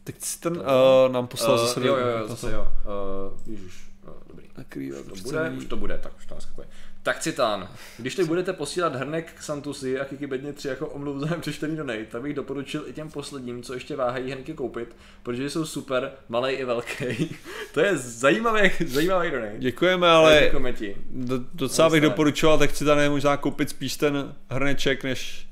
Teď 0.04 0.22
si 0.22 0.40
ten 0.40 0.56
uh, 0.56 0.64
nám 1.08 1.26
poslal 1.26 1.54
Uh, 1.54 1.66
zase 1.66 1.86
jo, 1.86 1.96
jo, 1.96 2.06
jo, 2.06 2.28
zase 2.28 2.52
jo. 2.52 2.62
Uh, 2.62 3.50
ježiš, 3.50 3.87
dobrý. 4.28 4.46
Takový, 4.52 4.90
To 4.90 5.14
bude, 5.22 5.50
už 5.50 5.64
to 5.64 5.76
bude, 5.76 5.98
tak 5.98 6.12
už 6.18 6.26
to 6.26 6.34
naskakuje. 6.34 6.66
Tak 7.02 7.18
citán. 7.20 7.68
Když 7.98 8.14
teď 8.14 8.26
budete 8.26 8.52
posílat 8.52 8.94
hrnek 8.96 9.32
k 9.32 9.42
Santusi 9.42 10.00
a 10.00 10.04
Kiki 10.04 10.26
Bedně 10.26 10.52
3 10.52 10.68
jako 10.68 10.86
omluvu 10.86 11.20
za 11.20 11.36
přečtený 11.40 11.76
donate, 11.76 12.04
tak 12.04 12.22
bych 12.22 12.34
doporučil 12.34 12.84
i 12.86 12.92
těm 12.92 13.10
posledním, 13.10 13.62
co 13.62 13.74
ještě 13.74 13.96
váhají 13.96 14.30
hrnky 14.30 14.54
koupit, 14.54 14.96
protože 15.22 15.50
jsou 15.50 15.66
super, 15.66 16.12
malý 16.28 16.52
i 16.52 16.64
velký. 16.64 17.36
to 17.74 17.80
je 17.80 17.96
zajímavý, 17.96 18.70
zajímavý 18.86 19.30
donate. 19.30 19.58
Děkujeme, 19.58 20.08
ale 20.08 20.50
komenti. 20.50 20.96
do, 21.10 21.40
docela 21.54 21.90
bych 21.90 22.00
doporučoval, 22.00 22.58
tak 22.58 22.76
si 22.76 22.84
tam 22.84 22.98
možná 23.10 23.36
koupit 23.36 23.70
spíš 23.70 23.96
ten 23.96 24.34
hrneček, 24.50 25.04
než 25.04 25.48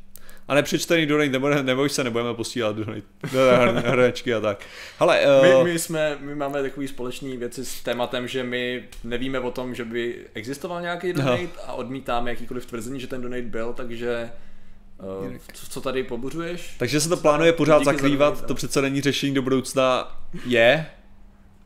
a 0.48 0.54
nepřečtený 0.54 1.06
donate, 1.06 1.28
nebo, 1.30 1.48
neboj 1.48 1.88
se, 1.88 2.04
nebudeme 2.04 2.34
posílat 2.34 2.76
donate, 2.76 3.02
hrn- 3.22 3.82
hrnečky 3.86 4.34
a 4.34 4.40
tak. 4.40 4.64
Hele, 4.98 5.20
My, 5.42 5.54
uh, 5.54 5.64
my, 5.64 5.78
jsme, 5.78 6.16
my 6.20 6.34
máme 6.34 6.62
takový 6.62 6.88
společný 6.88 7.36
věci 7.36 7.64
s 7.64 7.82
tématem, 7.82 8.28
že 8.28 8.44
my 8.44 8.84
nevíme 9.04 9.40
o 9.40 9.50
tom, 9.50 9.74
že 9.74 9.84
by 9.84 10.16
existoval 10.34 10.80
nějaký 10.82 11.12
donate 11.12 11.48
a 11.66 11.72
odmítáme 11.72 12.30
jakýkoliv 12.30 12.66
tvrzení, 12.66 13.00
že 13.00 13.06
ten 13.06 13.22
donate 13.22 13.42
byl, 13.42 13.72
takže 13.72 14.30
uh, 15.28 15.34
co, 15.52 15.66
co 15.70 15.80
tady 15.80 16.02
pobuřuješ? 16.02 16.74
takže 16.78 17.00
se 17.00 17.08
to 17.08 17.16
plánuje 17.16 17.52
pořád 17.52 17.78
Díky 17.78 17.84
za 17.84 17.92
zakrývat, 17.92 18.32
donate. 18.34 18.46
to 18.48 18.54
přece 18.54 18.82
není 18.82 19.00
řešení 19.00 19.34
do 19.34 19.42
budoucna. 19.42 20.18
Je, 20.46 20.86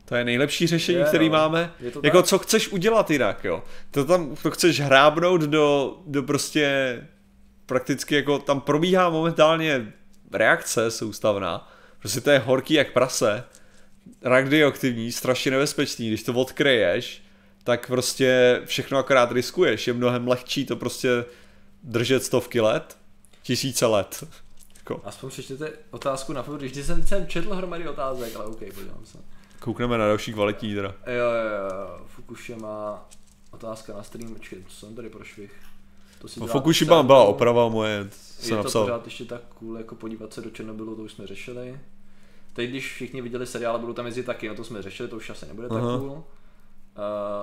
to 0.04 0.14
je 0.16 0.24
nejlepší 0.24 0.66
řešení, 0.66 0.98
Je, 0.98 1.04
který 1.04 1.28
no. 1.28 1.32
máme. 1.38 1.72
Je 1.80 1.90
to 1.90 2.00
Jako 2.04 2.16
tak. 2.18 2.26
co 2.26 2.38
chceš 2.38 2.68
udělat 2.68 3.10
jinak, 3.10 3.44
jo. 3.44 3.62
To 3.90 4.04
tam, 4.04 4.36
to 4.42 4.50
chceš 4.50 4.80
hrábnout 4.80 5.40
do, 5.40 5.96
do 6.06 6.22
prostě 6.22 6.94
prakticky 7.70 8.14
jako 8.14 8.38
tam 8.38 8.60
probíhá 8.60 9.10
momentálně 9.10 9.92
reakce 10.32 10.90
soustavná. 10.90 11.72
Prostě 11.98 12.20
to 12.20 12.30
je 12.30 12.38
horký 12.38 12.74
jak 12.74 12.92
prase, 12.92 13.44
radioaktivní, 14.22 15.12
strašně 15.12 15.50
nebezpečný, 15.50 16.08
když 16.08 16.22
to 16.22 16.32
odkryješ, 16.32 17.22
tak 17.64 17.86
prostě 17.86 18.60
všechno 18.64 18.98
akorát 18.98 19.32
riskuješ, 19.32 19.86
je 19.86 19.92
mnohem 19.92 20.28
lehčí 20.28 20.66
to 20.66 20.76
prostě 20.76 21.24
držet 21.82 22.24
stovky 22.24 22.60
let, 22.60 22.98
tisíce 23.42 23.86
let. 23.86 24.24
Jako, 24.76 25.00
Aspoň 25.04 25.30
přečtěte 25.30 25.72
otázku 25.90 26.32
na 26.32 26.42
fotku, 26.42 26.58
když 26.60 26.86
jsem, 26.86 27.06
jsem 27.06 27.26
četl 27.26 27.54
hromady 27.54 27.88
otázek, 27.88 28.36
ale 28.36 28.44
OK, 28.44 28.58
podívám 28.58 29.04
se. 29.04 29.18
koukneme 29.58 29.98
na 29.98 30.06
další 30.06 30.32
kvalitní 30.32 30.74
teda. 30.74 30.94
Jo, 31.06 31.14
jo, 31.14 31.56
jo, 31.70 32.00
Fukushima, 32.06 33.08
otázka 33.50 33.92
na 33.94 34.02
stream, 34.02 34.34
počkej, 34.34 34.64
co 34.68 34.76
jsem 34.76 34.94
tady 34.94 35.08
pro 35.08 35.24
švih? 35.24 35.52
To 36.20 36.28
si 36.28 36.40
No, 36.40 36.46
dělá 36.46 36.52
Fukushima 36.52 37.02
byla 37.02 37.24
oprava 37.24 37.68
moje, 37.68 38.08
jsem 38.10 38.44
Je 38.44 38.56
to 38.56 38.62
napsal. 38.62 38.82
pořád 38.82 39.04
ještě 39.04 39.24
tak 39.24 39.40
cool, 39.58 39.76
jako 39.78 39.94
podívat 39.94 40.32
se 40.32 40.40
do 40.40 40.50
Černobylu, 40.50 40.96
to 40.96 41.02
už 41.02 41.12
jsme 41.12 41.26
řešili. 41.26 41.80
Teď, 42.52 42.70
když 42.70 42.92
všichni 42.94 43.22
viděli 43.22 43.46
seriál, 43.46 43.78
budou 43.78 43.92
tam 43.92 44.06
jezdit 44.06 44.22
taky, 44.22 44.48
no 44.48 44.54
to 44.54 44.64
jsme 44.64 44.82
řešili, 44.82 45.08
to 45.08 45.16
už 45.16 45.30
asi 45.30 45.46
nebude 45.46 45.68
tak 45.68 45.78
Aha. 45.82 45.98
cool. 45.98 46.10
Uh, 46.10 46.22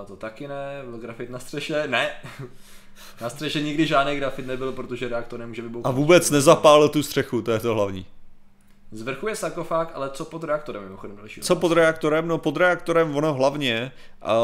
to 0.08 0.16
taky 0.16 0.48
ne, 0.48 0.82
byl 0.90 0.98
grafit 0.98 1.30
na 1.30 1.40
střeše, 1.40 1.88
ne. 1.88 2.10
na 3.22 3.30
střeše 3.30 3.62
nikdy 3.62 3.88
žádný 3.88 4.16
grafit 4.16 4.48
nebyl, 4.48 4.72
protože 4.72 5.08
reaktor 5.10 5.40
nemůže 5.40 5.62
A 5.62 5.66
vybouchat. 5.66 5.96
vůbec 5.96 6.32
nezapálil 6.32 6.90
tu 6.90 7.04
střechu, 7.04 7.42
to 7.42 7.52
je 7.52 7.60
to 7.60 7.74
hlavní. 7.74 8.06
Z 8.92 9.02
vrchu 9.02 9.28
je 9.28 9.36
sarkofág, 9.36 9.92
ale 9.94 10.10
co 10.10 10.26
pod 10.26 10.44
reaktorem 10.44 10.84
mimochodem 10.84 11.16
další 11.16 11.42
Co 11.42 11.56
pod 11.56 11.72
reaktorem? 11.72 12.28
No 12.28 12.38
pod 12.38 12.58
reaktorem 12.58 13.16
ono 13.16 13.34
hlavně, 13.34 13.92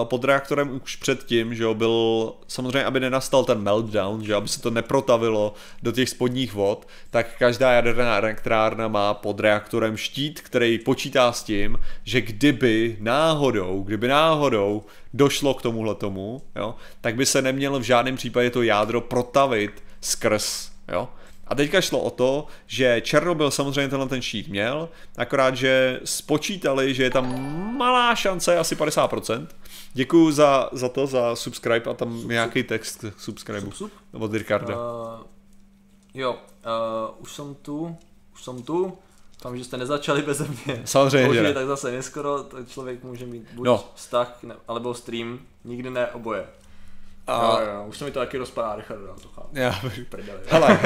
pod 0.03 0.23
reaktorem 0.23 0.81
už 0.83 0.95
předtím, 0.95 1.55
že 1.55 1.63
jo, 1.63 1.73
byl 1.73 2.33
samozřejmě, 2.47 2.85
aby 2.85 2.99
nenastal 2.99 3.45
ten 3.45 3.61
meltdown, 3.61 4.23
že 4.23 4.35
aby 4.35 4.47
se 4.47 4.61
to 4.61 4.69
neprotavilo 4.69 5.53
do 5.83 5.91
těch 5.91 6.09
spodních 6.09 6.53
vod, 6.53 6.87
tak 7.09 7.37
každá 7.37 7.71
jaderná 7.71 8.17
elektrárna 8.17 8.87
má 8.87 9.13
pod 9.13 9.39
reaktorem 9.39 9.97
štít, 9.97 10.41
který 10.41 10.79
počítá 10.79 11.31
s 11.31 11.43
tím, 11.43 11.79
že 12.03 12.21
kdyby 12.21 12.97
náhodou, 12.99 13.83
kdyby 13.83 14.07
náhodou 14.07 14.83
došlo 15.13 15.53
k 15.53 15.61
tomuhle 15.61 15.95
tomu, 15.95 16.41
jo, 16.55 16.75
tak 17.01 17.15
by 17.15 17.25
se 17.25 17.41
nemělo 17.41 17.79
v 17.79 17.83
žádném 17.83 18.15
případě 18.15 18.49
to 18.49 18.61
jádro 18.61 19.01
protavit 19.01 19.83
skrz, 20.01 20.71
jo. 20.91 21.09
A 21.53 21.55
teďka 21.55 21.81
šlo 21.81 21.99
o 21.99 22.09
to, 22.09 22.47
že 22.67 23.01
Černobyl 23.01 23.51
samozřejmě 23.51 23.89
tenhle 23.89 24.09
ten 24.09 24.21
štít 24.21 24.47
měl, 24.47 24.89
akorát, 25.17 25.55
že 25.55 25.99
spočítali, 26.03 26.93
že 26.93 27.03
je 27.03 27.09
tam 27.09 27.53
malá 27.77 28.15
šance, 28.15 28.57
asi 28.57 28.75
50%. 28.75 29.47
Děkuju 29.93 30.31
za, 30.31 30.69
za 30.71 30.89
to, 30.89 31.07
za 31.07 31.35
subscribe 31.35 31.91
a 31.91 31.93
tam 31.93 32.27
nějaký 32.27 32.63
text 32.63 33.05
k 33.15 33.19
subscribeu 33.19 33.71
Sup, 33.71 33.91
sup. 34.11 34.21
od 34.21 34.33
Ricarda. 34.33 34.75
Uh, 34.75 34.81
jo, 36.13 36.31
uh, 36.33 36.37
už 37.17 37.33
jsem 37.33 37.55
tu, 37.55 37.97
už 38.33 38.43
jsem 38.43 38.63
tu. 38.63 38.97
Tam, 39.41 39.57
že 39.57 39.63
jste 39.63 39.77
nezačali 39.77 40.21
bez 40.21 40.39
mě. 40.39 40.81
Samozřejmě, 40.85 41.27
Boží, 41.27 41.37
že 41.37 41.43
ne. 41.43 41.53
tak 41.53 41.67
zase 41.67 41.91
neskoro, 41.91 42.43
tak 42.43 42.67
člověk 42.67 43.03
může 43.03 43.25
mít 43.25 43.47
buď 43.53 43.65
no. 43.65 43.85
vztah, 43.95 44.43
ne, 44.43 44.55
alebo 44.67 44.93
stream, 44.93 45.39
nikdy 45.63 45.89
ne 45.89 46.07
oboje. 46.07 46.47
A-. 47.27 47.61
Jo, 47.61 47.67
jo, 47.73 47.85
už 47.87 47.97
se 47.97 48.05
mi 48.05 48.11
to 48.11 48.19
taky 48.19 48.37
rozpadá, 48.37 48.75
Richard, 48.75 48.99
já 49.07 49.13
to 49.13 49.27
chápu. 49.27 49.49
Já, 49.53 49.81
Prdeli. 50.09 50.39
hele, 50.47 50.79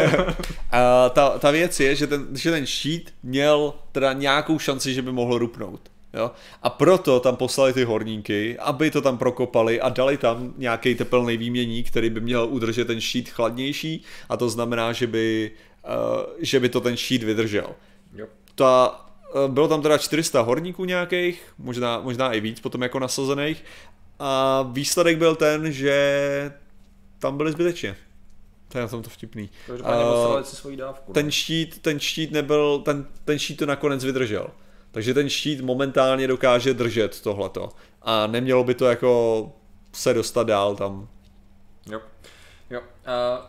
a 0.71 1.09
ta, 1.09 1.39
ta 1.39 1.51
věc 1.51 1.79
je, 1.79 1.95
že 1.95 2.07
ten, 2.07 2.27
že 2.37 2.51
ten 2.51 2.65
štít 2.65 3.13
měl 3.23 3.73
teda 3.91 4.13
nějakou 4.13 4.59
šanci, 4.59 4.93
že 4.93 5.01
by 5.01 5.11
mohl 5.11 5.37
rupnout. 5.37 5.81
Jo? 6.13 6.31
A 6.63 6.69
proto 6.69 7.19
tam 7.19 7.35
poslali 7.35 7.73
ty 7.73 7.83
horníky, 7.83 8.57
aby 8.59 8.91
to 8.91 9.01
tam 9.01 9.17
prokopali 9.17 9.81
a 9.81 9.89
dali 9.89 10.17
tam 10.17 10.53
nějaký 10.57 10.95
tepelný 10.95 11.37
výměník, 11.37 11.87
který 11.87 12.09
by 12.09 12.19
měl 12.19 12.47
udržet 12.49 12.85
ten 12.85 13.01
štít 13.01 13.29
chladnější 13.29 14.03
a 14.29 14.37
to 14.37 14.49
znamená, 14.49 14.93
že 14.93 15.07
by, 15.07 15.51
uh, 15.85 16.23
že 16.39 16.59
by 16.59 16.69
to 16.69 16.81
ten 16.81 16.97
štít 16.97 17.23
vydržel. 17.23 17.75
Jo. 18.15 18.27
Ta, 18.55 19.05
eh, 19.35 19.47
bylo 19.47 19.67
tam 19.67 19.81
teda 19.81 19.97
400 19.97 20.41
horníků 20.41 20.85
nějakých, 20.85 21.43
možná, 21.57 21.99
možná 21.99 22.33
i 22.33 22.39
víc 22.39 22.59
potom 22.59 22.81
jako 22.81 22.99
nasazených 22.99 23.63
a 24.19 24.61
výsledek 24.71 25.17
byl 25.17 25.35
ten, 25.35 25.71
že 25.71 26.53
tam 27.19 27.37
byli 27.37 27.51
zbytečně. 27.51 27.95
To 28.67 28.77
je 28.77 28.81
na 28.81 28.87
tom 28.87 29.03
to 29.03 29.09
vtipný. 29.09 29.49
Každopádně 29.67 30.05
uh, 30.05 30.41
si 30.41 30.55
svoji 30.55 30.77
dávku. 30.77 31.13
ten 31.13 31.31
štít, 31.31 31.81
ten 31.81 31.99
štít 31.99 32.31
nebyl, 32.31 32.79
ten, 32.79 33.07
ten 33.25 33.39
štít 33.39 33.57
to 33.57 33.65
nakonec 33.65 34.03
vydržel. 34.03 34.47
Takže 34.91 35.13
ten 35.13 35.29
štít 35.29 35.61
momentálně 35.61 36.27
dokáže 36.27 36.73
držet 36.73 37.21
tohleto. 37.21 37.69
A 38.01 38.27
nemělo 38.27 38.63
by 38.63 38.73
to 38.75 38.85
jako 38.85 39.51
se 39.93 40.13
dostat 40.13 40.47
dál 40.47 40.75
tam. 40.75 41.07
Jo. 41.91 42.01
jo. 42.69 42.81
Uh, 42.81 43.45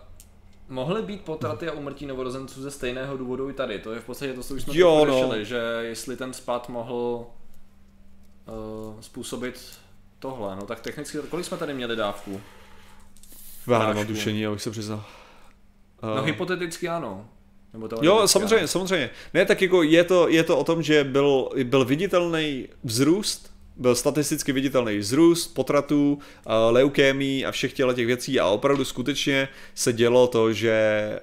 mohly 0.69 1.03
být 1.03 1.25
potraty 1.25 1.69
a 1.69 1.73
umrtí 1.73 2.07
novorozenců 2.07 2.63
ze 2.63 2.71
stejného 2.71 3.17
důvodu 3.17 3.51
i 3.51 3.53
tady. 3.53 3.79
To 3.79 3.93
je 3.93 4.01
v 4.01 4.05
podstatě 4.05 4.33
to, 4.33 4.43
co 4.43 4.55
už 4.55 4.63
jsme 4.63 4.77
Jo, 4.77 5.05
no. 5.05 5.13
řešili, 5.13 5.45
že 5.45 5.61
jestli 5.81 6.17
ten 6.17 6.33
spad 6.33 6.69
mohl 6.69 7.27
uh, 8.47 9.01
způsobit 9.01 9.79
tohle. 10.19 10.57
No 10.57 10.63
tak 10.63 10.81
technicky, 10.81 11.19
kolik 11.29 11.47
jsme 11.47 11.57
tady 11.57 11.75
měli 11.75 11.97
dávku? 11.97 12.41
Já 13.71 13.79
nemám 13.79 13.95
Prášku. 13.95 14.13
tušení, 14.13 14.47
abych 14.47 14.63
se 14.63 14.71
přiznal. 14.71 15.05
No 16.03 16.15
Uh, 16.21 16.27
hypoteticky 16.27 16.89
ano. 16.89 17.29
Nebo 17.73 17.85
Jo, 17.85 17.99
teoreticky 17.99 18.33
samozřejmě, 18.33 18.59
ano. 18.59 18.69
samozřejmě. 18.69 19.11
Ne, 19.35 19.47
tak 19.47 19.63
jako 19.63 19.83
je 19.83 20.05
to, 20.05 20.29
je 20.29 20.45
to 20.45 20.59
o 20.59 20.65
tom, 20.65 20.83
že 20.83 21.05
byl, 21.05 21.51
byl 21.65 21.85
viditelný 21.85 22.69
vzrůst, 22.85 23.53
byl 23.77 23.95
statisticky 23.95 24.53
viditelný 24.53 24.99
vzrůst 24.99 25.55
potratů, 25.55 26.13
uh, 26.13 26.53
leukémí 26.71 27.47
a 27.47 27.51
všech 27.51 27.73
těchto 27.73 27.93
těch 27.93 28.07
věcí 28.07 28.41
a 28.41 28.47
opravdu 28.47 28.85
skutečně 28.85 29.49
se 29.75 29.93
dělo 29.93 30.27
to, 30.27 30.53
že, 30.53 31.21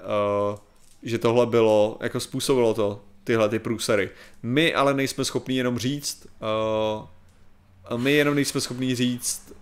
uh, 0.51 0.57
že 1.03 1.17
tohle 1.17 1.45
bylo, 1.45 1.97
jako 2.01 2.19
způsobilo 2.19 2.73
to 2.73 3.01
tyhle 3.23 3.49
ty 3.49 3.59
průsery. 3.59 4.09
My 4.43 4.73
ale 4.73 4.93
nejsme 4.93 5.26
schopni 5.26 5.57
jenom 5.57 5.77
říct, 5.77 6.26
uh, 6.26 7.07
my 7.98 8.12
jenom 8.14 8.36
nejsme 8.36 8.62
schopni 8.62 8.95
říct, 8.95 9.53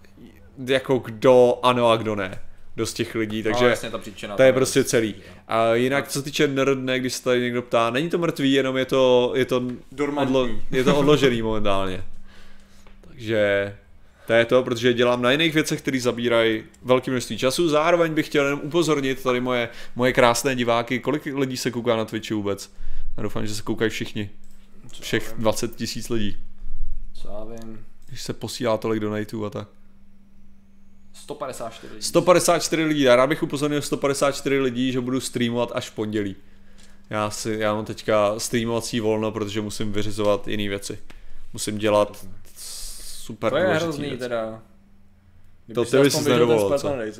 jako 0.68 0.98
kdo 0.98 1.60
ano 1.64 1.90
a 1.90 1.98
kdo 1.98 2.16
ne. 2.16 2.42
Dost 2.76 2.94
těch 2.94 3.16
lidí, 3.16 3.44
takže... 3.44 3.64
No, 3.64 3.70
jasně, 3.70 3.90
ta 3.90 3.98
příčina 3.98 4.36
To 4.36 4.44
je 4.44 4.54
prostě 4.54 4.84
celý. 4.84 5.16
A 5.48 5.74
jinak, 5.74 6.08
co 6.08 6.20
se 6.20 6.26
týče 6.26 6.48
nerdne, 6.48 7.00
když 7.00 7.14
se 7.14 7.24
tady 7.24 7.42
někdo 7.42 7.62
ptá, 7.62 7.90
není 7.90 8.10
to 8.10 8.18
mrtvý, 8.18 8.52
jenom 8.54 8.78
je 8.78 8.86
to, 8.86 9.34
je 9.36 9.46
to, 9.46 9.64
Dormantní. 9.92 10.36
odlo, 10.36 10.56
je 10.72 10.84
to 10.84 10.96
odložený 10.96 11.42
momentálně. 11.42 12.04
Takže 13.08 13.76
to 14.28 14.34
je 14.34 14.46
to, 14.46 14.64
protože 14.64 14.94
dělám 14.94 15.22
na 15.22 15.32
jiných 15.32 15.54
věcech, 15.54 15.82
které 15.82 16.00
zabírají 16.00 16.64
velké 16.82 17.12
množství 17.12 17.38
času. 17.38 17.70
Zároveň 17.70 18.14
bych 18.14 18.26
chtěl 18.26 18.46
jenom 18.46 18.60
upozornit 18.64 19.24
tady 19.24 19.42
moje, 19.42 19.70
moje 19.96 20.14
krásné 20.14 20.56
diváky, 20.56 21.00
kolik 21.00 21.26
lidí 21.26 21.58
se 21.58 21.72
kouká 21.72 21.96
na 21.96 22.06
Twitchi 22.06 22.34
vůbec. 22.34 22.74
A 23.18 23.22
doufám, 23.22 23.48
že 23.48 23.56
se 23.56 23.62
koukají 23.62 23.90
všichni. 23.90 24.30
Všech 25.02 25.34
20 25.38 25.76
tisíc 25.76 26.10
lidí. 26.10 26.38
Co 27.14 27.28
já 27.28 27.44
vím. 27.44 27.86
Když 28.14 28.22
se 28.24 28.34
posílá 28.34 28.78
tolik 28.78 29.00
donatů 29.00 29.46
a 29.46 29.50
tak. 29.50 29.68
154 31.14 31.94
lidí. 31.94 32.04
154 32.04 32.84
lidí, 32.84 33.02
já 33.02 33.16
rád 33.16 33.28
bych 33.28 33.44
upozornil 33.44 33.82
154 33.82 34.60
lidí, 34.60 34.92
že 34.92 35.02
budu 35.02 35.20
streamovat 35.20 35.70
až 35.74 35.90
v 35.90 35.94
pondělí. 35.96 36.36
Já, 37.10 37.30
si, 37.30 37.56
já 37.60 37.74
mám 37.74 37.86
teďka 37.86 38.40
streamovací 38.40 39.00
volno, 39.00 39.32
protože 39.32 39.62
musím 39.62 39.92
vyřizovat 39.92 40.48
jiné 40.48 40.70
věci. 40.70 41.00
Musím 41.54 41.78
dělat 41.78 42.26
super 42.58 43.52
To 43.52 43.58
je 43.58 43.68
hrozný 43.68 44.04
věci. 44.04 44.20
teda. 44.20 44.62
To 45.76 45.82
Kdyby 45.84 45.86
ty 45.98 45.98
bys 46.04 46.26
nedovolil, 46.26 46.80
co? 46.80 46.94
Viď? 46.98 47.20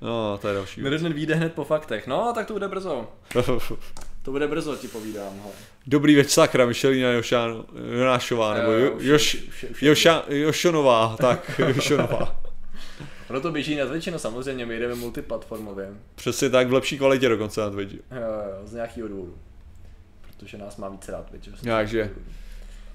No, 0.00 0.38
to 0.38 0.48
je 0.48 0.54
další. 0.54 0.80
věc. 0.80 0.84
Management 0.84 1.12
vyjde 1.14 1.34
hned 1.34 1.52
po 1.52 1.64
faktech. 1.64 2.06
No, 2.06 2.32
tak 2.34 2.46
to 2.46 2.52
bude 2.52 2.68
brzo. 2.68 3.08
To 4.26 4.32
bude 4.32 4.48
brzo, 4.48 4.76
ti 4.76 4.88
povídám. 4.88 5.32
Hele. 5.42 5.54
Dobrý 5.86 6.16
večer, 6.16 6.30
sakra, 6.30 6.66
Michelina 6.66 7.10
Jošán, 7.10 7.64
Jonášová, 7.98 8.54
nebo 8.54 8.72
Jo, 8.72 8.96
Još, 9.00 9.36
Joša, 9.82 10.24
Jošonová, 10.28 11.16
tak, 11.20 11.58
Jošonová. 11.58 12.42
Ono 13.30 13.40
to 13.40 13.52
běží 13.52 13.76
na 13.76 13.86
Twitchi, 13.86 14.10
no 14.10 14.18
samozřejmě, 14.18 14.66
my 14.66 14.78
jdeme 14.78 14.94
multiplatformově. 14.94 15.88
Přesně 16.14 16.50
tak, 16.50 16.68
v 16.68 16.72
lepší 16.72 16.98
kvalitě 16.98 17.28
dokonce 17.28 17.60
na 17.60 17.70
Twitchi. 17.70 17.96
Jo, 18.10 18.20
jo, 18.20 18.66
z 18.66 18.72
nějakého 18.72 19.08
důvodu. 19.08 19.38
Protože 20.26 20.58
nás 20.58 20.76
má 20.76 20.88
více 20.88 21.12
rád 21.12 21.30
Twitch. 21.30 21.44
že? 21.44 21.52
Takže. 21.62 22.10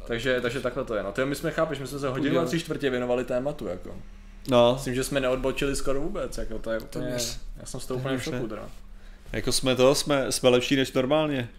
Takže, 0.07 0.41
takže 0.41 0.61
takhle 0.61 0.85
to 0.85 0.95
je. 0.95 1.03
No 1.03 1.11
to 1.11 1.21
je, 1.21 1.25
my 1.25 1.35
jsme 1.35 1.51
chápeš, 1.51 1.79
my 1.79 1.87
jsme 1.87 1.99
se 1.99 2.09
hodinu 2.09 2.39
a 2.39 2.45
tři 2.45 2.59
čtvrtě 2.59 2.89
věnovali 2.89 3.23
tématu, 3.25 3.67
jako. 3.67 3.95
No, 4.49 4.73
Myslím, 4.73 4.95
že 4.95 5.03
jsme 5.03 5.19
neodbočili 5.19 5.75
skoro 5.75 6.01
vůbec, 6.01 6.37
jako 6.37 6.59
to 6.59 6.71
je 6.71 6.79
úplně, 6.79 7.17
já 7.57 7.65
jsem 7.65 7.79
z 7.79 7.85
toho 7.85 7.99
úplně 7.99 8.17
v 8.17 8.23
šoku 8.23 8.47
teda. 8.47 8.69
Jako 9.33 9.51
jsme 9.51 9.75
to, 9.75 9.95
jsme, 9.95 10.31
jsme 10.31 10.49
lepší 10.49 10.75
než 10.75 10.93
normálně. 10.93 11.49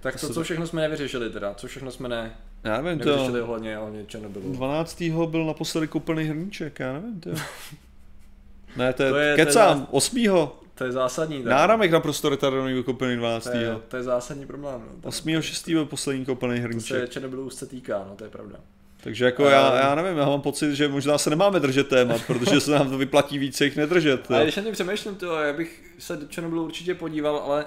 Tak 0.00 0.20
to, 0.20 0.28
co 0.34 0.42
všechno 0.42 0.66
jsme 0.66 0.80
nevyřešili 0.82 1.30
teda, 1.30 1.54
co 1.54 1.66
všechno 1.66 1.90
jsme 1.90 2.08
ne, 2.08 2.34
Já 2.64 2.80
nevím, 2.82 2.98
nevyřešili 2.98 3.38
to 3.40 3.46
ohledně, 3.46 3.78
ohledně 3.78 4.04
Černobylu. 4.06 4.52
12. 4.52 5.02
byl 5.26 5.44
naposledy 5.46 5.86
koupený 5.88 6.24
hrníček, 6.24 6.80
já 6.80 6.92
nevím, 6.92 7.20
to. 7.20 7.30
Ne, 8.76 8.92
to 8.92 9.02
je, 9.02 9.10
To 9.10 9.16
je- 9.16 9.34
to 9.34 9.40
je 9.40 9.46
kecám, 9.46 9.78
zás- 9.80 9.86
8. 9.90 10.48
To 10.74 10.84
je 10.84 10.92
zásadní. 10.92 11.42
teda. 11.42 11.56
Náramek 11.56 11.90
na 11.90 12.00
prostor 12.00 12.32
retardovaný 12.32 12.72
byl 12.72 12.82
koupený 12.82 13.16
12. 13.16 13.44
To 13.44 13.56
je, 13.56 13.76
to 13.88 13.96
je 13.96 14.02
zásadní 14.02 14.46
problém. 14.46 14.80
No. 14.90 15.08
8. 15.08 15.42
6. 15.42 15.68
byl 15.68 15.86
poslední 15.86 16.24
koupený 16.24 16.54
To 16.54 16.56
se 16.60 16.62
hrníček. 16.62 17.10
Černobylu 17.10 17.42
už 17.46 17.54
se 17.54 17.66
týká, 17.66 18.04
no 18.08 18.16
to 18.16 18.24
je 18.24 18.30
pravda. 18.30 18.56
Takže 19.04 19.24
jako 19.24 19.44
já, 19.44 19.70
Ehm. 19.72 19.78
já 19.78 19.94
nevím, 19.94 20.18
já 20.18 20.26
mám 20.26 20.40
pocit, 20.40 20.74
že 20.74 20.88
možná 20.88 21.18
se 21.18 21.30
nemáme 21.30 21.60
držet 21.60 21.88
témat, 21.88 22.20
protože 22.26 22.60
se 22.60 22.70
nám 22.70 22.90
to 22.90 22.98
vyplatí 22.98 23.38
více 23.38 23.64
jich 23.64 23.76
nedržet. 23.76 24.30
Ale 24.30 24.38
jo. 24.38 24.44
když 24.44 24.56
na 24.56 24.62
tím 24.62 24.72
přemýšlím, 24.72 25.14
to, 25.14 25.34
já 25.42 25.52
bych 25.52 25.82
se 25.98 26.16
do 26.16 26.26
Černobylu 26.26 26.64
určitě 26.64 26.94
podíval, 26.94 27.36
ale 27.36 27.64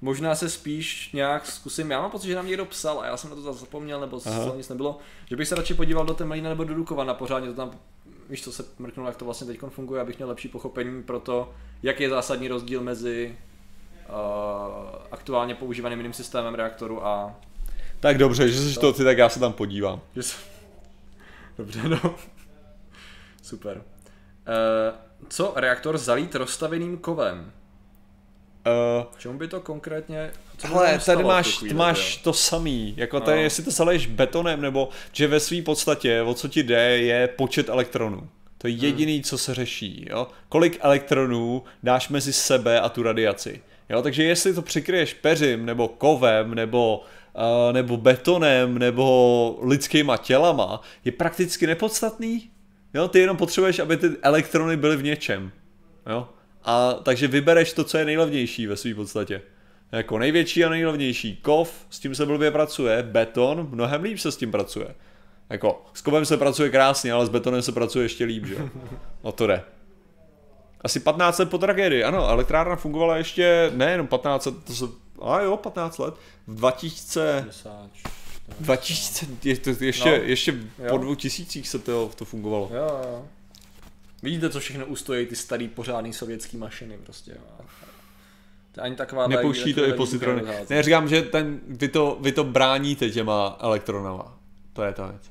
možná 0.00 0.34
se 0.34 0.50
spíš 0.50 1.12
nějak 1.12 1.46
zkusím, 1.46 1.90
já 1.90 2.00
mám 2.00 2.10
pocit, 2.10 2.26
že 2.26 2.34
nám 2.36 2.46
někdo 2.46 2.64
psal 2.64 3.00
a 3.00 3.06
já 3.06 3.16
jsem 3.16 3.30
na 3.30 3.36
to 3.36 3.42
zase 3.42 3.58
zapomněl, 3.58 4.00
nebo 4.00 4.20
Aha. 4.26 4.52
nic 4.56 4.68
nebylo, 4.68 4.98
že 5.30 5.36
bych 5.36 5.48
se 5.48 5.54
radši 5.54 5.74
podíval 5.74 6.06
do 6.06 6.14
Temelína 6.14 6.48
nebo 6.48 6.64
do 6.64 6.74
Dukovana 6.74 7.14
pořádně, 7.14 7.48
to 7.48 7.54
tam, 7.54 7.70
víš 8.30 8.42
co 8.44 8.52
se 8.52 8.64
mrknul, 8.78 9.06
jak 9.06 9.16
to 9.16 9.24
vlastně 9.24 9.46
teď 9.46 9.58
funguje, 9.68 10.00
abych 10.00 10.16
měl 10.18 10.28
lepší 10.28 10.48
pochopení 10.48 11.02
pro 11.02 11.20
to, 11.20 11.52
jak 11.82 12.00
je 12.00 12.08
zásadní 12.10 12.48
rozdíl 12.48 12.80
mezi 12.82 13.36
uh, 14.08 14.14
aktuálně 15.10 15.54
používaným 15.54 15.98
jiným 15.98 16.12
systémem 16.12 16.54
reaktoru 16.54 17.06
a 17.06 17.34
Tak 18.00 18.18
dobře, 18.18 18.48
že 18.48 18.60
jsi 18.60 18.78
to 18.80 18.92
ty, 18.92 19.04
tak 19.04 19.18
já 19.18 19.28
se 19.28 19.40
tam 19.40 19.52
podívám. 19.52 20.00
Dobře, 21.58 21.88
no. 21.88 22.14
Super. 23.42 23.76
Uh, 23.76 23.82
co 25.28 25.52
reaktor 25.56 25.98
zalít 25.98 26.34
rozstaveným 26.34 26.98
kovem? 26.98 27.52
Uh, 28.98 29.04
Čemu 29.18 29.38
by 29.38 29.48
to 29.48 29.60
konkrétně... 29.60 30.30
Co 30.58 30.68
Hele, 30.68 30.98
tady 31.06 31.24
máš, 31.24 31.58
chvíli, 31.58 31.74
máš 31.74 32.16
to 32.16 32.32
samý, 32.32 32.94
jako 32.96 33.18
No. 33.18 33.24
tady, 33.24 33.42
jestli 33.42 33.62
to 33.62 33.70
zaleješ 33.70 34.06
betonem, 34.06 34.60
nebo 34.60 34.88
že 35.12 35.26
ve 35.26 35.40
své 35.40 35.62
podstatě, 35.62 36.22
o 36.22 36.34
co 36.34 36.48
ti 36.48 36.62
jde, 36.62 36.98
je 36.98 37.28
počet 37.28 37.68
elektronů. 37.68 38.28
To 38.58 38.68
je 38.68 38.74
Hmm. 38.74 38.84
jediný, 38.84 39.22
co 39.22 39.38
se 39.38 39.54
řeší, 39.54 40.06
jo. 40.10 40.26
Kolik 40.48 40.78
elektronů 40.80 41.62
dáš 41.82 42.08
mezi 42.08 42.32
sebe 42.32 42.80
a 42.80 42.88
tu 42.88 43.02
radiaci. 43.02 43.62
Jo, 43.88 44.02
takže 44.02 44.24
jestli 44.24 44.54
to 44.54 44.62
přikryješ 44.62 45.14
peřím, 45.14 45.66
nebo 45.66 45.88
kovem, 45.88 46.54
nebo, 46.54 47.04
nebo 47.72 47.96
betonem, 47.96 48.78
nebo 48.78 49.58
lidskýma 49.62 50.16
tělama, 50.16 50.80
je 51.04 51.12
prakticky 51.12 51.66
nepodstatný. 51.66 52.50
Jo, 52.94 53.08
ty 53.08 53.18
jenom 53.18 53.36
potřebuješ, 53.36 53.78
aby 53.78 53.96
ty 53.96 54.10
elektrony 54.22 54.76
byly 54.76 54.96
v 54.96 55.02
něčem. 55.02 55.50
Jo. 56.10 56.28
A 56.64 56.92
takže 56.92 57.28
vybereš 57.28 57.72
to, 57.72 57.84
co 57.84 57.98
je 57.98 58.04
nejlevnější 58.04 58.66
ve 58.66 58.76
své 58.76 58.94
podstatě. 58.94 59.42
Jako 59.92 60.18
největší 60.18 60.64
a 60.64 60.68
nejlevnější. 60.68 61.36
Kov, 61.36 61.86
s 61.90 61.98
tím 61.98 62.14
se 62.14 62.26
blbě 62.26 62.50
pracuje, 62.50 63.02
beton, 63.02 63.68
mnohem 63.70 64.02
líp 64.02 64.18
se 64.18 64.32
s 64.32 64.36
tím 64.36 64.50
pracuje. 64.50 64.94
Jako, 65.50 65.84
s 65.94 66.02
kovem 66.02 66.24
se 66.24 66.36
pracuje 66.36 66.70
krásně, 66.70 67.12
ale 67.12 67.26
s 67.26 67.28
betonem 67.28 67.62
se 67.62 67.72
pracuje 67.72 68.04
ještě 68.04 68.24
líp, 68.24 68.46
že 68.46 68.54
jo. 68.54 68.68
O 69.22 69.32
to 69.32 69.46
jde. 69.46 69.62
Asi 70.80 71.00
15 71.00 71.38
let 71.38 71.50
po 71.50 71.58
tragédii, 71.58 72.04
ano, 72.04 72.28
elektrárna 72.28 72.76
fungovala 72.76 73.16
ještě, 73.16 73.70
nejenom 73.74 74.06
15 74.06 74.46
let, 74.46 74.54
to 74.64 74.72
se, 74.72 74.84
a 75.22 75.40
jo, 75.40 75.56
15 75.56 75.98
let, 75.98 76.14
v 76.46 76.54
2000, 76.54 77.40
50. 77.42 77.90
2000, 78.60 79.26
je 79.44 79.56
to, 79.56 79.70
ještě, 79.84 80.10
No. 80.18 80.24
ještě 80.24 80.52
po 80.52 80.82
Jo. 80.84 80.98
dvou 80.98 81.14
tisících 81.14 81.68
se 81.68 81.78
to, 81.78 82.10
to 82.16 82.24
fungovalo. 82.24 82.70
Jo, 82.74 83.00
jo. 83.12 83.24
Vidíte, 84.22 84.50
co 84.50 84.60
všechno 84.60 84.86
ustojí 84.86 85.26
ty 85.26 85.36
starý 85.36 85.68
pořádný 85.68 86.12
sovětský 86.12 86.56
mašiny 86.56 86.98
prostě. 86.98 87.30
Jo. 87.30 87.64
Ani 88.78 88.96
taková 88.96 89.26
Nepouští 89.26 89.74
to 89.74 89.84
i 89.86 89.92
pozitrony. 89.92 90.42
Ne, 90.70 90.82
říkám, 90.82 91.08
že 91.08 91.22
ten, 91.22 91.60
vy, 91.68 91.88
to, 91.88 92.18
vy 92.20 92.32
to 92.32 92.44
bráníte 92.44 93.10
těma 93.10 93.56
elektronama. 93.60 94.38
To 94.72 94.82
je 94.82 94.92
ta 94.92 95.06
věc. 95.06 95.22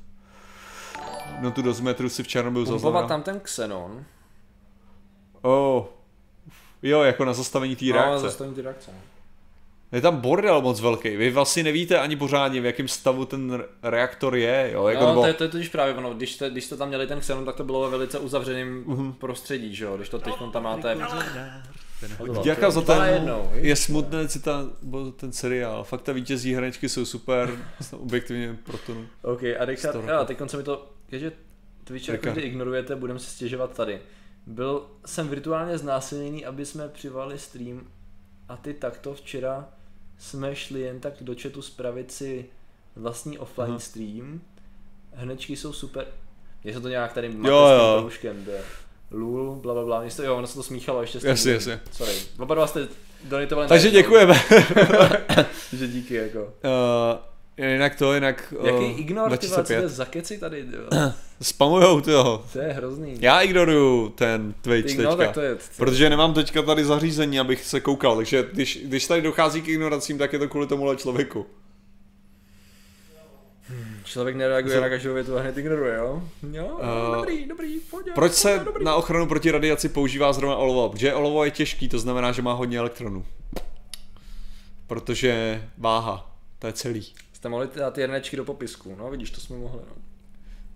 No 1.40 1.50
tu 1.50 1.62
dozimetru 1.62 2.08
si 2.08 2.22
v 2.22 2.28
Černobylu 2.28 2.64
Pumpovat 2.64 2.80
zaznamenal. 2.82 3.08
tam 3.08 3.22
ten 3.22 3.40
xenon. 3.40 4.04
Oh. 5.42 5.84
Jo, 6.82 7.02
jako 7.02 7.24
na 7.24 7.32
zastavení 7.32 7.76
té 7.76 7.84
No, 7.84 7.92
reakce. 7.92 8.20
zastavím 8.20 8.54
ty 8.54 8.62
reakce. 8.62 8.90
Je 9.92 10.00
tam 10.00 10.16
bordel 10.16 10.62
moc 10.62 10.80
velký. 10.80 11.16
Vy 11.16 11.30
vlastně 11.30 11.62
nevíte 11.62 11.98
ani 11.98 12.16
pořádně, 12.16 12.60
v 12.60 12.64
jakém 12.64 12.88
stavu 12.88 13.24
ten 13.24 13.52
re- 13.52 13.64
reaktor 13.82 14.36
je. 14.36 14.70
Jo? 14.72 14.88
Jako 14.88 15.02
no, 15.02 15.08
nebo... 15.08 15.20
to, 15.20 15.26
je, 15.26 15.34
to 15.34 15.44
je 15.44 15.48
totiž 15.50 15.68
právě 15.68 15.94
ono, 15.94 16.14
když 16.14 16.32
jste, 16.32 16.50
když 16.50 16.64
jste 16.64 16.76
tam 16.76 16.88
měli 16.88 17.06
ten 17.06 17.20
xenon, 17.20 17.44
tak 17.44 17.56
to 17.56 17.64
bylo 17.64 17.80
ve 17.80 17.90
velice 17.90 18.18
uzavřeném 18.18 18.84
Mhm. 18.86 19.12
prostředí, 19.12 19.74
že 19.74 19.84
jo, 19.84 19.96
když 19.96 20.08
to 20.08 20.18
teď 20.18 20.34
tam 20.52 20.62
máte... 20.62 20.96
Děka 22.42 22.70
za 22.70 22.80
ten, 22.80 23.30
je 23.54 23.76
smutné 23.76 24.28
si 24.28 24.40
ta, 24.42 24.66
bo 24.82 25.10
ten 25.10 25.32
seriál. 25.32 25.84
Fakt 25.84 26.02
ta 26.02 26.12
vítězí 26.12 26.54
hraničky 26.54 26.88
jsou 26.88 27.04
super, 27.04 27.58
objektivně 27.92 28.56
proto. 28.64 28.94
no. 28.94 29.00
OK, 29.22 29.40
a 29.58 29.64
Richard, 29.64 29.90
Sto 29.92 30.12
jo, 30.12 30.24
teď 30.24 30.38
se 30.46 30.56
mi 30.56 30.62
to, 30.62 30.86
že 31.12 31.32
Twitch 31.84 32.08
jako 32.08 32.16
Richard. 32.22 32.32
vždy 32.32 32.42
ignorujete, 32.46 32.96
budeme 32.96 33.18
si 33.18 33.30
stěžovat 33.30 33.76
tady. 33.76 34.00
Byl 34.46 34.82
jsem 35.06 35.28
virtuálně 35.28 35.78
znásilněný, 35.78 36.44
aby 36.44 36.66
jsme 36.66 36.88
přivali 36.88 37.38
stream 37.38 37.80
a 38.48 38.56
ty 38.56 38.74
takto 38.74 39.14
včera 39.14 39.68
jsme 40.18 40.56
šli 40.56 40.80
jen 40.80 41.00
tak 41.00 41.14
do 41.20 41.34
chatu 41.42 41.62
spravit 41.62 42.12
si 42.12 42.46
vlastní 42.96 43.38
offline 43.38 43.70
Aha. 43.70 43.78
stream. 43.78 44.40
Hnečky 45.12 45.56
jsou 45.56 45.72
super. 45.72 46.06
Mně 46.64 46.72
se 46.74 46.80
to 46.80 46.88
nějak 46.88 47.12
tady 47.12 47.26
Jo, 47.26 47.68
jo, 47.68 48.10
to 48.10 48.26
je 48.26 48.64
lul, 49.10 49.56
bla 49.56 49.74
bla 49.74 49.84
bla, 49.84 50.04
to, 50.16 50.22
jo, 50.22 50.36
ono 50.36 50.46
se 50.46 50.54
to 50.54 50.62
smíchalo 50.62 51.00
ještě 51.00 51.18
s 51.18 51.22
tím. 51.22 51.30
Jasně, 51.30 51.52
jasně. 51.52 51.80
Sorry, 51.92 52.12
oba 52.38 52.54
dva 52.54 52.66
jste 52.66 52.88
donatovali. 53.24 53.68
Takže 53.68 53.90
děkujeme. 53.90 54.34
Že 55.72 55.88
díky 55.88 56.14
jako. 56.14 56.40
Uh, 56.40 56.50
jinak 57.58 57.94
to, 57.94 58.14
jinak... 58.14 58.54
Uh, 58.58 58.66
Jaký 58.66 58.84
ignor, 59.00 59.38
ty 59.38 59.48
co 59.48 59.54
to 59.54 59.72
je 59.72 59.78
2005. 59.78 59.88
za 59.88 60.04
keci 60.04 60.38
tady, 60.38 60.64
ty 60.64 60.76
vole? 60.76 61.14
Spamujou 61.42 62.00
to. 62.00 62.44
To 62.52 62.58
je 62.58 62.72
hrozný. 62.72 63.16
Já 63.20 63.40
ignoruju 63.40 64.08
ten 64.08 64.54
Twitch 64.62 64.88
Ty, 64.88 64.96
teďka. 64.96 65.10
no, 65.10 65.16
tak 65.16 65.32
to 65.32 65.40
je. 65.40 65.56
Protože 65.76 66.10
nemám 66.10 66.34
teďka 66.34 66.62
tady 66.62 66.84
zařízení, 66.84 67.40
abych 67.40 67.64
se 67.64 67.80
koukal, 67.80 68.16
takže 68.16 68.44
když, 68.52 68.78
když 68.84 69.06
tady 69.06 69.22
dochází 69.22 69.62
k 69.62 69.68
ignoracím, 69.68 70.18
tak 70.18 70.32
je 70.32 70.38
to 70.38 70.48
kvůli 70.48 70.66
tomuhle 70.66 70.96
člověku. 70.96 71.46
Člověk 74.04 74.36
nereaguje 74.36 74.74
Co? 74.74 74.80
na 74.80 74.88
každou 74.88 75.14
větu 75.14 75.36
a 75.36 75.40
hned 75.40 75.58
ignoruje, 75.58 75.96
jo? 75.96 76.22
Jo, 76.52 76.66
Uh, 77.08 77.16
dobrý, 77.16 77.46
dobrý, 77.48 77.80
pojď. 77.90 78.06
Proč 78.14 78.32
se 78.32 78.64
na 78.82 78.94
ochranu 78.94 79.26
proti 79.26 79.50
radiaci 79.50 79.88
používá 79.88 80.32
zrovna 80.32 80.56
olovo? 80.56 80.88
Protože 80.88 81.14
olovo 81.14 81.44
je 81.44 81.50
těžký, 81.50 81.88
to 81.88 81.98
znamená, 81.98 82.32
že 82.32 82.42
má 82.42 82.52
hodně 82.52 82.78
elektronů. 82.78 83.26
Protože 84.86 85.62
váha, 85.78 86.36
to 86.58 86.66
je 86.66 86.72
celý. 86.72 87.06
Jste 87.36 87.48
mohli 87.48 87.68
dát 87.76 87.94
ty 87.94 88.00
jednečky 88.00 88.36
do 88.36 88.44
popisku, 88.44 88.96
no 88.98 89.10
vidíš, 89.10 89.30
to 89.30 89.40
jsme 89.40 89.56
mohli, 89.56 89.80
no. 89.88 89.94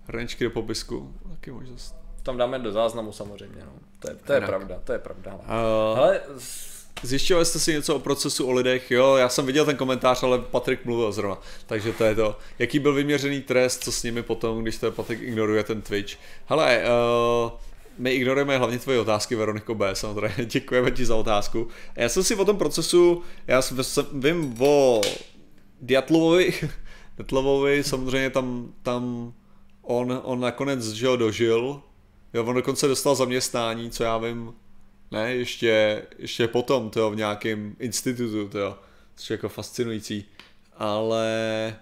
Hrnečky 0.05 0.45
do 0.45 0.51
popisku, 0.51 1.15
taky 1.31 1.51
možnost. 1.51 1.95
Tam 2.23 2.37
dáme 2.37 2.59
do 2.59 2.73
záznamu 2.73 3.13
samozřejmě, 3.13 3.63
no. 3.65 3.73
To 3.99 4.11
je, 4.11 4.17
to 4.27 4.33
je 4.33 4.41
pravda, 4.41 4.81
to 4.85 4.93
je 4.93 4.99
pravda. 4.99 5.35
Uh, 5.35 5.99
Ale 5.99 6.21
Zjišťovali 7.03 7.47
jste 7.47 7.59
si 7.59 7.73
něco 7.73 7.97
o 7.97 7.99
procesu 7.99 8.47
o 8.47 8.53
lidech? 8.53 8.91
Jo, 8.91 9.17
já 9.17 9.29
jsem 9.29 9.47
viděl 9.47 9.65
ten 9.65 9.77
komentář, 9.77 10.23
ale 10.23 10.39
Patrik 10.39 10.85
mluvil 10.85 11.13
zrovna. 11.13 11.39
Takže 11.67 11.93
to 11.93 12.05
je 12.05 12.15
to. 12.15 12.39
Jaký 12.59 12.79
byl 12.79 12.95
vyměřený 12.95 13.41
trest, 13.43 13.85
co 13.85 13.93
s 13.93 14.03
nimi 14.03 14.23
potom, 14.23 14.63
když 14.63 14.77
to 14.79 14.93
Patrik 14.93 15.21
ignoruje 15.23 15.65
ten 15.65 15.83
Twitch? 15.83 16.15
Hele, 16.47 16.83
uh, 17.45 17.51
my 17.99 18.11
ignorujeme 18.13 18.59
hlavně 18.59 18.79
tvoje 18.79 19.01
otázky, 19.01 19.35
Veroniko 19.35 19.75
B. 19.75 19.95
Samozřejmě 19.95 20.45
děkujeme 20.45 20.91
ti 20.91 21.07
za 21.07 21.17
otázku. 21.17 21.69
Já 21.97 22.09
jsem 22.09 22.23
si 22.25 22.35
o 22.37 22.45
tom 22.45 22.57
procesu, 22.59 23.23
já 23.47 23.63
jsem- 23.63 23.85
jsem- 23.85 24.21
vím 24.21 24.55
o 24.63 25.01
Diatlovovi, 25.81 26.55
Diatlovovi 27.17 27.85
samozřejmě 27.85 28.31
tam, 28.31 28.73
tam 28.83 29.33
on, 29.83 30.21
on 30.25 30.41
nakonec, 30.41 30.91
že 30.91 31.07
ho 31.07 31.17
dožil, 31.17 31.83
jo, 32.35 32.45
on 32.45 32.55
dokonce 32.55 32.89
dostal 32.89 33.15
zaměstnání, 33.15 33.91
co 33.91 34.05
já 34.05 34.19
vím, 34.19 34.55
ne, 35.11 35.35
ještě, 35.35 36.03
ještě 36.19 36.49
potom, 36.49 36.91
to 36.91 37.11
v 37.11 37.17
nějakém 37.17 37.77
institutu, 37.79 38.49
to 38.49 38.79
což 39.17 39.31
je 39.31 39.35
jako 39.35 39.49
fascinující, 39.49 40.25
ale 40.77 41.77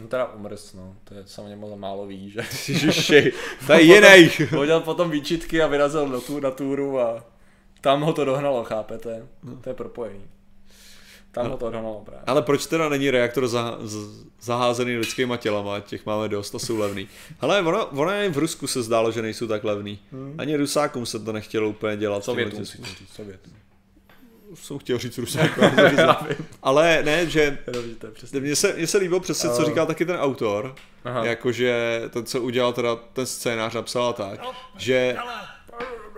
On 0.00 0.08
teda 0.08 0.26
umrz, 0.26 0.74
no, 0.74 0.96
to 1.04 1.14
je 1.14 1.22
samozřejmě 1.26 1.56
moc 1.56 1.78
málo 1.78 2.06
ví, 2.06 2.30
že? 2.30 2.40
Ježiši, 2.72 3.32
to 3.66 3.72
je 3.72 3.82
jiný. 3.82 4.30
Hodil 4.50 4.80
potom 4.80 5.10
výčitky 5.10 5.62
a 5.62 5.66
vyrazil 5.66 6.08
do 6.08 6.20
tu, 6.20 6.40
na 6.40 6.50
túru 6.50 7.00
a 7.00 7.24
tam 7.80 8.00
ho 8.00 8.12
to 8.12 8.24
dohnalo, 8.24 8.64
chápete? 8.64 9.26
To 9.60 9.70
je 9.70 9.74
propojení. 9.74 10.24
Tam 11.32 11.50
ho 11.50 11.56
to 11.56 11.70
dohnalo 11.70 12.02
právě. 12.04 12.22
Ale 12.26 12.42
proč 12.42 12.66
teda 12.66 12.88
není 12.88 13.10
reaktor 13.10 13.48
za, 13.48 13.78
z, 13.80 14.24
zaházený 14.40 14.96
lidskýma 14.96 15.36
tělama, 15.36 15.80
těch 15.80 16.06
máme 16.06 16.28
dost 16.28 16.54
a 16.54 16.58
jsou 16.58 16.78
levný. 16.78 17.08
Ale 17.40 17.62
ono, 17.62 17.86
ono 17.86 18.10
i 18.12 18.28
v 18.28 18.38
Rusku 18.38 18.66
se 18.66 18.82
zdálo, 18.82 19.12
že 19.12 19.22
nejsou 19.22 19.46
tak 19.46 19.64
levný. 19.64 19.98
Hmm. 20.12 20.34
Ani 20.38 20.56
Rusákům 20.56 21.06
se 21.06 21.18
to 21.18 21.32
nechtělo 21.32 21.68
úplně 21.68 21.96
dělat. 21.96 22.24
Sovětům 22.24 22.66
si 22.66 22.78
říct, 22.78 23.12
Sovětům. 23.14 23.52
Jsem 24.54 24.78
chtěl 24.78 24.98
říct 24.98 25.18
Rusákům. 25.24 25.64
ale 26.62 27.02
ne, 27.04 27.26
že 27.26 27.58
mně 28.40 28.56
se, 28.56 28.72
mně 28.76 28.86
se 28.86 28.98
líbilo 28.98 29.20
přesně, 29.20 29.50
co 29.50 29.62
Eh. 29.62 29.64
říkal 29.64 29.86
taky 29.86 30.04
ten 30.06 30.16
autor, 30.16 30.74
Aha. 31.04 31.24
jakože 31.24 32.02
ten, 32.10 32.24
co 32.26 32.40
udělal 32.40 32.72
teda 32.72 32.96
ten 32.96 33.26
scénář, 33.26 33.74
napsal 33.74 34.12
tak, 34.12 34.40
že 34.76 35.16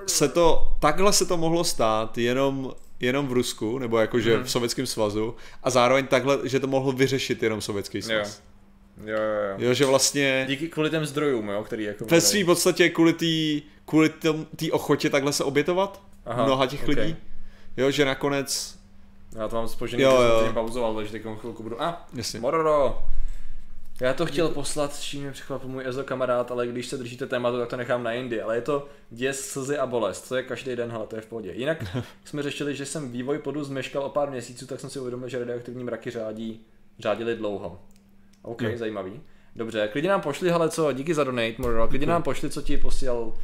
se 0.06 0.28
to, 0.28 0.68
takhle 0.80 1.12
se 1.12 1.26
to 1.26 1.36
mohlo 1.36 1.64
stát 1.64 2.18
jenom, 2.18 2.72
jenom 3.03 3.27
v 3.29 3.33
Rusku, 3.33 3.79
nebo 3.79 3.99
jakože 3.99 4.35
Mhm. 4.37 4.45
v 4.45 4.51
Sovětském 4.51 4.87
svazu, 4.87 5.35
a 5.62 5.70
zároveň 5.70 6.07
takhle, 6.07 6.39
že 6.45 6.61
to 6.61 6.66
mohlo 6.66 6.93
vyřešit 6.93 7.43
jenom 7.43 7.61
Sovětský 7.61 7.99
Jo. 7.99 8.03
svaz. 8.03 8.43
Jo, 9.05 9.16
jo, 9.16 9.16
jo. 9.51 9.55
Jo, 9.59 9.74
že 9.74 9.85
vlastně 9.87 10.45
Díky 10.49 10.69
kvůli 10.69 10.91
těm 10.91 11.07
zdrojům, 11.07 11.49
jo, 11.49 11.62
který 11.65 11.85
jako... 11.85 12.05
ve 12.05 12.20
svým 12.20 12.47
podstatě 12.47 12.89
kvůli 12.91 13.12
té 13.12 13.66
kvůli 13.85 14.09
té 14.57 14.73
ochotě 14.73 15.11
takhle 15.11 15.33
se 15.33 15.45
obětovat 15.45 16.03
Aha, 16.27 16.45
mnoha 16.45 16.66
těch 16.66 16.83
ok. 16.83 16.89
lidí, 16.89 17.16
jo, 17.77 17.91
že 17.91 18.05
nakonec, 18.05 18.79
Já 19.37 19.49
to 19.49 19.57
mám 19.57 19.69
spožený, 19.69 20.03
Jo, 20.03 20.11
jo, 20.11 20.23
jo. 20.23 20.45
jsem 20.45 20.55
pauzoval, 20.55 20.95
takže 20.95 21.12
teď 21.12 21.23
chvilku 21.41 21.62
budu... 21.62 21.83
A, 21.83 22.07
jasně, 22.15 22.41
Mororo! 22.41 23.03
Já 24.01 24.14
to 24.14 24.27
chtěl 24.27 24.48
poslat, 24.48 24.93
s 24.94 25.01
čím 25.01 25.23
mě 25.23 25.31
překvapil 25.31 25.69
můj 25.69 25.86
Ezo 25.86 26.05
kamarád, 26.05 26.51
ale 26.51 26.66
když 26.66 26.86
se 26.86 26.97
držíte 26.97 27.27
tématu, 27.27 27.59
tak 27.59 27.69
to 27.69 27.77
nechám 27.77 28.02
na 28.02 28.12
jindy. 28.12 28.43
Ale 28.43 28.56
je 28.56 28.60
to 28.62 28.89
děs, 29.10 29.48
slzy 29.51 29.78
a 29.78 29.86
bolest, 29.86 30.28
to 30.28 30.36
je 30.36 30.43
každý 30.43 30.77
den, 30.77 30.90
hele, 30.90 31.06
to 31.06 31.16
je 31.16 31.23
v 31.23 31.27
pohodě. 31.27 31.52
Jinak 31.52 31.85
jsme 32.24 32.43
řešili, 32.43 32.77
že 32.77 32.86
jsem 32.86 33.12
vývoj 33.12 33.39
podu 33.39 33.64
zmeškal 33.64 34.02
o 34.02 34.09
pár 34.09 34.31
měsíců, 34.31 34.66
tak 34.66 34.81
jsem 34.81 34.90
si 34.90 35.01
uvědomil, 35.01 35.28
že 35.28 35.39
radioaktivní 35.39 35.85
mraky 35.85 36.10
řádí, 36.10 36.60
řádili 36.98 37.36
dlouho. 37.36 37.82
OK, 38.43 38.62
Jo. 38.62 38.78
zajímavý. 38.78 39.20
Dobře, 39.56 39.89
klidně 39.93 40.10
nám 40.10 40.20
pošli, 40.20 40.51
hele 40.51 40.70
co, 40.70 40.93
díky 40.93 41.14
za 41.14 41.24
donate, 41.24 41.55
Mororo, 41.59 41.89
klidně 41.89 42.06
nám 42.06 42.23
pošli, 42.23 42.51
co 42.51 42.62
ti 42.62 42.77
posílal 42.78 43.35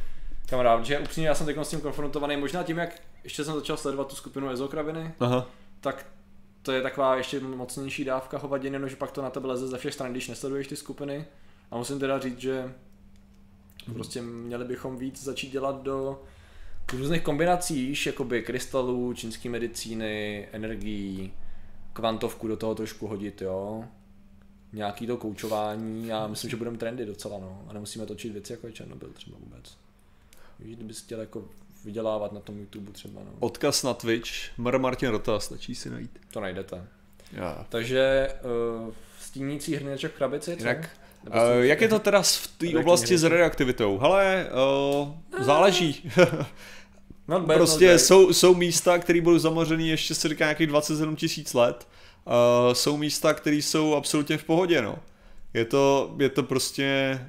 kamarád, 0.49 0.85
že 0.85 0.99
upřímně 0.99 1.27
já 1.27 1.35
jsem 1.35 1.45
teď 1.45 1.57
s 1.57 1.69
tím 1.69 1.81
konfrontovaný, 1.81 2.37
možná 2.37 2.63
tím, 2.63 2.77
jak 2.77 3.01
ještě 3.23 3.43
jsem 3.43 3.55
začal 3.55 3.77
sledovat 3.77 4.07
tu 4.07 4.15
skupinu 4.15 4.49
Ezokraviny, 4.49 5.13
aha, 5.19 5.47
tak 5.81 6.05
to 6.61 6.71
je 6.71 6.81
taková 6.81 7.15
ještě 7.15 7.39
mocnější 7.39 8.05
dávka 8.05 8.37
hovadiny, 8.37 8.79
no, 8.79 8.87
že 8.87 8.95
pak 8.95 9.11
to 9.11 9.21
na 9.21 9.29
tebe 9.29 9.47
leze 9.47 9.67
ze 9.67 9.77
všech 9.77 9.93
stran, 9.93 10.11
když 10.11 10.27
nesleduješ 10.27 10.67
ty 10.67 10.75
skupiny. 10.75 11.25
A 11.71 11.77
musím 11.77 11.99
teda 11.99 12.19
říct, 12.19 12.39
že 12.39 12.73
prostě 13.93 14.21
měli 14.21 14.65
bychom 14.65 14.97
víc 14.97 15.23
začít 15.23 15.51
dělat 15.51 15.81
do 15.81 16.23
různých 16.93 17.21
kombinací, 17.21 17.95
jakoby 18.05 18.41
krystalů, 18.41 19.13
čínské 19.13 19.49
medicíny, 19.49 20.47
energií, 20.51 21.33
kvantovku 21.93 22.47
do 22.47 22.57
toho 22.57 22.75
trošku 22.75 23.07
hodit, 23.07 23.41
jo. 23.41 23.85
Nějaký 24.73 25.07
to 25.07 25.17
koučování 25.17 26.11
a 26.11 26.27
myslím, 26.27 26.49
že 26.49 26.57
budeme 26.57 26.77
trendy 26.77 27.05
docela, 27.05 27.39
no. 27.39 27.65
A 27.67 27.73
nemusíme 27.73 28.05
točit 28.05 28.33
věci 28.33 28.53
jako 28.53 28.67
je 28.67 28.73
Černobyl 28.73 29.09
třeba 29.09 29.37
vůbec. 29.39 29.77
Víš, 30.59 30.75
kdybys 30.75 31.01
chtěl 31.01 31.19
jako 31.19 31.47
vydělávat 31.83 32.31
na 32.31 32.39
tom 32.39 32.59
YouTube 32.59 32.91
třeba, 32.91 33.21
no. 33.25 33.31
odkaz 33.39 33.83
na 33.83 33.93
Twitch, 33.93 34.29
Mr. 34.57 34.79
Martin 34.79 35.09
Rota, 35.09 35.39
stačí 35.39 35.75
si 35.75 35.89
najít. 35.89 36.19
To 36.31 36.39
najdete. 36.39 36.87
Já. 37.31 37.65
Takže 37.69 38.29
uh, 38.85 38.93
stínící 39.19 39.75
hrneček 39.75 40.11
v 40.11 40.17
krabici, 40.17 40.55
co? 40.55 40.67
Jinak, 40.67 40.89
Uh, 41.27 41.61
jak 41.61 41.81
je 41.81 41.87
to 41.87 41.99
teda 41.99 42.21
v 42.21 42.47
té 42.57 42.79
oblasti 42.79 43.17
s 43.17 43.23
radioaktivitou? 43.23 43.97
Hele, 43.97 44.49
uh, 44.99 45.43
záleží. 45.43 46.11
Bad, 47.27 47.45
prostě 47.45 47.85
not 47.85 47.93
bad. 47.93 48.01
jsou, 48.01 48.33
jsou 48.33 48.55
místa, 48.55 48.97
které 48.97 49.21
budou 49.21 49.37
zamořený 49.37 49.89
ještě 49.89 50.15
se 50.15 50.29
říká 50.29 50.45
nějakých 50.45 50.67
27 50.67 51.15
tisíc 51.15 51.53
let. 51.53 51.87
Uh, 52.25 52.73
jsou 52.73 52.97
místa, 52.97 53.33
které 53.33 53.55
jsou 53.55 53.95
absolutně 53.95 54.37
v 54.37 54.43
pohodě, 54.43 54.81
no. 54.81 54.99
Je 55.53 55.65
to, 55.65 56.15
je 56.19 56.29
to 56.29 56.43
prostě 56.43 57.19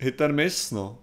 hit 0.00 0.20
and 0.20 0.34
miss, 0.34 0.70
no. 0.70 0.98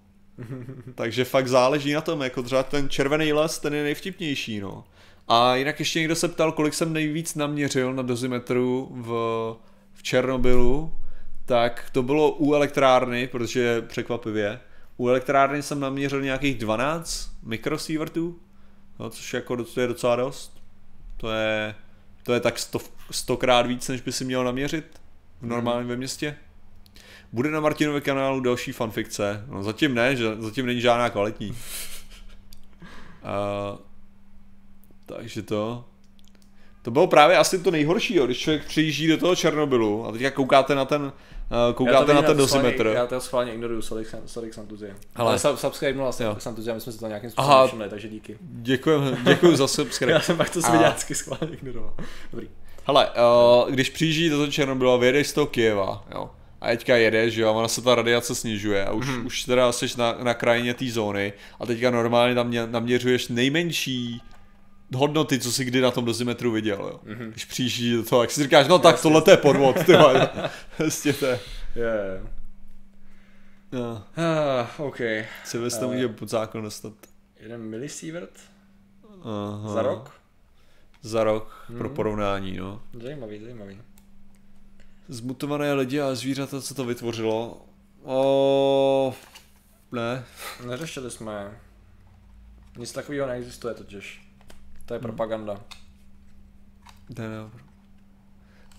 Takže 0.96 1.26
fakt 1.26 1.48
záleží 1.48 1.94
na 1.94 2.02
tom, 2.02 2.22
jako 2.22 2.44
třeba 2.44 2.64
ten 2.64 2.90
červený 2.90 3.34
les, 3.34 3.60
ten 3.60 3.74
je 3.74 3.84
nejvtipnější, 3.84 4.60
no. 4.60 4.84
A 5.28 5.56
jinak 5.56 5.80
ještě 5.80 6.00
někdo 6.00 6.16
se 6.16 6.28
ptal, 6.28 6.52
kolik 6.52 6.74
jsem 6.74 6.94
nejvíc 6.94 7.36
naměřil 7.36 7.94
na 7.94 8.04
dozimetru 8.04 8.92
v, 8.92 9.10
v 9.94 10.04
Černobylu, 10.04 10.94
tak 11.46 11.90
to 11.92 12.04
bylo 12.04 12.32
u 12.32 12.54
elektrárny, 12.54 13.28
protože 13.28 13.82
překvapivě, 13.82 14.60
u 14.98 15.10
elektrárny 15.10 15.64
jsem 15.64 15.80
naměřil 15.80 16.22
nějakých 16.22 16.58
12 16.58 17.32
mikrosievertů, 17.44 18.40
no, 19.00 19.10
což 19.10 19.34
jako 19.34 19.64
to 19.64 19.82
je 19.82 19.88
docela 19.88 20.16
dost. 20.16 20.62
To 21.18 21.32
je, 21.32 21.76
to 22.24 22.34
je 22.34 22.40
tak 22.40 22.60
sto, 22.60 22.80
stokrát 23.12 23.66
víc, 23.66 23.88
než 23.88 24.02
by 24.02 24.12
si 24.12 24.26
měl 24.26 24.44
naměřit 24.44 25.02
v 25.42 25.46
normálním 25.46 25.88
ve 25.88 25.96
městě. 25.96 26.36
Bude 27.34 27.50
na 27.52 27.60
Martinově 27.60 28.02
kanálu 28.02 28.40
další 28.40 28.72
fanfikce. 28.72 29.46
No 29.48 29.64
zatím 29.64 29.96
ne, 29.96 30.16
že 30.16 30.36
zatím 30.40 30.66
není 30.66 30.82
žádná 30.82 31.10
kvalitní. 31.10 31.58
A, 33.24 33.78
takže 35.06 35.42
to. 35.42 35.86
To 36.82 36.92
bylo 36.92 37.08
právě 37.08 37.38
asi 37.38 37.60
to 37.60 37.72
nejhorší, 37.72 38.16
jo, 38.16 38.26
když 38.26 38.38
člověk 38.40 38.66
přijíždí 38.66 39.08
do 39.08 39.18
toho 39.18 39.36
Černobylu 39.36 40.08
a 40.08 40.12
teďka 40.12 40.32
koukáte 40.32 40.76
na 40.76 40.86
ten, 40.86 41.02
uh, 41.02 41.12
koukáte 41.76 42.14
na 42.14 42.22
ten 42.22 42.24
schválně- 42.24 42.38
dozimetr. 42.38 42.88
Já 42.88 43.08
to 43.08 43.20
schválně 43.22 43.54
ignoruju, 43.54 43.82
sorry, 43.82 44.06
sorry 44.26 44.54
Santuzie. 44.54 44.96
Ale 45.16 45.40
sub, 45.40 45.58
subscribe 45.58 45.98
vlastně 46.00 46.26
Jo. 46.26 46.36
Santuzie, 46.40 46.74
my 46.74 46.82
jsme 46.82 46.92
si 46.92 47.00
to 47.00 47.08
nějakým 47.08 47.30
způsobem 47.30 47.52
Aha. 47.56 47.68
všimli, 47.68 47.90
takže 47.90 48.08
díky. 48.10 48.38
Děkuji, 48.42 49.02
děkuji 49.24 49.56
za 49.56 49.68
subscribe. 49.68 50.12
Já 50.18 50.20
jsem 50.20 50.38
pak 50.38 50.50
to 50.50 50.60
A- 50.60 50.62
sviděácky 50.62 51.16
schválně 51.16 51.48
ignoroval. 51.58 51.94
Dobrý. 52.32 52.50
Hele, 52.88 53.10
uh, 53.64 53.72
když 53.72 53.90
přijíždí 53.90 54.30
do 54.30 54.36
toho 54.38 54.52
Černobyla, 54.52 54.98
vyjedeš 54.98 55.28
z 55.28 55.34
toho 55.34 55.48
Kijeva, 55.48 56.04
jo, 56.12 56.30
a 56.62 56.68
teďka 56.68 56.96
jedeš, 56.96 57.34
že 57.34 57.42
jo, 57.42 57.48
a 57.50 57.52
ona 57.52 57.68
se 57.68 57.82
ta 57.82 57.96
radiace 57.96 58.36
snižuje 58.36 58.86
a 58.86 58.92
už, 58.92 59.08
Mhm. 59.08 59.26
už 59.26 59.44
teda 59.44 59.72
jsi 59.72 59.86
na, 59.98 60.16
na 60.24 60.34
krajině 60.34 60.74
té 60.74 60.86
zóny 60.86 61.34
a 61.60 61.66
teďka 61.66 61.92
normálně 61.92 62.36
tam 62.36 62.48
mě, 62.48 62.68
naměřuješ 62.68 63.28
nejmenší 63.28 64.22
hodnoty, 64.96 65.40
co 65.40 65.52
jsi 65.52 65.66
kdy 65.66 65.82
na 65.82 65.92
tom 65.92 66.06
dozimetru 66.06 66.52
viděl, 66.52 66.78
jo. 66.78 67.00
Mhm. 67.16 67.32
Když 67.32 67.46
přijíždí 67.46 67.94
do 67.94 68.04
toho, 68.04 68.22
jak 68.22 68.32
si 68.32 68.44
říkáš, 68.44 68.68
no 68.68 68.80
tak 68.80 69.02
tohle 69.02 69.22
to 69.22 69.32
je 69.32 69.38
podvod, 69.38 69.86
ty 69.86 69.94
vole. 69.98 70.30
Prostě 70.78 71.14
to 71.14 71.26
je. 71.26 71.40
Je. 71.76 72.22
No, 73.72 74.04
Ah, 74.18 74.68
OK. 74.78 74.98
to 75.52 75.58
Eh. 75.84 75.88
může 75.88 76.08
pod 76.08 76.30
zákon 76.30 76.64
dostat. 76.64 76.94
Jeden 77.40 77.62
milisievert 77.62 78.32
Aha. 79.24 79.74
za 79.74 79.82
rok? 79.82 80.12
Za 81.02 81.24
rok, 81.24 81.64
pro 81.78 81.88
Mhm. 81.88 81.96
porovnání, 81.96 82.58
no. 82.58 82.82
Zajímavý, 83.04 83.40
zajímavý. 83.40 83.78
Zmutované 85.12 85.74
lidi 85.74 86.02
a 86.02 86.16
zvířata, 86.16 86.62
co 86.62 86.76
to 86.76 86.86
vytvořilo? 86.86 87.66
O, 88.04 89.14
ne, 89.92 90.24
Neřešili 90.68 91.12
jsme. 91.12 91.60
Nic 92.78 92.92
takového 92.92 93.28
neexistuje 93.28 93.74
totiž. 93.74 94.22
To 94.86 94.94
je 94.94 94.98
Hmm. 94.98 95.08
propaganda. 95.08 95.62
Ne. 97.20 97.28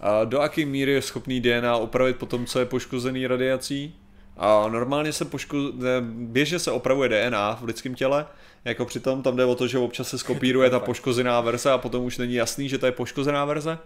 A 0.01 0.25
do 0.25 0.39
jaké 0.39 0.67
míry 0.67 0.93
je 0.93 1.03
schopný 1.03 1.41
DNA 1.41 1.77
opravit 1.77 2.17
po 2.17 2.27
tom, 2.27 2.47
co 2.47 2.59
je 2.59 2.67
poškozený 2.67 3.27
radiací? 3.27 3.95
A 4.37 4.69
normálně 4.69 5.13
se 5.13 5.25
poško... 5.25 5.57
ne, 5.75 6.01
běžně 6.11 6.59
se 6.59 6.71
opravuje 6.71 7.09
DNA 7.09 7.55
v 7.55 7.65
lidském 7.65 7.95
těle, 7.95 8.27
jako 8.65 8.85
přitom 8.85 9.23
tam 9.23 9.37
jde 9.37 9.45
o 9.45 9.55
to, 9.55 9.67
že 9.67 9.79
občas 9.79 10.09
se 10.09 10.19
skopíruje 10.19 10.71
ta 10.71 10.81
poškozená 10.91 11.41
verze 11.41 11.71
a 11.73 11.79
potom 11.79 12.05
už 12.05 12.19
není 12.19 12.35
jasný, 12.35 12.69
že 12.69 12.79
to 12.79 12.87
je 12.87 12.93
poškozená 12.93 13.45
verze. 13.45 13.79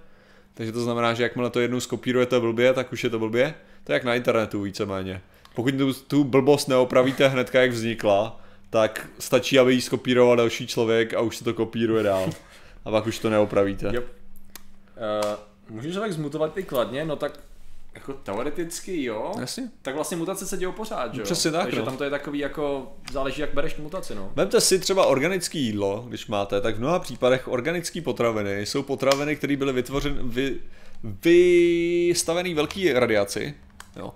Takže 0.56 0.72
to 0.72 0.82
znamená, 0.82 1.14
že 1.14 1.22
jakmile 1.22 1.50
to 1.50 1.60
jednou 1.60 1.80
skopírujete 1.80 2.40
blbě, 2.40 2.72
tak 2.72 2.92
už 2.92 3.04
je 3.04 3.10
to 3.10 3.18
blbě. 3.18 3.54
To 3.84 3.92
je 3.92 3.94
jak 3.94 4.04
na 4.04 4.14
internetu 4.14 4.62
víceméně. 4.62 5.20
Pokud 5.54 5.74
tu, 5.74 5.92
tu 5.92 6.24
blbost 6.24 6.68
neopravíte 6.68 7.28
hnedka, 7.28 7.60
jak 7.60 7.70
vznikla, 7.70 8.40
tak 8.70 9.08
stačí, 9.18 9.58
aby 9.58 9.74
ji 9.74 9.80
skopíroval 9.80 10.36
další 10.36 10.66
člověk 10.66 11.14
a 11.14 11.20
už 11.20 11.36
se 11.36 11.44
to 11.44 11.54
kopíruje 11.54 12.02
dál. 12.02 12.30
A 12.84 12.90
pak 12.90 13.06
už 13.06 13.18
to 13.18 13.30
neopravíte. 13.30 13.86
Yep. 13.86 14.04
Uh, 14.04 15.76
můžeš 15.76 15.94
tak 15.94 16.12
zmutovat 16.12 16.58
i 16.58 16.62
kladně, 16.62 17.04
no 17.04 17.16
tak 17.16 17.38
Jako 17.96 18.12
teoreticky 18.12 19.04
jo. 19.04 19.32
Jasně. 19.40 19.70
Tak 19.82 19.94
vlastně 19.94 20.16
mutace 20.16 20.46
se 20.46 20.56
dějou 20.56 20.72
pořád, 20.72 21.14
že 21.14 21.20
jo? 21.20 21.24
Přesně 21.24 21.50
tak, 21.50 21.62
Takže 21.62 21.78
no. 21.78 21.84
tam 21.84 21.96
to 21.96 22.04
je 22.04 22.10
takový 22.10 22.38
jako, 22.38 22.92
záleží 23.12 23.40
jak 23.40 23.54
bereš 23.54 23.76
mutaci, 23.76 24.14
no. 24.14 24.32
Vemte 24.36 24.60
si 24.60 24.78
třeba 24.78 25.06
organické 25.06 25.58
jídlo, 25.58 26.04
když 26.08 26.26
máte, 26.26 26.60
tak 26.60 26.76
v 26.76 26.78
mnoha 26.78 26.98
případech 26.98 27.48
organické 27.48 28.00
potraviny 28.00 28.66
jsou 28.66 28.82
potraviny, 28.82 29.36
které 29.36 29.56
byly 29.56 29.72
vytvořeny, 29.72 30.16
vy, 30.22 30.60
vystavený 31.02 32.54
velký 32.54 32.92
radiaci. 32.92 33.54
Jo. 33.96 34.14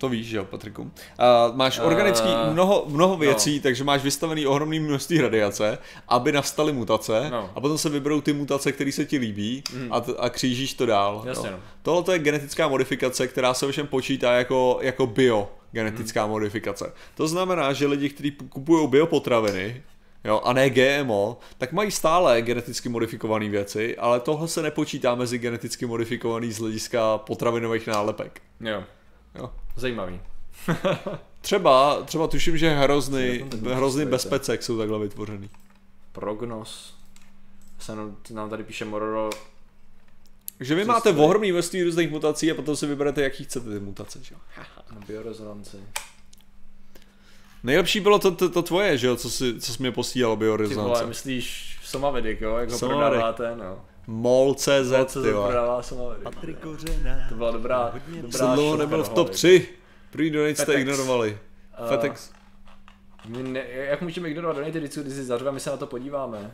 To 0.00 0.08
víš, 0.08 0.26
že 0.26 0.36
jo, 0.36 0.44
Patriku? 0.44 0.90
A 1.18 1.52
máš 1.54 1.78
Eh, 1.78 1.82
organický 1.82 2.28
mnoho, 2.52 2.84
mnoho 2.88 3.12
no. 3.14 3.18
věcí, 3.18 3.60
takže 3.60 3.84
máš 3.84 4.02
vystavený 4.02 4.46
ohromný 4.46 4.80
množství 4.80 5.20
radiace, 5.20 5.78
aby 6.08 6.32
nastaly 6.32 6.72
mutace 6.72 7.28
No. 7.30 7.50
a 7.54 7.60
potom 7.60 7.78
se 7.78 7.88
vyberou 7.88 8.20
ty 8.20 8.32
mutace, 8.32 8.72
které 8.72 8.92
se 8.92 9.04
ti 9.04 9.18
líbí 9.18 9.62
a, 9.90 10.00
t- 10.00 10.12
a 10.18 10.28
křížíš 10.30 10.74
to 10.74 10.86
dál. 10.86 11.22
Jasně, 11.26 11.48
jo. 11.48 11.54
no. 11.56 11.62
Tohle 11.82 12.02
to 12.02 12.12
je 12.12 12.18
genetická 12.18 12.68
modifikace, 12.68 13.26
která 13.28 13.54
se 13.54 13.66
ovšem 13.66 13.86
počítá 13.86 14.32
jako, 14.32 14.78
jako 14.82 15.06
bio 15.06 15.48
genetická 15.72 16.22
Hmm. 16.22 16.30
modifikace. 16.30 16.92
To 17.14 17.28
znamená, 17.28 17.72
že 17.72 17.86
lidi, 17.86 18.08
kteří 18.08 18.30
kupují 18.30 18.88
biopotraviny, 18.88 19.82
jo, 20.24 20.40
a 20.44 20.52
ne 20.52 20.70
GMO, 20.70 21.38
tak 21.58 21.72
mají 21.72 21.90
stále 21.90 22.42
geneticky 22.42 22.88
modifikované 22.88 23.48
věci, 23.48 23.96
ale 23.96 24.20
tohle 24.20 24.48
se 24.48 24.62
nepočítá 24.62 25.14
mezi 25.14 25.38
geneticky 25.38 25.86
modifikovaný 25.86 26.52
z 26.52 26.58
hlediska 26.58 27.18
potravinových 27.18 27.86
nálepek. 27.86 28.40
Jo. 28.60 28.82
Jo. 29.34 29.52
Zajímavý. 29.76 30.20
Třeba, 31.40 32.02
třeba 32.02 32.26
tuším, 32.26 32.58
že 32.58 32.70
hrozný, 32.70 33.44
hrozný 33.72 34.06
bezpecek 34.06 34.62
jsou 34.62 34.78
takhle 34.78 34.98
vytvořený. 34.98 35.50
Prognos. 36.12 36.94
Se 37.78 37.96
nám, 37.96 38.16
nám 38.30 38.50
tady 38.50 38.64
píše 38.64 38.84
Mororo. 38.84 39.30
Takže 40.58 40.74
vy 40.74 40.84
máte 40.84 41.10
ohromný 41.10 41.52
množství 41.52 41.82
různých 41.82 42.10
mutací 42.10 42.50
a 42.50 42.54
potom 42.54 42.76
si 42.76 42.86
vyberete, 42.86 43.22
jaký 43.22 43.44
chcete 43.44 43.70
ty 43.70 43.80
mutace. 43.80 44.18
Že? 44.22 44.34
jo. 44.34 44.40
na 44.94 45.00
biorezonanci. 45.06 45.76
Nejlepší 47.62 48.00
bylo 48.00 48.18
to, 48.18 48.30
to, 48.30 48.48
to 48.48 48.62
tvoje, 48.62 48.98
že 48.98 49.06
jo, 49.06 49.16
co 49.16 49.30
jsi, 49.30 49.60
co 49.60 49.72
jsi 49.72 49.82
mě 49.82 49.92
posílal 49.92 50.36
Ty 50.36 50.74
vole, 50.74 51.06
myslíš 51.06 51.78
Somavidik, 51.84 52.40
jo? 52.40 52.56
Jak 52.56 52.70
ho 52.70 52.78
Somavidik. 52.78 53.08
prodáváte, 53.08 53.56
no. 53.56 53.84
Mol.cz, 54.10 55.14
vole. 55.14 55.32
prodává 55.32 55.82
Somavidik. 55.82 56.58
To 57.28 57.34
byla 57.34 57.50
dobrá, 57.50 57.92
dobrá 58.22 58.38
Jsem 58.38 58.54
dlouho 58.54 58.76
nebyl 58.76 59.04
v 59.04 59.08
top 59.08 59.26
hlavy. 59.26 59.34
3. 59.34 59.68
První 60.10 60.30
donate 60.30 60.54
jste 60.54 60.74
ignorovali. 60.74 61.38
Uh, 61.80 61.88
Fetex. 61.88 62.30
My 63.26 63.42
ne, 63.42 63.64
jak 63.68 64.02
můžeme 64.02 64.28
ignorovat 64.28 64.58
vždycky, 64.58 65.00
když 65.00 65.14
si 65.14 65.24
zařve, 65.24 65.52
my 65.52 65.60
se 65.60 65.70
na 65.70 65.76
to 65.76 65.86
podíváme. 65.86 66.38
To 66.38 66.44
buď, 66.46 66.50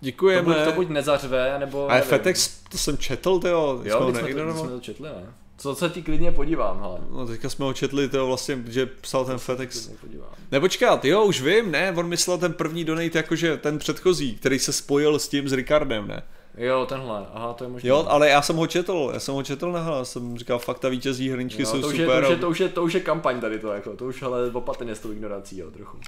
Děkujeme. 0.00 0.64
to 0.64 0.72
buď 0.72 0.88
nezařve, 0.88 1.58
nebo... 1.58 1.90
Ale. 1.90 2.00
Fetex, 2.00 2.62
to 2.70 2.78
jsem 2.78 2.98
četl, 2.98 3.38
ty 3.38 3.48
jo. 3.48 3.80
Jsme, 3.82 4.34
to, 4.34 4.54
jsme 4.54 4.68
to 4.68 4.80
četli, 4.80 5.08
ne? 5.08 5.34
Co 5.58 5.74
se 5.74 5.88
ti 5.90 6.02
klidně 6.02 6.32
podívám, 6.32 6.80
hele. 6.80 6.98
No 7.10 7.26
teďka 7.26 7.50
jsme 7.50 7.64
ho 7.64 7.72
četli, 7.72 8.08
to 8.08 8.26
vlastně, 8.26 8.64
že 8.68 8.86
psal 8.86 9.24
ten 9.24 9.38
Se 9.38 9.44
Fetex. 9.44 9.80
klidně 9.80 9.98
podívám. 10.00 10.28
Ne, 10.52 10.60
počkat, 10.60 11.04
jo, 11.04 11.24
už 11.24 11.42
vím, 11.42 11.70
ne, 11.70 11.94
on 11.96 12.08
myslel 12.08 12.38
ten 12.38 12.52
první 12.52 12.84
donate 12.84 13.18
jakože 13.18 13.56
ten 13.56 13.78
předchozí, 13.78 14.36
který 14.36 14.58
se 14.58 14.72
spojil 14.72 15.18
s 15.18 15.28
tím 15.28 15.48
s 15.48 15.52
Ricardem, 15.52 16.08
ne? 16.08 16.22
Jo, 16.56 16.86
tenhle, 16.88 17.26
aha, 17.34 17.52
to 17.52 17.64
je 17.64 17.70
možné. 17.70 17.88
Jo, 17.88 18.06
ale 18.08 18.28
já 18.28 18.42
jsem 18.42 18.56
ho 18.56 18.66
četl, 18.66 19.10
já 19.12 19.20
jsem 19.20 19.34
ho 19.34 19.42
četl 19.42 19.72
na 19.72 20.04
jsem 20.04 20.38
říkal, 20.38 20.58
fakt 20.58 20.78
ta 20.78 20.88
vítězí 20.88 21.30
hrničky 21.30 21.62
jo, 21.62 21.68
jsou 21.68 21.80
to, 21.80 21.86
už 21.86 21.96
super. 21.96 22.24
je, 22.24 22.28
to, 22.28 22.28
už 22.28 22.30
je, 22.30 22.36
to, 22.36 22.48
už 22.48 22.60
je, 22.60 22.68
to 22.68 22.82
už 22.82 22.94
je 22.94 23.00
kampaň 23.00 23.40
tady 23.40 23.58
to, 23.58 23.72
jako, 23.72 23.96
to 23.96 24.04
už 24.04 24.22
ale 24.22 24.50
opatrně 24.50 24.94
s 24.94 25.00
tou 25.00 25.12
ignorací, 25.12 25.58
jo, 25.58 25.70
trochu. 25.70 25.98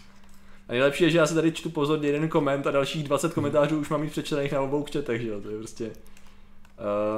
A 0.69 0.73
nejlepší 0.73 1.05
je, 1.05 1.11
že 1.11 1.19
já 1.19 1.27
si 1.27 1.35
tady 1.35 1.53
čtu 1.53 1.71
pozorně 1.71 2.09
jeden 2.09 2.29
koment 2.29 2.67
a 2.67 2.71
dalších 2.71 3.05
20 3.05 3.35
komentářů 3.35 3.79
už 3.79 3.89
mám 3.89 4.01
mít 4.01 4.11
přečtených 4.11 4.53
na 4.53 4.61
obou 4.61 4.83
kčetech, 4.83 5.23
že 5.23 5.29
jo, 5.29 5.41
to 5.41 5.51
je 5.51 5.59
prostě... 5.59 5.91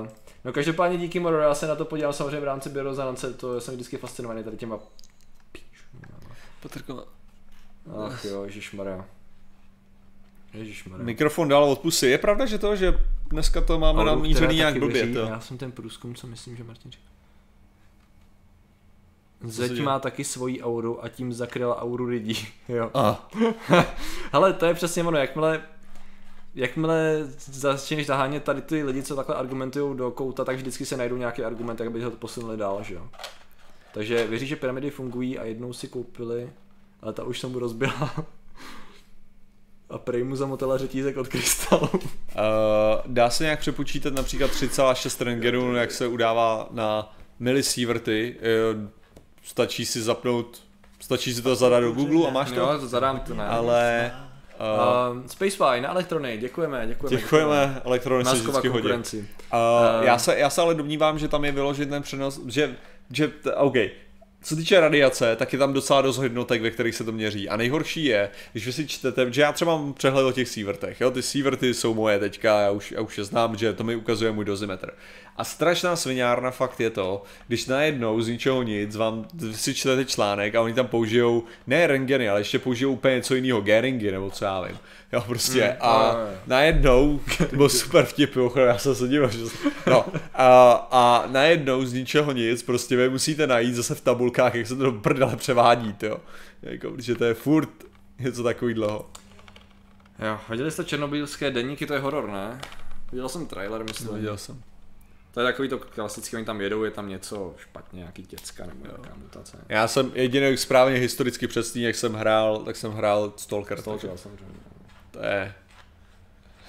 Uh, 0.01 0.09
no 0.45 0.53
každopádně 0.53 0.99
díky 0.99 1.21
Moro, 1.21 1.39
já 1.39 1.55
se 1.55 1.67
na 1.67 1.77
to 1.77 1.85
podívám 1.85 2.13
samozřejmě 2.13 2.41
v 2.41 2.45
rámci 2.45 2.69
biorezonance, 2.69 3.35
to 3.35 3.61
jsem 3.61 3.75
vždycky 3.75 3.97
fascinovaný 3.97 4.45
tady 4.45 4.57
těma... 4.57 4.79
Patrko, 6.63 7.05
Ach 8.07 8.25
jo, 8.25 8.45
ježišmarja. 8.45 9.05
Ježišmarja. 10.55 11.05
Mikrofon 11.05 11.49
dál 11.49 11.65
od 11.65 11.79
pusy. 11.79 12.07
Je 12.07 12.19
pravda, 12.19 12.47
že 12.47 12.59
to, 12.59 12.77
že 12.77 12.99
dneska 13.29 13.61
to 13.61 13.79
máme 13.79 14.05
namířený 14.05 14.47
která 14.47 14.53
nějak 14.53 14.79
blbě, 14.79 14.93
věří. 14.93 15.13
to. 15.13 15.21
Já 15.21 15.41
jsem 15.41 15.59
ten 15.59 15.73
průzkum, 15.73 16.15
co 16.15 16.27
myslím, 16.27 16.57
že 16.57 16.65
Martin 16.65 16.91
říká. 16.91 17.05
Zeď 19.45 19.81
má 19.81 19.99
taky 19.99 20.25
svoji 20.25 20.63
auru 20.63 21.05
a 21.05 21.09
tím 21.09 21.33
zakryla 21.33 21.83
auru 21.83 22.05
lidí. 22.05 22.49
jo. 22.69 22.91
A, 22.95 23.29
Ale 24.33 24.53
to 24.53 24.67
je 24.67 24.75
přesně 24.75 25.05
ono, 25.05 25.19
jakmile 25.19 25.63
jakmile 26.55 27.29
začneš 27.39 28.07
zahánět 28.07 28.45
tady 28.45 28.63
ty 28.63 28.83
lidi, 28.83 29.03
co 29.03 29.17
takhle 29.17 29.35
argumentují 29.35 29.97
do 29.97 30.11
kouta, 30.11 30.45
tak 30.45 30.57
vždycky 30.57 30.87
se 30.87 30.97
najdou 30.97 31.17
nějaký 31.17 31.45
argument, 31.45 31.81
jak 31.81 31.91
by 31.93 32.03
ho 32.03 32.11
posunuli 32.11 32.57
dál, 32.57 32.83
že 32.83 32.95
jo. 32.95 33.09
Takže 33.95 34.27
věří, 34.27 34.47
že 34.47 34.57
pyramidy 34.57 34.91
fungují 34.91 35.39
a 35.39 35.45
jednou 35.45 35.73
si 35.73 35.89
koupili, 35.89 36.51
ale 37.03 37.13
ta 37.13 37.25
už 37.25 37.41
se 37.41 37.47
mu 37.47 37.59
rozbila. 37.59 38.15
A 39.91 39.99
prej 39.99 40.25
mu 40.25 40.37
zamotala 40.37 40.79
řetízek 40.79 41.17
od 41.17 41.29
krystalu. 41.29 41.89
uh, 41.93 42.01
dá 43.07 43.31
se 43.31 43.45
nějak 43.45 43.61
přepočítat 43.61 44.15
například 44.15 44.51
3,6 44.51 45.25
rentgenů, 45.25 45.75
jak 45.75 45.91
se 45.91 46.07
udává 46.07 46.69
na 46.71 47.17
milisieverty. 47.39 48.37
Uh, 48.75 48.89
stačí 49.43 49.87
si 49.87 50.03
zapnout, 50.03 50.63
stačí 51.01 51.35
si 51.35 51.43
to 51.43 51.57
zadat 51.57 51.83
do 51.83 51.93
Google 51.93 52.29
a 52.29 52.31
máš 52.31 52.51
to. 52.51 52.61
Jo, 52.61 52.79
to 52.81 52.89
zadám 52.89 53.21
to 53.21 53.35
ne. 53.35 53.47
Ale 53.47 54.13
uh, 54.61 55.19
Uh, 55.19 55.27
Spacefy 55.27 55.81
na 55.81 55.91
elektrony, 55.91 56.39
děkujeme, 56.39 56.87
děkujeme. 56.87 57.17
děkujeme, 57.21 57.83
elektrony 57.85 58.25
se 58.25 58.37
vždycky 58.37 58.69
hodí. 58.69 58.89
Uh, 58.89 59.03
Eh. 59.53 60.07
já, 60.07 60.19
se, 60.19 60.39
já 60.39 60.51
se 60.51 60.61
ale 60.61 60.75
domnívám, 60.75 61.19
že 61.19 61.29
tam 61.29 61.45
je 61.45 61.53
vyložen 61.53 61.89
ten 61.89 62.03
přenos, 62.03 62.41
že, 62.47 62.77
že 63.13 63.33
OK, 63.57 63.75
co 64.43 64.57
týče 64.57 64.81
radiace, 64.81 65.37
tak 65.37 65.53
je 65.53 65.59
tam 65.59 65.73
docela 65.73 66.03
dost 66.03 66.17
hodnotek, 66.17 66.63
ve 66.63 66.71
kterých 66.71 66.95
se 66.95 67.05
to 67.05 67.13
měří. 67.13 67.49
A 67.49 67.57
nejhorší 67.57 68.05
je, 68.05 68.31
když 68.53 68.67
vy 68.67 68.73
si 68.73 68.87
čtete, 68.89 69.33
že 69.33 69.43
já 69.43 69.53
třeba 69.53 69.77
mám 69.77 69.95
přehled 69.95 70.23
o 70.25 70.33
těch 70.33 70.49
sievertech, 70.49 71.01
jo, 71.01 71.11
ty 71.11 71.23
sieverty 71.23 71.75
jsou 71.75 71.95
moje 71.95 72.19
teďka, 72.19 72.61
já 72.61 72.71
už, 72.71 72.93
já 72.93 73.01
už 73.01 73.19
je 73.19 73.25
znám, 73.25 73.57
že 73.57 73.73
to 73.73 73.85
mi 73.85 73.97
ukazuje 73.97 74.33
můj 74.33 74.45
dozimetr. 74.45 74.91
A 75.39 75.45
strašná 75.45 75.97
sviňárna 75.97 76.51
fakt 76.51 76.81
je 76.81 76.91
to, 76.91 77.23
když 77.49 77.67
najednou 77.67 78.21
z 78.21 78.29
ničeho 78.29 78.63
nic 78.63 78.97
vám 78.97 79.27
si 79.53 79.75
čtete 79.75 80.05
článek 80.05 80.55
a 80.55 80.63
oni 80.63 80.75
tam 80.75 80.87
použijou 80.87 81.45
ne 81.67 81.87
rengeny, 81.87 82.29
ale 82.29 82.41
ještě 82.41 82.59
použijou 82.59 82.93
úplně 82.93 83.15
něco 83.15 83.35
jiného, 83.35 83.61
geringy 83.61 84.13
nebo 84.13 84.31
co 84.31 84.45
já 84.45 84.61
vím. 84.61 84.79
Jo, 85.13 85.25
prostě. 85.27 85.65
Mm, 85.65 85.77
a 85.81 86.13
jo. 86.13 86.39
najednou, 86.47 87.21
to 87.51 87.57
byl 87.57 87.69
super 87.69 88.05
vtip, 88.05 88.37
já 88.65 88.79
jsem 88.79 88.95
se 88.95 89.09
díval, 89.09 89.31
že 89.31 89.39
no, 89.87 90.05
a, 90.35 90.73
a 90.91 91.25
najednou 91.27 91.85
z 91.85 91.93
ničeho 91.93 92.33
nic, 92.33 92.63
prostě 92.63 92.97
vy 92.97 93.11
musíte 93.11 93.47
najít 93.47 93.75
zase 93.75 93.95
v 93.95 94.01
tabulkách, 94.01 94.55
jak 94.55 94.67
se 94.67 94.77
to 94.77 94.83
do 94.83 94.93
prdele 94.93 95.37
převádí, 95.37 95.95
jo. 96.03 96.19
Jako, 96.63 96.91
protože 96.91 97.15
to 97.15 97.25
je 97.25 97.35
furt 97.35 97.71
něco 98.19 98.43
takový 98.43 98.75
dlouho. 98.75 99.11
Jo, 100.27 100.39
viděli 100.51 100.71
jste 100.71 100.85
černobylské 100.85 101.51
denníky, 101.51 101.87
to 101.87 101.95
je 101.95 102.01
horor, 102.01 102.31
ne? 102.31 102.61
Viděl 103.13 103.29
jsem 103.29 103.47
trailer, 103.47 103.85
myslím. 103.85 104.15
Viděl 104.15 104.37
jsem. 104.37 104.63
To 105.39 105.43
je 105.43 105.47
takový 105.53 105.69
to 105.69 105.79
klasický, 105.79 106.37
oni 106.37 106.45
tam 106.45 106.61
jedou, 106.61 106.85
je 106.85 106.91
tam 106.91 107.09
něco 107.09 107.55
špatně, 107.59 107.99
nějaký 107.99 108.23
děcka 108.23 108.67
nebo 108.67 108.87
nějaká 108.87 109.15
mutace. 109.17 109.57
Já 109.69 109.89
jsem 109.89 110.13
jediný 110.15 110.57
správně 110.57 110.97
historicky 110.99 111.47
přesný, 111.47 111.83
jak 111.83 111.95
jsem 111.95 112.15
hrál, 112.15 112.59
tak 112.59 112.77
jsem 112.77 112.93
hrál 112.93 113.33
Stalker. 113.37 113.83
To 113.83 113.91
takže 113.91 114.11
samozřejmě. 114.17 114.55
To 115.11 115.19
je 115.23 115.55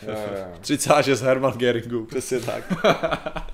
Jo, 0.01 0.11
jo, 0.11 0.37
jo. 0.37 0.57
36 0.61 1.21
Herman 1.21 1.53
Geringu, 1.57 2.05
přesně 2.05 2.39
tak. 2.39 2.63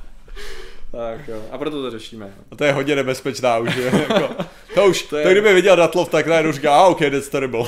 Tak 0.91 1.27
jo, 1.27 1.45
a 1.51 1.57
proto 1.57 1.81
to 1.81 1.91
řešíme. 1.91 2.33
A 2.51 2.55
to 2.55 2.63
je 2.63 2.71
hodně 2.73 2.95
nebezpečná 2.95 3.57
už, 3.57 3.75
je, 3.75 3.85
jako, 4.09 4.35
to 4.73 4.85
už, 4.85 5.01
to, 5.01 5.09
To 5.09 5.17
je- 5.17 5.23
to 5.23 5.31
kdyby 5.31 5.53
viděl 5.53 5.75
Datlov, 5.75 6.09
tak 6.09 6.27
najednou 6.27 6.51
říká, 6.51 6.77
ah, 6.85 6.89
ok, 6.91 6.99
that's 6.99 7.29
terrible. 7.29 7.63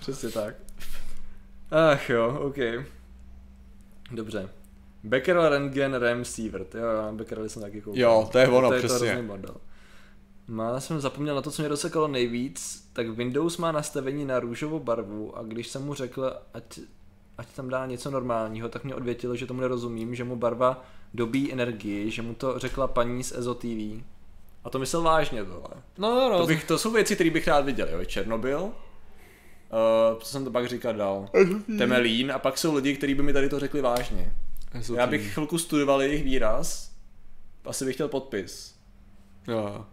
Přesně 0.00 0.28
tak. 0.30 0.54
Ach 1.92 2.10
jo, 2.10 2.38
ok. 2.42 2.56
Dobře. 4.10 4.48
Becquerel, 5.04 5.48
Rentgen, 5.48 5.94
Rem, 5.94 6.24
Sievert. 6.24 6.74
Jo, 6.74 6.80
jo, 6.86 7.12
Becquerel 7.12 7.48
jsem 7.48 7.62
taky 7.62 7.80
koukal. 7.80 8.00
Jo, 8.00 8.28
to 8.32 8.38
je 8.38 8.48
ono, 8.48 8.68
to 8.68 8.74
je 8.74 8.80
To 8.82 8.86
přesně. 8.88 9.08
hrozný 9.08 9.28
bordel. 9.28 9.54
Má, 10.48 10.70
já 10.70 10.80
jsem 10.80 11.00
zapomněl 11.00 11.34
na 11.34 11.42
to, 11.42 11.50
co 11.50 11.62
mě 11.62 11.68
dosekalo 11.68 12.08
nejvíc, 12.08 12.88
tak 12.92 13.08
Windows 13.08 13.56
má 13.56 13.72
nastavení 13.72 14.24
na 14.24 14.40
růžovou 14.40 14.78
barvu 14.80 15.38
a 15.38 15.42
když 15.42 15.68
jsem 15.68 15.84
mu 15.84 15.94
řekl, 15.94 16.32
ať, 16.54 16.78
ať 17.38 17.46
tam 17.56 17.68
dá 17.68 17.86
něco 17.86 18.10
normálního, 18.10 18.68
tak 18.68 18.84
mě 18.84 18.94
odvětilo, 18.94 19.36
že 19.36 19.46
tomu 19.46 19.60
nerozumím, 19.60 20.14
že 20.14 20.24
mu 20.24 20.36
barva 20.36 20.84
dobí 21.14 21.52
energii, 21.52 22.10
že 22.10 22.22
mu 22.22 22.34
to 22.34 22.58
řekla 22.58 22.86
paní 22.86 23.24
z 23.24 23.32
EZO 23.32 23.54
TV. 23.54 24.02
A 24.64 24.70
to 24.70 24.78
myslel 24.78 25.02
vážně 25.02 25.44
tohle. 25.44 25.68
No, 25.98 26.30
no, 26.30 26.38
To, 26.38 26.46
bych, 26.46 26.64
to 26.64 26.78
jsou 26.78 26.90
věci, 26.90 27.14
které 27.14 27.30
bych 27.30 27.48
rád 27.48 27.64
viděl, 27.64 27.88
jo. 27.88 28.04
Černobyl, 28.04 28.60
uh, 28.62 28.70
co 30.18 30.26
jsem 30.28 30.44
to 30.44 30.50
pak 30.50 30.68
říkal 30.68 30.94
dál, 30.94 31.28
Temelín 31.78 32.32
a 32.32 32.38
pak 32.38 32.58
jsou 32.58 32.74
lidi, 32.74 32.96
kteří 32.96 33.14
by 33.14 33.22
mi 33.22 33.32
tady 33.32 33.48
to 33.48 33.60
řekli 33.60 33.80
vážně. 33.80 34.32
Já 34.96 35.06
bych 35.06 35.32
chvilku 35.32 35.58
studoval 35.58 36.02
jejich 36.02 36.24
výraz, 36.24 36.90
asi 37.64 37.84
bych 37.84 37.94
chtěl 37.94 38.08
podpis. 38.08 38.74
Jo. 39.48 39.84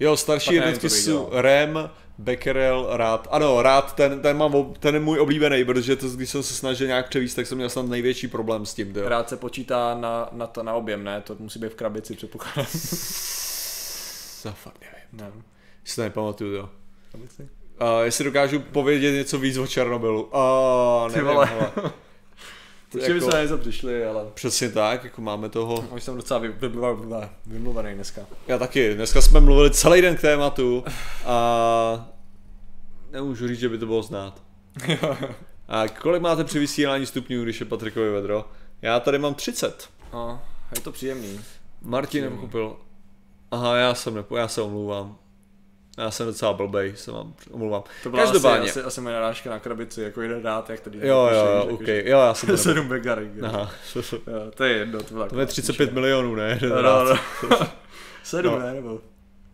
Jo, 0.00 0.16
starší 0.16 0.54
jednotky 0.54 0.90
jsou. 0.90 1.28
Rem, 1.32 1.90
Becquerel, 2.18 2.88
Rád. 2.92 3.28
Ano, 3.30 3.62
Rád, 3.62 3.94
ten, 3.94 4.20
ten, 4.22 4.36
mám, 4.36 4.74
ten 4.78 4.94
je 4.94 5.00
můj 5.00 5.20
oblíbený, 5.20 5.64
protože 5.64 5.96
to, 5.96 6.08
když 6.08 6.30
jsem 6.30 6.42
se 6.42 6.54
snažil 6.54 6.86
nějak 6.86 7.08
převíst, 7.08 7.36
tak 7.36 7.46
jsem 7.46 7.56
měl 7.58 7.68
snad 7.68 7.86
největší 7.86 8.28
problém 8.28 8.66
s 8.66 8.74
tím. 8.74 8.96
Jo. 8.96 9.08
Rád 9.08 9.28
se 9.28 9.36
počítá 9.36 9.94
na, 10.00 10.28
na, 10.32 10.46
to, 10.46 10.62
na 10.62 10.74
objem, 10.74 11.04
ne? 11.04 11.20
To 11.20 11.36
musí 11.38 11.58
být 11.58 11.72
v 11.72 11.74
krabici, 11.74 12.14
předpokládám. 12.16 12.66
Já 14.44 14.52
fakt 14.52 14.80
nevím. 15.12 15.34
ne, 15.36 15.42
Si 15.84 15.96
to 15.96 16.02
nepamatuju, 16.02 16.52
jo. 16.54 16.68
krabici. 17.10 17.42
Uh, 17.42 17.48
jestli 18.02 18.24
dokážu 18.24 18.60
povědět 18.60 19.12
něco 19.12 19.38
víc 19.38 19.56
o 19.56 19.66
Černobylu. 19.66 20.22
Uh, 20.22 20.30
Ty 21.12 21.16
nevím, 21.16 21.26
vole. 21.34 21.48
ale 21.50 21.70
Určitě 22.94 23.12
Jako- 23.12 23.14
bychom 23.14 23.30
na 23.30 23.42
něco 23.42 23.58
přišli, 23.58 24.04
ale... 24.06 24.24
přesně 24.34 24.68
tak, 24.68 25.04
jako 25.04 25.20
máme 25.22 25.48
toho. 25.48 25.84
Už 25.94 26.02
jsem 26.02 26.16
docela 26.16 26.40
vy- 26.40 26.48
vymluva- 26.52 27.28
vymluvený 27.46 27.94
dneska. 27.94 28.22
Já 28.48 28.58
taky, 28.58 28.94
dneska 28.94 29.20
jsme 29.20 29.40
mluvili 29.40 29.70
celý 29.70 30.02
den 30.02 30.16
k 30.16 30.20
tématu 30.20 30.84
a 31.24 32.08
nemůžu 33.10 33.48
říct, 33.48 33.58
že 33.58 33.68
by 33.68 33.78
to 33.78 33.86
bylo 33.86 34.02
znát. 34.02 34.42
A 35.68 35.88
kolik 35.88 36.22
máte 36.22 36.44
při 36.44 36.58
vysílání 36.58 37.06
stupňů, 37.06 37.42
když 37.42 37.60
je 37.60 37.66
Patrikovi 37.66 38.10
vedro? 38.10 38.44
Já 38.82 39.00
tady 39.00 39.18
mám 39.18 39.34
30. 39.34 39.88
No, 40.12 40.42
je 40.76 40.80
to 40.80 40.92
příjemný. 40.92 41.40
Martin 41.82 42.24
nepochopil. 42.24 42.76
Aha, 43.50 43.76
já 43.76 43.94
jsem 43.94 44.14
nepo, 44.14 44.36
já 44.36 44.48
se 44.48 44.62
omlouvám. 44.62 45.16
Já 45.98 46.10
jsem 46.10 46.26
docela 46.26 46.52
blbej, 46.52 46.92
se 46.96 47.12
vám 47.12 47.34
omlouvám. 47.50 47.82
To 48.02 48.10
byla 48.10 48.22
Každopádně. 48.24 48.70
asi, 48.70 48.80
asi, 48.80 48.86
asi 48.86 49.00
moje 49.00 49.14
narážka 49.14 49.50
na 49.50 49.58
krabici, 49.58 50.02
jako 50.02 50.22
jeden 50.22 50.42
rád, 50.42 50.70
jak 50.70 50.80
tady. 50.80 50.98
Jo, 51.08 51.28
jo, 51.32 51.46
jo, 51.56 51.66
ok, 51.74 51.88
jo, 51.88 52.18
já 52.18 52.34
jsem 52.34 52.46
to 52.46 52.52
nepo- 52.52 52.62
Sedm 52.62 52.88
begarek. 52.88 53.28
jo. 53.36 53.44
Aha, 53.46 53.70
Jo, 54.12 54.50
to 54.54 54.64
je 54.64 54.72
jedno, 54.76 55.02
to 55.02 55.14
byla 55.14 55.28
to 55.28 55.40
je 55.40 55.46
35 55.46 55.92
milionů, 55.92 56.34
ne? 56.34 56.58
No, 56.68 56.82
no, 56.82 57.04
no. 57.04 57.16
Sedm, 58.22 58.52
No. 58.52 58.58
ne, 58.58 58.74
nebo? 58.74 59.00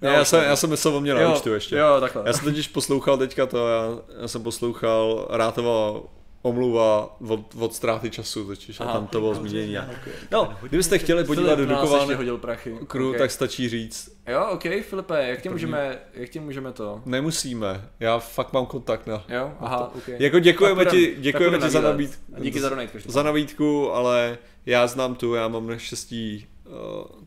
Ne, 0.01 0.11
já, 0.13 0.25
jsem, 0.25 0.45
já 0.45 0.57
jsem 0.57 0.71
myslel 0.71 0.97
o 0.97 1.01
mě 1.01 1.15
na 1.15 1.21
jo, 1.21 1.33
účtu 1.37 1.55
ještě. 1.55 1.77
Jo, 1.77 1.97
takhle. 2.01 2.23
Já 2.27 2.33
jsem 2.33 2.45
totiž 2.45 2.69
poslouchal 2.69 3.19
teďka 3.19 3.47
to, 3.47 3.69
já, 3.69 3.85
já 4.21 4.29
jsem 4.29 4.43
poslouchal 4.43 5.27
Rátova 5.31 6.01
omluva 6.43 7.17
od, 7.29 7.41
od 7.59 7.75
ztráty 7.75 8.11
času, 8.11 8.47
totiž 8.47 8.81
a 8.81 8.85
Aha. 8.85 8.93
tam 8.93 9.07
to 9.07 9.21
bylo 9.21 9.35
zmínění. 9.35 9.77
No, 10.31 10.57
kdybyste 10.63 10.99
chtěli 10.99 11.25
podívat 11.25 11.51
do 11.51 11.57
Filip 11.57 11.71
ještě 11.71 11.85
Dukovan 11.97 12.17
hodil 12.17 12.39
prachy. 12.39 12.79
crew, 12.87 13.07
Ok. 13.11 13.19
tak 13.19 13.31
stačí 13.31 13.69
říct, 13.69 14.19
Jo, 14.27 14.47
ok, 14.51 14.63
Filipe, 14.83 15.29
jak 15.29 15.43
tě 15.43 15.51
můžeme, 15.51 15.99
jak 16.15 16.29
tě 16.31 16.41
můžeme 16.41 16.73
to? 16.73 17.03
nemusíme, 17.05 17.89
já 18.01 18.19
fakt 18.19 18.53
mám 18.53 18.67
kontakt 18.67 19.07
na... 19.07 19.25
Jo, 19.29 19.53
aha, 19.61 19.93
ok. 19.97 20.09
Jako 20.09 20.39
děkujeme 20.39 20.85
Tak 20.85 20.95
ti, 20.95 21.17
děkujeme 21.19 21.59
ti 21.59 21.71
za 21.71 21.81
nabídku. 21.81 22.23
A 22.37 22.41
díky 22.41 22.61
za 22.61 22.69
donate, 22.69 22.99
za 23.07 23.23
nabídku, 23.23 23.93
ale 23.93 24.39
já 24.67 24.87
znám 24.87 25.15
tu, 25.15 25.35
já 25.35 25.49
mám 25.49 25.67
naštěstí 25.67 26.47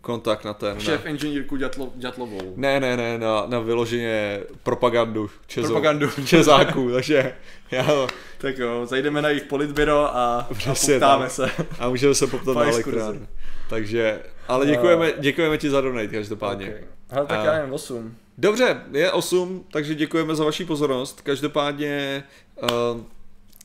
kontakt 0.02 0.46
na 0.46 0.54
ten. 0.54 0.80
Šéf 0.80 1.06
Na, 1.06 1.12
inženýrku 1.12 1.58
Ďatlo, 1.58 1.92
Ďatlovou. 1.96 2.54
ne, 2.56 2.80
ne, 2.80 2.98
ne, 2.98 3.18
na, 3.18 3.44
na 3.48 3.60
vyloženě 3.60 4.40
propagandu 4.64 5.30
Čezo, 5.48 5.68
Propagandu. 5.68 6.10
Čezáků, 6.26 6.92
takže 6.92 7.36
já, 7.72 8.08
Tak 8.38 8.58
jo, 8.58 8.86
zajdeme 8.86 9.22
na 9.22 9.30
jejich 9.30 9.44
politbyro 9.44 10.16
a, 10.16 10.40
a 10.50 10.54
Přesně 10.54 10.94
poptáme 10.94 11.24
tak. 11.26 11.32
se. 11.32 11.52
a 11.80 11.90
můžeme 11.90 12.16
se 12.16 12.28
poptat 12.28 12.54
na 12.58 12.64
elektrárnu. 12.64 13.28
Takže, 13.70 14.20
ale 14.48 14.66
děkujeme, 14.66 15.14
děkujeme 15.20 15.58
ti 15.58 15.70
za 15.70 15.82
donate 15.82 16.08
každopádně. 16.08 16.66
Okay. 16.68 16.82
Hele, 17.10 17.26
tak 17.28 17.40
A- 17.40 17.44
já 17.46 17.54
nevím, 17.54 17.74
8. 17.74 18.16
Dobře, 18.38 18.82
je 18.92 19.12
8, 19.12 19.66
takže 19.72 19.96
děkujeme 19.96 20.36
za 20.36 20.44
vaši 20.44 20.66
pozornost. 20.66 21.22
Každopádně, 21.22 22.24
uh, 22.64 22.70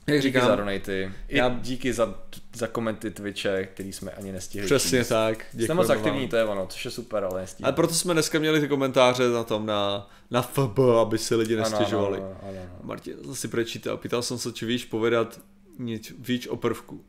jak 0.06 0.16
Díky 0.16 0.22
říkám, 0.22 0.48
za 0.48 0.56
donaty. 0.56 1.12
I 1.28 1.36
já- 1.38 1.48
díky 1.48 1.92
za, 1.92 2.14
za 2.54 2.66
komenty 2.66 3.10
Twitche, 3.10 3.64
který 3.66 3.92
jsme 3.92 4.10
ani 4.12 4.32
nestihli. 4.32 4.66
přesně 4.66 4.98
číst. 4.98 5.08
tak. 5.08 5.44
Děkujeme 5.52 5.74
moc 5.74 5.88
vám. 5.88 5.98
aktivní, 5.98 6.28
to 6.28 6.36
je 6.36 6.44
ono, 6.44 6.66
což 6.66 6.84
je 6.84 6.90
super, 6.90 7.24
ale 7.24 7.40
nestíhám. 7.40 7.66
Ale 7.68 7.72
proto 7.72 7.94
jsme 7.94 8.12
dneska 8.12 8.38
měli 8.38 8.60
ty 8.60 8.68
komentáře 8.68 9.28
na 9.28 9.44
tom, 9.44 9.66
na, 9.66 10.10
na 10.30 10.42
FB, 10.42 10.78
aby 11.02 11.18
si 11.18 11.34
lidi 11.34 11.56
nestěžovali. 11.56 12.18
Ano, 12.18 12.26
ano, 12.26 12.38
ano, 12.42 12.58
ano. 12.60 12.78
Martin 12.82 13.14
zase 13.24 13.48
prečítal, 13.48 13.96
pýtal 13.96 14.22
jsem 14.22 14.38
se, 14.38 14.52
či 14.52 14.66
víš 14.66 14.84
povedat 14.84 15.40
nič, 15.78 16.12
víc 16.18 16.46
o 16.46 16.56
prvku. 16.56 17.04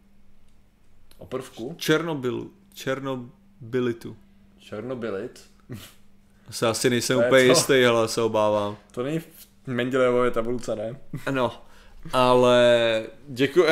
O 1.18 1.26
prvku? 1.26 1.76
Černobylu, 1.78 2.52
Černobylitu. 2.74 4.18
Černobylit. 4.60 5.42
Se 6.50 6.68
asi 6.68 6.90
nejsem 6.90 7.18
úplně 7.18 7.44
to. 7.44 7.50
jistý, 7.50 7.86
ale 7.86 8.08
se 8.08 8.22
obávám. 8.22 8.78
To 8.92 9.04
není 9.04 9.20
v 9.20 9.28
Mendelejevově 9.68 10.32
tabulce, 10.32 10.76
ne? 10.76 10.96
No, 11.32 11.62
ale 12.14 13.04
děkuji, 13.28 13.66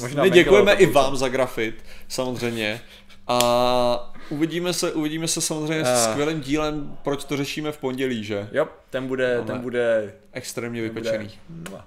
možná 0.00 0.22
my 0.22 0.30
děkujeme 0.30 0.72
i 0.72 0.86
vám 0.86 1.16
za 1.16 1.28
grafit, 1.28 1.84
samozřejmě. 2.08 2.80
A 3.26 4.12
uvidíme 4.30 4.72
se, 4.72 4.92
uvidíme 4.92 5.28
se 5.28 5.40
samozřejmě 5.40 5.84
s 5.84 5.88
A. 5.88 6.10
skvělým 6.10 6.40
dílem, 6.40 6.96
proč 7.02 7.24
to 7.24 7.36
řešíme 7.36 7.72
v 7.72 7.78
pondělí, 7.78 8.24
že? 8.24 8.48
Jo, 8.52 8.68
ten 8.90 9.06
bude, 9.06 9.34
Máme 9.38 9.46
ten 9.46 9.60
bude... 9.60 10.14
Extrémně 10.32 10.82
ten 10.82 10.94
vypečený. 10.94 11.30
Bude... 11.48 11.80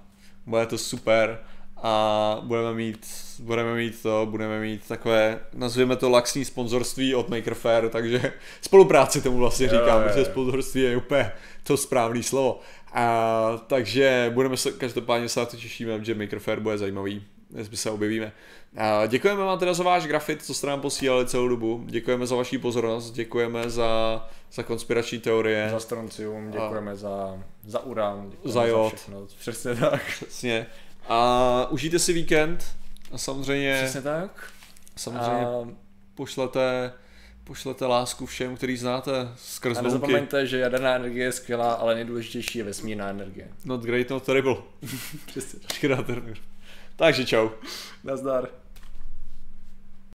Bude 0.45 0.65
to 0.65 0.77
super 0.77 1.39
a 1.83 2.37
budeme 2.43 2.73
mít, 2.73 3.07
budeme 3.39 3.75
mít 3.75 4.01
to, 4.01 4.27
budeme 4.29 4.59
mít 4.59 4.87
takové, 4.87 5.39
nazvěme 5.53 5.95
to 5.95 6.09
laxní 6.09 6.45
sponzorství 6.45 7.15
od 7.15 7.29
Maker 7.29 7.53
Faire, 7.53 7.89
takže 7.89 8.33
spolupráci 8.61 9.21
tomu 9.21 9.37
vlastně 9.37 9.65
Jo, 9.65 9.71
říkám, 9.71 10.01
jo, 10.01 10.07
protože 10.07 10.19
jo. 10.19 10.25
sponzorství 10.25 10.81
je 10.81 10.97
úplně 10.97 11.31
to 11.63 11.77
správné 11.77 12.23
slovo. 12.23 12.59
A, 12.93 13.61
takže 13.67 14.31
budeme 14.33 14.57
se, 14.57 14.71
každopádně 14.71 15.29
se 15.29 15.39
na 15.39 15.45
to 15.45 15.57
těšíme, 15.57 16.05
že 16.05 16.15
Maker 16.15 16.39
Faire 16.39 16.61
bude 16.61 16.77
zajímavý, 16.77 17.23
jestli 17.55 17.77
se 17.77 17.89
objevíme. 17.89 18.31
A 18.77 19.05
děkujeme 19.05 19.43
vám 19.43 19.59
teda 19.59 19.73
za 19.73 19.83
váš 19.83 20.07
grafit, 20.07 20.45
co 20.45 20.53
jste 20.53 20.67
nám 20.67 20.81
posílali 20.81 21.25
celou 21.25 21.47
dobu, 21.47 21.83
děkujeme 21.87 22.27
za 22.27 22.35
vaši 22.35 22.57
pozornost, 22.57 23.11
děkujeme 23.11 23.69
za, 23.69 24.25
za 24.53 24.63
konspirační 24.63 25.19
teorie. 25.19 25.69
Za 25.71 25.79
stroncium, 25.79 26.51
děkujeme 26.51 26.95
za, 26.95 27.43
za 27.65 27.79
uran, 27.79 28.29
děkujeme 28.29 28.53
Za 28.53 28.65
jod. 28.65 28.93
všechno. 28.95 29.27
Přesně 29.39 29.75
tak. 29.75 30.01
Přesně. 30.05 30.65
A 31.07 31.67
užijte 31.69 31.99
si 31.99 32.13
víkend 32.13 32.65
a 33.11 33.17
samozřejmě, 33.17 33.81
Přesně 33.83 34.01
tak. 34.01 34.51
samozřejmě 34.95 35.45
A, 35.45 35.67
pošlete, 36.15 36.93
pošlete 37.49 37.85
lásku 37.85 38.25
všem, 38.25 38.55
který 38.55 38.77
znáte 38.77 39.11
skrz 39.35 39.77
a 39.77 39.81
nezapomeňte, 39.81 40.47
že 40.47 40.59
jaderná 40.59 40.95
energie 40.95 41.25
je 41.25 41.31
skvělá, 41.31 41.73
ale 41.73 41.95
nejdůležitější 41.95 42.57
je 42.57 42.63
vesmírná 42.63 43.09
energie. 43.09 43.47
Not 43.65 43.81
great, 43.81 44.09
not 44.09 44.23
terrible. 44.23 44.55
Přesně. 45.25 45.59
Takže 46.95 47.25
čau. 47.25 47.49
Nazdar. 48.03 48.49